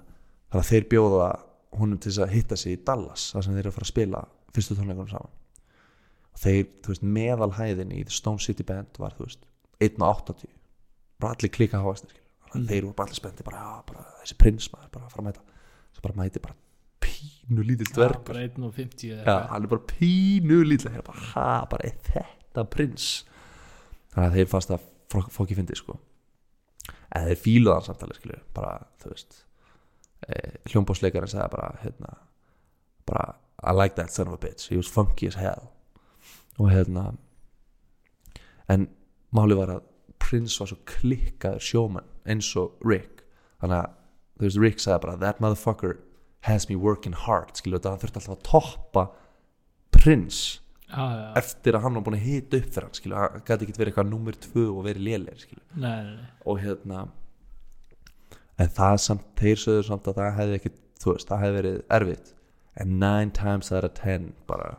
þannig 0.51 0.61
að 0.63 0.69
þeir 0.71 0.87
bjóða 0.91 1.29
honum 1.77 1.99
til 2.01 2.11
þess 2.11 2.23
að 2.25 2.35
hitta 2.35 2.57
sig 2.59 2.75
í 2.77 2.83
Dallas 2.87 3.29
þar 3.33 3.45
sem 3.47 3.55
þeir 3.57 3.63
eru 3.65 3.71
að 3.73 3.77
fara 3.77 3.87
að 3.87 3.93
spila 3.93 4.21
fyrstu 4.57 4.77
tónleikunum 4.77 5.09
saman. 5.11 5.33
Og 6.33 6.39
þeir, 6.41 6.63
þú 6.85 6.93
veist, 6.93 7.03
meðalhæðin 7.17 7.91
í 7.93 8.03
The 8.07 8.15
Stone 8.15 8.41
City 8.41 8.65
Band 8.65 8.97
var, 9.01 9.13
þú 9.17 9.27
veist 9.27 9.43
1.80 9.83 10.47
bara 11.21 11.33
allir 11.35 11.51
klika 11.53 11.81
að 11.81 12.15
Mm. 12.55 12.63
þeir 12.69 12.85
voru 12.85 12.95
bara 12.95 13.09
allir 13.09 13.19
spendi 13.19 13.43
bara, 13.43 13.57
já, 13.59 13.81
bara 13.89 14.03
þessi 14.21 14.35
prins 14.39 14.69
maður 14.71 14.91
bara 14.93 15.05
að 15.05 15.11
fara 15.11 15.21
að 15.21 15.27
mæta. 15.27 15.41
Svo 15.93 16.03
bara 16.05 16.15
mæti 16.21 16.41
bara 16.41 16.55
pínu 17.17 17.63
lítill 17.65 17.89
dvergur. 17.93 18.23
bara 18.27 18.43
1 18.45 18.63
og 18.67 18.73
50 18.75 19.09
eða 19.11 19.17
Já, 19.17 19.23
eitthvað. 19.23 19.49
hann 19.49 19.63
er 19.63 19.71
bara 19.73 19.85
pínu 19.91 20.59
lítið 20.67 20.89
Það 20.91 20.97
er 21.01 21.05
bara, 21.09 21.25
ha, 21.33 21.65
bara 21.71 21.87
er 21.89 21.97
þetta 22.11 22.63
prins. 22.75 23.07
Þannig 24.13 24.27
að 24.31 24.37
þeir 24.39 24.47
fannst 24.53 24.71
að 24.75 24.85
fólki 25.37 25.55
fyndi, 25.57 25.75
sko. 25.77 25.97
En 27.15 27.27
þeir 27.29 27.39
fíluðu 27.43 27.73
hann 27.77 27.85
samtalið, 27.87 28.17
skilju 28.21 28.39
Bara, 28.53 28.71
þú 29.01 29.11
veist 29.13 29.37
e, 30.27 30.39
Hljómbósleikarinn 30.71 31.31
sagði 31.31 31.51
bara, 31.53 31.69
hérna 31.83 32.13
Bara, 33.07 33.27
I 33.63 33.71
like 33.73 33.95
that 33.95 34.11
son 34.11 34.27
of 34.27 34.33
a 34.33 34.37
bitch. 34.37 34.67
He 34.69 34.75
was 34.77 34.87
funky 34.91 35.27
as 35.27 35.35
hell. 35.39 35.69
Og 36.59 36.69
hérna 36.73 37.13
En 38.69 38.89
máli 39.31 39.55
var 39.55 39.71
að 39.71 39.85
prins 40.19 40.57
var 40.59 40.67
svo 40.67 40.77
klikkaður 40.89 41.63
sjómann 41.63 42.09
eins 42.27 42.49
og 42.59 42.75
Rick. 42.83 43.23
Þannig 43.61 43.77
að, 43.79 43.93
þú 44.37 44.43
veist, 44.49 44.59
Rick 44.65 44.83
sagði 44.83 45.03
bara 45.05 45.17
That 45.23 45.39
motherfucker 45.43 45.95
has 46.45 46.69
me 46.69 46.75
working 46.75 47.15
hard 47.25 47.55
skilur 47.57 47.79
þetta, 47.79 47.93
hann 47.95 48.03
þurfti 48.03 48.21
alltaf 48.21 48.37
að 48.37 48.47
toppa 48.47 49.05
prins 49.95 50.41
já, 50.87 51.01
já, 51.01 51.27
eftir 51.41 51.77
að 51.77 51.85
hann 51.85 51.99
var 51.99 52.05
búin 52.07 52.19
að 52.19 52.27
hita 52.27 52.59
upp 52.61 52.73
fyrir 52.73 52.87
hann 52.87 52.97
skilur, 52.99 53.21
hann 53.23 53.45
gæti 53.47 53.67
ekki 53.67 53.77
verið 53.77 53.93
eitthvað 53.93 54.11
nummer 54.11 54.39
tvö 54.47 54.65
og 54.71 54.83
verið 54.87 55.07
lélegir 55.09 55.45
skilur, 55.45 55.65
nei, 55.75 55.95
nei, 56.07 56.17
nei. 56.21 56.33
og 56.45 56.61
hérna 56.63 57.05
en 58.57 58.73
það 58.73 58.97
samt, 59.03 59.29
þeir 59.37 59.61
sögðu 59.61 59.85
samt 59.91 60.09
að 60.09 60.19
það 60.21 60.33
hefði 60.39 60.57
ekki, 60.59 60.73
þú 60.97 61.13
veist, 61.13 61.29
það 61.29 61.43
hefði 61.43 61.57
verið 61.59 61.77
erfitt. 61.99 62.33
And 62.77 62.99
nine 63.01 63.31
times 63.33 63.71
out 63.71 63.85
of 63.85 63.93
ten 63.97 64.31
bara, 64.49 64.77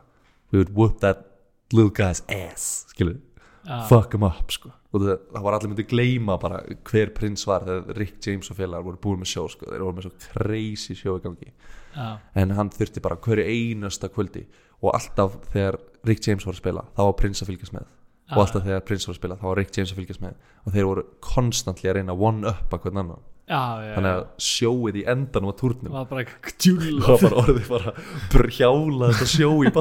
we 0.50 0.58
would 0.58 0.74
whoop 0.74 0.98
that 1.04 1.24
little 1.72 1.90
guy's 1.94 2.22
ass, 2.26 2.86
skilur. 2.90 3.20
Já, 3.66 3.84
fuck 3.90 4.14
him 4.14 4.26
up, 4.26 4.50
sko 4.54 4.72
og 4.88 5.04
það, 5.04 5.42
var 5.44 5.56
allir 5.56 5.72
myndi 5.72 5.84
gleyma 5.88 6.38
bara 6.40 6.62
hver 6.88 7.12
prins 7.16 7.44
var 7.48 7.66
þegar 7.66 7.98
Rick 8.00 8.24
James 8.24 8.48
og 8.48 8.56
félagar 8.56 8.86
voru 8.86 9.00
búin 9.02 9.20
með 9.20 9.32
sjó, 9.34 9.44
sko, 9.52 9.68
þeir 9.68 9.84
voru 9.84 9.98
með 9.98 10.08
svo 10.08 10.14
crazy 10.24 10.96
sjó 10.96 11.18
í 11.18 11.24
gangi. 11.26 11.52
Já, 11.92 12.08
en 12.40 12.54
hann 12.56 12.72
þurfti 12.72 13.02
bara 13.04 13.18
hverju 13.20 13.44
einasta 13.44 14.10
kvöldi 14.12 14.46
og 14.80 14.92
alltaf 14.94 15.38
þegar 15.52 15.80
Rick 16.08 16.28
James 16.28 16.46
var 16.46 16.54
að 16.54 16.62
spila 16.62 16.84
þá 16.94 17.02
var 17.04 17.16
Prince 17.20 17.44
að 17.44 17.52
fylgjast 17.52 17.76
með. 17.76 17.88
Og 18.28 18.36
Já. 18.36 18.42
alltaf 18.44 18.64
þegar 18.68 18.86
Prince 18.88 19.08
var 19.08 19.14
að 19.14 19.20
spila 19.20 19.38
þá 19.40 19.46
var 19.48 19.58
Rick 19.60 19.76
James 19.76 19.92
að 19.92 20.00
fylgjast 20.02 20.22
með. 20.24 20.38
Og 20.64 20.74
þeir 20.76 20.88
voru 20.88 21.04
konstantli 21.24 21.90
að 21.90 21.98
reyna 21.98 22.14
að 22.14 22.24
one-uppa 22.28 22.80
hvern 22.84 23.02
annan 23.02 23.26
þannig 23.48 24.10
að 24.12 24.22
sjóið 24.44 24.98
í 25.00 25.04
endanum 25.08 25.50
á 25.50 25.54
það 25.54 25.58
túrnum. 25.58 25.92
Var 25.94 26.08
bara 26.10 26.24
það 26.26 27.06
var 27.06 27.22
bara 27.22 27.42
orðið 27.42 27.70
bara 27.72 27.92
brjála 28.34 29.10
þetta 29.12 29.28
sjó 29.32 29.50
í 29.64 29.72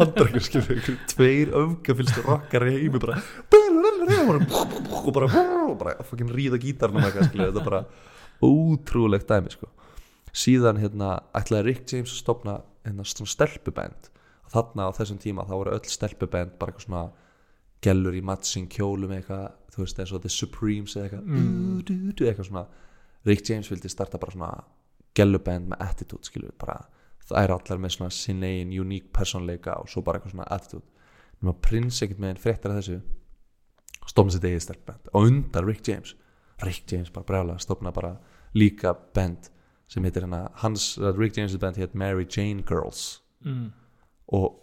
ykkur 0.78 1.00
tveir 1.12 1.52
öfgafylstu 1.62 2.24
rockar 2.28 2.68
í 2.68 2.76
heimi 2.78 3.02
bara 3.04 3.20
og 5.04 5.10
bara 5.18 5.32
bara 5.82 5.98
fokkin 6.08 6.32
ríða 6.32 6.62
gítarnum 6.64 7.04
þetta 7.50 7.66
bara 7.68 7.84
ótrúlegt 8.44 9.28
dæmi 9.28 9.52
sko. 9.52 9.70
Síðan 10.38 10.80
hérna 10.82 11.18
ætlaði 11.36 11.72
Rick 11.72 11.92
James 11.92 12.14
að 12.14 12.22
stopna 12.22 12.58
hérna 12.86 13.06
stelpuband. 13.30 14.12
Þarna 14.54 14.88
á 14.88 14.96
þessum 14.96 15.20
tíma 15.20 15.48
þá 15.48 15.56
voru 15.58 15.76
öll 15.76 15.88
stelpuband 15.92 16.56
bara 16.60 16.72
eitthvað 16.72 16.88
svona 16.88 17.06
gellur 17.84 18.16
í 18.16 18.24
matching 18.26 18.70
kjólum 18.72 19.12
eitthvað 19.18 19.50
þú 19.74 19.84
veist 19.84 20.00
eins 20.02 20.14
og 20.16 20.24
The 20.24 20.32
Supremes 20.32 20.96
eitthvað. 20.98 21.26
Mm. 21.26 21.82
eitthvað 22.32 22.50
svona 22.50 22.68
Rick 23.28 23.50
James 23.50 23.70
vildi 23.72 23.92
starta 23.92 24.20
bara 24.22 24.34
svona 24.34 24.52
gelluband 25.18 25.72
með 25.72 25.84
attitude 25.84 26.28
skilur 26.28 26.52
við 26.52 26.60
bara 26.64 26.78
það 27.28 27.44
er 27.44 27.54
allar 27.58 27.82
með 27.84 27.96
svona 27.98 28.14
sinn 28.16 28.46
eigin 28.48 28.76
uník 28.82 29.10
personleika 29.16 29.76
og 29.82 29.90
svo 29.92 30.04
bara 30.06 30.20
eitthvað 30.20 30.36
svona 30.36 30.50
attitude. 30.56 30.86
Nema 31.42 31.54
prins 31.62 32.00
ekkert 32.02 32.22
með 32.24 32.34
einn 32.34 32.42
fréttar 32.42 32.74
af 32.74 32.80
þessu 32.80 33.02
stofna 34.08 34.34
sitt 34.34 34.48
eigið 34.48 34.64
stelpband 34.64 35.12
og 35.12 35.28
undan 35.28 35.68
Rick 35.68 35.88
James. 35.88 36.16
Rick 36.64 36.92
James 36.92 37.12
bara 37.14 37.28
brjálega 37.28 37.62
stofna 37.62 37.92
bara 37.94 38.16
líka 38.56 38.96
band 39.14 39.52
sem 39.88 40.04
heitir 40.04 40.26
hérna 40.26 40.48
hans, 40.64 40.96
Rick 41.16 41.38
James' 41.38 41.56
band 41.60 41.78
heit 41.80 41.94
Mary 41.96 42.26
Jane 42.26 42.64
Girls. 42.68 43.22
Mm. 43.46 43.70
og 44.34 44.58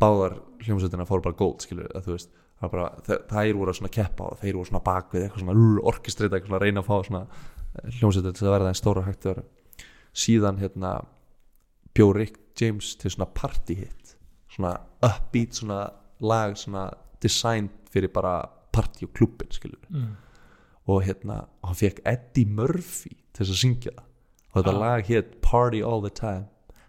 báðar 0.00 0.40
hljómsveitina 0.64 1.06
fóru 1.08 1.22
bara 1.24 1.38
gold 1.38 1.62
skilur 1.64 1.88
að 1.94 2.08
þú 2.08 2.14
veist 2.16 2.32
það 2.60 2.70
bara, 2.74 2.88
þær 3.30 3.54
voru 3.56 3.72
að 3.72 3.94
keppa 3.96 4.24
og 4.32 4.38
þeir 4.42 4.54
voru 4.58 4.68
svona 4.70 4.84
bak 4.84 5.12
við 5.14 5.22
eitthvað 5.26 5.44
svona 5.44 5.84
orkestrita 5.92 6.36
eitthvað 6.36 6.50
svona 6.52 6.62
reyna 6.64 6.80
að 6.82 6.88
fá 6.90 6.96
svona 7.08 7.26
hljómsveitina 7.98 8.34
til 8.36 8.46
að 8.48 8.54
verða 8.56 8.68
en 8.74 8.78
stóra 8.80 9.04
hægt 9.06 9.24
vera. 9.24 9.42
Síðan 10.12 10.58
hérna 10.60 10.92
bjó 11.94 12.10
Rick 12.14 12.38
James 12.60 12.94
til 13.00 13.10
svona 13.14 13.28
party 13.34 13.74
hit 13.74 14.16
svona 14.50 14.74
upbeat 15.06 15.54
svona 15.60 15.80
lag 16.20 16.56
svona 16.58 16.88
design 17.22 17.70
fyrir 17.90 18.12
bara 18.12 18.42
party 18.72 19.06
og 19.06 19.14
klubbin 19.14 19.50
skilur 19.50 19.78
Mm. 19.90 20.16
og 20.88 21.02
hérna 21.02 21.46
hann 21.64 21.74
fekk 21.74 22.00
Eddie 22.04 22.44
Murphy 22.46 23.16
til 23.32 23.44
þess 23.46 23.50
að 23.54 23.60
syngja 23.62 23.90
það. 23.96 24.04
Og 24.54 24.62
þetta 24.64 24.74
Ah. 24.74 24.80
lag 24.80 25.04
hétt 25.06 25.40
Party 25.42 25.80
All 25.82 26.00
The 26.02 26.10
Time. 26.10 26.46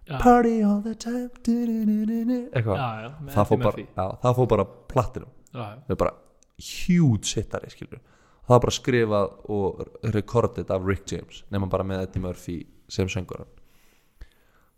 Já. 0.10 0.18
Party 0.20 0.62
All 0.64 0.82
The 0.82 0.96
Time 0.96 1.30
du, 1.46 1.66
du, 1.66 2.06
du, 2.26 2.50
eitthvað. 2.54 2.78
já, 2.78 3.12
með 3.22 3.32
það, 3.34 3.48
fór 3.48 3.58
bara, 3.64 4.48
bara 4.48 4.66
plattinum 4.88 5.30
það 5.54 5.95
er 5.95 6.02
bara 6.04 6.18
huge 6.62 7.36
hittari 7.38 7.72
skilur 7.74 8.02
það 8.02 8.12
það 8.41 8.54
var 8.56 8.64
bara 8.66 8.76
skrifað 8.76 9.34
og 9.56 9.82
recorded 10.16 10.72
af 10.74 10.86
Rick 10.88 11.12
James 11.12 11.43
nema 11.54 11.70
bara 11.72 11.86
með 11.88 12.06
Eddie 12.08 12.24
Murphy 12.24 12.58
sem 12.91 13.10
söngur 13.12 13.45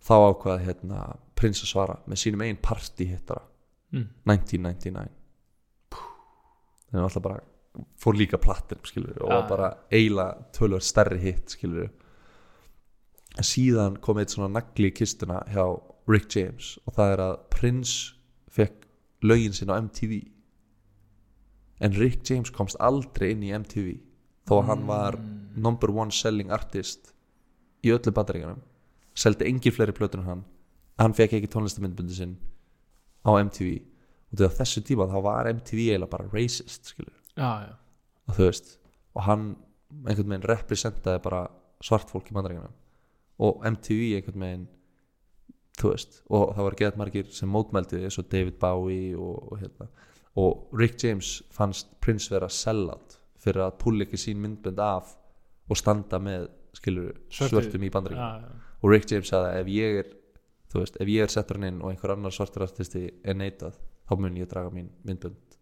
þá 0.03 0.13
ákvað 0.19 0.63
hérna 0.67 1.01
prins 1.37 1.63
að 1.63 1.71
svara 1.71 1.97
með 2.05 2.21
sínum 2.21 2.43
einn 2.45 2.59
party 2.61 3.07
hittara. 3.07 3.43
Mm. 3.93 4.07
1999 4.27 5.09
þannig 5.93 6.99
að 6.99 7.07
alltaf 7.07 7.25
bara 7.25 7.41
fór 8.01 8.17
líka 8.17 8.39
plattir 8.41 8.79
skilur 8.85 9.17
og 9.21 9.31
var 9.31 9.45
bara 9.49 9.69
eiginlega 9.93 10.47
tölvöld 10.53 10.85
stærri 10.85 11.19
hitt 11.21 11.53
skilur 11.53 11.89
en 13.37 13.47
síðan 13.47 13.97
kom 14.01 14.19
eitt 14.21 14.33
svona 14.33 14.51
nagli 14.53 14.91
í 14.91 14.95
kistuna 14.97 15.41
hjá 15.49 15.65
Rick 16.09 16.35
James 16.35 16.75
og 16.85 16.97
það 16.97 17.13
er 17.13 17.23
að 17.25 17.35
Prince 17.53 18.13
fekk 18.53 18.85
lögin 19.25 19.55
sinna 19.57 19.77
á 19.77 19.81
MTV 19.81 20.19
en 21.83 21.95
Rick 21.99 22.23
James 22.29 22.51
komst 22.53 22.79
aldrei 22.79 23.33
inn 23.33 23.43
í 23.43 23.51
MTV 23.55 23.97
þó 24.47 24.59
að 24.59 24.67
hann 24.71 24.85
var 24.87 25.17
number 25.55 25.91
one 25.91 26.13
selling 26.15 26.51
artist 26.55 27.11
í 27.83 27.91
öllu 27.93 28.13
bandaríkanum 28.15 28.61
seldi 29.19 29.47
engin 29.49 29.75
fleiri 29.75 29.93
plötur 29.95 30.23
en 30.23 30.29
hann. 30.29 30.43
Hann 31.01 31.15
fekk 31.17 31.37
ekki 31.37 31.51
tónlistamindbundi 31.51 32.15
sinn 32.17 32.37
á 33.25 33.31
MTV 33.39 33.81
og 34.33 34.55
þessu 34.57 34.81
tíma 34.85 35.07
þá 35.11 35.17
var 35.25 35.49
MTV 35.51 35.89
eiginlega 35.91 36.09
bara 36.09 36.29
racist 36.33 36.93
já, 36.97 37.49
já, 37.67 37.73
og 38.27 38.37
þú 38.37 38.47
veist 38.47 38.71
og 39.13 39.25
hann 39.27 39.43
einhvern 40.07 40.31
veginn 40.31 40.47
representaði 40.49 41.21
bara 41.23 41.43
svart 41.83 42.09
fólk 42.09 42.31
í 42.31 42.37
bandaríkanum 42.37 42.73
og 43.45 43.67
MTV 43.69 44.15
einhvern 44.17 44.45
veginn 44.45 44.65
þú 45.79 45.91
veist, 45.93 46.19
og 46.29 46.53
það 46.55 46.67
var 46.67 46.77
gett 46.79 46.97
margir 47.01 47.29
sem 47.33 47.49
mótmældi 47.49 48.03
og 48.05 48.27
David 48.29 48.57
Bowie 48.61 49.13
og, 49.17 49.51
og, 49.51 49.61
hérna, 49.61 49.89
og 50.35 50.69
Rick 50.73 51.03
James 51.03 51.43
fannst 51.53 51.91
Prince 52.01 52.29
vera 52.33 52.49
sellout 52.49 53.19
fyrir 53.43 53.61
að 53.67 53.77
púla 53.83 54.05
ekki 54.07 54.17
sín 54.17 54.39
myndbönd 54.41 54.79
af 54.81 55.15
og 55.69 55.77
standa 55.77 56.19
með 56.19 56.47
skilur 56.73 57.13
Svörtu- 57.29 57.49
svörtum 57.61 57.83
í 57.85 57.91
bandaríkanum 57.93 58.41
já, 58.41 58.47
já. 58.49 58.77
og 58.81 58.89
Rick 58.91 59.11
James 59.11 59.29
sagði 59.29 59.49
að 59.51 59.59
ef 59.61 59.67
ég 59.67 59.99
er 60.03 60.13
veist, 60.73 60.95
ef 60.99 61.07
ég 61.07 61.21
er 61.21 61.27
settur 61.29 61.59
hann 61.59 61.67
inn 61.69 61.81
og 61.85 61.91
einhver 61.91 62.15
annar 62.15 62.31
svartur 62.33 62.63
artisti 62.65 63.03
er 63.23 63.35
neitað 63.37 63.75
þá 64.09 64.15
mun 64.19 64.35
ég 64.39 64.47
draga 64.49 64.71
mín 64.73 64.89
myndbönd 65.05 65.57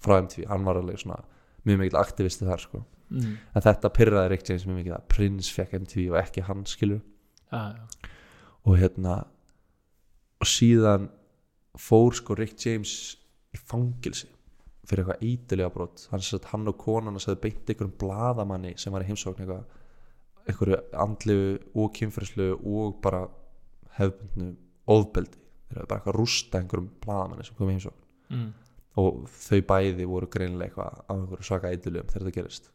frá 0.00 0.22
MTV, 0.22 0.46
hann 0.48 0.64
var 0.64 0.76
alveg 0.80 0.98
svona 1.02 1.20
mjög 1.66 1.78
mikil 1.82 1.98
aktivisti 2.00 2.46
þar 2.48 2.58
sko 2.64 2.84
Mm. 3.10 3.38
en 3.56 3.62
þetta 3.64 3.88
pyrraði 3.88 4.28
Rick 4.28 4.48
James 4.50 4.64
mjög 4.66 4.76
mikið 4.82 4.92
að 4.98 5.04
Prince 5.08 5.52
fekk 5.54 5.72
MTV 5.80 6.10
og 6.10 6.16
ekki 6.20 6.42
hann 6.44 6.64
skilur 6.68 7.00
já. 7.52 7.76
og 8.66 8.76
hérna 8.76 9.14
og 10.40 10.46
síðan 10.46 11.08
fór 11.78 12.12
sko 12.14 12.34
Rick 12.36 12.58
James 12.66 13.16
í 13.54 13.60
fangilsi 13.60 14.28
fyrir 14.88 15.04
eitthvað 15.04 15.24
ítilega 15.28 15.72
brot. 15.72 16.06
Hann, 16.12 16.24
satt, 16.24 16.48
hann 16.52 16.68
og 16.70 16.78
konan 16.80 17.16
hans 17.16 17.28
hefði 17.28 17.42
beint 17.44 17.72
einhverjum 17.72 17.96
bladamanni 18.00 18.72
sem 18.80 18.94
var 18.94 19.04
í 19.04 19.08
heimsókn 19.10 19.44
eitthvað 19.44 19.66
einhverju 20.48 20.78
andlegu 21.04 21.50
og 21.76 21.92
kynferðslu 21.98 22.48
og 22.56 22.96
bara 23.04 23.26
hefbundnu 23.98 24.54
ofbeldi. 24.88 25.42
Þeir 25.68 25.80
hefði 25.82 25.90
bara 25.90 26.00
eitthvað 26.00 26.16
rústa 26.16 26.62
einhverjum 26.62 26.88
bladamanni 27.04 27.44
sem 27.44 27.58
kom 27.58 27.68
í 27.68 27.76
heimsókn. 27.76 28.04
Mm. 28.28 28.48
og 28.98 29.28
þau 29.32 29.60
bæði 29.64 30.04
voru 30.10 30.26
greinilega 30.28 30.66
eitthvað 30.68 30.96
á 31.08 31.12
einhverju 31.14 31.46
svaka 31.46 31.70
eitilum 31.72 32.08
þegar 32.10 32.24
þetta 32.26 32.34
gerist. 32.34 32.70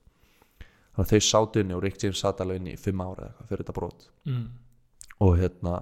Þannig 0.93 1.03
að 1.03 1.11
þau 1.11 1.25
sátu 1.27 1.61
inni 1.61 1.75
og 1.75 1.81
Rick 1.83 2.03
James 2.03 2.21
satt 2.23 2.41
alveg 2.41 2.61
inni 2.61 2.73
í 2.73 2.79
fimm 2.79 3.01
ára 3.03 3.27
eitthvað 3.27 3.49
fyrir 3.49 3.63
þetta 3.63 3.75
brot. 3.77 4.05
Mm. 4.29 4.45
og 5.23 5.35
hérna 5.37 5.73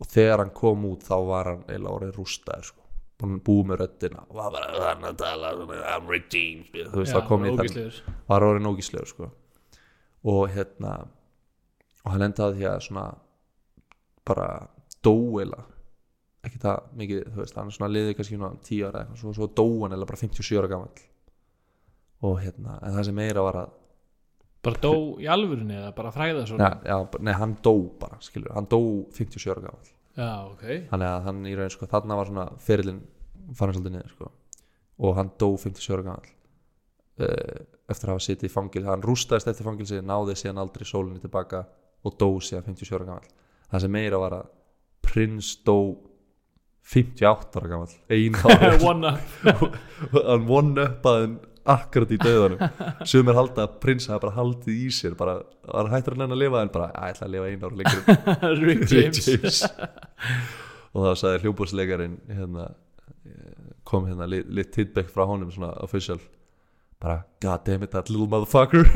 og 0.00 0.08
þegar 0.08 0.42
hann 0.44 0.52
kom 0.56 0.86
út 0.88 1.04
þá 1.04 1.16
var 1.28 1.50
hann 1.50 1.64
eiginlega 1.66 1.96
orðið 1.98 2.14
rústaður 2.16 2.70
sko. 2.70 2.79
að 2.79 2.79
búið 3.20 3.66
með 3.70 3.80
röddina. 3.82 4.24
Og 4.28 4.38
var 4.38 4.54
bara 4.54 4.84
hann 4.88 5.06
að 5.08 5.16
tala 5.20 5.52
I'm 5.54 6.10
James 6.32 6.70
þú 6.72 7.02
veist 7.02 7.12
Já, 7.12 7.16
það 7.18 7.26
kom 7.28 7.46
í 7.46 7.54
þann 7.58 7.98
var 8.30 8.46
orðið 8.46 8.64
nógislegur 8.66 9.10
sko. 9.10 9.30
Og 10.30 10.42
hérna 10.54 10.94
og 12.04 12.14
hann 12.14 12.26
endaði 12.28 12.60
því 12.60 12.68
að 12.70 12.86
svona 12.86 13.06
bara 14.30 14.48
dóela 15.04 15.64
ekki 16.46 16.60
það 16.62 16.84
mikið, 16.96 17.24
þú 17.34 17.42
veist, 17.42 17.56
hann 17.58 17.68
er 17.68 17.76
svona 17.76 17.92
liðið 17.92 18.14
kannski 18.16 18.38
svona 18.38 18.54
10 18.64 18.86
ára 18.88 19.02
eitthvað, 19.02 19.20
svo, 19.20 19.32
svo 19.36 19.48
dó 19.60 19.66
hann 19.82 19.96
eða 19.96 20.08
bara 20.08 20.20
57 20.22 20.60
ára 20.60 20.70
gamall. 20.72 21.02
Og 22.24 22.40
hérna, 22.40 22.78
en 22.84 22.96
það 22.96 23.06
sem 23.08 23.16
meira 23.16 23.44
var 23.44 23.58
að 23.64 23.76
bara 24.64 24.80
dó 24.84 24.92
í 25.20 25.28
alvörunni 25.30 25.76
eða 25.78 25.92
bara 25.96 26.12
fræða 26.12 26.42
já, 26.44 26.48
svona 26.50 26.70
já, 26.84 26.96
nei, 27.24 27.32
hann 27.36 27.56
dó 27.64 27.74
bara, 28.00 28.18
skilur, 28.24 28.52
hann 28.56 28.68
dó 28.68 28.80
57 29.16 29.52
ára 29.52 29.64
gamall 29.64 29.92
já, 30.16 30.32
ok. 30.46 30.66
Þannig 30.90 31.08
að 31.10 31.24
hann 31.28 31.40
í 31.48 31.54
raun 31.58 31.72
sko, 31.72 31.88
þarna 31.90 32.18
var 32.18 32.30
svona 32.30 32.46
fyrirlin 32.64 33.00
farin 33.56 33.76
svolítið 33.76 33.96
niður 33.96 34.14
sko. 34.14 34.30
Og 35.00 35.16
hann 35.16 35.32
dó 35.40 35.48
57 35.56 35.94
ára 35.94 36.06
gamall 36.06 36.30
uh, 37.24 37.60
eftir 37.90 38.10
að 38.10 38.14
hafa 38.14 38.26
sitið 38.26 38.50
í 38.50 38.52
fangil 38.52 38.86
hann 38.88 39.04
rústaðist 39.06 39.50
eftir 39.50 39.68
fangilsi, 39.68 40.02
náði 40.04 40.36
síðan 40.38 40.62
aldrei 40.62 40.86
sólinni 40.88 41.22
tilbaka 41.22 41.64
og 42.06 42.16
dó 42.20 42.28
síðan 42.44 42.68
57 42.68 42.96
ára 42.98 43.08
gamall. 43.08 43.34
Það 43.70 43.84
sem 43.84 43.94
meira 43.94 44.20
var 44.20 44.38
að 44.40 44.54
prins 45.06 45.54
dó 45.66 45.78
58 46.90 47.60
ára 47.60 47.70
gamall 47.74 47.94
einn 48.10 48.38
ára 48.44 48.74
one 48.86 49.14
up. 49.14 49.64
Hann 50.16 50.48
one 50.50 50.86
uppaði 50.88 51.26
hann 51.26 51.38
akkurat 51.68 52.10
í 52.14 52.18
döðanum 52.20 52.60
sem 53.08 53.28
er 53.30 53.36
halda 53.38 53.64
að 53.66 53.74
prins 53.82 54.06
hafa 54.10 54.22
bara 54.24 54.36
haldið 54.36 54.74
í 54.74 54.88
sér 54.94 55.14
bara, 55.18 55.34
var 55.66 55.90
hættur 55.92 56.16
hann 56.18 56.34
að 56.34 56.42
lifa? 56.42 56.62
En 56.64 56.72
bara, 56.74 56.88
að 56.94 57.06
ég 57.10 57.14
ætla 57.16 57.26
að 57.26 57.34
lifa 57.34 57.46
einn 57.50 57.64
ára 57.64 57.76
lengur. 57.80 58.02
Rick 58.64 58.82
James. 58.90 59.58
Og 60.90 61.00
þá 61.06 61.12
sagði 61.22 61.42
hljómbúsleikarin 61.44 62.16
hérna, 62.30 62.64
kom 63.88 64.02
hérna 64.08 64.26
lit, 64.30 64.46
lit 64.50 64.70
tidback 64.74 65.08
frá 65.12 65.24
honum 65.28 65.50
svona 65.54 65.72
official 65.84 66.20
bara 67.00 67.22
god 67.40 67.60
damn 67.64 67.82
it 67.82 67.90
that 67.94 68.10
little 68.12 68.28
motherfucker. 68.28 68.84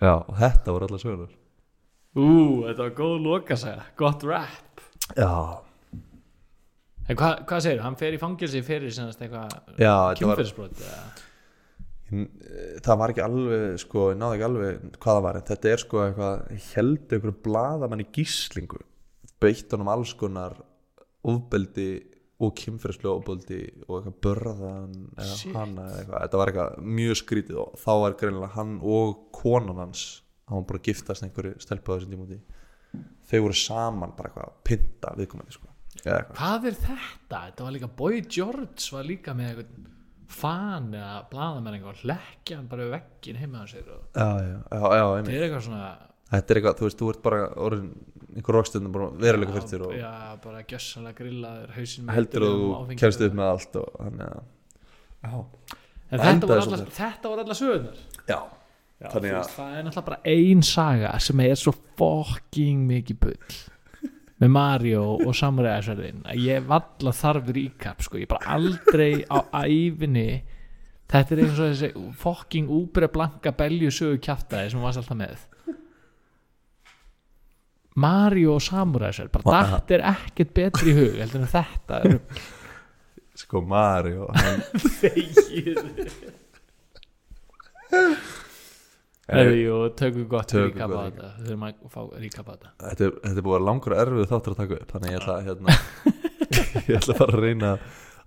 Já 0.00 0.14
og 0.16 0.32
þetta 0.40 0.72
voru 0.72 0.86
allar 0.88 1.00
sögunar 1.02 1.32
ú, 2.16 2.64
þetta 2.66 2.82
var 2.82 2.94
góð 2.96 3.16
loka 3.24 3.56
segja 3.58 3.84
gott 3.98 4.24
rap. 4.26 4.80
Já, 5.14 5.62
en 7.10 7.18
hvað 7.18 7.42
hva 7.50 7.58
segir 7.64 7.82
hann 7.84 7.98
fer 7.98 8.14
í 8.14 8.20
fangilsi 8.20 8.62
fyrir 8.66 8.94
semast 8.94 9.22
eitthvað 9.24 9.56
eða? 10.86 11.02
það 12.82 13.00
var 13.02 13.12
ekki 13.12 13.22
alveg 13.22 13.80
sko, 13.84 14.06
ég 14.10 14.18
náði 14.18 14.38
ekki 14.38 14.46
alveg 14.48 14.86
hvað 14.96 15.16
það 15.16 15.26
var 15.26 15.38
en 15.38 15.48
þetta 15.50 15.70
er 15.70 15.82
sko 15.84 16.00
eitthvað, 16.04 16.40
heldur 16.72 17.18
einhverju 17.18 17.36
bladamann 17.44 18.02
í 18.02 18.08
gíslingu 18.16 18.80
beitt 19.40 19.74
honum 19.74 19.92
alls 19.92 20.14
konar 20.18 20.56
ofbeldi 21.30 21.90
og 22.40 22.54
kynferðslu 22.56 23.10
ofbeldi 23.12 23.60
og 23.86 24.00
eitthvað 24.00 24.18
börðan 24.26 24.94
eða 25.14 25.36
Shit. 25.36 25.54
hana 25.54 25.86
eða 25.86 26.00
eitthvað, 26.00 26.24
þetta 26.24 26.40
var 26.40 26.52
eitthvað 26.52 26.90
mjög 26.98 27.20
skrítið 27.20 27.60
og 27.62 27.80
þá 27.80 27.90
var 28.04 28.16
greinilega 28.22 28.54
hann 28.56 28.76
og 28.96 29.18
konan 29.36 29.82
hans 29.84 30.06
hann 30.50 30.66
bara 30.66 30.82
giftast 30.82 31.26
einhverju 31.26 31.60
stelpu 31.62 31.94
á 31.94 31.96
þessum 31.96 32.14
tímúti 32.16 32.40
þau 33.30 33.42
voru 33.46 33.60
saman 33.60 34.16
bara 34.16 34.32
eitthvað 34.32 34.48
að 34.48 34.62
pynta 34.66 35.14
viðkomandi 35.20 35.54
sko 35.54 35.69
hvað 36.04 36.66
er 36.70 36.76
þetta? 36.80 36.98
þetta 37.30 37.64
var 37.66 37.72
líka 37.76 37.88
Boy 38.00 38.20
George 38.26 38.90
var 38.94 39.04
líka 39.08 39.34
með 39.36 39.50
eitthvað 39.50 39.88
fan 40.30 40.92
eða 40.94 41.16
blaðamenning 41.32 41.88
og 41.90 42.04
leggja 42.06 42.56
hann 42.60 42.68
bara 42.70 42.84
við 42.86 42.92
veggin 42.94 43.40
heima 43.40 43.64
á 43.64 43.66
sér 43.66 43.88
og 43.90 44.04
þetta 44.14 45.34
er 45.34 45.44
eitthvað 45.48 45.64
svona 45.66 45.88
þetta 46.30 46.54
er 46.54 46.60
eitthvað, 46.60 46.76
þú 46.78 46.86
veist, 46.86 47.00
þú 47.00 47.08
ert 47.10 47.22
bara 47.24 47.40
orðin 47.66 47.90
einhver 48.30 48.54
rockstundum 48.54 48.92
bara 48.94 49.08
veruleika 49.18 49.56
fyrir 49.56 49.68
þér 49.72 49.82
og 49.88 49.94
já, 49.98 50.12
bara 50.44 50.60
gjössalega 50.70 51.18
grillaður 51.18 51.72
hausinn 51.74 52.12
heldur 52.14 52.46
áfengi- 52.46 53.00
kemst 53.02 53.24
upp 53.26 53.34
með 53.40 53.50
allt 53.56 53.78
og 53.80 53.88
þannig 53.98 54.30
að 54.30 54.40
þetta 56.10 57.30
var, 57.30 57.38
alla, 57.44 57.54
sögurnar? 57.58 57.98
Já. 58.26 58.38
Já, 59.00 59.08
Þannig 59.14 59.32
að- 59.32 59.50
það 59.56 59.74
er 59.78 59.84
náttúrulega 59.86 60.04
bara 60.04 60.20
ein 60.28 60.62
saga 60.62 61.10
sem 61.24 61.40
er 61.40 61.54
svo 61.56 61.72
fucking 61.96 62.82
mikið 62.88 63.18
bull 63.20 63.36
með 64.40 64.52
Mario 64.54 65.02
og 65.20 65.34
Samurai-sverðin 65.36 66.24
að 66.30 66.40
ég 66.46 66.64
valla 66.68 67.12
þarf 67.16 67.50
recap 67.56 68.00
sko, 68.04 68.20
ég 68.22 68.30
bara 68.30 68.56
aldrei 68.56 69.20
á 69.28 69.38
æfinni 69.66 70.42
þetta 71.10 71.34
er 71.34 71.42
eins 71.44 71.58
og 71.58 71.72
þessi 71.72 71.90
fucking 72.22 72.70
úbre 72.72 73.10
blanka 73.12 73.52
belju 73.56 73.90
sögu 73.92 74.20
kjaftaði 74.24 74.72
sem 74.72 74.84
varst 74.84 75.02
alltaf 75.02 75.18
með. 75.18 75.46
Mario 78.00 78.54
og 78.56 78.64
Samurai-sverð 78.64 79.34
bara 79.42 79.64
þetta 79.74 79.96
er 79.98 80.06
ekkert 80.14 80.52
betri 80.56 80.92
í 80.92 80.96
hug 80.96 81.18
heldur 81.20 81.42
en 81.42 81.50
þetta 81.50 82.00
er 82.06 82.20
sko 83.40 83.60
Mario 83.66 84.28
hann, 84.36 84.62
þegið 85.00 85.80
Jú, 89.30 89.76
tökum 89.98 90.26
gott 90.30 90.54
recap 90.56 90.90
á 90.90 91.00
þetta. 91.06 91.30
Við 91.38 91.48
þurfum 91.50 91.66
að 91.66 91.82
fá 91.94 92.00
recap 92.22 92.48
á 92.48 92.52
þetta. 92.52 92.72
Þetta, 92.84 93.04
er, 93.06 93.12
þetta 93.24 93.42
er 93.42 93.46
búið 93.46 93.58
að 93.58 93.66
langur 93.68 93.94
og 93.94 94.02
erfið 94.04 94.30
þáttur 94.32 94.54
að 94.54 94.60
taka 94.62 94.78
upp 94.80 94.94
þannig 94.94 95.12
ég 95.14 95.20
ætla 95.20 95.36
hérna, 95.46 95.76
ég 96.90 96.96
ætla 96.98 97.14
að 97.14 97.20
fara 97.20 97.36
að 97.36 97.44
reyna 97.44 97.74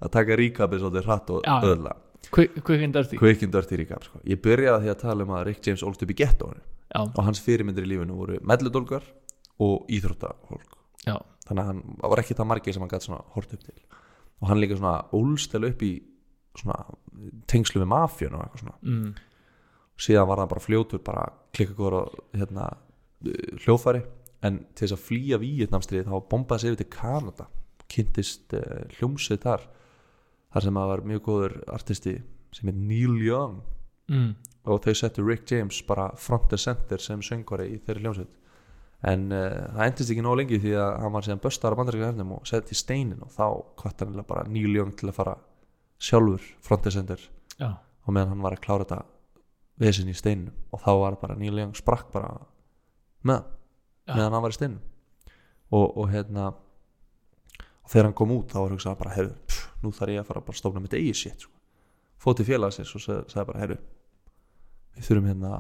að 0.03 0.13
taka 0.17 0.38
recapið 0.39 0.84
svolítið 0.84 1.09
hratt 1.09 1.34
og 1.34 1.47
Já. 1.47 1.55
öðla. 1.71 1.95
Quick 2.34 2.85
and 2.85 2.95
dirty. 2.95 3.77
Recap 3.84 4.07
sko. 4.07 4.21
ég 4.25 4.39
byrjaði 4.41 4.77
að 4.77 4.85
því 4.85 4.93
að 4.93 5.01
tala 5.03 5.27
um 5.27 5.35
að 5.35 5.43
Rick 5.49 5.67
James 5.67 5.84
ólst 5.85 6.05
upp 6.05 6.13
í 6.13 6.15
gettóinu 6.17 6.61
Já, 6.93 7.01
og 7.03 7.19
hans 7.27 7.41
fyrirmyndir 7.43 7.85
í 7.85 7.91
lífinu 7.91 8.15
voru 8.17 8.39
melludólgar 8.47 9.05
og 9.61 9.91
íþróttahólk 9.91 10.80
þannig 11.47 11.63
að 11.63 11.69
hann 11.69 11.84
var 11.99 12.21
ekki 12.21 12.38
það 12.38 12.49
margir 12.49 12.75
sem 12.75 12.84
hann 12.84 12.91
gæti 12.93 13.19
hort 13.35 13.53
upp 13.55 13.67
til. 13.67 13.77
Og 14.41 14.49
hann 14.49 14.61
líka 14.61 14.77
svona 14.80 14.95
ólstel 15.15 15.67
upp 15.67 15.84
í 15.85 15.91
svona 16.59 16.77
tengslu 17.49 17.81
við 17.81 17.89
mafjun 17.91 18.38
og 18.38 18.45
eitthvað 18.45 18.63
svona. 18.63 18.75
Mm. 18.88 19.13
Síðan 19.99 20.28
var 20.30 20.41
það 20.41 20.52
bara 20.53 20.65
fljótur 20.65 21.03
bara 21.06 21.26
klikka 21.53 21.78
góður 21.78 21.99
og 22.02 22.20
hérna 22.34 22.70
hljóðfæri. 23.64 24.03
En 24.44 24.64
til 24.76 24.88
þess 24.88 24.98
að 24.98 25.06
flýja 25.07 25.40
Víetnamstrið 25.40 26.10
þá 26.10 26.15
bombaði 26.32 26.64
sig 26.64 26.74
yfir 26.74 26.82
til 26.82 26.90
Kanada. 26.91 27.45
Kynntist 27.94 28.56
uh, 28.57 28.82
hljómsið 28.98 29.44
þar 29.45 29.68
þar 30.53 30.65
sem 30.65 30.80
að 30.80 30.90
var 30.91 31.06
mjög 31.10 31.22
góður 31.28 31.56
artisti 31.74 32.18
sem 32.53 32.70
er 32.70 32.76
Neil 32.78 33.22
Young. 33.24 33.61
Mm. 34.11 34.34
og 34.68 34.82
þau 34.84 34.94
settu 34.99 35.24
Rick 35.24 35.48
James 35.48 35.78
bara 35.88 36.10
front 36.20 36.52
and 36.52 36.60
center 36.60 36.99
sem 36.99 37.22
söngvari 37.24 37.70
í 37.72 37.78
þeirri 37.84 38.03
hljómsveit. 38.03 38.34
En 39.07 39.26
uh, 39.32 39.72
það 39.76 39.86
endist 39.86 40.11
ekki 40.14 40.24
nóg 40.24 40.38
lengi 40.40 40.60
því 40.64 40.76
að 40.80 40.91
hann 41.03 41.15
var 41.15 41.26
síðan 41.26 41.41
böstar 41.44 41.76
á 41.76 41.80
bandaríkja 41.80 42.11
hernum 42.11 42.36
og 42.38 42.45
setti 42.48 42.76
í 42.76 42.80
steinin 42.80 43.24
og 43.24 43.32
þá 43.36 43.48
kvart 43.80 44.03
hann 44.03 44.22
bara 44.28 44.45
Neil 44.48 44.76
Young 44.76 44.94
til 44.99 45.10
að 45.11 45.18
fara 45.18 45.34
sjálfur 46.03 46.45
front 46.64 46.88
and 46.88 46.95
center. 46.95 47.26
Já, 47.60 47.74
og 47.80 48.15
meðan 48.15 48.36
hann 48.36 48.45
var 48.45 48.56
að 48.56 48.64
klára 48.64 48.88
þetta 48.88 49.02
vesinn 49.81 50.09
í 50.11 50.15
steininum 50.17 50.53
og 50.73 50.81
þá 50.83 50.91
var 51.01 51.15
bara 51.21 51.37
Neil 51.39 51.57
Young 51.57 51.73
sprakk 51.77 52.11
bara 52.13 52.33
með 53.25 53.41
Já. 54.07 54.13
meðan 54.17 54.35
hann 54.35 54.43
var 54.45 54.53
í 54.53 54.57
steininum 54.57 54.83
og, 55.73 55.97
og 55.97 56.09
hérna 56.13 56.51
og 56.53 57.89
þegar 57.91 58.07
hann 58.09 58.17
kom 58.17 58.33
út 58.35 58.51
þá 58.53 58.59
var 58.61 58.75
hugsað 58.75 58.99
bara 58.99 59.15
pff, 59.47 59.63
nú 59.83 59.91
þarf 59.95 60.13
ég 60.13 60.21
að 60.23 60.27
fara 60.29 60.43
að 60.43 60.47
bara 60.51 60.59
stofna 60.61 60.83
mitt 60.83 60.93
eigi 60.97 61.13
sétt 61.17 61.45
sko. 61.47 61.51
fótt 62.21 62.37
til 62.39 62.47
félagsins 62.47 62.93
og 62.95 63.01
sag- 63.03 63.25
sagði 63.31 63.47
bara 63.49 63.63
heyrðu, 63.63 63.79
við 64.95 65.07
þurfum 65.09 65.31
hérna 65.31 65.55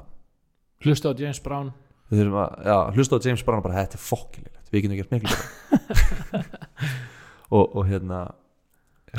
hlusta 0.83 1.11
á 1.11 1.13
James 1.19 1.39
Brown. 1.43 1.71
Við 2.11 2.19
þurfum 2.21 2.37
að, 2.43 2.53
já, 2.67 2.77
hlusta 2.95 3.17
á 3.19 3.23
James 3.25 3.43
Brown 3.47 3.59
og 3.59 3.65
bara 3.65 3.81
þetta 3.81 3.97
er 3.97 4.03
fokkilegt, 4.03 4.69
við 4.71 4.83
getum 4.83 4.97
gert 4.99 5.13
miklu 5.15 6.43
og, 7.57 7.75
og 7.75 7.83
hérna 7.89 8.21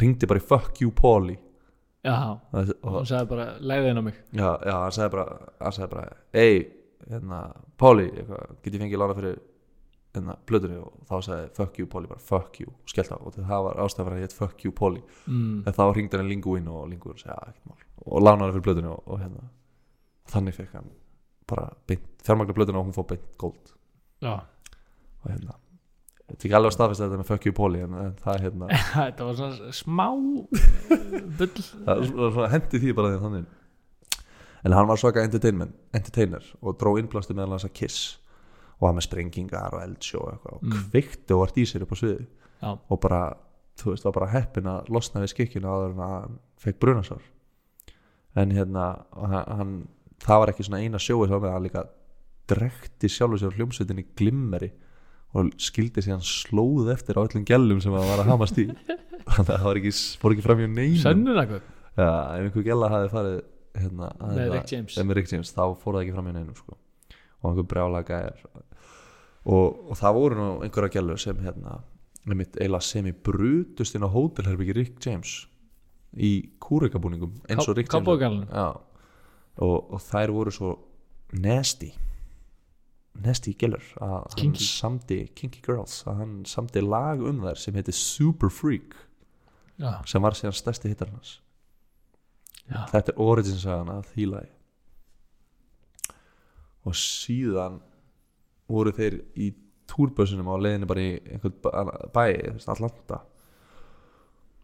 ringdi 0.00 0.28
bara 0.30 0.40
í 0.42 0.44
fuck 0.44 0.80
you 0.82 0.92
Paulie 0.94 1.38
Já, 2.04 2.16
og, 2.52 2.70
hún 2.84 3.06
sagði 3.08 3.28
bara 3.30 3.46
leiðin 3.64 4.00
á 4.00 4.02
mig. 4.04 4.16
Já, 4.36 4.48
já, 4.60 4.74
hann 4.76 4.92
sagði 4.92 5.12
bara 5.14 5.24
hann 5.60 5.72
sagði 5.72 5.90
bara, 5.94 6.16
ei, 6.36 6.58
hérna 7.08 7.40
Páli, 7.80 8.10
get 8.12 8.74
ég 8.74 8.82
fengið 8.82 9.00
lána 9.00 9.16
fyrir 9.16 9.38
hérna, 10.14 10.36
plötunni? 10.46 10.76
Og 10.84 11.08
þá 11.08 11.14
sagði 11.24 11.48
fuck 11.56 11.80
you 11.80 11.88
Páli, 11.90 12.10
bara 12.10 12.20
fuck 12.20 12.60
you, 12.60 12.68
og 12.68 12.92
skellt 12.92 13.14
á. 13.14 13.16
Og 13.16 13.38
það 13.38 13.64
var 13.70 13.80
ástæðan 13.86 14.18
að 14.18 14.26
hétt 14.26 14.36
fuck 14.36 14.66
you 14.66 14.74
Páli. 14.76 15.00
Mm. 15.24 15.64
en 15.64 15.78
þá 15.80 15.84
ringdi 15.96 16.20
hann 16.20 16.28
Linguin 16.28 16.68
og 16.68 16.84
Linguin 16.92 17.20
sagði, 17.20 17.32
já, 17.32 17.54
ekkert 17.54 17.72
mál. 17.72 17.88
Og 18.04 18.26
lána 18.26 18.44
hann 18.44 18.54
fyrir 18.54 18.68
plötunni 18.68 18.92
og, 18.92 19.02
og 19.08 19.24
hérna 19.24 19.48
þannig 20.34 20.60
fekk 20.60 20.78
hann 20.78 20.92
bara 21.48 21.70
beint, 21.88 22.06
fjármagna 22.24 22.56
plötunni 22.56 22.80
og 22.80 22.90
hún 22.90 22.96
fór 22.96 23.08
beint 23.14 23.36
gold. 23.40 23.74
Já, 24.20 24.36
og 25.24 25.30
hérna 25.32 25.56
Þetta 26.24 26.40
er 26.40 26.48
ekki 26.48 26.56
alveg 26.56 26.70
að 26.70 26.74
staðfesta 26.78 27.04
þetta 27.06 27.18
með 27.20 27.28
fuck 27.28 27.44
you 27.46 27.52
Póli 27.56 27.80
en, 27.84 27.96
það 28.22 28.34
er 28.38 28.44
hérna. 28.46 28.68
Þetta 28.94 29.26
var 29.28 29.34
svona 29.40 29.72
smá 29.76 30.06
uh, 30.08 31.24
bull. 31.38 31.64
Það 31.84 32.00
er 32.00 32.06
svona- 32.08 32.50
hendi 32.54 32.80
því 32.80 32.94
bara 32.96 33.10
því 33.12 33.18
þannig. 33.26 33.50
En 34.64 34.72
hann 34.72 34.88
var 34.88 34.96
svaka 34.96 35.20
entertainment, 35.26 35.74
entertainer 35.92 36.46
og 36.64 36.78
dró 36.80 36.94
innblasti 36.96 37.36
meðal 37.36 37.58
hans 37.58 37.66
að 37.68 37.74
Kiss 37.76 37.98
og 38.78 38.86
var 38.88 38.94
með 38.96 39.04
sprengingar 39.06 39.74
og 39.76 39.82
eldsjó 39.84 40.22
og 40.24 40.46
og 40.48 40.62
Mm. 40.64 40.72
kveikti 40.90 41.34
og 41.36 41.42
vart 41.44 41.58
í 41.60 41.66
sér 41.68 41.84
upp 41.84 41.92
á 41.92 41.96
sviði. 42.00 42.24
Já, 42.64 42.70
og 42.88 43.00
bara, 43.04 43.20
þú 43.76 43.92
veist, 43.92 44.04
var 44.08 44.14
bara 44.16 44.30
heppin 44.32 44.64
að 44.72 44.88
losna 44.96 45.20
við 45.20 45.34
skikkinu 45.34 45.68
áður 45.68 45.92
en 45.92 46.00
að 46.06 46.14
hann 46.14 46.38
fekk 46.64 46.80
brunasár. 46.80 47.20
En 48.40 48.50
hérna 48.56 48.86
hann, 49.12 49.36
hann, 49.60 49.74
það 50.24 50.40
var 50.42 50.52
ekki 50.54 50.64
svona 50.66 50.80
eina 50.80 50.98
sjóið 50.98 51.28
þá 51.28 51.36
með 51.36 51.48
að 51.50 51.54
hann 51.58 51.66
líka 51.68 51.84
drekti 52.54 53.08
sjálfur 53.12 53.42
sér 53.44 53.54
hljómsveitin 53.60 54.00
í 54.00 54.06
glimmeri 54.16 54.72
og 55.34 55.50
skildi 55.58 56.02
sér 56.04 56.14
hann 56.16 56.26
slóð 56.26 56.92
eftir 56.94 57.18
á 57.18 57.24
öllum 57.26 57.44
gælum 57.48 57.80
sem 57.82 57.94
hann 57.94 58.06
var 58.10 58.22
að 58.22 58.30
hamast 58.30 58.60
í. 58.62 58.68
Þannig 59.34 59.50
að 59.54 59.64
það 59.64 59.78
ekki, 59.80 59.92
fór 60.20 60.34
ekki 60.34 60.44
fram 60.44 60.60
hjá 60.60 60.68
neinum. 60.68 61.00
Sönnunagögg 61.02 61.72
Já, 61.94 62.08
ef 62.34 62.44
einhver 62.48 62.64
gæla 62.66 62.90
hafi 62.90 63.10
farið 63.12 63.36
hérna, 63.78 64.08
Með 64.20 64.38
hérna- 64.38 64.54
Rick 64.56 64.72
James. 64.72 64.96
með 64.98 65.16
Rick 65.18 65.32
James, 65.32 65.52
þá 65.54 65.62
fór 65.78 65.96
það 65.96 66.00
ekki 66.04 66.14
fram 66.16 66.28
í 66.30 66.34
neinum 66.34 66.58
sko. 66.58 66.76
og 67.40 67.50
einhver 67.50 67.68
brjála 67.70 68.02
gæjar. 68.08 68.38
Og, 69.44 69.90
og 69.90 69.98
það 70.00 70.16
voru 70.16 70.38
nú 70.38 70.48
einhverja 70.64 70.94
gælu 70.96 71.18
sem 71.20 71.42
hérna, 71.44 71.80
sem 72.80 73.06
í 73.06 73.12
brutust 73.12 73.94
inn 73.94 74.06
á 74.06 74.10
hótelherbyggi 74.10 74.74
Rick 74.78 75.06
James 75.06 75.46
í 76.16 76.32
kúrikabúningum 76.62 77.34
eins 77.50 77.68
og 77.68 77.76
Rick 77.76 77.92
James 77.92 78.08
og, 79.54 79.92
og 79.92 80.00
þær 80.02 80.32
voru 80.34 80.50
svo 80.54 80.72
nasty 81.32 81.92
nasty 83.22 83.54
gælur 83.54 83.84
að 84.02 84.14
hann 84.16 84.38
Kinky. 84.40 84.66
samdi 84.66 85.18
Kinky 85.38 85.62
Girls 85.64 86.00
að 86.10 86.22
hann 86.22 86.36
samdi 86.48 86.82
lag 86.82 87.22
um 87.22 87.42
þær 87.44 87.60
sem 87.60 87.76
heitir 87.78 87.96
Super 87.96 88.50
Freak 88.50 88.96
Já, 89.80 89.98
sem 90.06 90.22
var 90.22 90.36
síðan 90.38 90.54
stærsti 90.54 90.92
hittar 90.92 91.10
hans. 91.10 91.38
Já, 92.68 92.84
þetta 92.92 93.12
er 93.12 93.20
origin 93.24 93.58
sagan 93.58 93.90
að 93.92 94.06
því 94.12 94.26
lagi. 94.30 94.52
Og 96.84 96.96
síðan 97.00 97.80
voru 98.70 98.92
þeir 98.94 99.18
í 99.40 99.50
túrbössunum 99.90 100.48
á 100.48 100.56
leiðinni 100.60 100.88
bara 100.88 101.04
í 101.04 101.14
einhvern 101.34 101.56
bæ, 102.14 102.24
Atlanta. 102.70 103.20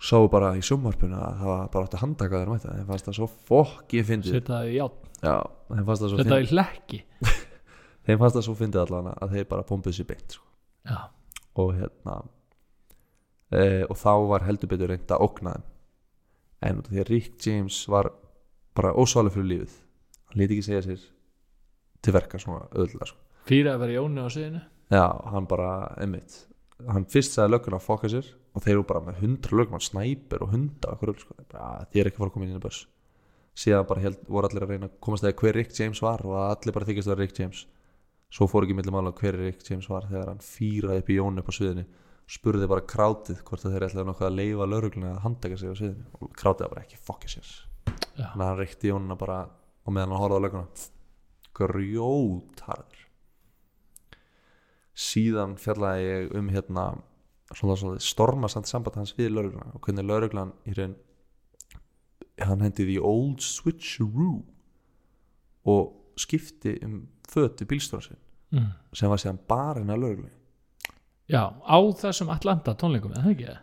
Sáu 0.01 0.31
bara 0.33 0.55
í 0.57 0.63
sjómarpuna 0.65 1.19
að 1.27 1.41
það 1.43 1.51
var 1.51 1.67
bara 1.75 1.89
átt 1.89 1.97
að 1.99 2.05
handtaka 2.07 2.41
þeir 2.41 2.53
mæta 2.55 2.77
þeim 2.77 2.89
fannst 2.89 3.09
það 3.11 3.19
svo 3.19 3.29
fokki 3.51 4.05
fyndið. 4.07 4.39
Setja 4.39 4.55
það 4.55 4.71
í 4.71 4.79
það 4.81 6.17
fyndið 6.23 6.47
í 6.47 6.51
hlekki 6.55 7.03
þeim 8.07 8.21
fannst 8.21 8.39
það 8.39 8.47
svo 8.49 8.57
fyndið 8.59 8.83
allan 8.85 9.13
að 9.15 9.37
þeir 9.37 9.49
bara 9.51 9.67
bombuð 9.69 9.97
sér 9.97 10.09
beint 10.09 10.37
sko. 10.37 10.47
Og 11.61 11.73
hérna 11.77 12.17
e, 13.51 13.85
og 13.87 13.97
þá 13.99 14.13
var 14.31 14.47
heldur 14.49 14.71
betur 14.73 14.93
reynd 14.93 15.13
að 15.13 15.25
ógna 15.27 15.55
þeim. 15.57 15.69
En 16.61 16.83
því 16.85 17.01
að 17.01 17.09
Rick 17.15 17.47
James 17.47 17.79
var 17.89 18.11
bara 18.77 18.93
ósálega 18.93 19.35
fyrir 19.37 19.51
lífið. 19.55 19.79
Hann 20.31 20.43
leti 20.43 20.57
ekki 20.59 20.69
segja 20.69 20.85
sér 20.87 21.09
til 22.01 22.15
verka 22.17 22.41
svona 22.41 22.69
öðlega 22.73 23.11
sko. 23.11 23.19
fyrir 23.49 23.73
að 23.73 23.83
vera 23.83 23.97
Jóni 23.97 24.23
á 24.25 24.29
sviðinu 24.31 24.61
já, 24.91 25.07
hann 25.33 25.49
bara, 25.51 25.71
einmitt 26.01 26.37
hann 26.89 27.07
fyrst 27.11 27.35
sagði 27.37 27.55
lögguna 27.55 27.81
að 27.81 27.87
fokka 27.87 28.11
sér 28.13 28.31
og 28.55 28.65
þeir 28.65 28.77
eru 28.77 28.87
bara 28.89 29.03
með 29.05 29.21
hundra 29.25 29.59
lögum, 29.59 29.77
hann 29.77 29.85
snæpir 29.85 30.45
og 30.45 30.55
hunda 30.55 30.95
og 30.95 31.03
hverju, 31.03 31.25
sko, 31.25 31.37
bara, 31.53 31.85
þið 31.91 32.01
er 32.03 32.11
ekki 32.11 32.21
fara 32.21 32.31
að 32.31 32.35
koma 32.37 32.49
inn 32.49 32.57
í 32.57 32.63
börs. 32.63 32.81
Síðan 33.61 33.87
bara 33.91 34.05
held, 34.05 34.23
voru 34.31 34.49
allir 34.49 34.65
að 34.65 34.73
reyna 34.73 34.89
að 34.89 34.97
komast 35.05 35.27
að 35.27 35.37
hver 35.43 35.59
Rick 35.59 35.77
James 35.77 36.01
var 36.03 36.25
og 36.27 36.37
allir 36.47 36.75
bara 36.75 36.89
þykist 36.89 37.11
að 37.11 37.15
vera 37.15 37.23
Rick 37.27 37.39
James 37.39 37.63
svo 38.31 38.47
fór 38.51 38.67
ekki 38.67 38.77
milli 38.79 38.95
mála 38.95 39.15
hver 39.17 39.39
Rick 39.41 39.67
James 39.67 39.89
var 39.91 40.07
þegar 40.11 40.31
hann 40.33 40.45
fýraði 40.45 41.03
upp 41.03 41.11
í 41.11 41.19
Jónu 41.19 41.43
upp 41.43 41.51
á 41.51 41.55
sviðinu. 41.57 41.89
Spurði 42.31 42.69
bara 42.71 42.87
krátið 42.87 43.43
hvort 43.43 43.65
þeir 43.67 43.89
ætlaði 43.89 44.07
nokkuð 44.07 44.29
að 44.29 44.39
leifa 44.39 44.71
laurugluna 44.71 45.17
að 45.17 45.25
handtaka 45.25 45.59
sig 45.59 45.75
á 45.75 45.81
sviðinu. 45.81 46.07
Og 46.21 46.31
krátið 46.39 46.71
bara 46.71 46.85
ekki 46.87 47.01
fokka 47.03 47.31
sér 47.33 47.51
þannig 48.29 48.45
að 48.45 48.49
hann 48.49 48.59
reykti 48.59 48.91
Jónuna 48.91 49.17
bara 49.19 49.39
og 49.85 49.95
meðan 49.95 50.15
hann 50.15 50.23
horfði 50.23 50.41
á 50.41 50.45
löguna 50.45 50.67
grjótarður 51.61 53.05
síðan 55.01 55.57
fjallaði 55.61 56.09
ég 56.09 56.35
um 56.37 56.51
hérna 56.53 56.87
svona, 57.55 57.77
svona 57.77 58.03
stormasand 58.05 58.69
samband 58.69 58.99
hans 59.01 59.15
við 59.19 59.33
laurugluna 59.35 59.73
og 59.75 59.85
hvernig 59.85 60.07
lauruglan 60.07 60.53
í 60.69 60.77
raun 60.77 60.97
hann 62.41 62.65
hendi 62.65 62.87
því 62.89 62.99
old 63.05 63.45
switcheroo 63.45 64.39
og 65.71 66.21
skipti 66.21 66.77
um 66.85 67.03
fötu 67.31 67.67
bílstjóra 67.71 68.07
sinn 68.09 68.21
mm. 68.57 68.69
sem 68.97 69.11
var 69.13 69.23
síðan 69.23 69.41
bara 69.49 69.81
hennar 69.81 70.01
lauruglunni 70.01 70.37
já 71.31 71.43
á 71.55 71.79
þessum 72.03 72.33
Atlanta 72.35 72.75
tónleikum 72.79 73.15
eða 73.17 73.35
ekki 73.35 73.49
það? 73.49 73.61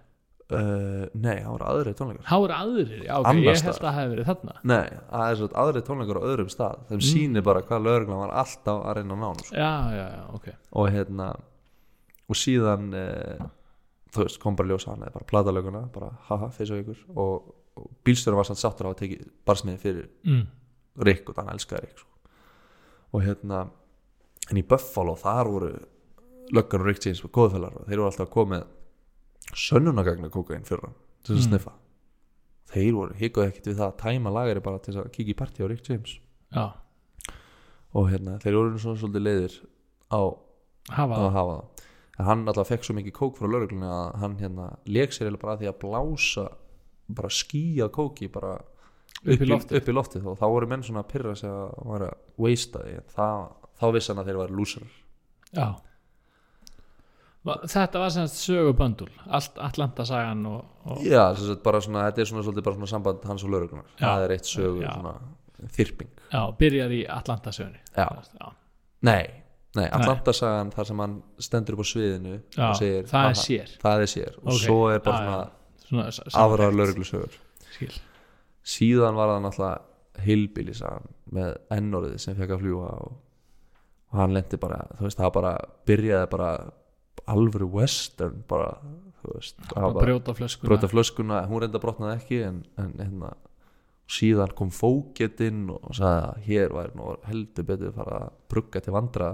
uh, 0.55 1.03
nei, 1.17 1.41
það 1.41 1.51
voru 1.51 1.67
aðri 1.71 1.93
tónleikar 1.99 2.29
Há 2.29 2.37
eru 2.37 2.55
aðrir, 2.57 3.03
já 3.03 3.13
ok, 3.17 3.27
Annars 3.31 3.59
ég 3.61 3.67
held 3.67 3.75
að 3.75 3.83
það 3.83 3.97
hefði 3.97 4.13
verið 4.13 4.29
þarna 4.31 4.55
nei, 4.71 4.97
það 5.11 5.27
er 5.27 5.39
svona 5.41 5.61
aðri 5.63 5.83
tónleikar 5.89 6.19
á 6.19 6.27
öðrum 6.31 6.53
stað 6.53 6.87
þeim 6.87 6.97
Mm. 6.97 7.05
sýnir 7.09 7.45
bara 7.47 7.63
hvað 7.67 7.85
lauruglan 7.87 8.23
var 8.23 8.33
alltaf 8.43 8.81
að 8.81 8.97
reyna 8.97 9.13
að 9.13 9.21
ná 9.21 9.27
hann 9.27 9.43
sko. 9.43 9.55
Já, 9.55 9.73
já, 9.97 10.05
já, 10.15 10.23
ok 10.37 10.47
og 10.71 10.89
hérna 10.95 11.27
og 12.27 12.35
síðan 12.39 12.89
eh, 12.97 13.45
þú 14.13 14.23
veist, 14.23 14.39
kom 14.43 14.57
bara 14.59 14.71
ljósa 14.71 14.93
hann 14.93 15.05
eða 15.05 15.15
bara 15.17 15.29
platalöguna, 15.31 15.83
bara 15.93 16.11
haha, 16.29 16.49
feysa 16.55 16.79
ykkur 16.81 17.03
og, 17.15 17.51
og 17.77 17.89
bílstjórum 18.07 18.39
var 18.41 18.47
samt 18.49 18.61
sáttur 18.63 18.89
á 18.89 18.91
að 18.91 19.01
teki 19.03 19.19
barsmiði 19.47 19.81
fyrir 19.83 20.07
mm. 20.27 20.45
Rick 21.07 21.29
og 21.31 21.39
hann 21.41 21.51
elskaði 21.53 21.85
Rick 21.87 22.01
sko. 22.01 22.09
Og 23.17 23.23
hérna 23.25 23.63
en 24.51 24.59
í 24.61 24.63
Buffalo 24.67 25.15
þar 25.19 25.49
voru 25.51 25.71
löggan 26.55 26.85
og 26.85 26.91
James 27.03 27.23
og 27.25 27.31
góðfælar 27.35 27.75
og 27.81 27.87
þeir 27.89 27.97
voru 27.99 28.09
alltaf 28.11 28.27
að 28.27 28.33
koma 28.37 28.55
með 28.61 29.57
sönnunagagna 29.57 30.29
kókain 30.31 30.65
fyrir 30.67 30.85
hann 30.87 30.95
til 31.23 31.35
þess 31.35 31.41
að 31.41 31.47
Mm. 31.47 31.51
sniffa. 31.51 31.73
Þeir 32.67 32.93
voru, 32.93 33.13
hikaðu 33.15 33.47
ekkert 33.47 33.67
við 33.71 33.77
það 33.79 33.87
að 33.91 33.97
tæma 34.03 34.31
lagari 34.35 34.61
bara 34.63 34.79
til 34.79 34.93
þess 34.93 35.05
að 35.05 35.11
kíkja 35.15 35.33
í 35.33 35.37
partí 35.39 35.63
á 35.63 35.67
James. 35.89 36.19
Já, 36.53 36.65
og 37.95 38.09
hérna, 38.11 38.37
þeir 38.43 38.55
voru 38.57 38.79
svona 38.79 38.99
svolítið 38.99 39.23
leiðir 39.27 39.55
á 40.11 40.21
hafa 40.91 41.15
að 41.15 41.31
hafa 41.31 41.55
það. 41.57 41.83
En 42.19 42.25
hann 42.25 42.47
alltaf 42.47 42.67
fekk 42.71 42.83
svo 42.87 42.95
mikið 42.97 43.13
kók 43.13 43.37
frá 43.37 43.47
lauruglunni 43.47 43.87
að 43.87 44.15
hann 44.21 44.37
hérna 44.41 44.67
leik 44.87 45.11
sér 45.13 45.27
eiginlega 45.27 45.41
bara 45.43 45.57
því 45.57 45.67
að 45.71 45.79
blása 45.83 46.47
bara 47.09 47.29
skýja 47.29 47.89
kóki 47.93 48.27
bara 48.31 48.55
Upp 49.23 49.41
í 49.41 49.51
upp 49.77 49.87
í 49.87 49.93
loftið. 49.93 50.25
og 50.27 50.37
þá 50.37 50.45
voru 50.49 50.67
menn 50.67 50.83
svona 50.83 51.03
að 51.03 51.11
pyrra 51.11 51.35
sig 51.35 51.49
að 51.49 51.73
það, 52.37 53.43
þá 53.79 53.85
vissi 53.95 54.11
hann 54.13 54.21
að 54.23 54.31
þeir 54.31 54.39
var 54.43 54.55
lúsar 54.57 54.87
Já. 55.55 55.67
Þetta 57.47 58.01
var 58.01 58.11
semst 58.11 58.41
söguböndul 58.43 59.07
allt 59.31 59.55
Atlanta 59.63 60.03
sagan 60.05 60.41
og, 60.49 60.65
og 60.85 61.03
Já, 61.07 61.29
sagt 61.39 61.63
bara 61.63 61.79
svona, 61.83 62.05
þetta 62.09 62.21
er 62.25 62.29
svona 62.31 62.61
bara 62.65 62.75
svona 62.75 62.89
samband 62.91 63.23
hans 63.29 63.45
og 63.47 63.53
lauruglunar 63.53 63.87
Já. 63.95 64.05
Það 64.09 64.23
er 64.25 64.33
eitt 64.35 64.49
svona 64.51 65.13
þyrping. 65.77 66.09
Já, 66.33 66.41
byrjar 66.59 66.91
í 66.97 67.01
Atlanta 67.09 67.53
sögunni 67.55 67.79
Já. 67.95 68.07
já, 68.41 68.49
Nei, 69.07 69.23
nei, 69.77 69.85
Atlanta-sagan 69.93 70.73
þar 70.75 70.89
sem 70.89 70.99
hann 71.05 71.15
stendur 71.39 71.77
upp 71.77 71.85
á 71.85 71.87
sviðinu 71.87 72.35
Já, 72.57 72.67
og 72.67 72.75
segir 72.81 73.07
það 73.07 73.23
er 73.23 73.31
"Aha, 73.31 73.41
sér." 73.45 73.73
Það 73.81 74.01
er 74.03 74.11
sér. 74.11 74.37
Og 74.43 74.51
Ok, 74.53 74.59
svo 74.65 74.79
er 74.91 74.99
bara 74.99 75.17
svona 75.23 75.49
svona 75.87 76.11
samþykkt. 76.11 76.77
lauruglusögur 76.81 77.39
síðan 78.67 79.15
var 79.15 79.29
það 79.31 79.43
náttúrulega 79.45 80.25
heilbílisagan 80.25 81.07
með 81.35 81.55
ennoriði 81.73 82.21
sem 82.21 82.37
fekk 82.37 82.55
að 82.55 82.63
fljúa 82.65 82.91
og, 83.05 83.17
og 84.11 84.21
hann 84.21 84.35
lendi 84.35 84.59
bara 84.61 84.83
þú 84.97 85.07
veist, 85.07 85.19
það 85.19 85.33
bara 85.39 85.53
byrjaði 85.89 86.29
bara 86.33 86.51
alvöru 87.27 87.67
western 87.73 88.43
bara, 88.47 88.71
þú 89.21 89.35
veist 89.35 89.59
var 89.73 89.91
bara 89.91 90.05
brjóta 90.05 90.37
flöskuna. 90.37 90.69
brota 90.69 90.91
flöskuna, 90.91 91.43
hún 91.49 91.63
reynda 91.63 91.83
brotnaði 91.83 92.21
ekki 92.21 92.41
en, 92.47 92.63
en 92.79 92.95
hérna 93.01 93.33
síðan 94.07 94.53
kom 94.55 94.71
fóketinn 94.71 95.65
og 95.73 95.95
sagði 95.95 96.27
að 96.29 96.43
hér 96.47 96.75
væri 96.77 96.95
nú 96.95 97.13
heldur 97.27 97.67
betur 97.67 97.95
fara 97.95 98.19
að 98.23 98.35
brugga 98.53 98.81
til 98.83 98.93
vandra 98.95 99.31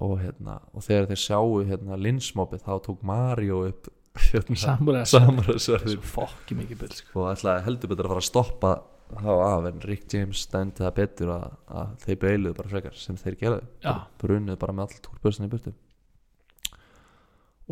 og 0.00 0.14
hérna 0.22 0.60
og 0.72 0.86
þegar 0.86 1.10
þeir 1.10 1.20
sjáu 1.20 1.58
hérna 1.68 1.98
linsmópið 2.00 2.64
þá 2.64 2.72
tók 2.86 3.02
Mario 3.04 3.66
upp 3.68 3.90
hérna, 4.30 4.56
samræðsverðin 5.08 6.00
sko. 6.00 7.20
og 7.20 7.30
ætlaði 7.34 7.66
heldur 7.66 7.92
betur 7.92 8.08
að 8.08 8.14
fara 8.14 8.24
að 8.24 8.28
stoppa 8.28 8.72
þá 9.20 9.32
af 9.34 9.66
en 9.68 9.82
Rick 9.84 10.08
James 10.12 10.44
stendi 10.46 10.82
það 10.82 10.94
betur 10.96 11.32
að, 11.34 11.46
að 11.80 11.92
þeir 12.04 12.18
beiluðu 12.24 12.56
bara 12.58 12.72
frekar 12.72 12.98
sem 12.98 13.18
þeir 13.20 13.38
gerðu. 13.40 13.66
Já. 13.84 13.92
brunuðu 14.22 14.58
bara 14.62 14.76
með 14.76 14.88
all 14.88 15.02
túrbörsin 15.06 15.46
í 15.48 15.52
burtu. 15.52 15.74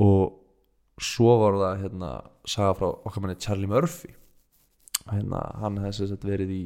Og 0.01 1.01
svo 1.01 1.37
var 1.41 1.59
það 1.63 1.83
hérna 1.85 2.11
saga 2.49 2.77
frá 2.79 2.89
okkar 2.91 3.25
manni 3.25 3.41
Charlie 3.41 3.71
Murphy. 3.71 4.13
Hérna 5.09 5.43
hann 5.63 5.81
hefði 5.81 6.11
sagt 6.13 6.29
verið 6.29 6.55
í 6.55 6.65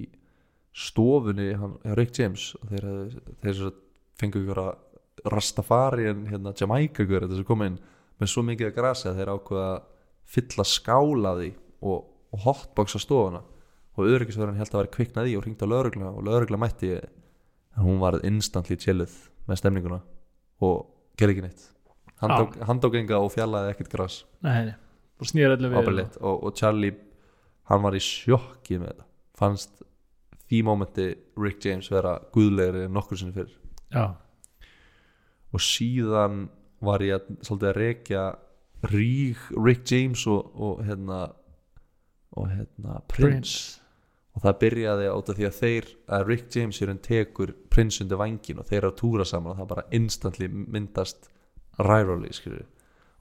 stofunni 0.75 1.53
hann, 1.55 1.79
hjá 1.87 1.95
Rick 1.95 2.19
James 2.19 2.51
og 2.59 2.71
þeir, 2.73 2.89
þeir 3.43 3.55
sem 3.55 3.69
sagt 3.69 3.83
fengu 4.19 4.43
ykkur 4.43 4.63
að 4.65 4.73
Rastafari 5.31 6.09
en 6.11 6.27
hérna 6.29 6.53
Jamaica 6.59 7.05
ykkur 7.05 7.25
þetta 7.25 7.39
sem 7.39 7.47
kom 7.49 7.63
inn 7.65 7.79
með 8.21 8.31
svo 8.31 8.43
mikið 8.47 8.71
að 8.71 8.77
grasi 8.77 9.07
að 9.09 9.21
þeir 9.21 9.31
ákveða 9.37 9.69
að 9.71 9.85
fylla 10.35 10.67
skála 10.67 11.35
því 11.39 11.51
og, 11.87 12.01
og 12.35 12.43
hotboxa 12.45 13.01
stofuna 13.03 13.43
og 13.95 14.11
öryggisverðan 14.11 14.59
held 14.59 14.73
að 14.73 14.81
vera 14.83 14.93
kviknað 14.97 15.31
í 15.31 15.37
og 15.39 15.47
hringdi 15.47 15.67
á 15.67 15.73
lögregla 15.73 16.11
og 16.11 16.27
lögregla 16.27 16.61
mætti 16.61 16.91
en 16.99 17.85
hún 17.85 18.01
var 18.03 18.19
instantly 18.27 18.79
chilluð 18.81 19.15
með 19.49 19.61
stemninguna 19.61 20.01
og 20.65 20.85
gerði 21.19 21.37
ekki 21.37 21.47
neitt. 21.47 21.65
Enga 22.25 23.21
og 23.21 23.33
fjallaði 23.35 23.75
ekkert 23.75 23.93
gras. 23.93 24.21
Nei, 24.47 24.75
og 25.21 25.29
snýr 25.29 25.55
öllu 25.57 25.71
við 25.73 26.19
og, 26.21 26.47
og 26.47 26.55
Charlie 26.59 26.95
hann 27.71 27.83
var 27.85 27.97
í 27.97 28.03
sjokki 28.03 28.79
með 28.81 28.93
þetta. 28.95 29.09
Fannst 29.39 29.85
því 30.49 30.61
mómenti 30.67 31.07
Rick 31.41 31.65
James 31.65 31.91
vera 31.93 32.19
guðlegri 32.35 32.85
en 32.87 32.95
nokkur 32.95 33.19
sinni 33.19 33.35
fyrir 33.35 33.55
já, 33.95 34.15
og 35.55 35.63
síðan 35.63 36.49
var 36.85 37.05
ég 37.05 37.17
að, 37.19 37.31
svolítið 37.47 37.71
að 37.71 37.79
rekja 37.79 38.25
Rick 38.91 39.89
James 39.91 40.27
og, 40.29 40.51
og 40.55 40.85
hérna 40.85 41.21
og 42.35 42.51
hérna 42.51 43.01
Prince, 43.09 43.23
Prince 43.23 43.84
og 44.35 44.43
það 44.43 44.59
byrjaði 44.63 45.11
át 45.11 45.31
af 45.31 45.39
því 45.39 45.47
að 45.49 45.59
þeir 45.61 45.91
að 46.17 46.25
Rick 46.31 46.57
James 46.57 46.81
er 46.83 46.91
en 46.91 47.03
tekur 47.03 47.53
Prince 47.71 48.03
undir 48.03 48.19
vangin 48.19 48.59
og 48.59 48.67
þeir 48.69 48.81
eru 48.81 48.91
að 48.91 48.99
túra 48.99 49.27
saman 49.29 49.53
og 49.53 49.61
það 49.61 49.71
bara 49.71 49.87
instantly 49.95 50.49
myndast 50.51 51.29
rivalry 51.79 52.33
skilur 52.35 52.67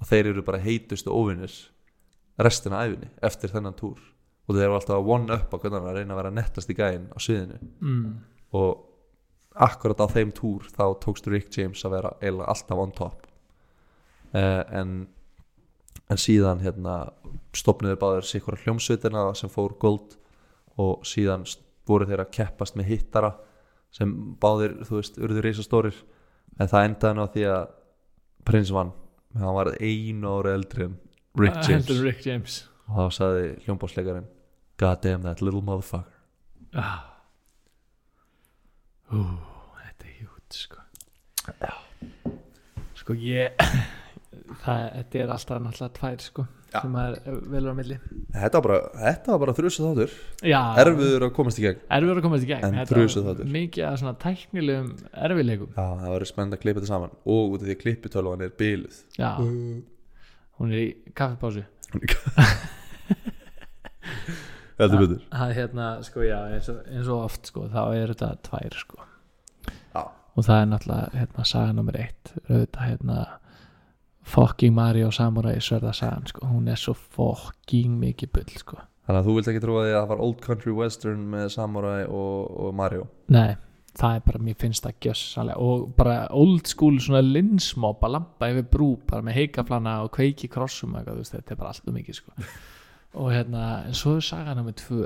og 0.02 0.10
þeir 0.10 0.32
eru 0.32 0.46
bara 0.46 0.62
heitustu 0.64 1.14
óvinnir 1.14 1.54
restina 2.42 2.82
af 2.82 2.90
æfinni 2.90 3.12
eftir 3.22 3.54
þennan 3.54 3.78
túr. 3.78 4.00
Og 4.44 4.58
þeir 4.58 4.66
eru 4.66 4.78
alltaf 4.80 4.98
að 4.98 5.12
one 5.16 5.36
up 5.38 5.54
á 5.54 5.56
hvernig 5.56 5.78
hann 5.80 5.92
að 5.92 6.00
reyna 6.00 6.16
að 6.16 6.20
vera 6.20 6.34
nettast 6.34 6.72
í 6.74 6.76
gæinn 6.76 7.06
á 7.14 7.18
sviðinu. 7.22 7.60
Mm. 7.80 8.10
og 8.54 8.90
akkurat 9.54 10.02
á 10.02 10.08
þeim 10.10 10.32
túr 10.34 10.66
þá 10.74 10.98
tókst 11.02 11.30
Rick 11.30 11.54
James 11.54 11.86
að 11.86 11.94
vera 11.94 12.16
eiginlega 12.22 12.50
alltaf 12.50 12.82
on 12.82 12.92
top. 12.98 13.28
Uh, 14.34 14.66
en 14.74 14.96
en 16.12 16.20
síðan 16.20 16.62
hérna 16.64 16.98
stopnuðu 17.56 17.98
báður 18.02 18.28
sikkur 18.28 18.58
hljómsveitina 18.64 19.30
sem 19.38 19.52
fór 19.52 19.76
gold 19.80 20.18
og 20.82 21.04
síðan 21.08 21.44
voru 21.88 22.08
þeir 22.10 22.24
að 22.24 22.32
keppast 22.38 22.78
með 22.80 22.90
hittara 22.94 23.34
sem 23.94 24.12
báðir, 24.42 24.80
þú 24.88 24.98
veist, 25.00 25.18
urðu 25.22 25.44
reisastórir 25.46 25.98
en 26.60 26.70
það 26.72 26.86
endaði 26.88 27.18
nú 27.18 27.26
á 27.26 27.34
því 27.34 27.44
að 27.54 27.66
prins 28.48 28.72
vann, 28.74 28.92
hann 29.38 29.56
var 29.58 29.70
einu 29.80 30.32
ári 30.40 30.54
eldri 30.58 30.88
en 30.90 30.96
Rick 31.38 31.56
Ah, 31.58 31.66
James. 31.68 31.88
Heldur 31.88 32.04
Rick 32.06 32.26
James. 32.26 32.58
Og 32.90 32.98
þá 33.00 33.16
sagði 33.18 33.46
hljómbásleikarinn 33.66 34.28
God 34.82 35.02
damn 35.02 35.22
that 35.24 35.42
little 35.42 35.62
motherfucker. 35.62 36.10
Ah. 36.74 37.10
Ú, 39.14 39.22
þetta 39.78 40.08
er 40.10 40.16
hjút 40.24 40.58
sko. 40.58 40.82
Já. 41.62 41.74
sko 42.98 43.16
ég 43.20 43.62
það, 44.64 44.84
þetta 44.98 45.24
er 45.24 45.34
alltaf 45.36 45.64
náttúrulega 45.64 45.96
tvær 46.00 46.20
sko 46.24 46.46
Já. 46.74 46.80
sem 46.82 46.96
er 46.98 47.18
velur 47.54 47.74
á 47.74 47.76
milli. 47.78 47.98
Þetta 48.34 48.60
var 48.60 48.66
bara, 48.66 48.80
þetta 48.98 49.34
var 49.34 49.42
bara 49.44 49.56
þrjusið 49.60 49.88
þáttur. 49.88 50.12
Erfiður 50.84 51.26
að 51.28 51.34
komast 51.38 51.60
í 51.62 51.66
gegn. 51.68 51.82
Erfiður 51.98 52.22
að 52.22 52.26
komast 52.28 52.46
í 52.46 52.50
gegn. 52.50 52.64
Þetta 52.66 52.94
þrjusu 52.94 53.24
var 53.28 53.42
mikið 53.58 53.88
að 53.90 53.98
svona 54.02 54.16
tæknilegum 54.24 54.90
erfiðleikum. 55.28 55.72
Já, 55.76 55.86
það 56.02 56.14
verður 56.16 56.32
spennt 56.32 56.58
að 56.58 56.62
klippa 56.64 56.82
þetta 56.82 56.92
saman. 56.94 57.14
Og 57.30 57.54
út 57.54 57.62
af 57.62 57.68
því 57.68 57.76
að 57.76 57.82
klippitölvan 57.84 58.46
er 58.48 58.56
bíluð 58.64 58.98
já, 59.20 59.32
hún 59.38 60.74
er 60.74 60.80
í 60.82 60.88
kaffipásu. 61.18 61.64
Heldur 64.80 65.04
betur. 65.04 65.22
Það 65.30 65.48
er 65.52 65.58
hérna 65.60 65.88
sko 66.04 66.26
já 66.26 66.40
eins 66.50 66.70
og, 66.74 66.82
eins 66.90 67.10
og 67.14 67.26
oft 67.28 67.50
sko 67.52 67.68
þá 67.70 67.82
er 67.94 68.14
þetta 68.16 68.30
tvær 68.50 68.78
sko. 68.82 68.98
Já. 69.94 70.02
og 70.34 70.42
það 70.48 70.58
er 70.58 70.68
náttúrulega 70.72 71.22
hérna 71.22 71.46
saga 71.46 71.78
nummer 71.78 71.98
eitt. 72.02 72.34
Auðvitað 72.50 72.88
hérna 72.90 73.18
fucking 74.24 74.74
Mario 74.76 75.12
Samurai 75.12 75.60
sverða 75.62 75.94
sagan 75.94 76.26
sko. 76.30 76.48
Hún 76.48 76.72
er 76.72 76.80
svo 76.80 76.96
fucking 76.96 78.00
mikið 78.02 78.34
bull 78.38 78.58
sko. 78.58 78.80
Þannig 79.04 79.20
að 79.20 79.28
þú 79.28 79.36
vilt 79.36 79.52
ekki 79.52 79.62
trúa 79.66 79.84
því 79.84 79.92
að 79.92 80.00
það 80.00 80.10
var 80.14 80.26
Old 80.28 80.42
Country 80.42 80.74
Western 80.78 81.24
með 81.34 81.50
Samurai 81.58 82.02
og, 82.08 82.52
og 82.64 82.76
Mario? 82.80 83.08
Nei 83.34 83.54
það 83.94 84.16
er 84.16 84.24
bara, 84.26 84.42
mér 84.42 84.58
finnst 84.60 84.86
það 84.86 84.96
gjössalega. 85.06 85.58
Og 85.62 85.86
bara 85.98 86.16
old 86.34 86.70
school 86.70 86.98
svona 87.04 87.22
linsmob 87.26 88.04
að 88.04 88.16
lampa 88.16 88.50
yfir 88.54 88.66
brú 88.74 88.90
bara 89.10 89.26
með 89.26 89.38
heikaflana 89.40 90.00
og 90.06 90.14
kveiki 90.16 90.50
krossum 90.52 90.96
eitthvað, 90.98 91.22
veist, 91.22 91.36
þetta 91.36 91.54
er 91.54 91.60
bara 91.62 91.74
allt 91.74 91.90
um 91.90 91.98
mikið 92.00 92.20
sko. 92.20 92.36
Og 93.22 93.30
hérna, 93.30 93.64
en 93.86 93.98
svo 93.98 94.16
er 94.18 94.26
saga 94.26 94.56
nummer 94.58 94.74
tvö. 94.74 95.06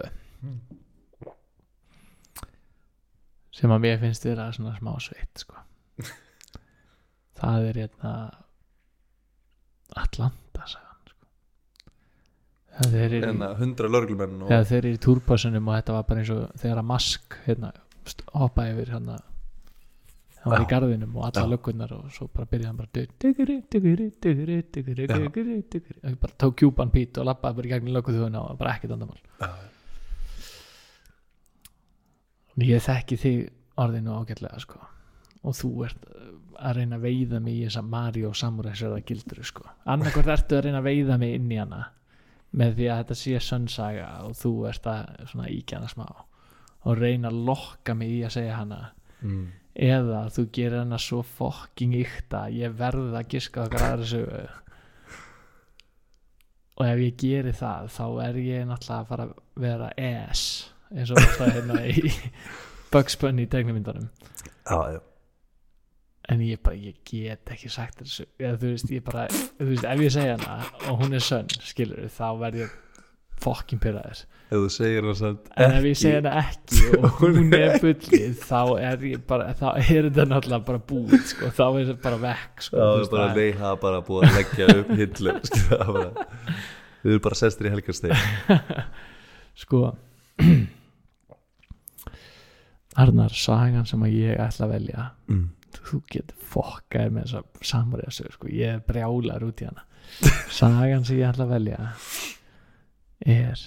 Sem 3.58 3.74
að 3.74 3.84
mér 3.84 4.00
finnst 4.00 4.24
vera 4.24 4.48
svona 4.56 4.78
smá 4.78 4.94
sveitt 5.04 5.44
sko. 5.44 5.60
Það 7.42 7.68
er 7.68 7.82
hérna 7.84 8.14
Atlanta 10.02 10.68
sagan 10.68 11.12
sko. 11.12 11.24
þeir 12.92 13.16
eru 13.20 13.32
En 13.32 13.46
að 13.48 13.56
hundra 13.62 13.92
lörglumenn 13.94 14.44
og 14.48 14.54
þeir 14.70 14.80
eru 14.84 14.94
í 14.96 15.02
túrbásunum 15.08 15.72
og 15.72 15.80
þetta 15.80 15.98
var 15.98 16.06
bara 16.12 16.24
eins 16.24 16.34
og 16.36 16.44
þegar 16.62 16.84
að 16.84 16.90
mask 16.92 17.40
hérna, 17.48 17.74
hoppaði 18.34 18.76
yfir 18.76 18.94
hérna 18.96 19.18
hann 20.44 20.54
var 20.54 20.64
í 20.64 20.70
garðinum 20.72 21.16
og 21.18 21.24
alla 21.28 21.44
Já. 21.44 21.52
löggunnar 21.54 21.92
og 21.98 22.12
svo 22.16 22.30
bara 22.32 22.48
byrjaði 22.52 22.70
hann 22.70 22.80
bara 22.82 22.92
bara 26.22 26.38
tók 26.44 26.56
kjúpan 26.62 26.94
pít 26.94 27.18
og 27.20 27.28
lappaði 27.28 27.60
bara 27.60 27.68
í 27.68 27.74
gegnum 27.74 27.98
lögguðuna 27.98 28.44
og 28.46 28.60
bara 28.62 28.78
ekkert 28.78 28.96
andamál 28.96 29.20
ég 32.66 32.82
þekki 32.82 33.18
þig 33.22 33.42
orðinu 33.78 34.16
ágætlega 34.18 34.62
sko. 34.62 34.80
Og 35.46 35.54
þú 35.58 35.72
ert 35.86 36.08
að 36.58 36.80
reyna 36.80 36.98
að 36.98 37.06
veiða 37.08 37.40
mig 37.44 37.60
í 37.60 37.66
þessa 37.68 37.84
Mario 37.86 38.32
Samurai 38.36 38.74
sverða 38.78 39.04
gildru 39.08 39.46
sko. 39.46 39.66
Annarkvært 39.90 40.34
ertu 40.34 40.58
að 40.58 40.68
reyna 40.68 40.82
að 40.82 40.90
veiða 40.90 41.18
mig 41.22 41.36
inn 41.38 41.52
í 41.52 41.60
hana 41.62 41.84
með 42.58 42.76
því 42.78 42.88
að 42.90 43.02
þetta 43.02 43.18
sé 43.22 43.42
sönnsaga 43.44 44.10
og 44.26 44.36
þú 44.40 44.52
ert 44.70 44.90
að 44.90 45.26
svona 45.32 45.50
íkja 45.52 45.80
hana 45.80 45.92
smá 45.92 46.06
og 46.88 47.02
reyna 47.02 47.32
að 47.32 47.42
lokka 47.50 47.96
mig 47.98 48.14
í 48.16 48.22
að 48.24 48.36
segja 48.38 48.62
hana. 48.62 48.82
Mm. 49.18 49.48
eða 49.74 50.20
þú 50.30 50.44
gerir 50.54 50.80
hana 50.84 50.98
svo 51.02 51.24
fokking 51.26 51.96
ykta 51.98 52.44
ég 52.54 52.76
verð 52.78 53.16
að 53.18 53.32
giska 53.34 53.64
okkar 53.66 53.86
aðra 53.88 54.10
sögu. 54.12 54.42
Og 56.78 56.86
ef 56.86 57.02
ég 57.02 57.18
geri 57.18 57.54
það 57.58 57.90
þá 57.96 58.06
er 58.28 58.40
ég 58.44 58.68
náttúrulega 58.70 59.00
að 59.02 59.12
fara 59.12 59.26
að 59.26 59.36
vera 59.66 59.92
ass 59.98 60.44
eins 60.94 61.12
og 61.12 61.22
það 61.40 61.54
hérna 61.58 61.82
í 61.90 62.14
Bugs 62.94 63.18
Bunny 63.20 63.48
í 63.48 63.52
tegnumyndanum 63.52 64.10
Já, 64.68 64.96
já 64.96 65.00
en 66.28 66.42
ég 66.44 66.60
bara, 66.64 66.76
ég 66.76 66.98
get 67.08 67.54
ekki 67.54 67.70
sagt 67.72 68.02
þessu 68.02 68.26
eða 68.40 68.58
þú 68.62 68.74
veist, 68.74 68.90
ég 68.92 69.06
bara, 69.08 69.28
þú 69.60 69.70
veist, 69.72 69.86
ef 69.88 70.02
ég 70.04 70.12
segja 70.18 70.36
hana 70.38 70.58
og 70.92 71.00
hún 71.04 71.16
er 71.16 71.24
sönn, 71.24 71.48
skilur 71.64 72.10
þá 72.12 72.28
verð 72.42 72.58
ég 72.66 72.76
fokkin 73.38 73.80
pyrraðir 73.82 74.24
ef 74.48 74.56
þú 74.56 74.70
segir 74.74 75.06
það 75.06 75.18
samt 75.20 75.50
en 75.60 75.74
ef 75.78 75.86
ég 75.86 75.98
segja 76.00 76.22
það 76.26 76.38
ekki 76.42 76.80
og 76.98 77.08
hún 77.22 77.52
er 77.58 77.76
bullið 77.84 78.38
þá 78.48 78.62
er 78.90 79.04
ég 79.12 79.20
bara 79.30 79.46
þá 79.60 79.68
er 79.76 80.08
þetta 80.08 80.26
náttúrulega 80.32 80.68
bara 80.72 80.82
búið 80.92 81.26
sko. 81.34 81.52
þá 81.54 81.64
er 81.68 81.84
þetta 81.92 82.04
bara 82.08 82.20
vekk 82.24 82.64
sko. 82.66 82.80
það 82.80 82.88
Þú 82.88 83.02
er 83.04 83.12
bara 83.12 83.28
það 83.28 83.42
er- 83.44 83.60
það 83.62 83.72
er 83.76 83.82
bara 83.84 84.00
búið 84.08 84.22
að 84.30 84.38
leggja 84.40 84.66
upp 84.78 84.90
hillu 85.02 85.32
við 87.04 87.12
erum 87.14 87.26
bara 87.28 87.40
sestir 87.44 87.70
í 87.70 87.74
helgarsteg 87.76 88.12
sko 89.64 89.84
Arnar, 92.98 93.30
sagan 93.38 93.86
sem 93.86 94.02
að 94.08 94.16
ég 94.18 94.40
ætla 94.42 94.66
að 94.66 94.74
velja 94.74 95.02
mm. 95.30 95.46
Þú 95.86 96.02
getur 96.12 96.46
fokkaðir 96.52 97.14
með 97.16 97.28
þessa 97.28 97.70
samræða 97.72 98.14
sögur 98.16 98.36
sko, 98.38 98.52
ég 98.54 98.84
brjálar 98.88 99.46
út 99.48 99.64
í 99.64 99.68
hana. 99.70 99.84
Sagan 100.60 101.06
sem 101.08 101.20
ég 101.20 101.30
ætla 101.30 101.48
að 101.48 101.54
velja 101.58 101.80
er 103.28 103.66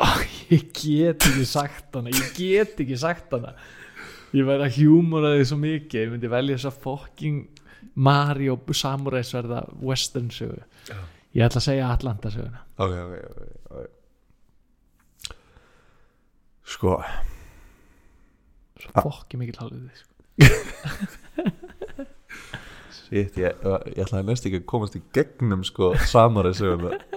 Ó, 0.00 0.06
ég 0.48 0.70
get 0.72 1.26
ekki 1.28 1.44
sagt 1.44 1.96
hana 1.98 2.12
ég 2.14 2.30
get 2.38 2.78
ekki 2.80 2.96
sagt 2.96 3.32
hana. 3.34 3.52
Ég 4.32 4.46
væri 4.46 4.64
að 4.64 4.76
hjúmora 4.78 5.34
þig 5.34 5.48
svo 5.50 5.58
mikið 5.60 6.04
ég 6.04 6.12
myndi 6.12 6.30
velja 6.30 6.56
þessa 6.56 6.72
fokking 6.84 7.60
Mario 8.00 8.54
Samurai 8.76 9.24
sverða 9.26 9.64
western 9.82 10.30
sögu. 10.32 10.62
Ég 11.34 11.44
ætla 11.44 11.60
að 11.60 11.66
segja 11.66 11.90
Atlanta 11.90 12.30
söguna. 12.32 12.62
Ok, 12.80 12.94
ok, 13.04 13.14
ok, 13.28 13.40
ok. 13.70 13.98
Sko 16.70 16.96
svo 18.84 18.90
Ah. 18.94 19.04
fokki 19.06 19.40
mikil 19.40 19.58
hálfið 19.60 20.00
sko. 20.00 20.08
Shit, 22.90 23.36
ég, 23.36 23.54
ég 23.60 24.04
ætlaði 24.04 24.26
næst 24.28 24.46
ekki 24.46 24.60
að 24.62 24.68
komast 24.70 24.96
í 24.98 25.02
gegnum 25.14 25.64
sko 25.66 25.92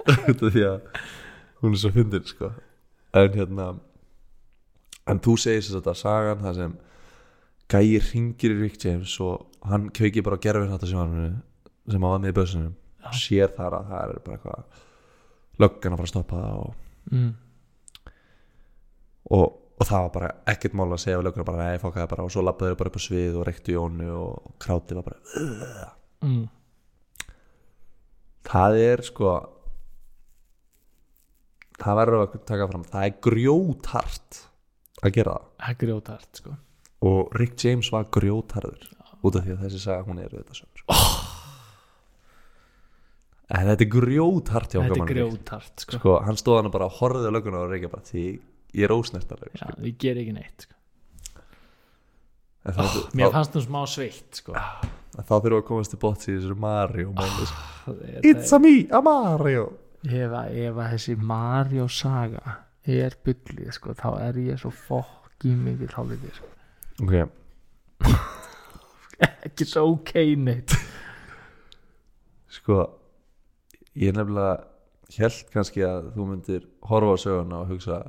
út 0.30 0.42
af 0.42 0.54
því 0.54 0.64
að 0.68 0.78
hún 1.62 1.76
er 1.76 1.80
svo 1.80 1.90
fyndin 1.94 2.26
sko 2.28 2.50
en 3.14 3.36
hérna 3.38 3.68
en 5.10 5.20
þú 5.22 5.36
segir 5.40 5.62
þess 5.62 5.74
að 5.74 5.78
þetta 5.80 5.94
sagan 6.00 6.42
það 6.44 6.58
sem 6.60 6.74
gæir 7.74 8.08
ringir 8.12 8.54
í 8.54 8.60
Rick 8.60 8.84
James 8.84 9.14
og 9.24 9.46
hann 9.70 9.88
kveikir 9.94 10.24
bara 10.26 10.36
á 10.40 10.44
gerfin 10.44 10.72
þetta 10.72 10.90
sem 10.90 11.00
hann 11.00 11.14
var 12.02 12.18
með 12.20 12.32
í 12.32 12.36
bössunum 12.36 12.74
Já. 13.04 13.10
sér 13.20 13.54
þar 13.56 13.78
að 13.78 13.90
það 13.92 14.02
er 14.04 14.22
bara 14.26 14.36
eitthvað 14.38 14.82
löggan 15.64 15.94
að 15.94 16.00
fara 16.00 16.08
að 16.08 16.12
stoppa 16.12 16.40
það 16.42 16.56
og, 16.64 16.72
mm. 17.12 17.32
og, 19.38 19.46
og 19.74 19.88
það 19.88 20.04
var 20.04 20.12
bara 20.14 20.30
ekkert 20.52 20.76
mál 20.78 20.92
að 20.94 21.02
segja 21.02 21.18
við 21.18 21.26
lögguna 21.28 21.46
bara 21.48 21.64
nei, 21.66 21.80
fokkaði 21.82 22.10
bara 22.12 22.26
og 22.26 22.30
svo 22.34 22.44
labbaði 22.46 22.74
þau 22.74 22.80
bara 22.82 22.92
upp 22.92 22.98
á 23.00 23.06
svið 23.06 23.38
og 23.40 23.46
reyktu 23.48 23.74
í 23.74 23.80
ónu 23.80 24.10
og 24.14 24.52
krátið 24.62 25.00
var 25.00 25.08
bara 25.10 25.20
Mm. 26.24 26.46
það 28.48 28.78
er 28.80 29.02
sko 29.04 29.32
það 31.82 31.98
verður 32.00 32.22
að 32.22 32.36
taka 32.48 32.68
fram 32.70 32.84
það 32.88 33.06
er 33.08 33.16
grjóthart 33.26 34.38
að 35.04 35.16
gera 35.18 35.34
það 35.34 35.50
það 35.58 35.74
er 35.74 35.78
grjótart 35.82 36.40
sko. 36.40 36.54
og 37.10 37.36
Rick 37.40 37.64
James 37.64 37.90
var 37.92 38.08
grjótharður 38.14 38.88
út 39.24 39.36
af 39.36 39.44
því 39.44 39.56
að 39.56 39.62
þessi 39.66 39.82
saga 39.82 40.06
hún 40.08 40.22
er 40.22 40.32
auðvitað 40.32 40.60
sögur 40.62 40.86
oh. 40.94 41.12
en 43.50 43.68
þetta 43.68 43.86
er 43.86 43.92
grjóthart 43.98 44.78
þetta 44.78 44.98
er 45.02 45.12
grjótart 45.12 45.84
sko. 45.84 45.98
sko, 45.98 46.16
hann 46.24 46.40
stóð 46.40 46.62
hann 46.62 46.72
bara 46.72 46.88
og 46.88 46.98
horfði 47.02 47.28
á 47.28 47.36
löguna 47.36 47.64
og 47.66 47.72
reykja 47.74 47.92
bara 47.92 48.08
því 48.08 48.26
ég 48.74 48.86
er 48.86 48.94
ósnertarleg 48.94 49.54
Já, 49.54 49.68
sko. 49.68 49.84
ég 49.86 49.96
ger 50.02 50.20
ekki 50.20 50.34
neitt 50.34 50.66
sko. 50.66 50.74
en 52.64 52.76
það, 52.76 52.84
oh, 52.84 52.96
þá, 52.96 53.16
mér 53.20 53.32
fannst 53.34 53.56
þú 53.56 53.64
smá 53.66 53.80
sveitt 53.90 54.40
sko. 54.42 54.56
þá 55.14 55.22
þurfum 55.30 55.48
við 55.48 55.58
að 55.60 55.66
komast 55.70 55.94
til 55.94 56.00
bótt 56.02 56.26
í 56.26 56.34
þessu 56.34 56.58
Mario 56.64 57.14
máli, 57.14 57.48
sko. 57.50 57.96
Þetta 58.02 58.30
It's 58.30 58.54
a 58.56 58.60
me, 58.62 58.74
a 58.90 59.00
Mario 59.04 59.66
ef, 60.04 60.32
að, 60.32 60.58
að 60.72 60.82
þessi 60.94 61.16
Mario 61.32 61.88
saga 61.92 62.58
er 62.84 63.16
byllið 63.24 63.70
sko, 63.78 63.94
þá 63.96 64.08
er 64.26 64.40
ég 64.42 64.60
svo 64.60 64.72
fokki 64.74 65.54
mikil 65.56 65.92
hálfið 65.94 66.26
sko. 66.40 66.50
ok, 67.04 67.14
ekki 69.48 69.68
svo 69.68 69.86
ok 69.94 70.14
neitt 70.40 70.74
sko 72.54 72.84
ég 73.98 74.14
nefnilega 74.16 74.64
held 75.18 75.50
kannski 75.52 75.84
að 75.86 76.10
þú 76.16 76.26
myndir 76.30 76.68
horfa 76.88 77.14
á 77.14 77.16
söguna 77.20 77.62
og 77.62 77.72
hugsa 77.72 78.00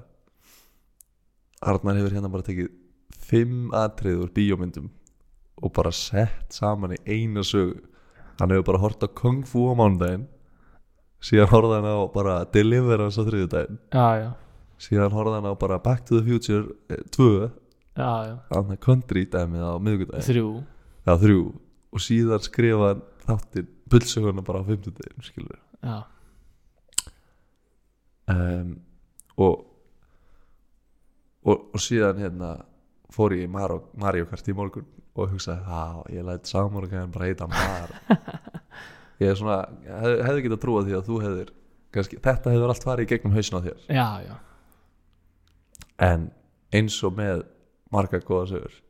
Arnar 1.66 1.98
hefur 2.00 2.14
hérna 2.16 2.32
bara 2.32 2.46
tekið 2.46 2.70
fimm 3.26 3.74
atriður 3.76 4.30
bíómyndum 4.36 4.92
og 5.64 5.74
bara 5.74 5.92
sett 5.96 6.54
saman 6.54 6.94
í 6.96 7.02
eina 7.08 7.44
sögu. 7.46 7.80
Hann 8.40 8.54
hefur 8.54 8.68
bara 8.72 8.84
hort 8.84 9.04
á 9.06 9.10
Kung 9.10 9.44
Fu 9.48 9.68
á 9.72 9.74
mánudaginn 9.78 10.28
síðan 11.26 11.52
horfði 11.54 11.80
hann 11.80 11.90
á 11.90 11.98
bara 12.14 12.36
Deliverance 12.54 13.18
á 13.18 13.24
þriðjudaginn. 13.26 13.80
Já, 13.96 14.08
já, 14.22 14.30
síðan 14.88 15.16
horfði 15.16 15.40
hann 15.40 15.50
á 15.50 15.54
bara 15.66 15.82
Back 15.82 16.06
to 16.06 16.20
the 16.20 16.26
Future 16.28 16.66
2 17.16 17.30
já, 17.98 18.12
já. 18.30 18.36
annað 18.60 18.82
country 18.84 19.26
dæmið 19.26 19.66
á 19.66 19.74
miðvikudaginn. 19.82 20.28
Þrjú. 20.28 20.50
Já 21.06 21.14
þrjú. 21.22 21.46
Og 21.96 22.04
síðan 22.04 22.44
skrifa 22.44 22.92
hann 22.92 23.06
þáttinn 23.26 23.72
bullsöguna 23.90 24.44
bara 24.46 24.62
á 24.62 24.68
fimmtudaginn 24.68 25.26
skilur 25.26 25.62
um, 28.30 28.76
og, 29.38 29.66
og 31.46 31.76
og 31.76 31.82
síðan 31.82 32.22
hérna 32.24 32.56
fór 33.14 33.36
ég 33.38 33.46
í 33.46 33.52
Mario, 33.52 34.26
Kart 34.30 34.48
í 34.50 34.56
morgun 34.56 34.88
og 35.16 35.32
hugsaði, 35.32 35.62
já, 35.64 36.16
ég 36.18 36.26
læt 36.28 36.50
samorgan 36.50 37.14
bara 37.14 37.30
heita 37.30 37.48
Mar 37.48 37.94
ég 39.24 39.32
er 39.32 39.38
svona, 39.40 39.62
hef, 39.88 40.24
hefði 40.28 40.48
getað 40.48 40.64
trúað 40.64 40.90
því 40.90 40.98
að 40.98 41.10
þú 41.10 41.20
hefðir 41.24 41.52
kannski, 41.96 42.22
þetta 42.24 42.56
hefur 42.56 42.74
allt 42.74 42.88
farið 42.88 43.06
í 43.06 43.12
gegnum 43.14 43.36
hausna 43.38 43.62
á 43.62 43.66
þér 43.68 43.86
já, 43.88 44.08
já. 44.26 44.34
en 46.10 46.26
eins 46.76 46.98
og 47.08 47.16
með 47.16 47.46
marga 47.94 48.20
góða 48.20 48.50
sögur 48.52 48.82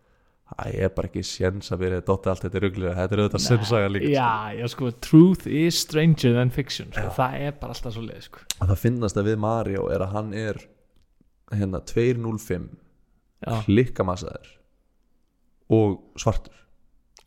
það 0.56 0.80
er 0.86 0.92
bara 0.96 1.10
ekki 1.10 1.26
séns 1.26 1.72
að 1.74 1.84
vera 1.86 2.02
dotti 2.06 2.32
allt 2.32 2.46
þetta 2.46 2.62
rugglega, 2.64 2.96
þetta 3.00 3.16
er 3.16 3.22
auðvitað 3.24 3.46
sensaga 3.46 3.92
líka 3.92 4.12
já, 4.14 4.32
já, 4.58 4.66
sko, 4.74 4.92
truth 5.06 5.46
is 5.50 5.82
stranger 5.82 6.38
than 6.38 6.54
fiction 6.54 6.90
sko. 6.94 7.12
það 7.18 7.38
er 7.48 7.60
bara 7.62 7.78
alltaf 7.78 7.94
svo 7.94 8.06
leið 8.06 8.28
sko. 8.30 8.46
að 8.58 8.74
það 8.74 8.82
finnast 8.82 9.22
að 9.22 9.30
við 9.30 9.44
Mario 9.46 9.88
er 9.94 10.06
að 10.06 10.18
hann 10.18 10.34
er 10.38 10.62
hérna 11.54 11.82
205 11.86 12.70
já, 13.46 13.52
klikkamassaður 13.68 14.52
og 15.76 16.00
svartur. 16.22 16.56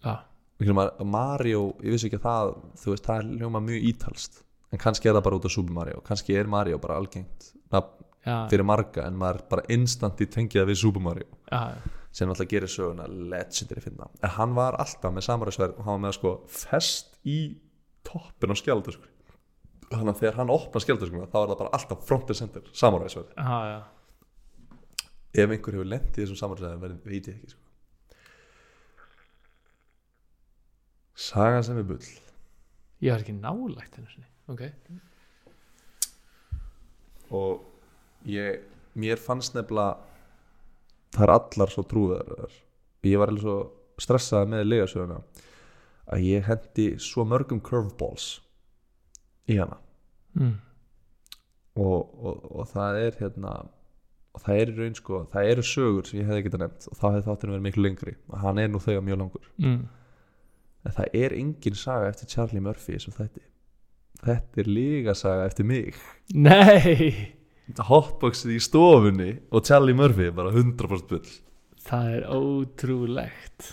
Já, 0.02 0.24
að 0.62 1.06
Mario, 1.06 1.62
ég 1.82 1.94
vissi 1.94 2.08
ekki 2.08 2.18
að 2.20 2.26
það 2.26 2.52
þú 2.82 2.92
veist, 2.92 3.06
það 3.06 3.20
er 3.22 3.30
hljóma 3.42 3.62
mjög 3.62 3.88
ítalst 3.92 4.42
en 4.72 4.82
kannski 4.82 5.08
er 5.08 5.16
það 5.16 5.24
bara 5.26 5.38
út 5.38 5.46
af 5.48 5.54
Super 5.54 5.74
Mario. 5.74 6.02
Kannski 6.06 6.36
er 6.36 6.50
Mario 6.50 6.78
bara 6.82 6.98
algengt 7.00 7.52
já, 8.28 8.48
fyrir 8.50 8.66
marga 8.66 9.06
en 9.08 9.18
maður 9.18 9.44
bara 9.50 9.64
instant 9.72 10.20
í 10.22 10.28
tengið 10.30 10.68
við 10.68 10.80
Super 10.82 11.04
Mario 11.04 11.28
já, 11.50 11.76
sem 12.12 12.28
náttúrulega 12.28 12.54
gerir 12.54 12.72
söguna 12.72 13.06
legendary 13.08 13.84
finna 13.84 14.08
en 14.22 14.34
hann 14.36 14.56
var 14.56 14.78
alltaf 14.82 15.14
með 15.14 15.28
samaræsverð 15.28 15.78
og 15.78 15.86
hann 15.86 15.98
var 15.98 16.04
með 16.06 16.16
sko 16.18 16.34
fest 16.52 17.18
í 17.28 17.38
toppin 18.06 18.54
á 18.54 18.56
skjaldaskur 18.58 19.14
þannig 19.88 20.12
að 20.14 20.22
þegar 20.22 20.40
hann 20.40 20.52
opna 20.52 20.82
skjaldaskur 20.84 21.28
þá 21.28 21.38
er 21.42 21.52
það 21.52 21.60
bara 21.62 21.74
alltaf 21.78 22.04
front 22.08 22.32
and 22.32 22.40
center 22.42 22.72
samaræsverð 22.82 23.32
já, 23.36 23.58
já. 23.72 23.78
Ef 25.34 25.50
einhver 25.50 25.76
hefur 25.76 25.88
lent 25.88 26.16
í 26.16 26.22
þessum 26.22 26.40
samaræsverðin 26.40 27.02
veit 27.04 27.28
ég 27.28 27.34
ekki 27.36 27.52
sko. 27.52 27.64
sagan 31.28 31.64
sem 31.66 31.78
er 31.80 31.86
bull 31.88 32.08
ég 33.02 33.12
var 33.12 33.22
ekki 33.22 33.36
nálægt 33.36 33.98
henni 33.98 34.10
sinni. 34.12 34.28
ok, 34.48 34.62
og 37.30 37.64
ég, 38.26 38.62
mér 38.94 39.20
fannst 39.20 39.56
nefnilega 39.56 39.98
það 41.16 41.26
er 41.26 41.34
allar 41.34 41.74
svo 41.74 41.84
trúðar 41.88 42.56
ég 43.04 43.20
var 43.20 43.32
alveg 43.32 43.44
svo 43.44 43.58
stressað 43.98 44.48
með 44.52 44.68
legasöguna 44.68 45.18
að 46.08 46.24
ég 46.24 46.46
hendi 46.48 46.88
svo 47.02 47.24
mörgum 47.28 47.60
curveballs 47.64 48.38
í 49.48 49.58
hana 49.58 49.78
mm. 50.38 50.54
og, 51.76 51.98
og, 51.98 52.46
og 52.60 52.70
það 52.72 53.00
er 53.02 53.18
hérna 53.20 53.52
og 54.36 54.42
það 54.44 54.62
er 54.62 54.72
raun 54.76 54.96
sko, 54.98 55.20
það 55.32 55.52
eru 55.52 55.64
sögur 55.66 56.08
sem 56.08 56.20
ég 56.20 56.28
hefði 56.28 56.44
getað 56.46 56.64
nefnt 56.64 56.88
og 56.90 56.98
þá 56.98 57.06
hefði 57.08 57.24
þátturinn 57.28 57.54
verið 57.56 57.66
miklu 57.68 57.84
lengri. 57.84 58.16
Og 58.30 58.42
hann 58.42 58.60
er 58.62 58.72
nú 58.72 58.82
þegar 58.82 59.06
mjög 59.06 59.22
langur. 59.22 59.48
Mm. 59.64 59.86
en 60.86 60.94
það 60.94 61.16
er 61.20 61.34
engin 61.36 61.76
saga 61.76 62.08
eftir 62.08 62.30
Charlie 62.32 62.62
Murphy 62.64 63.00
sem 63.02 63.12
þetta 63.12 63.42
þetta 64.24 64.62
er 64.62 64.70
líka 64.70 65.14
saga 65.14 65.48
eftir 65.48 65.66
mig. 65.68 65.98
Nei! 66.34 67.34
Hotboxið 67.88 68.54
í 68.56 68.62
stofunni 68.64 69.28
og 69.52 69.66
Charlie 69.68 69.96
Murphy 69.96 70.30
bara 70.34 70.52
100% 70.54 71.10
bull. 71.10 71.34
Það 71.84 72.10
er 72.16 72.26
ótrúlegt. 72.32 73.72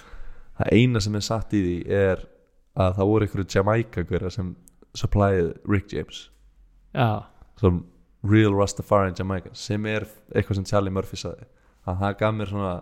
Það 0.56 0.76
eina 0.76 1.02
sem 1.04 1.16
er 1.16 1.26
satt 1.26 1.56
í 1.56 1.62
því 1.64 1.78
er 1.96 2.26
að 2.76 2.98
það 2.98 3.12
voru 3.12 3.28
einhverju 3.28 3.48
Jamaica 3.56 4.04
hverja 4.08 4.32
sem 4.36 4.52
supplyið 4.96 5.54
Rick 5.68 5.96
James. 5.96 6.26
Já, 6.96 7.28
som 7.60 7.84
real 8.30 8.54
Rastafarian 8.58 9.16
Jamaica 9.18 9.50
sem 9.54 9.86
er 9.86 10.06
eitthvað 10.34 10.60
sem 10.62 10.66
Charlie 10.72 10.94
Murphy 10.94 11.18
saði 11.20 11.46
að 11.86 12.00
það 12.02 12.16
gaf 12.22 12.36
mér 12.36 12.52
svona 12.52 12.76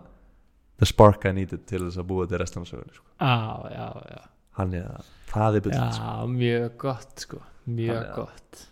the 0.79 0.85
spark 0.89 1.25
I 1.25 1.31
needed 1.35 1.65
til 1.69 1.81
þess 1.85 1.99
að 2.01 2.07
búa 2.09 2.27
til 2.29 2.39
restan 2.41 2.63
af 2.65 2.69
sögunni 2.71 2.95
sko. 2.95 3.05
já, 3.19 3.71
já, 3.71 3.87
já. 4.13 4.21
Hann 4.57 4.73
er 4.77 4.85
að 4.93 5.09
það 5.31 5.55
er 5.57 5.65
bull 5.65 5.73
sko. 5.79 6.27
mjög 6.33 6.77
gott 6.77 7.19
sko. 7.25 7.41
Mjög 7.67 7.99
að- 8.03 8.15
gott. 8.15 8.67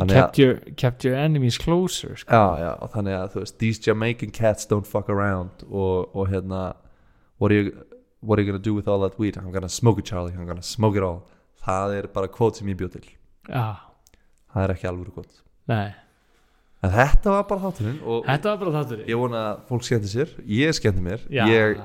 Að- 0.00 0.08
kept 0.08 0.38
your, 0.38 0.54
kept 0.76 1.04
your 1.04 1.14
enemies 1.16 1.58
closer 1.58 2.16
sko. 2.16 2.32
já, 2.32 2.58
já, 2.60 2.70
og 2.82 2.90
þannig 2.92 3.16
að 3.18 3.32
þú 3.34 3.40
veist 3.44 3.58
these 3.58 3.80
Jamaican 3.86 4.30
cats 4.30 4.66
don't 4.66 4.86
fuck 4.86 5.08
around 5.08 5.50
og, 5.70 6.14
og 6.16 6.28
hérna 6.28 6.74
what 7.38 7.52
are, 7.52 7.60
you, 7.62 7.72
what 8.20 8.38
are 8.38 8.42
you 8.44 8.50
gonna 8.52 8.62
do 8.62 8.74
with 8.74 8.88
all 8.88 9.00
that 9.00 9.18
weed? 9.18 9.36
I'm 9.36 9.52
gonna 9.52 9.68
smoke 9.68 9.98
it 9.98 10.04
Charlie, 10.06 10.32
I'm 10.32 10.46
gonna 10.46 10.62
smoke 10.62 10.96
it 10.96 11.02
all. 11.02 11.22
Það 11.66 11.94
er 11.98 12.06
bara 12.08 12.28
kvót 12.28 12.56
sem 12.56 12.66
ég 12.68 12.76
bjóð 12.76 12.92
til. 12.96 13.10
Já, 13.48 13.76
það 14.54 14.64
er 14.64 14.74
ekki 14.74 14.88
alvöru 14.90 15.12
kvót 15.14 15.42
nei, 15.70 15.92
en 16.82 16.90
þetta 16.90 17.30
var 17.36 17.44
bara 17.50 17.60
þátturinn 17.68 17.98
og 18.02 18.24
þetta 18.26 18.52
var 18.54 18.60
bara 18.64 18.72
þáttur 18.80 19.02
ég 19.06 19.20
vona 19.20 19.42
að 19.52 19.60
fólk 19.68 19.84
skemmti 19.86 20.10
sér. 20.10 20.32
Ég 20.46 20.74
skemmti 20.78 21.04
mér. 21.04 21.20
Já, 21.30 21.44
ég, 21.50 21.82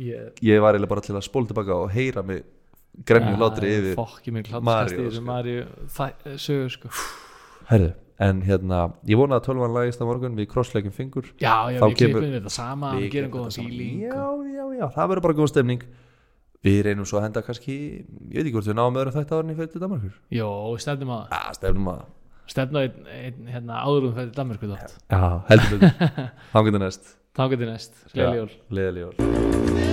ég 0.00 0.40
ég 0.46 0.60
var 0.64 0.74
eiginlega 0.76 0.92
bara 0.94 1.04
til 1.04 1.16
að 1.18 1.26
spóla 1.26 1.50
tilbaka 1.50 1.76
og 1.84 1.90
heyra 1.92 2.22
mig 2.26 2.44
gremju 3.06 3.36
látri 3.36 3.74
yfir 3.76 3.94
fokki 3.98 4.32
mig 4.32 4.48
Maríu, 4.48 4.62
hláttskast 4.64 4.96
yfir 4.96 5.14
sko. 5.18 5.24
Maríu 5.28 5.64
það 5.98 6.40
sögur 6.40 6.72
sko. 6.72 6.92
Herðu, 7.68 7.90
en 8.24 8.40
hérna 8.46 8.80
ég 9.10 9.20
vona 9.20 9.36
að 9.40 9.46
tölvan 9.50 9.74
lagist 9.76 10.00
á 10.00 10.04
morgun. 10.08 10.36
Við 10.38 10.48
krossleikum 10.54 10.94
fingur. 10.96 11.28
Já, 11.42 11.68
já, 11.74 11.80
Þá 11.82 11.86
við 11.90 11.96
kemur- 12.00 12.20
klippum 12.22 12.34
þetta 12.38 12.52
sama 12.56 12.94
Við 12.96 13.08
gerum 13.12 13.32
góðan 13.36 13.56
fíling 13.58 14.02
já, 14.06 14.24
já, 14.56 14.64
já, 14.80 14.86
það 14.96 15.08
verður 15.12 15.26
bara 15.28 15.38
góð 15.42 15.50
stemning. 15.52 15.82
Við 16.64 16.78
reynum 16.88 17.04
svo 17.06 17.18
að 17.20 17.26
henda 17.28 17.42
kannski 17.44 17.74
ég 17.76 18.32
veit 18.38 18.46
ekki 18.46 18.54
hvort 18.56 18.66
við 18.70 18.78
náum 18.80 18.96
öðrum 18.96 19.14
þetta 19.14 19.36
árinni 19.36 19.54
fyrir 19.58 19.68
til 19.74 19.82
Danmarkur. 19.84 20.14
Jó, 20.34 20.48
stefnum 20.82 21.12
að 21.18 21.34
já, 21.36 21.42
stefnum 21.60 21.90
að 21.92 22.00
stefnum 22.50 22.82
að 22.82 22.86
einn, 22.88 23.08
einn 23.20 23.50
hérna, 23.54 23.80
áður 23.82 24.10
um 24.10 24.14
þetta 24.18 24.38
Danmarku 24.40 24.70
þátt. 24.72 24.96
Já, 25.12 25.22
heldur 25.50 25.82
við 25.82 26.06
þá 26.52 26.60
getur 26.68 26.84
næst. 26.86 27.12
Þá 27.36 27.44
getur 27.52 27.72
næst, 27.74 28.00
gleðileg 28.14 28.40
jól. 28.42 28.54
leðileg 28.78 29.06
jól 29.06 29.85